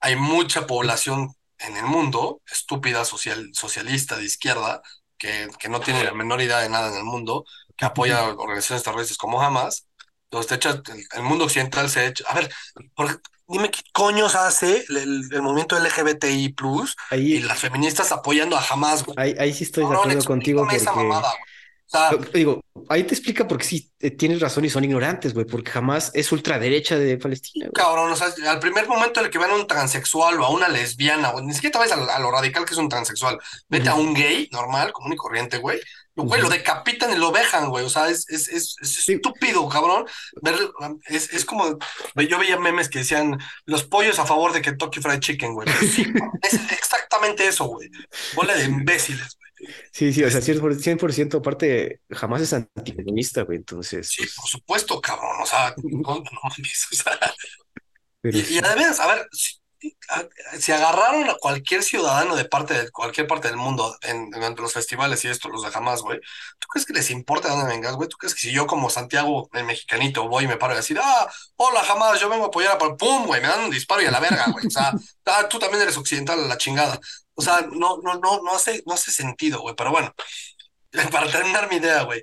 hay 0.00 0.16
mucha 0.16 0.66
población 0.66 1.34
en 1.58 1.76
el 1.76 1.84
mundo, 1.84 2.42
estúpida, 2.50 3.04
social, 3.04 3.50
socialista, 3.54 4.16
de 4.16 4.24
izquierda, 4.24 4.82
que, 5.18 5.48
que 5.58 5.68
no 5.68 5.80
tiene 5.80 6.04
la 6.04 6.12
menor 6.12 6.40
idea 6.42 6.58
de 6.58 6.68
nada 6.68 6.88
en 6.90 6.96
el 6.98 7.04
mundo, 7.04 7.44
que 7.76 7.84
apoya 7.84 8.24
organizaciones 8.24 8.82
terroristas 8.82 9.16
como 9.16 9.40
Hamas. 9.40 9.86
Entonces, 10.24 10.50
de 10.50 10.56
hecho, 10.56 10.70
el, 10.70 11.06
el 11.14 11.22
mundo 11.22 11.44
occidental 11.44 11.88
se 11.88 12.00
ha 12.00 12.06
hecho. 12.06 12.24
A 12.28 12.34
ver, 12.34 12.52
por, 12.94 13.20
dime 13.48 13.70
qué 13.70 13.80
coños 13.92 14.34
hace 14.34 14.84
el, 14.88 15.28
el 15.30 15.42
movimiento 15.42 15.78
LGBTI 15.78 16.54
ahí, 17.10 17.34
y 17.34 17.40
las 17.40 17.58
feministas 17.58 18.12
apoyando 18.12 18.56
a 18.56 18.64
Hamas, 18.68 19.04
güey. 19.04 19.16
Ahí, 19.18 19.34
ahí 19.38 19.54
sí 19.54 19.64
estoy 19.64 19.86
de 19.86 19.94
acuerdo 19.94 20.24
contigo. 20.24 20.62
Porque... 20.62 20.76
Esa 20.76 20.92
mamada, 20.92 21.32
sea, 21.88 22.10
digo, 22.34 22.60
ahí 22.88 23.04
te 23.04 23.14
explica 23.14 23.46
porque 23.46 23.64
sí, 23.64 23.92
eh, 24.00 24.10
tienes 24.10 24.40
razón 24.40 24.64
y 24.64 24.70
son 24.70 24.84
ignorantes, 24.84 25.34
güey, 25.34 25.46
porque 25.46 25.70
jamás 25.70 26.10
es 26.14 26.30
ultraderecha 26.32 26.96
de 26.98 27.16
Palestina. 27.16 27.66
Güey. 27.66 27.72
Cabrón, 27.74 28.10
o 28.10 28.16
sea, 28.16 28.28
al 28.48 28.58
primer 28.58 28.88
momento 28.88 29.20
en 29.20 29.26
el 29.26 29.32
que 29.32 29.38
ven 29.38 29.50
a 29.50 29.54
un 29.54 29.66
transexual 29.66 30.40
o 30.40 30.44
a 30.44 30.50
una 30.50 30.68
lesbiana, 30.68 31.30
güey, 31.30 31.44
ni 31.44 31.54
siquiera 31.54 31.72
te 31.72 31.78
vayas 31.78 31.98
a, 31.98 32.16
a, 32.16 32.18
lo 32.18 32.30
radical 32.30 32.64
que 32.64 32.72
es 32.72 32.78
un 32.78 32.88
transexual, 32.88 33.38
vete 33.68 33.88
uh 33.88 33.92
-huh. 33.92 33.96
a 33.96 34.00
un 34.00 34.14
gay 34.14 34.48
normal, 34.52 34.92
común 34.92 35.12
y 35.12 35.16
corriente, 35.16 35.58
güey, 35.58 35.80
güey, 36.16 36.40
uh 36.40 36.44
-huh. 36.44 36.48
lo 36.48 36.48
decapitan 36.48 37.12
y 37.12 37.16
lo 37.16 37.30
dejan, 37.30 37.68
güey, 37.68 37.84
o 37.84 37.90
sea, 37.90 38.08
es, 38.08 38.28
es, 38.30 38.48
es, 38.48 38.76
es 38.80 39.04
sí. 39.04 39.14
estúpido, 39.14 39.68
cabrón. 39.68 40.06
Ver, 40.42 40.56
es, 41.06 41.32
es 41.32 41.44
como, 41.44 41.78
yo 42.28 42.38
veía 42.38 42.58
memes 42.58 42.88
que 42.88 43.00
decían, 43.00 43.38
los 43.64 43.84
pollos 43.84 44.18
a 44.18 44.26
favor 44.26 44.52
de 44.52 44.62
Kentucky 44.62 45.00
Fried 45.00 45.20
Chicken, 45.20 45.54
güey. 45.54 45.68
Sí, 45.96 46.04
es 46.42 46.54
exactamente 46.72 47.46
eso, 47.46 47.66
güey. 47.66 47.88
Bola 48.34 48.54
de 48.54 48.64
imbéciles, 48.64 49.36
güey. 49.38 49.45
Sí, 49.92 50.12
sí, 50.12 50.22
o 50.22 50.30
sea, 50.30 50.40
100%, 50.40 51.38
aparte, 51.38 52.00
jamás 52.10 52.42
es 52.42 52.52
anticomunista, 52.52 53.42
güey, 53.42 53.58
entonces. 53.58 54.08
Sí, 54.08 54.22
pues... 54.22 54.34
por 54.34 54.48
supuesto, 54.48 55.00
cabrón, 55.00 55.42
o 55.42 55.46
sea, 55.46 55.74
no, 55.82 55.98
no, 56.00 56.20
o 56.20 56.94
sea. 56.94 57.18
Pero 58.20 58.38
y, 58.38 58.42
sí. 58.42 58.54
y, 58.54 58.58
además, 58.58 59.00
a 59.00 59.14
ver, 59.14 59.28
si 59.32 59.56
agarraron 60.72 61.28
a 61.28 61.34
cualquier 61.34 61.82
ciudadano 61.82 62.36
de 62.36 62.44
parte 62.44 62.74
de 62.74 62.90
cualquier 62.90 63.26
parte 63.26 63.48
del 63.48 63.56
mundo 63.56 63.96
en 64.02 64.30
los 64.56 64.72
festivales 64.72 65.24
y 65.24 65.28
esto 65.28 65.48
los 65.48 65.62
de 65.62 65.70
jamás, 65.70 66.02
güey, 66.02 66.20
¿tú 66.58 66.68
crees 66.68 66.86
que 66.86 66.92
les 66.92 67.10
importa 67.10 67.48
dónde 67.48 67.66
vengas, 67.66 67.94
güey? 67.94 68.08
¿Tú 68.08 68.16
crees 68.16 68.34
que 68.34 68.40
si 68.40 68.52
yo 68.52 68.66
como 68.66 68.90
Santiago, 68.90 69.48
el 69.52 69.64
mexicanito, 69.64 70.28
voy 70.28 70.44
y 70.44 70.48
me 70.48 70.56
paro 70.56 70.74
y 70.74 70.76
decir, 70.76 70.98
ah, 71.02 71.30
hola, 71.56 71.82
jamás, 71.84 72.20
yo 72.20 72.28
vengo 72.28 72.44
a 72.44 72.48
apoyar 72.48 72.72
a... 72.72 72.78
¡Pum, 72.78 73.26
güey! 73.26 73.40
Me 73.40 73.48
dan 73.48 73.64
un 73.64 73.70
disparo 73.70 74.02
y 74.02 74.06
a 74.06 74.10
la 74.10 74.20
verga, 74.20 74.46
güey. 74.52 74.66
O 74.66 74.70
sea, 74.70 74.92
ah, 75.26 75.48
tú 75.48 75.58
también 75.58 75.82
eres 75.82 75.96
occidental 75.96 76.38
a 76.42 76.46
la 76.46 76.58
chingada. 76.58 77.00
O 77.34 77.42
sea, 77.42 77.66
no, 77.70 77.98
no, 78.02 78.14
no, 78.14 78.40
no 78.42 78.54
hace, 78.54 78.82
no 78.86 78.94
hace 78.94 79.12
sentido, 79.12 79.60
güey, 79.60 79.74
pero 79.76 79.90
bueno. 79.90 80.14
para 81.12 81.30
terminar 81.30 81.68
mi 81.68 81.76
idea, 81.76 82.02
güey, 82.02 82.22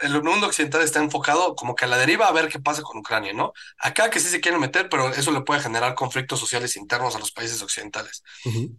el 0.00 0.22
mundo 0.22 0.46
occidental 0.46 0.82
está 0.82 1.00
enfocado 1.00 1.54
como 1.54 1.74
que 1.74 1.84
a 1.84 1.88
la 1.88 1.96
deriva 1.96 2.26
a 2.26 2.32
ver 2.32 2.48
qué 2.48 2.58
pasa 2.60 2.82
con 2.82 2.98
Ucrania, 2.98 3.32
¿no? 3.32 3.52
Acá 3.78 4.10
que 4.10 4.20
sí 4.20 4.28
se 4.28 4.40
quieren 4.40 4.60
meter, 4.60 4.88
pero 4.88 5.08
eso 5.10 5.32
le 5.32 5.40
puede 5.40 5.60
generar 5.60 5.94
conflictos 5.94 6.40
sociales 6.40 6.76
internos 6.76 7.14
a 7.16 7.18
los 7.18 7.32
países 7.32 7.62
occidentales. 7.62 8.22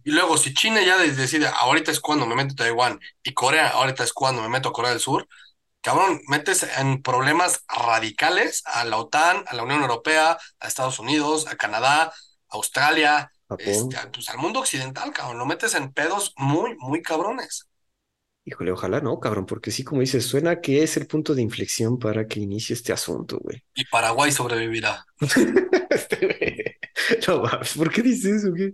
Y 0.04 0.12
luego, 0.12 0.38
si 0.38 0.54
China 0.54 0.82
ya 0.82 0.96
decide, 0.98 1.48
ahorita 1.48 1.90
es 1.90 2.00
cuando 2.00 2.26
me 2.26 2.34
meto 2.34 2.52
a 2.52 2.56
Taiwán, 2.56 3.00
y 3.22 3.34
Corea, 3.34 3.68
ahorita 3.68 4.04
es 4.04 4.12
cuando 4.12 4.42
me 4.42 4.48
meto 4.48 4.68
a 4.68 4.72
Corea 4.72 4.90
del 4.92 5.00
Sur, 5.00 5.28
cabrón, 5.80 6.20
metes 6.26 6.64
en 6.78 7.02
problemas 7.02 7.64
radicales 7.68 8.62
a 8.66 8.84
la 8.84 8.96
OTAN, 8.98 9.44
a 9.46 9.54
la 9.54 9.62
Unión 9.62 9.82
Europea, 9.82 10.38
a 10.60 10.66
Estados 10.66 10.98
Unidos, 10.98 11.46
a 11.46 11.56
Canadá, 11.56 12.02
a 12.02 12.12
Australia, 12.56 13.30
este, 13.58 13.96
pues 14.12 14.28
al 14.28 14.38
mundo 14.38 14.60
occidental, 14.60 15.12
cabrón, 15.12 15.38
lo 15.38 15.46
metes 15.46 15.74
en 15.74 15.92
pedos 15.92 16.32
muy, 16.36 16.74
muy 16.78 17.02
cabrones. 17.02 17.68
Híjole, 18.48 18.70
ojalá 18.70 19.00
no, 19.00 19.18
cabrón, 19.18 19.44
porque 19.44 19.72
sí, 19.72 19.82
como 19.82 20.02
dices, 20.02 20.24
suena 20.24 20.60
que 20.60 20.84
es 20.84 20.96
el 20.96 21.08
punto 21.08 21.34
de 21.34 21.42
inflexión 21.42 21.98
para 21.98 22.28
que 22.28 22.38
inicie 22.38 22.74
este 22.74 22.92
asunto, 22.92 23.40
güey. 23.42 23.60
Y 23.74 23.84
Paraguay 23.86 24.30
sobrevivirá. 24.30 25.04
este, 25.90 26.78
no, 27.26 27.42
¿por 27.76 27.90
qué 27.90 28.02
dices 28.02 28.44
eso, 28.44 28.50
güey? 28.50 28.72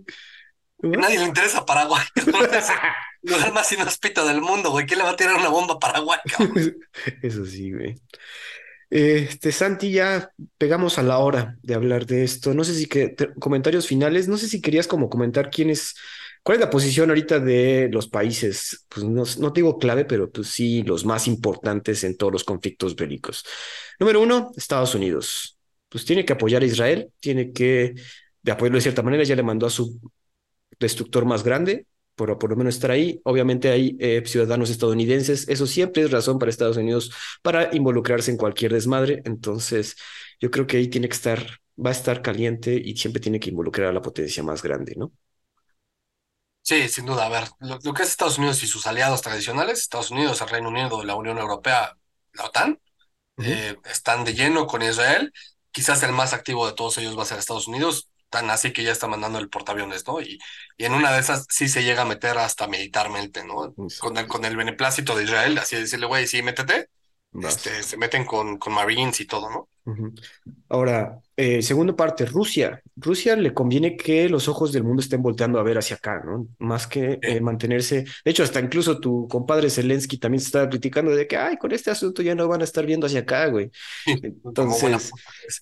A 0.83 0.97
nadie 0.97 1.17
le 1.17 1.25
interesa 1.25 1.65
Paraguay. 1.65 2.03
Es 2.15 2.27
el 2.27 3.31
lugar 3.31 3.53
más 3.53 3.71
inhóspito 3.71 4.27
del 4.27 4.41
mundo, 4.41 4.69
güey. 4.69 4.85
¿Quién 4.85 4.99
le 4.99 5.05
va 5.05 5.11
a 5.11 5.15
tirar 5.15 5.37
una 5.37 5.49
bomba 5.49 5.75
a 5.75 5.79
Paraguay, 5.79 6.19
cabrón? 6.25 6.77
Eso 7.23 7.43
sí, 7.45 7.71
güey. 7.71 7.95
Este, 8.91 9.51
Santi, 9.51 9.91
ya 9.91 10.29
pegamos 10.59 10.99
a 10.99 11.03
la 11.03 11.17
hora 11.17 11.57
de 11.63 11.73
hablar 11.73 12.05
de 12.05 12.23
esto. 12.23 12.53
No 12.53 12.63
sé 12.63 12.75
si 12.75 12.85
que 12.85 13.15
comentarios 13.39 13.87
finales, 13.87 14.27
no 14.27 14.37
sé 14.37 14.47
si 14.47 14.61
querías 14.61 14.87
como 14.87 15.09
comentar 15.09 15.49
quiénes 15.49 15.95
¿Cuál 16.43 16.57
es 16.57 16.61
la 16.61 16.69
posición 16.69 17.09
ahorita 17.09 17.39
de 17.39 17.89
los 17.91 18.09
países? 18.09 18.85
Pues 18.89 19.05
no, 19.05 19.23
no 19.39 19.49
digo 19.51 19.77
clave, 19.79 20.03
pero 20.03 20.29
pues 20.29 20.49
sí, 20.49 20.83
los 20.83 21.05
más 21.05 21.27
importantes 21.27 22.03
en 22.03 22.17
todos 22.17 22.33
los 22.33 22.43
conflictos 22.43 22.95
bélicos. 22.97 23.45
Número 23.97 24.21
uno, 24.21 24.51
Estados 24.57 24.93
Unidos. 24.93 25.57
Pues 25.87 26.03
tiene 26.03 26.25
que 26.25 26.33
apoyar 26.33 26.61
a 26.61 26.65
Israel, 26.65 27.09
tiene 27.21 27.53
que, 27.53 27.95
de 28.41 28.51
apoyarlo 28.51 28.77
de 28.77 28.81
cierta 28.81 29.01
manera, 29.03 29.23
ya 29.23 29.35
le 29.37 29.43
mandó 29.43 29.65
a 29.67 29.69
su 29.69 29.99
destructor 30.79 31.23
más 31.25 31.43
grande, 31.43 31.87
por, 32.15 32.37
por 32.37 32.49
lo 32.49 32.57
menos 32.57 32.75
estar 32.75 32.91
ahí. 32.91 33.21
Obviamente 33.23 33.69
hay 33.69 33.95
eh, 33.99 34.21
ciudadanos 34.25 34.69
estadounidenses, 34.69 35.47
eso 35.47 35.65
siempre 35.65 36.03
es 36.03 36.11
razón 36.11 36.39
para 36.39 36.49
Estados 36.49 36.77
Unidos 36.77 37.11
para 37.41 37.73
involucrarse 37.73 38.31
en 38.31 38.37
cualquier 38.37 38.73
desmadre. 38.73 39.21
Entonces, 39.25 39.95
yo 40.41 40.51
creo 40.51 40.67
que 40.67 40.77
ahí 40.77 40.89
tiene 40.89 41.07
que 41.07 41.15
estar, 41.15 41.39
va 41.83 41.91
a 41.91 41.93
estar 41.93 42.21
caliente 42.21 42.75
y 42.83 42.97
siempre 42.97 43.21
tiene 43.21 43.39
que 43.39 43.49
involucrar 43.49 43.87
a 43.87 43.93
la 43.93 44.01
potencia 44.01 44.43
más 44.43 44.61
grande, 44.61 44.95
¿no? 44.97 45.13
Sí, 46.63 46.87
sin 46.87 47.05
duda. 47.05 47.25
A 47.25 47.29
ver, 47.29 47.43
lo, 47.59 47.93
que 47.93 48.03
es 48.03 48.09
Estados 48.09 48.37
Unidos 48.37 48.63
y 48.63 48.67
sus 48.67 48.87
aliados 48.87 49.21
tradicionales, 49.21 49.79
Estados 49.79 50.11
Unidos, 50.11 50.41
el 50.41 50.47
Reino 50.49 50.69
Unido, 50.69 51.03
la 51.03 51.15
Unión 51.15 51.37
Europea, 51.37 51.97
la 52.33 52.45
OTAN, 52.45 52.79
eh, 53.39 53.75
están 53.85 54.23
de 54.23 54.33
lleno 54.33 54.65
con 54.65 54.81
Israel. 54.81 55.33
Quizás 55.71 56.01
el 56.03 56.13
más 56.13 56.33
activo 56.33 56.65
de 56.65 56.73
todos 56.73 56.97
ellos 56.97 57.17
va 57.17 57.23
a 57.23 57.25
ser 57.25 57.39
Estados 57.39 57.67
Unidos, 57.67 58.09
tan 58.29 58.49
así 58.49 58.71
que 58.71 58.83
ya 58.83 58.93
está 58.93 59.07
mandando 59.07 59.39
el 59.39 59.49
portaaviones, 59.49 60.07
¿no? 60.07 60.21
Y, 60.21 60.39
y 60.77 60.85
en 60.85 60.93
una 60.93 61.11
de 61.11 61.19
esas 61.19 61.45
sí 61.49 61.67
se 61.67 61.83
llega 61.83 62.03
a 62.03 62.05
meter 62.05 62.37
hasta 62.37 62.67
militarmente, 62.67 63.43
¿no? 63.43 63.73
Con 63.99 64.17
el, 64.17 64.27
con 64.27 64.45
el 64.45 64.55
beneplácito 64.55 65.15
de 65.15 65.25
Israel, 65.25 65.57
así 65.57 65.75
decirle, 65.75 66.05
güey, 66.05 66.27
sí, 66.27 66.41
métete. 66.43 66.89
Este, 67.41 67.83
se 67.83 67.97
meten 67.97 68.25
con, 68.25 68.57
con 68.57 68.73
Marines 68.73 69.19
y 69.19 69.25
todo, 69.25 69.49
¿no? 69.49 69.69
Ahora, 70.69 71.19
eh, 71.35 71.61
segunda 71.63 71.95
parte, 71.95 72.25
Rusia. 72.25 72.81
Rusia 72.95 73.35
le 73.35 73.53
conviene 73.53 73.97
que 73.97 74.29
los 74.29 74.47
ojos 74.47 74.71
del 74.71 74.83
mundo 74.83 75.01
estén 75.01 75.21
volteando 75.21 75.59
a 75.59 75.63
ver 75.63 75.79
hacia 75.79 75.95
acá, 75.95 76.21
¿no? 76.23 76.47
Más 76.59 76.85
que 76.85 77.17
eh, 77.21 77.41
mantenerse. 77.41 78.05
De 78.23 78.31
hecho, 78.31 78.43
hasta 78.43 78.59
incluso 78.59 78.99
tu 78.99 79.27
compadre 79.27 79.71
Zelensky 79.71 80.17
también 80.17 80.41
se 80.41 80.47
estaba 80.47 80.69
criticando 80.69 81.15
de 81.15 81.27
que, 81.27 81.37
ay, 81.37 81.57
con 81.57 81.71
este 81.71 81.89
asunto 81.89 82.21
ya 82.21 82.35
no 82.35 82.47
van 82.47 82.61
a 82.61 82.65
estar 82.65 82.85
viendo 82.85 83.07
hacia 83.07 83.21
acá, 83.21 83.47
güey. 83.47 83.71
Entonces, 84.05 85.11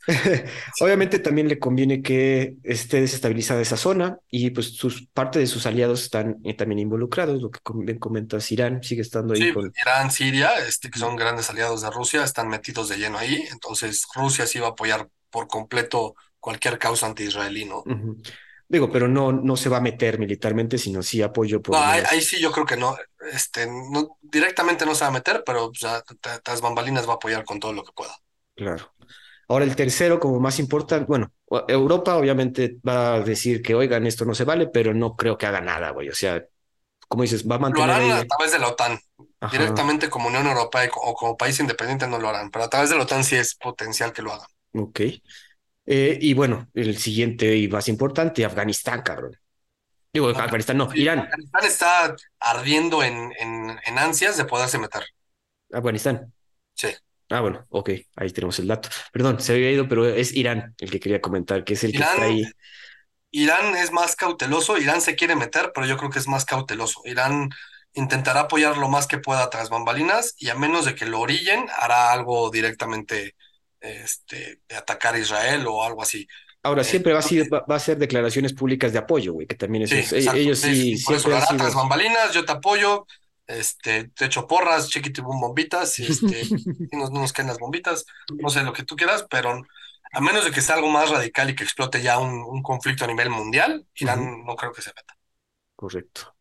obviamente 0.81 1.19
también 1.19 1.47
le 1.47 1.57
conviene 1.57 2.01
que 2.01 2.55
esté 2.63 2.99
desestabilizada 2.99 3.61
esa 3.61 3.77
zona 3.77 4.17
y 4.29 4.49
pues 4.49 4.75
sus, 4.75 5.07
parte 5.07 5.39
de 5.39 5.47
sus 5.47 5.65
aliados 5.65 6.03
están 6.03 6.37
eh, 6.43 6.53
también 6.53 6.79
involucrados. 6.79 7.41
Lo 7.41 7.49
que 7.49 7.59
bien 7.75 7.97
comentas, 7.97 8.51
Irán 8.51 8.83
sigue 8.83 9.03
estando 9.03 9.33
ahí 9.33 9.53
con. 9.53 9.71
Irán, 9.81 10.11
Siria, 10.11 10.51
este, 10.67 10.89
que 10.89 10.99
son 10.99 11.15
grandes 11.15 11.49
aliados 11.49 11.81
de 11.81 11.89
Rusia, 11.91 12.25
están 12.25 12.49
metidos 12.49 12.89
de 12.89 12.97
lleno 12.97 13.17
ahí. 13.17 13.41
Entonces, 13.51 14.05
Rusia 14.13 14.45
sí 14.45 14.59
va 14.59 14.67
a 14.67 14.71
apoyar 14.71 15.07
por 15.31 15.47
completo 15.47 16.15
cualquier 16.39 16.77
causa 16.77 17.07
anti-israelí, 17.07 17.65
¿no? 17.65 17.83
Digo, 18.67 18.89
pero 18.89 19.07
no, 19.07 19.31
no 19.31 19.57
se 19.57 19.67
va 19.67 19.77
a 19.77 19.81
meter 19.81 20.17
militarmente, 20.17 20.77
sino 20.77 21.03
sí 21.03 21.21
apoyo 21.21 21.61
por... 21.61 21.75
No, 21.75 21.81
ahí, 21.81 22.21
sí 22.21 22.39
yo 22.39 22.51
creo 22.51 22.65
que 22.65 22.77
no, 22.77 22.95
este, 23.33 23.67
no, 23.67 24.17
directamente 24.21 24.85
no 24.85 24.95
se 24.95 25.03
va 25.03 25.09
a 25.09 25.11
meter, 25.11 25.43
pero 25.45 25.71
ya, 25.73 26.01
las 26.45 26.61
bambalinas 26.61 27.07
va 27.07 27.13
a 27.13 27.15
apoyar 27.15 27.43
con 27.43 27.59
todo 27.59 27.73
lo 27.73 27.83
que 27.83 27.91
pueda. 27.91 28.15
Claro. 28.55 28.93
Ahora 29.49 29.65
el 29.65 29.75
tercero, 29.75 30.21
como 30.21 30.39
más 30.39 30.57
importante, 30.59 31.05
bueno, 31.05 31.33
Europa 31.67 32.15
obviamente 32.15 32.77
va 32.87 33.15
a 33.15 33.19
decir 33.19 33.61
que, 33.61 33.75
oigan, 33.75 34.07
esto 34.07 34.23
no 34.23 34.33
se 34.33 34.45
vale, 34.45 34.67
pero 34.67 34.93
no 34.93 35.17
creo 35.17 35.37
que 35.37 35.47
haga 35.47 35.59
nada, 35.59 35.89
güey. 35.89 36.07
O 36.07 36.15
sea, 36.15 36.41
como 37.09 37.23
dices, 37.23 37.45
va 37.45 37.55
a 37.55 37.59
mantener... 37.59 37.87
Lo 37.87 37.93
harán 37.93 38.11
a 38.11 38.23
través 38.23 38.53
de 38.53 38.59
la 38.59 38.69
OTAN. 38.69 38.97
Directamente 39.51 40.09
como 40.09 40.29
Unión 40.29 40.47
Europea 40.47 40.89
o 40.95 41.13
como 41.13 41.35
país 41.35 41.59
independiente 41.59 42.07
no 42.07 42.19
lo 42.19 42.29
harán, 42.29 42.49
pero 42.49 42.63
a 42.63 42.69
través 42.69 42.89
de 42.89 42.95
la 42.95 43.03
OTAN 43.03 43.25
sí 43.25 43.35
es 43.35 43.55
potencial 43.55 44.13
que 44.13 44.21
lo 44.21 44.31
hagan. 44.31 44.47
Ok. 44.73 44.99
Eh, 45.85 46.17
y 46.21 46.33
bueno, 46.33 46.69
el 46.73 46.97
siguiente 46.97 47.55
y 47.55 47.67
más 47.67 47.87
importante, 47.87 48.45
Afganistán, 48.45 49.01
cabrón. 49.01 49.35
Digo, 50.13 50.29
Afganistán 50.29 50.77
no, 50.77 50.89
Irán. 50.93 51.19
Afganistán 51.19 51.65
está 51.65 52.15
ardiendo 52.39 53.01
en, 53.03 53.33
en, 53.39 53.79
en 53.85 53.97
ansias 53.97 54.37
de 54.37 54.45
poderse 54.45 54.77
meter. 54.77 55.03
Afganistán. 55.71 56.33
Sí. 56.73 56.89
Ah, 57.29 57.39
bueno, 57.39 57.65
ok, 57.69 57.91
ahí 58.17 58.29
tenemos 58.31 58.59
el 58.59 58.67
dato. 58.67 58.89
Perdón, 59.13 59.39
se 59.39 59.53
había 59.53 59.71
ido, 59.71 59.87
pero 59.87 60.05
es 60.05 60.33
Irán 60.35 60.75
el 60.79 60.91
que 60.91 60.99
quería 60.99 61.21
comentar, 61.21 61.63
que 61.63 61.73
es 61.73 61.83
el 61.85 61.93
que 61.93 61.99
está 61.99 62.23
ahí. 62.23 62.43
Irán 63.31 63.77
es 63.77 63.93
más 63.93 64.17
cauteloso, 64.17 64.77
Irán 64.77 64.99
se 64.99 65.15
quiere 65.15 65.37
meter, 65.37 65.71
pero 65.73 65.87
yo 65.87 65.95
creo 65.95 66.09
que 66.09 66.19
es 66.19 66.27
más 66.27 66.43
cauteloso. 66.43 67.01
Irán 67.05 67.49
intentará 67.93 68.41
apoyar 68.41 68.77
lo 68.77 68.89
más 68.89 69.07
que 69.07 69.17
pueda 69.17 69.49
tras 69.49 69.69
bambalinas 69.69 70.33
y 70.37 70.49
a 70.49 70.55
menos 70.55 70.83
de 70.83 70.95
que 70.95 71.05
lo 71.05 71.21
orillen, 71.21 71.67
hará 71.77 72.11
algo 72.11 72.49
directamente 72.49 73.35
este, 73.81 74.61
de 74.69 74.75
atacar 74.75 75.15
a 75.15 75.19
Israel 75.19 75.65
o 75.67 75.83
algo 75.83 76.01
así. 76.01 76.27
Ahora, 76.63 76.83
eh, 76.83 76.85
siempre 76.85 77.13
va, 77.13 77.19
a 77.19 77.23
ser, 77.23 77.51
va, 77.51 77.75
a 77.75 77.79
ser 77.79 77.97
declaraciones 77.97 78.53
públicas 78.53 78.93
de 78.93 78.99
apoyo, 78.99 79.33
güey, 79.33 79.47
que 79.47 79.55
también 79.55 79.83
es, 79.83 80.13
ellos 80.13 80.59
sí, 80.59 80.97
siempre 80.97 81.35
han 81.35 81.47
sido... 81.47 81.73
bambalinas, 81.73 82.33
yo 82.33 82.45
te 82.45 82.51
apoyo, 82.51 83.07
este, 83.47 84.09
te 84.09 84.25
echo 84.25 84.47
porras, 84.47 84.87
chiquitibum 84.87 85.41
bombitas, 85.41 85.97
y 85.97 86.05
este, 86.05 86.43
no, 86.91 87.09
nos 87.09 87.33
caen 87.33 87.47
las 87.47 87.57
bombitas, 87.57 88.05
no 88.29 88.49
sé 88.49 88.61
lo 88.63 88.73
que 88.73 88.83
tú 88.83 88.95
quieras, 88.95 89.25
pero 89.29 89.59
a 90.13 90.21
menos 90.21 90.45
de 90.45 90.51
que 90.51 90.61
sea 90.61 90.75
algo 90.75 90.89
más 90.89 91.09
radical 91.09 91.49
y 91.49 91.55
que 91.55 91.63
explote 91.63 92.01
ya 92.01 92.19
un, 92.19 92.61
conflicto 92.61 93.05
a 93.05 93.07
nivel 93.07 93.31
mundial, 93.31 93.87
Irán 93.95 94.45
no 94.45 94.55
creo 94.55 94.71
que 94.71 94.83
se 94.83 94.89
meta. 94.95 95.17
Correcto. 95.75 96.35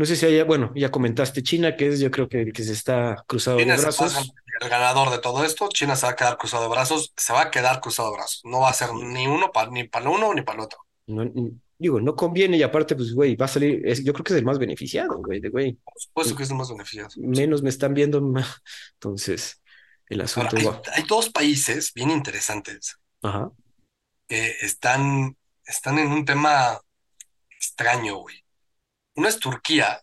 No 0.00 0.06
sé 0.06 0.16
si 0.16 0.24
haya, 0.24 0.44
bueno, 0.44 0.72
ya 0.74 0.90
comentaste 0.90 1.42
China, 1.42 1.76
que 1.76 1.88
es 1.88 2.00
yo 2.00 2.10
creo 2.10 2.26
que, 2.26 2.52
que 2.52 2.64
se 2.64 2.72
está 2.72 3.22
cruzado 3.26 3.58
de 3.58 3.66
brazos. 3.66 4.32
el 4.62 4.68
ganador 4.70 5.10
de 5.10 5.18
todo 5.18 5.44
esto, 5.44 5.68
China 5.68 5.94
se 5.94 6.06
va 6.06 6.12
a 6.12 6.16
quedar 6.16 6.38
cruzado 6.38 6.62
de 6.62 6.70
brazos, 6.70 7.12
se 7.18 7.34
va 7.34 7.42
a 7.42 7.50
quedar 7.50 7.82
cruzado 7.82 8.08
de 8.10 8.16
brazos. 8.16 8.40
No 8.44 8.60
va 8.60 8.70
a 8.70 8.72
ser 8.72 8.94
ni 8.94 9.26
uno 9.26 9.52
para 9.52 9.70
ni 9.70 9.84
para 9.84 10.08
uno 10.08 10.32
ni 10.32 10.40
para 10.40 10.56
el 10.56 10.64
otro. 10.64 10.78
No, 11.06 11.30
digo, 11.76 12.00
no 12.00 12.16
conviene 12.16 12.56
y 12.56 12.62
aparte, 12.62 12.96
pues, 12.96 13.12
güey, 13.12 13.36
va 13.36 13.44
a 13.44 13.48
salir, 13.48 13.82
yo 14.02 14.14
creo 14.14 14.24
que 14.24 14.32
es 14.32 14.38
el 14.38 14.44
más 14.46 14.58
beneficiado, 14.58 15.18
güey, 15.18 15.38
de 15.38 15.50
güey. 15.50 15.74
Por 15.74 16.00
supuesto 16.00 16.34
que 16.34 16.44
es 16.44 16.50
el 16.50 16.56
más 16.56 16.70
beneficiado. 16.70 17.10
Menos 17.16 17.62
me 17.62 17.68
están 17.68 17.92
viendo, 17.92 18.22
entonces, 18.94 19.60
el 20.08 20.22
asunto. 20.22 20.56
hay, 20.94 21.02
dos 21.02 21.28
países 21.28 21.92
bien 21.92 22.10
interesantes 22.10 22.96
Ajá. 23.20 23.50
que 24.26 24.56
están, 24.62 25.36
están 25.66 25.98
en 25.98 26.10
un 26.10 26.24
tema 26.24 26.80
extraño, 27.50 28.16
güey. 28.16 28.42
Uno 29.20 29.28
es 29.28 29.38
Turquía 29.38 30.02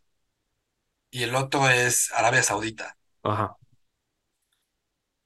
y 1.09 1.24
el 1.24 1.34
otro 1.34 1.68
es 1.72 2.11
Arabia 2.11 2.43
Saudita. 2.43 2.95
Ajá. 3.24 3.57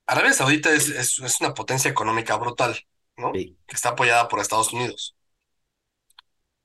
Arabia 0.06 0.32
Saudita 0.32 0.72
es, 0.72 0.88
es, 0.88 1.42
una 1.42 1.54
potencia 1.54 1.92
económica 1.92 2.38
brutal, 2.38 2.80
¿no? 3.18 3.34
Que 3.34 3.54
está 3.68 3.90
apoyada 3.90 4.30
por 4.30 4.40
Estados 4.40 4.72
Unidos 4.72 5.18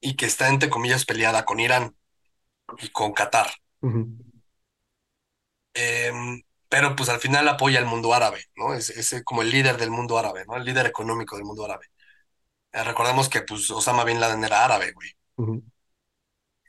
y 0.01 0.14
que 0.14 0.27
está, 0.27 0.51
entre 0.51 0.70
comillas, 0.70 1.05
peleada 1.05 1.45
con 1.45 1.59
Irán 1.59 1.97
y 2.79 2.91
con 2.91 3.12
Qatar. 3.12 3.51
Em, 5.74 6.45
pero 6.68 6.95
pues 6.95 7.09
al 7.09 7.18
final 7.18 7.49
apoya 7.49 7.81
al 7.81 7.87
mundo 7.87 8.14
árabe, 8.14 8.45
¿no? 8.55 8.72
Es, 8.72 8.91
es, 8.91 9.20
como 9.24 9.43
el 9.43 9.51
líder 9.51 9.79
del 9.79 9.91
mundo 9.91 10.16
árabe, 10.16 10.45
¿no? 10.47 10.57
El 10.57 10.64
líder 10.64 10.87
económico 10.87 11.35
del 11.35 11.45
mundo 11.45 11.64
árabe. 11.64 11.87
Eh, 12.70 12.85
recordemos 12.85 13.29
que 13.29 13.43
pues 13.43 13.68
Osama 13.72 14.05
Bin 14.05 14.20
Laden 14.20 14.45
era 14.45 14.64
árabe, 14.64 14.93
güey. 14.93 15.11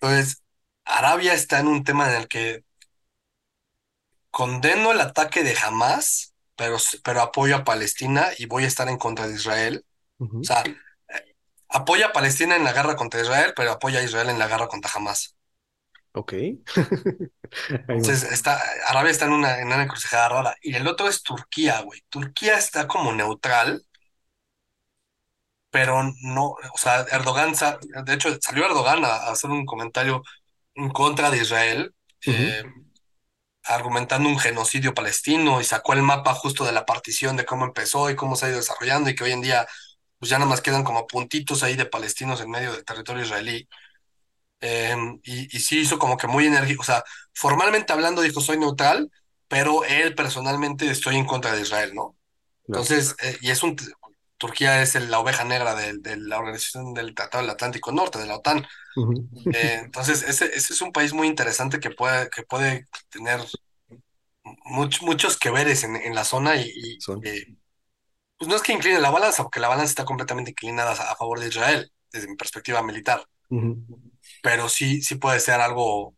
Entonces, 0.01 0.41
Arabia 0.87 1.33
está 1.33 1.59
en 1.59 1.67
un 1.67 1.83
tema 1.83 2.09
en 2.09 2.21
el 2.21 2.27
que 2.27 2.63
condeno 4.31 4.91
el 4.91 5.01
ataque 5.01 5.43
de 5.43 5.55
Hamas, 5.61 6.33
pero, 6.55 6.77
pero 7.03 7.21
apoyo 7.21 7.55
a 7.57 7.63
Palestina 7.63 8.27
y 8.37 8.45
voy 8.45 8.63
a 8.63 8.67
estar 8.67 8.87
en 8.89 8.97
contra 8.97 9.27
de 9.27 9.35
Israel. 9.35 9.85
O 10.41 10.47
sea, 10.47 10.63
eh, 11.09 11.35
apoya 11.69 12.07
a 12.07 12.13
Palestina 12.13 12.55
en 12.55 12.63
la 12.65 12.73
guerra 12.73 12.95
contra 12.95 13.21
Israel, 13.21 13.53
pero 13.55 13.71
apoya 13.73 13.99
a 14.01 14.03
Israel 14.03 14.29
en 14.29 14.39
la 14.39 14.47
guerra 14.47 14.67
contra 14.67 14.91
Hamas. 14.95 15.37
Ok. 16.13 16.33
Entonces, 17.97 18.31
está, 18.31 18.61
Arabia 18.87 19.11
está 19.11 19.25
en 19.25 19.33
una, 19.33 19.59
en 19.59 19.67
una 19.67 19.83
encrucijada 19.83 20.29
rara. 20.29 20.55
Y 20.61 20.75
el 20.75 20.87
otro 20.87 21.07
es 21.07 21.23
Turquía, 21.23 21.81
güey. 21.81 22.01
Turquía 22.09 22.57
está 22.57 22.87
como 22.87 23.11
neutral, 23.13 23.85
pero 25.69 26.03
no, 26.23 26.51
o 26.51 26.77
sea, 26.77 27.01
Erdogan, 27.11 27.53
de 28.05 28.13
hecho, 28.13 28.29
salió 28.41 28.65
Erdogan 28.65 29.03
a, 29.05 29.09
a 29.09 29.31
hacer 29.31 29.49
un 29.49 29.65
comentario 29.65 30.23
en 30.77 30.89
contra 30.89 31.29
de 31.29 31.37
Israel, 31.37 31.93
eh, 32.25 32.63
argumentando 33.63 34.29
un 34.29 34.39
genocidio 34.39 34.93
palestino 34.93 35.59
y 35.59 35.63
sacó 35.63 35.93
el 35.93 36.03
mapa 36.03 36.33
justo 36.33 36.63
de 36.65 36.71
la 36.71 36.85
partición 36.85 37.35
de 37.35 37.45
cómo 37.45 37.65
empezó 37.65 38.09
y 38.09 38.15
cómo 38.15 38.35
se 38.35 38.45
ha 38.45 38.49
ido 38.49 38.57
desarrollando 38.57 39.09
y 39.09 39.15
que 39.15 39.23
hoy 39.23 39.31
en 39.31 39.41
día 39.41 39.67
pues 40.19 40.29
ya 40.29 40.39
nada 40.39 40.49
más 40.49 40.61
quedan 40.61 40.83
como 40.83 41.05
puntitos 41.05 41.63
ahí 41.63 41.75
de 41.75 41.85
palestinos 41.85 42.41
en 42.41 42.49
medio 42.49 42.71
del 42.71 42.85
territorio 42.85 43.23
israelí. 43.23 43.67
Eh, 44.61 44.95
y, 45.23 45.55
y 45.55 45.59
sí 45.59 45.79
hizo 45.79 45.99
como 45.99 46.17
que 46.17 46.27
muy 46.27 46.47
enérgico, 46.47 46.81
o 46.81 46.85
sea, 46.85 47.03
formalmente 47.33 47.93
hablando 47.93 48.21
dijo 48.21 48.41
soy 48.41 48.57
neutral, 48.57 49.11
pero 49.47 49.83
él 49.83 50.15
personalmente 50.15 50.89
estoy 50.89 51.17
en 51.17 51.25
contra 51.25 51.53
de 51.53 51.61
Israel, 51.61 51.93
¿no? 51.93 52.15
Entonces, 52.67 53.15
eh, 53.21 53.37
y 53.41 53.51
es 53.51 53.63
un, 53.63 53.75
Turquía 54.37 54.81
es 54.81 54.95
el- 54.95 55.11
la 55.11 55.19
oveja 55.19 55.43
negra 55.43 55.75
de, 55.75 55.97
de 55.99 56.17
la 56.17 56.39
Organización 56.39 56.93
del 56.93 57.15
Tratado 57.15 57.43
del 57.43 57.51
Atlántico 57.51 57.91
Norte, 57.91 58.19
de 58.19 58.27
la 58.27 58.37
OTAN. 58.37 58.65
Eh, 59.51 59.81
entonces, 59.85 60.23
ese, 60.23 60.45
ese 60.47 60.73
es 60.73 60.81
un 60.81 60.91
país 60.93 61.13
muy 61.13 61.27
interesante 61.27 61.79
que 61.79 61.91
puede, 61.91 62.29
que 62.29 62.43
puede 62.43 62.87
tener 63.09 63.41
much- 64.65 65.01
muchos 65.01 65.37
que 65.37 65.51
veres 65.51 65.83
en, 65.83 65.95
en 65.95 66.15
la 66.15 66.23
zona 66.25 66.55
y, 66.57 67.03
eh, 67.21 67.45
pues 68.37 68.49
no 68.49 68.55
es 68.55 68.61
que 68.63 68.73
incline 68.73 68.99
la 68.99 69.11
balanza, 69.11 69.43
porque 69.43 69.59
la 69.59 69.69
balanza 69.69 69.91
está 69.91 70.05
completamente 70.05 70.51
inclinada 70.51 70.91
a, 70.93 71.11
a 71.13 71.15
favor 71.15 71.39
de 71.39 71.47
Israel, 71.49 71.91
desde 72.11 72.27
mi 72.29 72.35
perspectiva 72.35 72.83
militar, 72.83 73.25
pero 74.41 74.69
sí, 74.69 75.01
sí 75.01 75.15
puede 75.15 75.39
ser 75.39 75.59
algo 75.61 76.15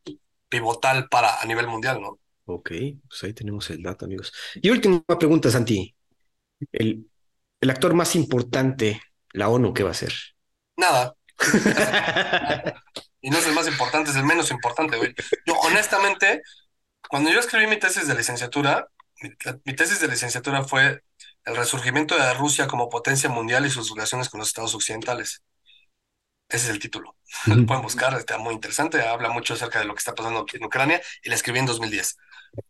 pivotal 0.50 1.08
para 1.10 1.40
a 1.42 1.46
nivel 1.46 1.68
mundial, 1.68 2.02
¿no? 2.02 2.20
Ok, 2.46 2.72
pues 3.08 3.24
ahí 3.24 3.34
tenemos 3.34 3.70
el 3.70 3.84
dato, 3.84 4.06
amigos. 4.06 4.34
Y 4.56 4.70
última 4.72 5.04
pregunta, 5.20 5.52
Santi. 5.52 5.96
El, 6.72 7.10
el 7.62 7.70
actor 7.70 7.94
más 7.94 8.16
importante, 8.16 9.02
la 9.34 9.50
ONU, 9.50 9.74
¿qué 9.74 9.84
va 9.84 9.90
a 9.90 9.92
hacer? 9.94 10.14
Nada. 10.78 11.16
Y 13.22 13.30
no 13.30 13.38
es 13.38 13.48
el 13.48 13.54
más 13.54 13.68
importante, 13.68 14.12
es 14.12 14.16
el 14.18 14.24
menos 14.24 14.50
importante, 14.52 14.98
güey. 14.98 15.14
Yo, 15.46 15.56
honestamente, 15.60 16.42
cuando 17.10 17.32
yo 17.32 17.40
escribí 17.40 17.68
mi 17.68 17.80
tesis 17.80 18.08
de 18.08 18.16
licenciatura, 18.16 18.88
mi, 19.22 19.32
mi 19.66 19.76
tesis 19.76 20.00
de 20.02 20.08
licenciatura 20.10 20.64
fue 20.64 21.04
el 21.46 21.56
resurgimiento 21.58 22.18
de 22.18 22.34
Rusia 22.36 22.68
como 22.68 22.90
potencia 22.90 23.30
mundial 23.30 23.66
y 23.66 23.72
sus 23.72 23.92
relaciones 23.92 24.30
con 24.30 24.40
los 24.40 24.50
estados 24.50 24.76
occidentales. 24.76 25.44
Ese 26.50 26.66
es 26.68 26.70
el 26.72 26.80
título. 26.80 27.16
Lo 27.48 27.58
Ujú. 27.58 27.66
pueden 27.66 27.84
buscar, 27.84 28.14
está 28.16 28.38
muy 28.40 28.54
interesante, 28.56 29.02
habla 29.02 29.30
mucho 29.30 29.54
acerca 29.54 29.80
de 29.80 29.86
lo 29.86 29.94
que 29.94 30.00
está 30.00 30.16
pasando 30.16 30.40
aquí 30.42 30.58
en 30.58 30.66
Ucrania 30.66 31.02
y 31.24 31.30
la 31.30 31.36
escribí 31.36 31.60
en 31.60 31.66
2010. 31.68 32.18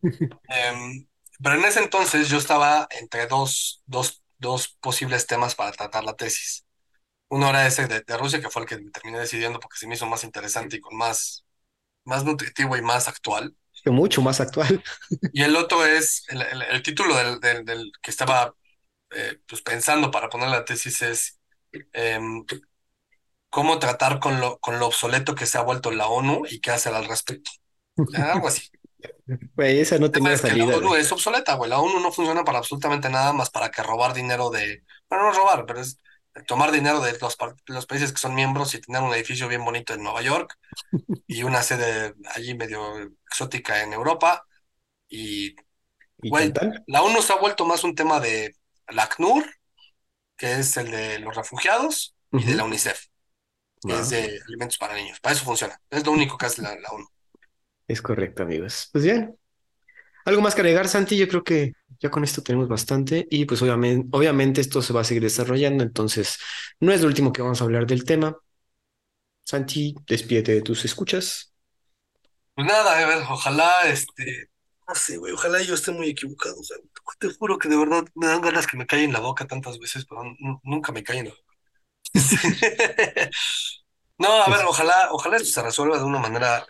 Em, 0.49 1.07
pero 1.43 1.55
en 1.55 1.65
ese 1.65 1.79
entonces 1.81 2.29
yo 2.29 2.37
estaba 2.37 2.87
entre 2.91 3.27
dos, 3.27 3.83
dos, 3.87 4.18
dos 4.39 4.69
posibles 4.81 5.27
temas 5.27 5.55
para 5.55 5.71
tratar 5.73 6.03
la 6.05 6.15
tesis. 6.15 6.65
Uno 7.29 7.49
era 7.49 7.67
ese 7.67 7.87
de, 7.87 8.01
de 8.01 8.17
Rusia, 8.17 8.41
que 8.41 8.49
fue 8.49 8.63
el 8.63 8.67
que 8.67 8.79
me 8.79 8.91
terminé 8.91 9.19
decidiendo 9.19 9.59
porque 9.59 9.77
se 9.79 9.87
me 9.87 9.95
hizo 9.95 10.07
más 10.07 10.23
interesante 10.25 10.77
y 10.77 10.81
con 10.81 10.97
más, 10.97 11.45
más 12.05 12.25
nutritivo 12.25 12.77
y 12.77 12.81
más 12.83 13.07
actual. 13.09 13.55
Mucho 13.85 14.21
más 14.21 14.39
actual. 14.39 14.81
Y 15.31 15.43
el 15.43 15.55
otro 15.55 15.85
es, 15.85 16.25
el, 16.29 16.41
el- 16.41 16.61
el 16.63 16.83
título 16.83 17.15
del, 17.15 17.39
del- 17.39 17.65
del 17.65 17.91
que 18.01 18.11
estaba 18.11 18.55
eh, 19.11 19.39
pues 19.47 19.61
pensando 19.61 20.11
para 20.11 20.29
poner 20.29 20.49
la 20.49 20.65
tesis 20.65 21.01
es 21.03 21.39
em, 21.93 22.45
cómo 23.49 23.79
tratar 23.79 24.19
con 24.19 24.39
lo, 24.39 24.59
con 24.59 24.79
lo 24.79 24.87
obsoleto 24.87 25.35
que 25.35 25.45
se 25.45 25.57
ha 25.57 25.61
vuelto 25.61 25.91
la 25.91 26.07
ONU 26.07 26.43
y 26.49 26.59
qué 26.61 26.71
hacer 26.71 26.93
al 26.93 27.05
respecto. 27.05 27.51
Algo 28.13 28.47
así. 28.47 28.63
Güey, 29.55 29.79
esa 29.79 29.97
no 29.99 30.11
tenía 30.11 30.33
es 30.33 30.43
que 30.43 30.55
la 30.55 30.65
salida, 30.65 30.77
ONU 30.77 30.89
güey. 30.89 31.01
es 31.01 31.11
obsoleta, 31.11 31.55
güey. 31.55 31.69
La 31.69 31.79
ONU 31.79 31.99
no 31.99 32.11
funciona 32.11 32.43
para 32.43 32.57
absolutamente 32.59 33.09
nada 33.09 33.33
más 33.33 33.49
para 33.49 33.71
que 33.71 33.83
robar 33.83 34.13
dinero 34.13 34.49
de, 34.49 34.83
bueno, 35.09 35.25
no 35.25 35.33
robar, 35.33 35.65
pero 35.65 35.81
es 35.81 35.97
tomar 36.47 36.71
dinero 36.71 37.01
de 37.01 37.17
los, 37.19 37.37
los 37.67 37.85
países 37.85 38.11
que 38.11 38.19
son 38.19 38.35
miembros 38.35 38.73
y 38.73 38.81
tener 38.81 39.01
un 39.01 39.13
edificio 39.13 39.47
bien 39.47 39.63
bonito 39.63 39.93
en 39.93 40.03
Nueva 40.03 40.21
York 40.21 40.57
y 41.27 41.43
una 41.43 41.61
sede 41.61 42.13
allí 42.35 42.55
medio 42.55 42.97
exótica 43.27 43.83
en 43.83 43.93
Europa. 43.93 44.45
Y, 45.07 45.55
¿Y 46.21 46.29
güey, 46.29 46.53
la 46.87 47.01
ONU 47.03 47.21
se 47.21 47.33
ha 47.33 47.37
vuelto 47.37 47.65
más 47.65 47.83
un 47.83 47.95
tema 47.95 48.19
de 48.19 48.55
la 48.89 49.03
ACNUR, 49.03 49.45
que 50.37 50.53
es 50.59 50.77
el 50.77 50.91
de 50.91 51.19
los 51.19 51.35
refugiados, 51.35 52.15
y 52.31 52.43
de 52.45 52.55
la. 52.55 52.63
UNICEF, 52.65 53.05
que 53.87 53.99
es 53.99 54.09
de 54.09 54.39
alimentos 54.47 54.77
para 54.77 54.95
niños. 54.95 55.19
Para 55.19 55.35
eso 55.35 55.45
funciona. 55.45 55.79
Es 55.89 56.05
lo 56.05 56.11
único 56.11 56.37
que 56.37 56.45
hace 56.47 56.61
la, 56.61 56.75
la 56.79 56.89
ONU. 56.89 57.07
Es 57.89 58.03
correcto, 58.03 58.43
amigos. 58.43 58.89
Pues 58.93 59.05
bien, 59.05 59.37
algo 60.25 60.41
más 60.41 60.55
que 60.55 60.61
agregar, 60.61 60.87
Santi. 60.89 61.17
Yo 61.17 61.27
creo 61.27 61.43
que 61.43 61.73
ya 61.99 62.11
con 62.11 62.23
esto 62.23 62.43
tenemos 62.43 62.67
bastante 62.69 63.27
y 63.31 63.45
pues 63.45 63.61
obviamente, 63.61 64.07
obviamente 64.11 64.61
esto 64.61 64.81
se 64.81 64.93
va 64.93 65.01
a 65.01 65.05
seguir 65.05 65.23
desarrollando, 65.23 65.83
entonces 65.83 66.39
no 66.79 66.91
es 66.93 67.01
lo 67.01 67.07
último 67.07 67.33
que 67.33 67.41
vamos 67.43 67.61
a 67.61 67.65
hablar 67.65 67.87
del 67.87 68.05
tema. 68.05 68.37
Santi, 69.43 69.95
despídete 70.07 70.53
de 70.53 70.61
tus 70.61 70.85
escuchas. 70.85 71.53
Pues 72.55 72.67
nada, 72.67 72.99
a 72.99 73.05
ver, 73.07 73.23
ojalá, 73.29 73.81
este, 73.87 74.49
no 74.87 74.95
sé, 74.95 75.17
güey, 75.17 75.33
ojalá 75.33 75.61
yo 75.61 75.75
esté 75.75 75.91
muy 75.91 76.09
equivocado, 76.09 76.59
o 76.59 76.63
sea, 76.63 76.77
te 77.19 77.29
juro 77.33 77.57
que 77.57 77.69
de 77.69 77.77
verdad 77.77 78.03
me 78.15 78.27
dan 78.27 78.41
ganas 78.41 78.67
que 78.67 78.75
me 78.77 78.85
cae 78.85 79.03
en 79.05 79.13
la 79.13 79.19
boca 79.21 79.47
tantas 79.47 79.79
veces, 79.79 80.05
pero 80.05 80.23
nu- 80.39 80.59
nunca 80.63 80.91
me 80.91 81.03
caen. 81.03 81.31
No, 84.17 84.43
a 84.43 84.49
ver, 84.49 84.59
Pues, 84.59 84.67
ojalá, 84.67 85.09
ojalá 85.11 85.37
esto 85.37 85.49
se 85.49 85.63
resuelva 85.63 85.97
de 85.97 86.03
una 86.03 86.19
manera, 86.19 86.65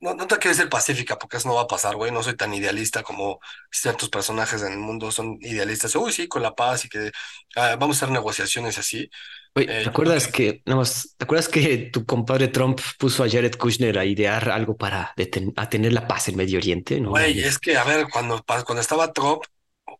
no, 0.00 0.14
no 0.14 0.26
te 0.26 0.36
quiero 0.38 0.56
decir 0.56 0.68
pacífica, 0.70 1.18
porque 1.18 1.38
eso 1.38 1.48
no 1.48 1.54
va 1.56 1.62
a 1.62 1.66
pasar, 1.66 1.96
güey, 1.96 2.12
no 2.12 2.22
soy 2.22 2.36
tan 2.36 2.52
idealista 2.54 3.02
como 3.02 3.40
ciertos 3.70 4.08
personajes 4.10 4.62
en 4.62 4.72
el 4.72 4.78
mundo 4.78 5.10
son 5.10 5.38
idealistas, 5.40 5.94
uy, 5.96 6.12
sí, 6.12 6.28
con 6.28 6.42
la 6.42 6.54
paz 6.54 6.84
y 6.84 6.88
que 6.88 7.12
ah, 7.56 7.76
vamos 7.78 7.96
a 8.02 8.06
hacer 8.06 8.12
negociaciones 8.14 8.78
así. 8.78 9.08
oye, 9.54 9.68
¿te 9.82 9.88
Eh, 9.88 9.90
yo 9.92 10.00
creo 10.00 10.14
acuerdas 10.14 10.28
que, 10.28 10.28
que, 10.28 10.62
nada 10.66 10.78
más, 10.80 11.14
¿te 11.16 11.24
acuerdas 11.24 11.48
que 11.48 11.76
tu 11.92 12.04
compadre 12.04 12.48
Trump 12.48 12.80
puso 12.98 13.24
a 13.24 13.28
Jared 13.28 13.54
Kushner 13.56 13.98
a 13.98 14.04
idear 14.04 14.50
algo 14.50 14.76
para 14.76 15.12
deten- 15.16 15.52
a 15.56 15.68
tener 15.68 15.92
la 15.92 16.06
paz 16.06 16.28
en 16.28 16.36
Medio 16.36 16.58
Oriente? 16.58 17.00
No 17.00 17.14
güey, 17.14 17.40
es 17.42 17.58
que, 17.58 17.76
a 17.76 17.84
ver, 17.84 18.06
cuando, 18.12 18.42
cuando 18.44 18.80
estaba 18.80 19.12
Trump, 19.12 19.42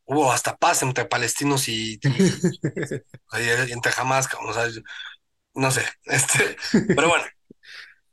hubo 0.07 0.33
hasta 0.33 0.57
paz 0.57 0.83
entre 0.83 1.05
palestinos 1.07 1.69
y, 1.69 2.01
y, 2.05 2.51
y 3.69 3.73
entre 3.73 3.93
Hamas, 3.97 4.29
o 4.41 4.53
sea, 4.53 4.67
no 5.55 5.71
sé, 5.73 5.83
este, 6.05 6.57
pero 6.95 7.09
bueno, 7.11 7.25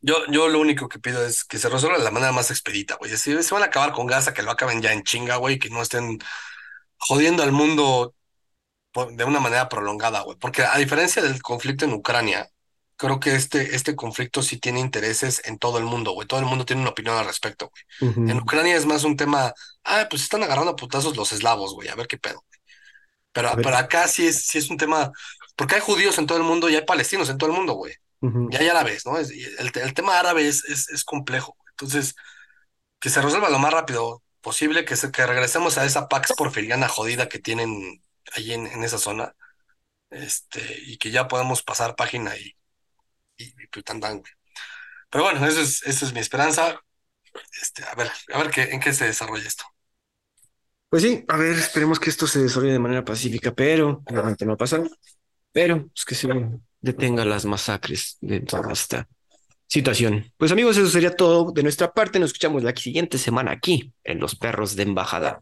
yo, 0.04 0.18
yo 0.30 0.49
lo 0.49 0.59
único 0.59 0.89
que 0.89 1.00
pido 1.00 1.25
es 1.25 1.46
que 1.46 1.58
se 1.59 1.70
resuelva 1.70 1.97
de 1.97 2.04
la 2.04 2.12
manera 2.12 2.34
más 2.34 2.51
expedita, 2.51 2.96
güey. 2.97 3.12
Si 3.17 3.43
se 3.43 3.54
van 3.54 3.63
a 3.63 3.67
acabar 3.67 3.93
con 3.93 4.08
Gaza, 4.08 4.34
que 4.34 4.43
lo 4.43 4.51
acaben 4.51 4.82
ya 4.82 4.93
en 4.93 5.04
chinga, 5.04 5.38
güey, 5.38 5.59
que 5.59 5.70
no 5.71 5.82
estén 5.82 6.20
jodiendo 6.97 7.43
al 7.43 7.51
mundo 7.54 8.16
de 9.12 9.24
una 9.24 9.39
manera 9.39 9.70
prolongada, 9.70 10.21
güey. 10.21 10.38
Porque 10.38 10.63
a 10.63 10.78
diferencia 10.78 11.21
del 11.21 11.42
conflicto 11.42 11.86
en 11.86 11.93
Ucrania, 11.93 12.50
creo 12.96 13.20
que 13.20 13.36
este, 13.36 13.75
este 13.75 13.96
conflicto 13.96 14.43
sí 14.43 14.59
tiene 14.59 14.80
intereses 14.80 15.42
en 15.46 15.58
todo 15.58 15.78
el 15.80 15.86
mundo, 15.86 16.12
güey. 16.12 16.28
Todo 16.28 16.39
el 16.39 16.46
mundo 16.46 16.66
tiene 16.66 16.82
una 16.82 16.92
opinión 16.92 17.17
al 17.17 17.25
respecto, 17.25 17.70
güey. 17.70 17.84
En. 18.25 18.39
Ucrania 18.39 18.75
es 18.78 18.86
más 18.86 19.04
un 19.04 19.17
tema, 19.17 19.54
ah, 19.84 20.08
pues 20.09 20.24
están 20.24 20.43
agarrando 20.43 20.71
a 20.71 20.75
putazos 20.75 21.17
los 21.17 21.32
eslavos, 21.32 21.74
güey, 21.74 21.89
a 21.89 21.96
ver 21.96 22.08
qué 22.08 22.17
pedo. 22.17 22.46
Pero, 23.32 23.50
A 23.50 23.55
ver, 23.55 23.63
pero 23.63 23.78
acá 23.78 24.08
sí 24.08 24.28
es, 24.28 24.47
sí 24.47 24.58
es 24.59 24.70
un 24.70 24.78
tema, 24.78 25.12
porque 25.55 25.75
hay 25.75 25.82
judíos 25.82 26.17
en 26.20 26.28
todo 26.28 26.38
el 26.38 26.43
mundo 26.43 26.70
y 26.70 26.75
hay 26.75 26.86
palestinos 26.86 27.30
en 27.30 27.38
todo 27.38 27.50
el 27.51 27.55
mundo, 27.58 27.74
güey. 27.74 27.93
Ujú. 28.24 28.43
Y 28.50 28.58
hay 28.58 28.67
árabes, 28.70 29.05
¿no? 29.05 29.17
Es- 29.17 29.32
el, 29.32 29.71
el 29.75 29.93
tema 29.93 30.20
árabe 30.20 30.47
es, 30.47 30.66
es, 30.66 30.89
es 30.89 31.04
complejo. 31.05 31.58
Entonces, 31.71 32.16
que 33.00 33.09
se 33.09 33.21
resuelva 33.21 33.50
lo 33.50 33.59
más 33.59 33.74
rápido 33.74 34.24
posible, 34.41 34.86
que, 34.86 34.95
se, 34.95 35.12
que 35.12 35.25
regresemos 35.28 35.78
a 35.78 35.86
esa 35.86 36.08
Pax 36.09 36.33
porfiriana 36.37 36.87
jodida 36.89 37.29
que 37.29 37.39
tienen 37.39 38.01
allí 38.36 38.54
en, 38.54 38.67
en 38.67 38.83
esa 38.83 38.97
zona, 39.00 39.36
este, 40.12 40.62
y 40.86 40.97
que 40.97 41.12
ya 41.12 41.28
podamos 41.28 41.63
pasar 41.63 41.95
página 41.97 42.37
y, 42.37 42.55
y, 43.37 43.45
y 43.63 43.67
pues, 43.71 43.86
tan, 43.86 44.00
tan, 44.01 44.20
güey. 44.20 44.33
Pero 45.09 45.25
bueno, 45.25 45.45
eso 45.47 45.62
es, 45.62 45.83
esa 45.83 46.05
es 46.05 46.13
mi 46.13 46.20
esperanza. 46.21 46.79
Este, 47.62 47.83
a 47.86 47.95
ver, 47.95 48.12
a 48.33 48.37
ver 48.39 48.51
qué, 48.51 48.63
en 48.63 48.79
qué 48.82 48.93
se 48.93 49.05
desarrolla 49.05 49.47
esto. 49.47 49.66
Pues 50.89 51.01
sí, 51.04 51.25
a 51.28 51.37
ver, 51.37 51.58
esperemos 51.58 52.00
que 52.00 52.09
esto 52.12 52.28
se 52.28 52.39
desarrolle 52.41 52.74
de 52.74 52.79
manera 52.79 53.04
pacífica, 53.04 53.54
pero 53.54 54.04
no 54.12 54.24
va 54.24 54.54
a 54.54 54.58
pasar. 54.58 54.83
Pero 55.51 55.89
es 55.95 56.05
que 56.05 56.16
se 56.16 56.28
detenga 56.84 57.26
las 57.26 57.46
masacres 57.46 58.18
de 58.22 58.42
toda 58.42 58.72
esta 58.72 59.08
situación. 59.68 60.32
Pues 60.38 60.51
amigos, 60.51 60.78
eso 60.78 60.89
sería 60.89 61.16
todo 61.16 61.51
de 61.51 61.64
nuestra 61.64 61.92
parte. 61.92 62.20
Nos 62.20 62.30
escuchamos 62.30 62.62
la 62.62 62.76
siguiente 62.76 63.18
semana 63.18 63.51
aquí 63.51 63.92
en 64.04 64.20
Los 64.20 64.36
Perros 64.36 64.76
de 64.76 64.84
Embajada. 64.84 65.42